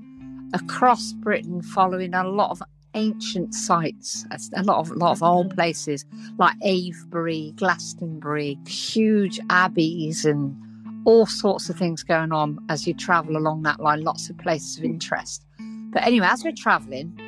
across 0.54 1.12
Britain, 1.12 1.62
following 1.62 2.14
a 2.14 2.24
lot 2.24 2.50
of 2.50 2.64
ancient 2.94 3.54
sites, 3.54 4.26
a 4.56 4.64
lot 4.64 4.78
of 4.78 4.90
lot 4.90 5.12
of 5.12 5.22
old 5.22 5.50
mm-hmm. 5.50 5.54
places 5.54 6.04
like 6.36 6.56
Avebury, 6.64 7.52
Glastonbury, 7.54 8.58
huge 8.66 9.38
abbeys, 9.50 10.24
and 10.24 10.56
all 11.04 11.26
sorts 11.26 11.68
of 11.68 11.76
things 11.76 12.02
going 12.02 12.32
on 12.32 12.58
as 12.68 12.86
you 12.86 12.94
travel 12.94 13.36
along 13.36 13.62
that 13.62 13.80
line. 13.80 14.02
Lots 14.02 14.30
of 14.30 14.38
places 14.38 14.78
of 14.78 14.84
interest. 14.84 15.44
But 15.92 16.04
anyway, 16.04 16.26
as 16.28 16.44
we're 16.44 16.52
traveling, 16.52 17.18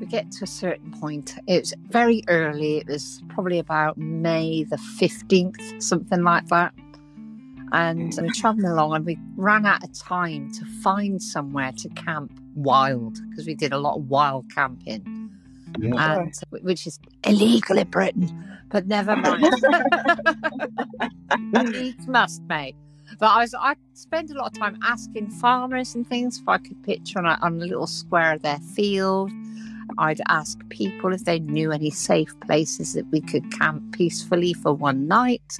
we 0.00 0.06
get 0.06 0.30
to 0.32 0.44
a 0.44 0.46
certain 0.46 0.92
point. 0.92 1.36
It 1.46 1.60
was 1.60 1.74
very 1.88 2.22
early. 2.28 2.78
It 2.78 2.86
was 2.86 3.22
probably 3.28 3.58
about 3.58 3.98
May 3.98 4.64
the 4.64 4.78
fifteenth, 4.78 5.82
something 5.82 6.22
like 6.22 6.46
that. 6.48 6.72
And 7.72 8.12
mm. 8.12 8.22
we're 8.22 8.32
traveling 8.32 8.66
along, 8.66 8.94
and 8.94 9.06
we 9.06 9.18
ran 9.36 9.66
out 9.66 9.84
of 9.84 9.92
time 9.92 10.50
to 10.52 10.64
find 10.82 11.22
somewhere 11.22 11.72
to 11.72 11.88
camp 11.90 12.32
wild 12.54 13.18
because 13.30 13.46
we 13.46 13.54
did 13.54 13.72
a 13.72 13.78
lot 13.78 13.96
of 13.96 14.08
wild 14.08 14.50
camping 14.52 15.30
and 15.74 16.34
which 16.50 16.86
is 16.86 16.98
illegal 17.24 17.78
in 17.78 17.88
Britain. 17.88 18.58
But 18.68 18.86
never 18.86 19.16
mind. 19.16 19.52
Needs 21.72 22.06
must, 22.06 22.42
mate. 22.42 22.76
But 23.20 23.26
I 23.26 23.40
was 23.42 23.54
I 23.54 23.76
spent 23.92 24.30
a 24.30 24.34
lot 24.34 24.46
of 24.46 24.58
time 24.58 24.78
asking 24.82 25.30
farmers 25.30 25.94
and 25.94 26.08
things 26.08 26.38
if 26.38 26.48
I 26.48 26.56
could 26.56 26.82
picture 26.82 27.18
on 27.18 27.26
a, 27.26 27.38
on 27.42 27.60
a 27.60 27.66
little 27.66 27.86
square 27.86 28.32
of 28.32 28.42
their 28.42 28.58
field. 28.74 29.30
I'd 29.98 30.22
ask 30.28 30.58
people 30.70 31.12
if 31.12 31.24
they 31.24 31.38
knew 31.38 31.70
any 31.70 31.90
safe 31.90 32.32
places 32.40 32.94
that 32.94 33.06
we 33.10 33.20
could 33.20 33.52
camp 33.52 33.92
peacefully 33.92 34.54
for 34.54 34.72
one 34.72 35.06
night. 35.06 35.58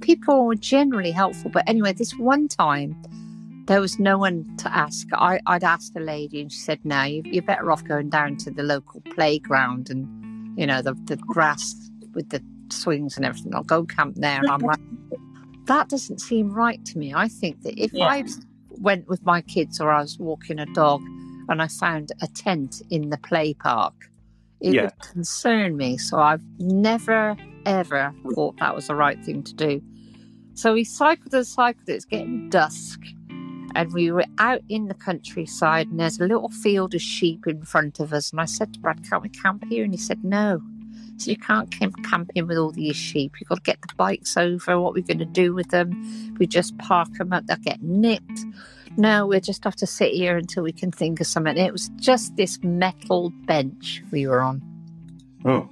People 0.00 0.46
were 0.46 0.54
generally 0.54 1.10
helpful, 1.10 1.50
but 1.50 1.68
anyway, 1.68 1.92
this 1.92 2.12
one 2.16 2.48
time 2.48 2.96
there 3.66 3.80
was 3.80 3.98
no 3.98 4.16
one 4.16 4.46
to 4.58 4.74
ask. 4.74 5.06
I, 5.12 5.40
I'd 5.46 5.64
asked 5.64 5.96
a 5.96 6.00
lady, 6.00 6.40
and 6.40 6.50
she 6.50 6.58
said, 6.58 6.80
"No, 6.84 7.02
you, 7.02 7.22
you're 7.26 7.42
better 7.42 7.70
off 7.70 7.84
going 7.84 8.08
down 8.08 8.36
to 8.38 8.50
the 8.50 8.62
local 8.62 9.02
playground 9.14 9.90
and 9.90 10.06
you 10.58 10.66
know 10.66 10.80
the 10.80 10.94
the 11.04 11.16
grass 11.16 11.74
with 12.14 12.30
the 12.30 12.42
swings 12.70 13.16
and 13.16 13.26
everything. 13.26 13.54
I'll 13.54 13.64
go 13.64 13.84
camp 13.84 14.14
there." 14.16 14.38
And 14.38 14.48
I'm 14.48 14.60
like, 14.60 14.80
that 15.66 15.88
doesn't 15.88 16.20
seem 16.20 16.52
right 16.52 16.84
to 16.86 16.98
me. 16.98 17.12
I 17.14 17.28
think 17.28 17.62
that 17.62 17.78
if 17.80 17.92
Yeah. 17.92 18.06
I 18.06 18.24
went 18.70 19.08
with 19.08 19.24
my 19.24 19.40
kids 19.40 19.80
or 19.80 19.90
I 19.90 20.00
was 20.00 20.18
walking 20.18 20.58
a 20.58 20.66
dog 20.66 21.02
and 21.48 21.62
I 21.62 21.68
found 21.68 22.12
a 22.22 22.26
tent 22.28 22.82
in 22.90 23.10
the 23.10 23.18
play 23.18 23.54
park, 23.54 23.94
it 24.60 24.74
Yeah. 24.74 24.82
would 24.84 24.98
concern 25.00 25.76
me. 25.76 25.96
So 25.98 26.18
I've 26.18 26.42
never 26.58 27.36
ever 27.66 28.14
thought 28.34 28.56
that 28.58 28.74
was 28.74 28.86
the 28.86 28.94
right 28.94 29.22
thing 29.24 29.42
to 29.42 29.54
do. 29.54 29.82
So 30.54 30.72
we 30.74 30.84
cycled 30.84 31.34
and 31.34 31.46
cycled. 31.46 31.88
It's 31.88 32.04
getting 32.04 32.48
dusk, 32.48 33.00
and 33.74 33.92
we 33.92 34.10
were 34.12 34.24
out 34.38 34.62
in 34.68 34.86
the 34.86 34.94
countryside. 34.94 35.88
And 35.88 35.98
there's 35.98 36.20
a 36.20 36.26
little 36.26 36.48
field 36.48 36.94
of 36.94 37.02
sheep 37.02 37.46
in 37.46 37.62
front 37.64 37.98
of 37.98 38.12
us. 38.12 38.30
And 38.30 38.40
I 38.40 38.44
said 38.44 38.72
to 38.74 38.80
Brad, 38.80 39.02
"Can't 39.08 39.22
we 39.22 39.28
camp 39.28 39.64
here?" 39.68 39.82
And 39.84 39.92
he 39.92 39.98
said, 39.98 40.22
"No." 40.24 40.62
So 41.18 41.30
you 41.30 41.36
can't 41.36 41.70
camp 41.70 41.94
camping 42.04 42.46
with 42.46 42.58
all 42.58 42.70
these 42.72 42.96
sheep. 42.96 43.32
You've 43.40 43.48
got 43.48 43.56
to 43.56 43.62
get 43.62 43.80
the 43.80 43.94
bikes 43.96 44.36
over. 44.36 44.78
What 44.80 44.92
we're 44.94 45.02
going 45.02 45.18
to 45.18 45.24
do 45.24 45.54
with 45.54 45.70
them? 45.70 46.36
We 46.38 46.46
just 46.46 46.76
park 46.78 47.08
them 47.14 47.32
up. 47.32 47.46
They'll 47.46 47.56
get 47.56 47.82
nipped. 47.82 48.44
No, 48.98 49.26
we'll 49.26 49.40
just 49.40 49.64
have 49.64 49.76
to 49.76 49.86
sit 49.86 50.12
here 50.12 50.36
until 50.36 50.62
we 50.62 50.72
can 50.72 50.90
think 50.90 51.20
of 51.20 51.26
something. 51.26 51.56
It 51.56 51.72
was 51.72 51.90
just 51.96 52.36
this 52.36 52.58
metal 52.62 53.30
bench 53.44 54.02
we 54.10 54.26
were 54.26 54.40
on 54.40 54.62
Oh, 55.44 55.68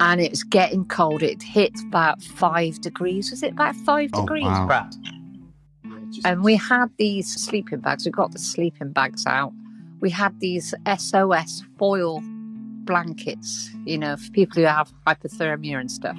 and 0.00 0.20
it 0.20 0.30
was 0.30 0.42
getting 0.44 0.84
cold. 0.86 1.22
It 1.22 1.42
hit 1.42 1.72
about 1.88 2.22
five 2.22 2.80
degrees. 2.80 3.30
Was 3.30 3.42
it 3.42 3.52
about 3.52 3.74
five 3.76 4.10
Oh, 4.14 4.22
degrees, 4.22 4.44
wow. 4.44 4.66
Brad? 4.66 4.94
And 6.24 6.42
we 6.42 6.56
had 6.56 6.86
these 6.98 7.32
sleeping 7.32 7.80
bags. 7.80 8.04
We 8.04 8.10
got 8.10 8.32
the 8.32 8.38
sleeping 8.38 8.92
bags 8.92 9.26
out. 9.26 9.52
We 10.00 10.10
had 10.10 10.38
these 10.40 10.72
SOS 10.98 11.62
foil 11.78 12.22
blankets, 12.90 13.70
you 13.86 13.96
know, 13.98 14.16
for 14.16 14.30
people 14.32 14.56
who 14.60 14.66
have 14.66 14.92
hypothermia 15.06 15.78
and 15.80 15.90
stuff. 15.90 16.18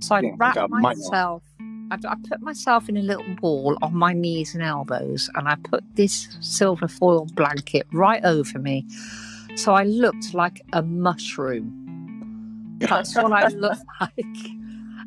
So 0.00 0.16
I 0.16 0.20
Yeah, 0.22 0.30
wrapped 0.36 0.68
myself. 0.68 1.42
I, 1.90 1.96
I 2.08 2.16
put 2.28 2.40
myself 2.40 2.88
in 2.88 2.96
a 2.96 3.02
little 3.02 3.34
ball 3.40 3.76
on 3.82 3.94
my 3.94 4.12
knees 4.12 4.54
and 4.54 4.62
elbows, 4.62 5.30
and 5.34 5.48
I 5.48 5.56
put 5.56 5.84
this 5.94 6.28
silver 6.40 6.88
foil 6.88 7.26
blanket 7.34 7.86
right 7.92 8.24
over 8.24 8.58
me, 8.58 8.86
so 9.56 9.74
I 9.74 9.84
looked 9.84 10.34
like 10.34 10.60
a 10.72 10.82
mushroom. 10.82 11.70
That's 12.80 13.14
what 13.14 13.32
I 13.32 13.48
looked 13.48 13.84
like. 14.00 14.36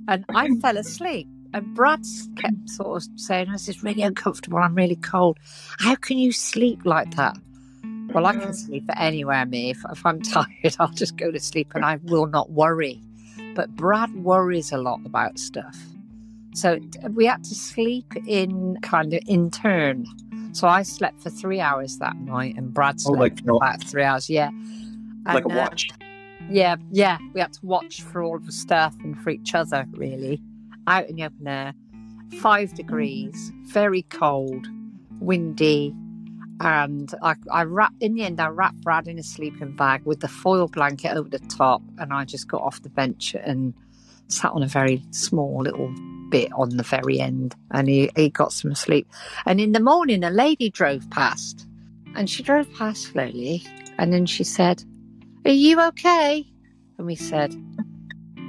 And 0.07 0.25
I 0.33 0.49
fell 0.61 0.77
asleep. 0.77 1.27
And 1.53 1.73
Brad 1.73 2.01
kept 2.37 2.69
sort 2.69 3.03
of 3.03 3.09
saying, 3.19 3.51
This 3.51 3.67
is 3.69 3.83
really 3.83 4.01
uncomfortable. 4.01 4.57
I'm 4.59 4.75
really 4.75 4.97
cold. 4.97 5.39
How 5.79 5.95
can 5.95 6.17
you 6.17 6.31
sleep 6.31 6.81
like 6.85 7.15
that? 7.15 7.37
Well, 8.15 8.25
I 8.25 8.33
can 8.33 8.53
sleep 8.53 8.85
anywhere, 8.95 9.45
me. 9.45 9.71
If, 9.71 9.83
if 9.91 10.05
I'm 10.05 10.21
tired, 10.35 10.75
I'll 10.79 10.87
just 10.91 11.17
go 11.17 11.31
to 11.31 11.39
sleep 11.39 11.73
and 11.75 11.83
I 11.85 11.97
will 12.03 12.25
not 12.27 12.49
worry. 12.51 13.01
But 13.55 13.75
Brad 13.75 14.13
worries 14.15 14.71
a 14.71 14.77
lot 14.77 14.99
about 15.05 15.37
stuff. 15.37 15.77
So 16.53 16.79
we 17.11 17.25
had 17.25 17.43
to 17.43 17.53
sleep 17.55 18.13
in 18.25 18.77
kind 18.81 19.13
of 19.13 19.21
in 19.27 19.51
turn. 19.51 20.05
So 20.53 20.67
I 20.69 20.83
slept 20.83 21.21
for 21.21 21.29
three 21.29 21.59
hours 21.59 21.97
that 21.97 22.15
night 22.15 22.55
and 22.57 22.73
Brad 22.73 22.95
Oh, 22.99 23.13
slept 23.15 23.19
like, 23.19 23.39
for 23.39 23.45
no. 23.45 23.57
about 23.57 23.83
three 23.83 24.03
hours. 24.03 24.29
Yeah. 24.29 24.49
like 25.25 25.43
a 25.43 25.49
And, 25.49 25.57
uh, 25.57 25.61
watch. 25.63 25.89
yeah, 26.49 26.77
yeah. 26.91 27.17
We 27.33 27.41
had 27.41 27.51
to 27.53 27.65
watch 27.65 28.01
for 28.01 28.23
all 28.23 28.37
of 28.37 28.45
the 28.45 28.53
stuff 28.53 28.95
and 29.03 29.19
for 29.21 29.29
each 29.31 29.53
other, 29.53 29.85
really. 29.91 30.41
Out 30.87 31.09
in 31.09 31.17
the 31.17 31.25
open 31.25 31.47
air, 31.47 31.73
five 32.39 32.73
degrees, 32.75 33.51
very 33.65 34.03
cold, 34.03 34.65
windy. 35.19 35.93
And 36.61 37.13
I, 37.21 37.35
I 37.51 37.63
wrapped, 37.63 38.01
in 38.01 38.15
the 38.15 38.23
end, 38.23 38.39
I 38.39 38.47
wrapped 38.47 38.81
Brad 38.81 39.07
in 39.07 39.19
a 39.19 39.23
sleeping 39.23 39.75
bag 39.75 40.05
with 40.05 40.21
the 40.21 40.27
foil 40.27 40.67
blanket 40.67 41.15
over 41.15 41.29
the 41.29 41.39
top. 41.39 41.81
And 41.97 42.13
I 42.13 42.25
just 42.25 42.47
got 42.47 42.61
off 42.61 42.81
the 42.81 42.89
bench 42.89 43.35
and 43.35 43.73
sat 44.27 44.51
on 44.51 44.63
a 44.63 44.67
very 44.67 45.03
small 45.11 45.61
little 45.61 45.93
bit 46.29 46.51
on 46.53 46.77
the 46.77 46.83
very 46.83 47.19
end. 47.19 47.55
And 47.71 47.89
he, 47.89 48.09
he 48.15 48.29
got 48.29 48.53
some 48.53 48.73
sleep. 48.75 49.07
And 49.45 49.59
in 49.59 49.73
the 49.73 49.79
morning, 49.79 50.23
a 50.23 50.29
lady 50.29 50.69
drove 50.69 51.09
past 51.09 51.67
and 52.15 52.29
she 52.29 52.43
drove 52.43 52.71
past 52.73 53.03
slowly. 53.03 53.65
And 53.97 54.13
then 54.13 54.25
she 54.25 54.43
said, 54.43 54.83
Are 55.45 55.51
you 55.51 55.81
okay? 55.81 56.45
And 56.97 57.05
we 57.05 57.15
said, 57.15 57.53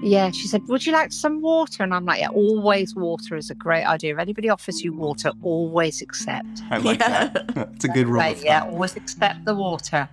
Yeah. 0.03 0.31
She 0.31 0.47
said, 0.47 0.63
Would 0.69 0.87
you 0.87 0.93
like 0.93 1.13
some 1.13 1.41
water? 1.41 1.83
And 1.83 1.95
I'm 1.95 2.05
like, 2.05 2.21
Yeah, 2.21 2.29
always 2.29 2.95
water 2.95 3.37
is 3.37 3.51
a 3.51 3.55
great 3.55 3.85
idea. 3.85 4.13
If 4.15 4.19
anybody 4.21 4.49
offers 4.49 4.83
you 4.83 4.93
water, 4.93 5.33
always 5.43 6.03
accept. 6.03 6.63
I 6.71 6.79
like 6.79 7.01
Yeah. 7.01 7.29
that. 7.29 7.69
It's 7.75 7.85
a 7.85 7.89
good 7.89 8.07
rule. 8.07 8.17
Right, 8.21 8.43
yeah, 8.43 8.63
always 8.65 8.97
accept 8.97 9.45
the 9.45 9.55
water. 9.55 10.09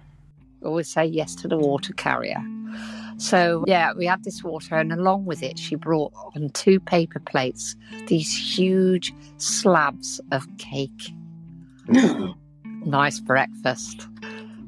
Always 0.63 0.87
say 0.89 1.05
yes 1.05 1.35
to 1.35 1.47
the 1.47 1.57
water 1.57 1.93
carrier. 1.93 2.41
So, 3.17 3.63
yeah, 3.67 3.93
we 3.93 4.05
had 4.05 4.23
this 4.23 4.43
water, 4.43 4.75
and 4.75 4.91
along 4.91 5.25
with 5.25 5.43
it, 5.43 5.59
she 5.59 5.75
brought 5.75 6.11
on 6.35 6.49
two 6.49 6.79
paper 6.79 7.19
plates 7.19 7.75
these 8.07 8.35
huge 8.57 9.13
slabs 9.37 10.19
of 10.31 10.47
cake. 10.57 11.13
nice 12.85 13.19
breakfast. 13.19 14.07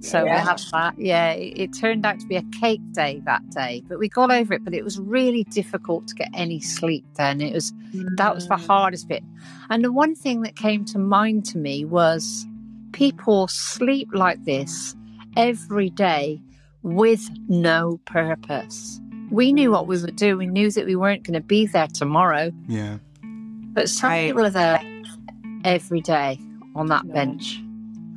So 0.05 0.23
we 0.23 0.29
had 0.29 0.59
that. 0.71 0.95
Yeah, 0.97 1.31
it, 1.31 1.57
it 1.57 1.73
turned 1.73 2.05
out 2.05 2.19
to 2.19 2.27
be 2.27 2.35
a 2.35 2.43
cake 2.59 2.81
day 2.91 3.21
that 3.25 3.49
day, 3.49 3.83
but 3.87 3.97
we 3.97 4.07
got 4.07 4.31
over 4.31 4.53
it. 4.53 4.63
But 4.63 4.73
it 4.73 4.83
was 4.83 4.99
really 4.99 5.43
difficult 5.45 6.07
to 6.09 6.15
get 6.15 6.29
any 6.33 6.59
sleep 6.59 7.05
then. 7.15 7.41
It 7.41 7.53
was 7.53 7.73
that 8.17 8.35
was 8.35 8.47
the 8.47 8.55
mm. 8.55 8.65
hardest 8.65 9.07
bit. 9.07 9.23
And 9.69 9.83
the 9.83 9.91
one 9.91 10.15
thing 10.15 10.41
that 10.41 10.55
came 10.55 10.85
to 10.85 10.99
mind 10.99 11.45
to 11.47 11.57
me 11.57 11.85
was 11.85 12.45
people 12.91 13.47
sleep 13.47 14.09
like 14.13 14.43
this 14.45 14.95
every 15.35 15.89
day 15.89 16.39
with 16.83 17.27
no 17.47 17.99
purpose. 18.05 19.01
We 19.31 19.53
knew 19.53 19.71
what 19.71 19.87
we 19.87 19.99
were 19.99 20.11
doing. 20.11 20.37
We 20.37 20.45
knew 20.47 20.69
that 20.71 20.85
we 20.85 20.95
weren't 20.95 21.23
going 21.23 21.33
to 21.33 21.45
be 21.45 21.65
there 21.65 21.87
tomorrow. 21.87 22.51
Yeah. 22.67 22.99
But 23.73 23.89
some 23.89 24.11
Right. 24.11 24.27
people 24.27 24.45
are 24.45 24.51
there 24.51 24.81
every 25.63 26.01
day 26.01 26.39
on 26.75 26.87
that 26.87 27.11
bench. 27.11 27.59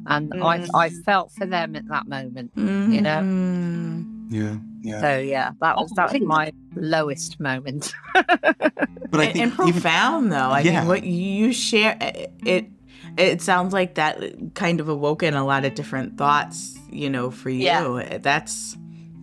And 0.09 0.33
I, 0.43 0.67
I 0.75 0.89
felt 0.91 1.31
for 1.33 1.45
them 1.47 1.77
at 1.77 1.87
that 1.89 2.09
moment. 2.09 2.51
You 2.57 3.01
know? 3.03 3.21
Mhm. 3.21 4.27
Yeah. 4.31 4.57
Yeah. 4.81 5.01
So 5.01 5.19
yeah, 5.19 5.51
that 5.61 5.77
was 5.77 5.91
that 5.97 6.13
was 6.13 6.23
my 6.23 6.53
lowest 6.75 7.39
moment. 7.41 7.93
But 9.11 9.21
I 9.21 9.25
and, 9.25 9.33
think 9.33 9.59
and 9.59 9.69
even 9.69 9.73
profound 9.81 10.33
though. 10.33 10.37
I 10.51 10.61
Yeah. 10.61 10.81
mean, 10.81 10.89
what 10.89 11.03
you 11.05 11.53
share 11.53 11.97
it. 12.01 12.71
It 13.17 13.41
sounds 13.43 13.73
like 13.73 13.95
that 13.95 14.55
kind 14.55 14.81
of 14.81 14.89
awoken 14.89 15.35
a 15.35 15.45
lot 15.47 15.65
of 15.65 15.75
different 15.75 16.19
thoughts. 16.19 16.79
You 16.91 17.09
know, 17.11 17.31
for 17.31 17.49
you, 17.51 17.65
Yeah. 17.65 18.19
that's 18.19 18.77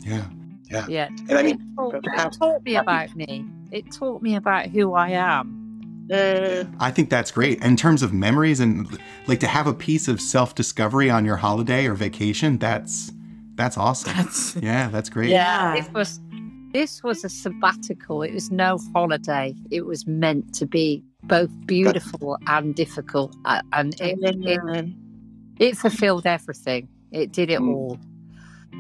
yeah. 0.03 0.25
yeah. 0.71 0.85
yeah. 0.87 1.07
And 1.29 1.31
I 1.33 1.43
mean, 1.43 1.55
it, 1.55 1.75
taught, 1.75 1.95
it 2.03 2.31
taught 2.39 2.63
me 2.63 2.75
about 2.75 3.15
me. 3.15 3.45
It 3.71 3.91
taught 3.91 4.21
me 4.23 4.35
about 4.35 4.67
who 4.67 4.93
I 4.93 5.09
am. 5.09 5.64
I 6.11 6.91
think 6.91 7.09
that's 7.09 7.31
great. 7.31 7.63
In 7.63 7.75
terms 7.75 8.03
of 8.03 8.13
memories 8.13 8.59
and 8.59 8.87
like 9.27 9.39
to 9.39 9.47
have 9.47 9.67
a 9.67 9.73
piece 9.73 10.07
of 10.07 10.21
self-discovery 10.21 11.09
on 11.09 11.25
your 11.25 11.37
holiday 11.37 11.87
or 11.87 11.93
vacation, 11.93 12.57
that's 12.57 13.11
that's 13.55 13.77
awesome. 13.77 14.13
that's 14.15 14.55
yeah, 14.57 14.89
that's 14.89 15.09
great. 15.09 15.29
Yeah. 15.29 15.75
This 15.75 15.89
was 15.93 16.19
this 16.73 17.03
was 17.03 17.23
a 17.23 17.29
sabbatical. 17.29 18.21
It 18.21 18.33
was 18.33 18.51
no 18.51 18.77
holiday. 18.93 19.55
It 19.71 19.85
was 19.85 20.05
meant 20.05 20.53
to 20.55 20.65
be 20.65 21.03
both 21.23 21.49
beautiful 21.65 22.37
and 22.47 22.75
difficult, 22.75 23.35
uh, 23.45 23.61
and 23.73 23.95
it, 23.99 24.19
it, 24.21 24.89
it 25.57 25.77
fulfilled 25.77 26.25
everything. 26.25 26.89
It 27.11 27.31
did 27.31 27.49
it 27.49 27.61
all. 27.61 27.97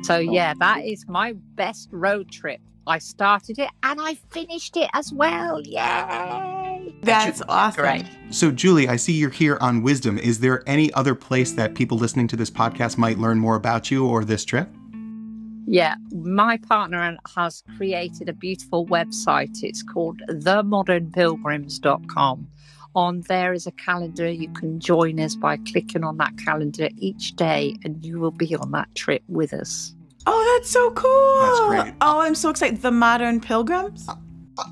So 0.03 0.17
yeah, 0.17 0.53
that 0.59 0.83
is 0.83 1.07
my 1.07 1.33
best 1.55 1.87
road 1.91 2.29
trip. 2.29 2.59
I 2.87 2.99
started 2.99 3.59
it 3.59 3.69
and 3.83 3.99
I 3.99 4.15
finished 4.29 4.77
it 4.77 4.89
as 4.93 5.11
well. 5.11 5.59
Yay! 5.61 6.55
that's 7.01 7.41
awesome. 7.47 7.83
Great. 7.83 8.05
So 8.29 8.51
Julie, 8.51 8.87
I 8.87 8.95
see 8.95 9.13
you're 9.13 9.29
here 9.29 9.57
on 9.61 9.81
Wisdom. 9.81 10.17
Is 10.17 10.39
there 10.39 10.63
any 10.67 10.91
other 10.93 11.13
place 11.15 11.51
that 11.53 11.73
people 11.75 11.97
listening 11.97 12.27
to 12.29 12.35
this 12.35 12.51
podcast 12.51 12.97
might 12.97 13.17
learn 13.17 13.39
more 13.39 13.55
about 13.55 13.89
you 13.91 14.07
or 14.07 14.25
this 14.25 14.45
trip? 14.45 14.69
Yeah, 15.67 15.95
my 16.11 16.57
partner 16.57 17.17
has 17.35 17.63
created 17.75 18.29
a 18.29 18.33
beautiful 18.33 18.85
website. 18.85 19.63
It's 19.63 19.81
called 19.81 20.21
themodernpilgrims.com. 20.29 22.47
On 22.95 23.21
there 23.21 23.51
is 23.51 23.65
a 23.65 23.71
calendar. 23.71 24.29
You 24.29 24.47
can 24.49 24.79
join 24.79 25.19
us 25.19 25.35
by 25.35 25.57
clicking 25.57 26.03
on 26.03 26.17
that 26.17 26.37
calendar 26.37 26.89
each 26.97 27.35
day, 27.35 27.77
and 27.83 28.05
you 28.05 28.19
will 28.19 28.29
be 28.31 28.55
on 28.55 28.69
that 28.71 28.93
trip 28.93 29.23
with 29.27 29.53
us. 29.53 29.94
Oh, 30.27 30.55
that's 30.57 30.69
so 30.69 30.91
cool. 30.91 31.39
That's 31.41 31.83
great. 31.83 31.95
Oh, 32.01 32.19
I'm 32.21 32.35
so 32.35 32.49
excited. 32.49 32.81
The 32.81 32.91
Modern 32.91 33.39
Pilgrims. 33.39 34.07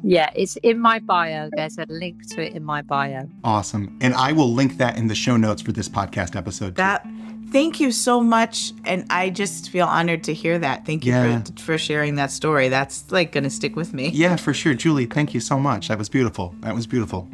Yeah, 0.01 0.30
it's 0.36 0.56
in 0.58 0.80
my 0.80 0.99
bio. 0.99 1.49
There's 1.56 1.78
a 1.78 1.86
link 1.89 2.26
to 2.32 2.41
it 2.41 2.54
in 2.54 2.64
my 2.64 2.82
bio. 2.82 3.30
Awesome. 3.43 3.97
And 4.01 4.14
I 4.14 4.32
will 4.32 4.51
link 4.54 4.78
that 4.78 4.97
in 4.97 5.08
the 5.08 5.16
show 5.16 5.36
notes 5.38 5.62
for 5.62 5.72
this 5.74 5.89
podcast 5.89 6.36
episode. 6.36 6.68
too. 6.70 6.74
That. 6.82 7.06
Thank 7.51 7.80
you 7.80 7.91
so 7.91 8.20
much, 8.20 8.72
and 8.84 9.06
I 9.12 9.30
just 9.30 9.70
feel 9.70 9.86
honored 9.86 10.24
to 10.24 10.34
hear 10.34 10.58
that. 10.58 10.88
Thank 10.88 11.06
you 11.06 11.12
Yeah. 11.12 11.43
for, 11.43 11.62
for 11.62 11.78
sharing 11.78 12.16
that 12.16 12.32
story. 12.32 12.68
That's 12.68 13.12
like 13.12 13.32
gonna 13.32 13.51
stick 13.51 13.76
with 13.76 13.93
me. 13.93 14.10
Yeah, 14.10 14.38
for 14.38 14.56
sure. 14.56 14.74
Julie, 14.74 15.06
thank 15.06 15.36
you 15.36 15.39
so 15.39 15.60
much. 15.60 15.89
That 15.89 15.99
was 15.99 16.10
beautiful. 16.10 16.56
That 16.62 16.74
was 16.74 16.88
beautiful. 16.88 17.28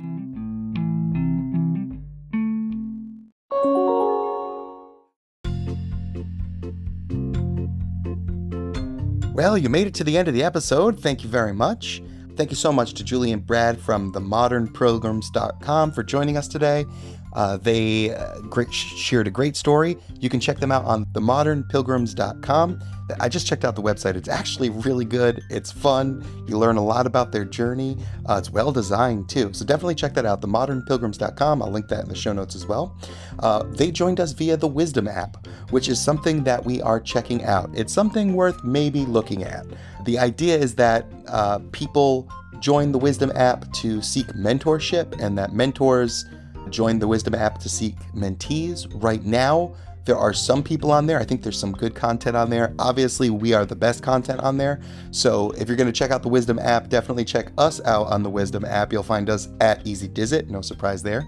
Well, 9.40 9.58
you 9.58 9.70
made 9.70 9.88
it 9.88 9.94
to 9.94 10.04
the 10.04 10.18
end 10.18 10.28
of 10.28 10.34
the 10.34 10.44
episode. 10.44 11.00
Thank 11.00 11.24
you 11.24 11.30
very 11.30 11.54
much. 11.54 12.04
Thank 12.36 12.50
you 12.50 12.58
so 12.58 12.74
much 12.74 12.94
to 12.96 13.06
Julie 13.06 13.32
and 13.32 13.48
Brad 13.48 13.80
from 13.80 14.12
themodernpilgrims.com 14.12 15.94
for 15.94 16.04
joining 16.04 16.36
us 16.36 16.50
today. 16.50 16.86
Uh, 17.34 17.58
they 17.58 18.14
uh, 18.14 18.40
great, 18.42 18.74
shared 18.74 19.28
a 19.28 19.32
great 19.32 19.56
story. 19.56 19.98
You 20.20 20.30
can 20.30 20.40
check 20.40 20.60
them 20.60 20.72
out 20.72 20.86
on 20.86 21.06
themodernpilgrims.com. 21.06 22.80
I 23.20 23.30
just 23.30 23.48
checked 23.48 23.66
out 23.66 23.76
the 23.76 23.82
website. 23.82 24.16
It's 24.16 24.30
actually 24.30 24.70
really 24.70 25.06
good. 25.06 25.42
It's 25.50 25.72
fun. 25.72 26.24
You 26.48 26.58
learn 26.58 26.78
a 26.78 26.84
lot 26.84 27.08
about 27.08 27.32
their 27.32 27.46
journey. 27.46 27.98
Uh, 28.28 28.38
it's 28.38 28.52
well 28.52 28.72
designed 28.72 29.30
too. 29.30 29.52
So 29.54 29.66
definitely 29.66 29.96
check 29.96 30.14
that 30.14 30.26
out. 30.26 30.42
Themodernpilgrims.com. 30.42 31.62
I'll 31.62 31.72
link 31.72 31.88
that 31.88 32.04
in 32.04 32.10
the 32.10 32.16
show 32.16 32.34
notes 32.34 32.56
as 32.56 32.68
well. 32.68 32.96
Uh, 33.40 33.64
they 33.64 33.92
joined 33.92 34.20
us 34.20 34.32
via 34.34 34.58
the 34.58 34.68
Wisdom 34.68 35.08
app, 35.08 35.48
which 35.72 35.90
is 35.90 36.00
something 36.00 36.44
that 36.44 36.64
we 36.64 36.82
are 36.82 37.00
checking 37.00 37.44
out. 37.46 37.70
It's 37.74 37.94
something 37.94 38.36
worth 38.36 38.64
maybe 38.64 39.06
looking 39.06 39.44
at. 39.44 39.66
The 40.06 40.20
idea 40.20 40.58
is 40.58 40.76
that 40.76 41.06
uh, 41.28 41.60
people 41.72 42.30
join 42.60 42.92
the 42.92 42.98
Wisdom 42.98 43.32
app 43.36 43.72
to 43.74 44.02
seek 44.02 44.28
mentorship, 44.28 45.20
and 45.22 45.38
that 45.38 45.54
mentors 45.54 46.26
join 46.70 47.00
the 47.00 47.08
Wisdom 47.08 47.36
app 47.36 47.60
to 47.60 47.70
seek 47.70 47.96
mentees. 48.16 48.88
Right 49.04 49.24
now, 49.24 49.76
there 50.06 50.18
are 50.18 50.34
some 50.34 50.64
people 50.64 50.92
on 50.92 51.06
there. 51.06 51.20
I 51.20 51.24
think 51.24 51.44
there's 51.44 51.60
some 51.60 51.72
good 51.72 51.94
content 51.94 52.36
on 52.36 52.50
there. 52.50 52.74
Obviously, 52.80 53.30
we 53.30 53.54
are 53.54 53.66
the 53.66 53.76
best 53.76 54.02
content 54.02 54.40
on 54.40 54.58
there. 54.58 54.82
So 55.12 55.52
if 55.52 55.68
you're 55.68 55.78
going 55.78 55.92
to 55.92 55.94
check 55.94 56.12
out 56.12 56.24
the 56.24 56.30
Wisdom 56.30 56.58
app, 56.58 56.90
definitely 56.90 57.26
check 57.26 57.52
us 57.58 57.80
out 57.86 58.08
on 58.08 58.24
the 58.24 58.30
Wisdom 58.30 58.66
app. 58.66 58.92
You'll 58.92 59.04
find 59.04 59.30
us 59.30 59.50
at 59.62 59.86
Easy 59.86 60.08
Dizit. 60.08 60.48
No 60.48 60.62
surprise 60.62 61.04
there. 61.04 61.28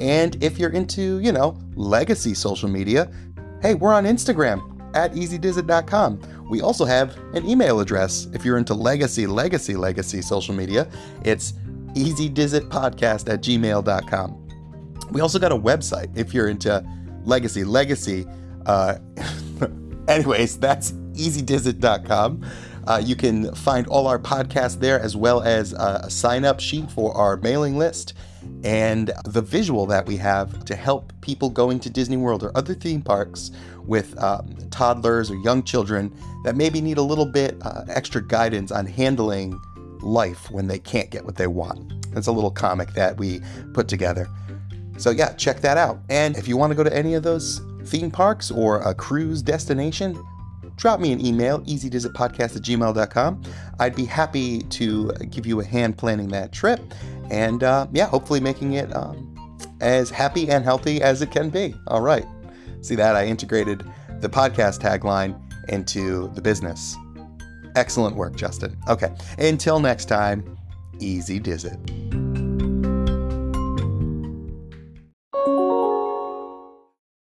And 0.00 0.42
if 0.42 0.58
you're 0.58 0.70
into, 0.70 1.20
you 1.20 1.32
know, 1.32 1.56
legacy 1.74 2.34
social 2.34 2.68
media, 2.68 3.10
hey, 3.62 3.74
we're 3.74 3.92
on 3.92 4.04
Instagram 4.04 4.72
at 4.96 5.12
easydizit.com. 5.12 6.46
We 6.50 6.60
also 6.60 6.84
have 6.84 7.16
an 7.34 7.48
email 7.48 7.80
address 7.80 8.28
if 8.32 8.44
you're 8.44 8.58
into 8.58 8.74
legacy, 8.74 9.26
legacy, 9.26 9.76
legacy 9.76 10.22
social 10.22 10.54
media. 10.54 10.88
It's 11.24 11.52
easydizitpodcast 11.94 13.32
at 13.32 13.42
gmail.com. 13.42 14.45
We 15.10 15.20
also 15.20 15.38
got 15.38 15.52
a 15.52 15.56
website 15.56 16.16
if 16.16 16.34
you're 16.34 16.48
into 16.48 16.84
legacy, 17.24 17.64
legacy. 17.64 18.26
Uh, 18.64 18.98
anyways, 20.08 20.58
that's 20.58 20.92
easydizit.com. 21.14 22.44
Uh, 22.86 23.02
you 23.04 23.16
can 23.16 23.52
find 23.54 23.86
all 23.88 24.06
our 24.06 24.18
podcasts 24.18 24.78
there 24.78 25.00
as 25.00 25.16
well 25.16 25.42
as 25.42 25.74
uh, 25.74 26.02
a 26.04 26.10
sign 26.10 26.44
up 26.44 26.60
sheet 26.60 26.88
for 26.90 27.12
our 27.16 27.36
mailing 27.38 27.76
list 27.76 28.14
and 28.62 29.12
the 29.24 29.42
visual 29.42 29.86
that 29.86 30.06
we 30.06 30.16
have 30.16 30.64
to 30.64 30.76
help 30.76 31.12
people 31.20 31.50
going 31.50 31.80
to 31.80 31.90
Disney 31.90 32.16
World 32.16 32.44
or 32.44 32.56
other 32.56 32.74
theme 32.74 33.02
parks 33.02 33.50
with 33.84 34.20
um, 34.22 34.54
toddlers 34.70 35.30
or 35.30 35.36
young 35.36 35.62
children 35.62 36.12
that 36.44 36.56
maybe 36.56 36.80
need 36.80 36.98
a 36.98 37.02
little 37.02 37.26
bit 37.26 37.56
uh, 37.62 37.84
extra 37.88 38.22
guidance 38.24 38.70
on 38.70 38.86
handling 38.86 39.60
life 40.00 40.50
when 40.50 40.68
they 40.68 40.78
can't 40.78 41.10
get 41.10 41.24
what 41.24 41.36
they 41.36 41.46
want. 41.46 41.92
That's 42.12 42.28
a 42.28 42.32
little 42.32 42.50
comic 42.50 42.92
that 42.94 43.18
we 43.18 43.40
put 43.72 43.88
together. 43.88 44.28
So, 44.98 45.10
yeah, 45.10 45.32
check 45.34 45.60
that 45.60 45.76
out. 45.76 46.00
And 46.08 46.36
if 46.36 46.48
you 46.48 46.56
want 46.56 46.70
to 46.70 46.74
go 46.74 46.84
to 46.84 46.94
any 46.94 47.14
of 47.14 47.22
those 47.22 47.60
theme 47.84 48.10
parks 48.10 48.50
or 48.50 48.80
a 48.80 48.94
cruise 48.94 49.42
destination, 49.42 50.22
drop 50.76 51.00
me 51.00 51.12
an 51.12 51.24
email, 51.24 51.60
easydizitpodcast 51.62 52.56
at 52.56 52.62
gmail.com. 52.62 53.42
I'd 53.78 53.94
be 53.94 54.04
happy 54.04 54.60
to 54.60 55.12
give 55.30 55.46
you 55.46 55.60
a 55.60 55.64
hand 55.64 55.98
planning 55.98 56.28
that 56.28 56.52
trip 56.52 56.80
and, 57.30 57.62
uh, 57.62 57.86
yeah, 57.92 58.06
hopefully 58.06 58.40
making 58.40 58.74
it 58.74 58.94
um, 58.94 59.34
as 59.80 60.10
happy 60.10 60.48
and 60.50 60.64
healthy 60.64 61.02
as 61.02 61.22
it 61.22 61.30
can 61.30 61.50
be. 61.50 61.74
All 61.88 62.00
right. 62.00 62.26
See 62.82 62.94
that? 62.94 63.16
I 63.16 63.26
integrated 63.26 63.84
the 64.20 64.28
podcast 64.28 64.80
tagline 64.80 65.40
into 65.68 66.28
the 66.34 66.40
business. 66.40 66.96
Excellent 67.74 68.16
work, 68.16 68.36
Justin. 68.36 68.76
Okay. 68.88 69.12
Until 69.38 69.80
next 69.80 70.06
time, 70.06 70.56
Easy 70.98 71.38
Dizit. 71.38 72.25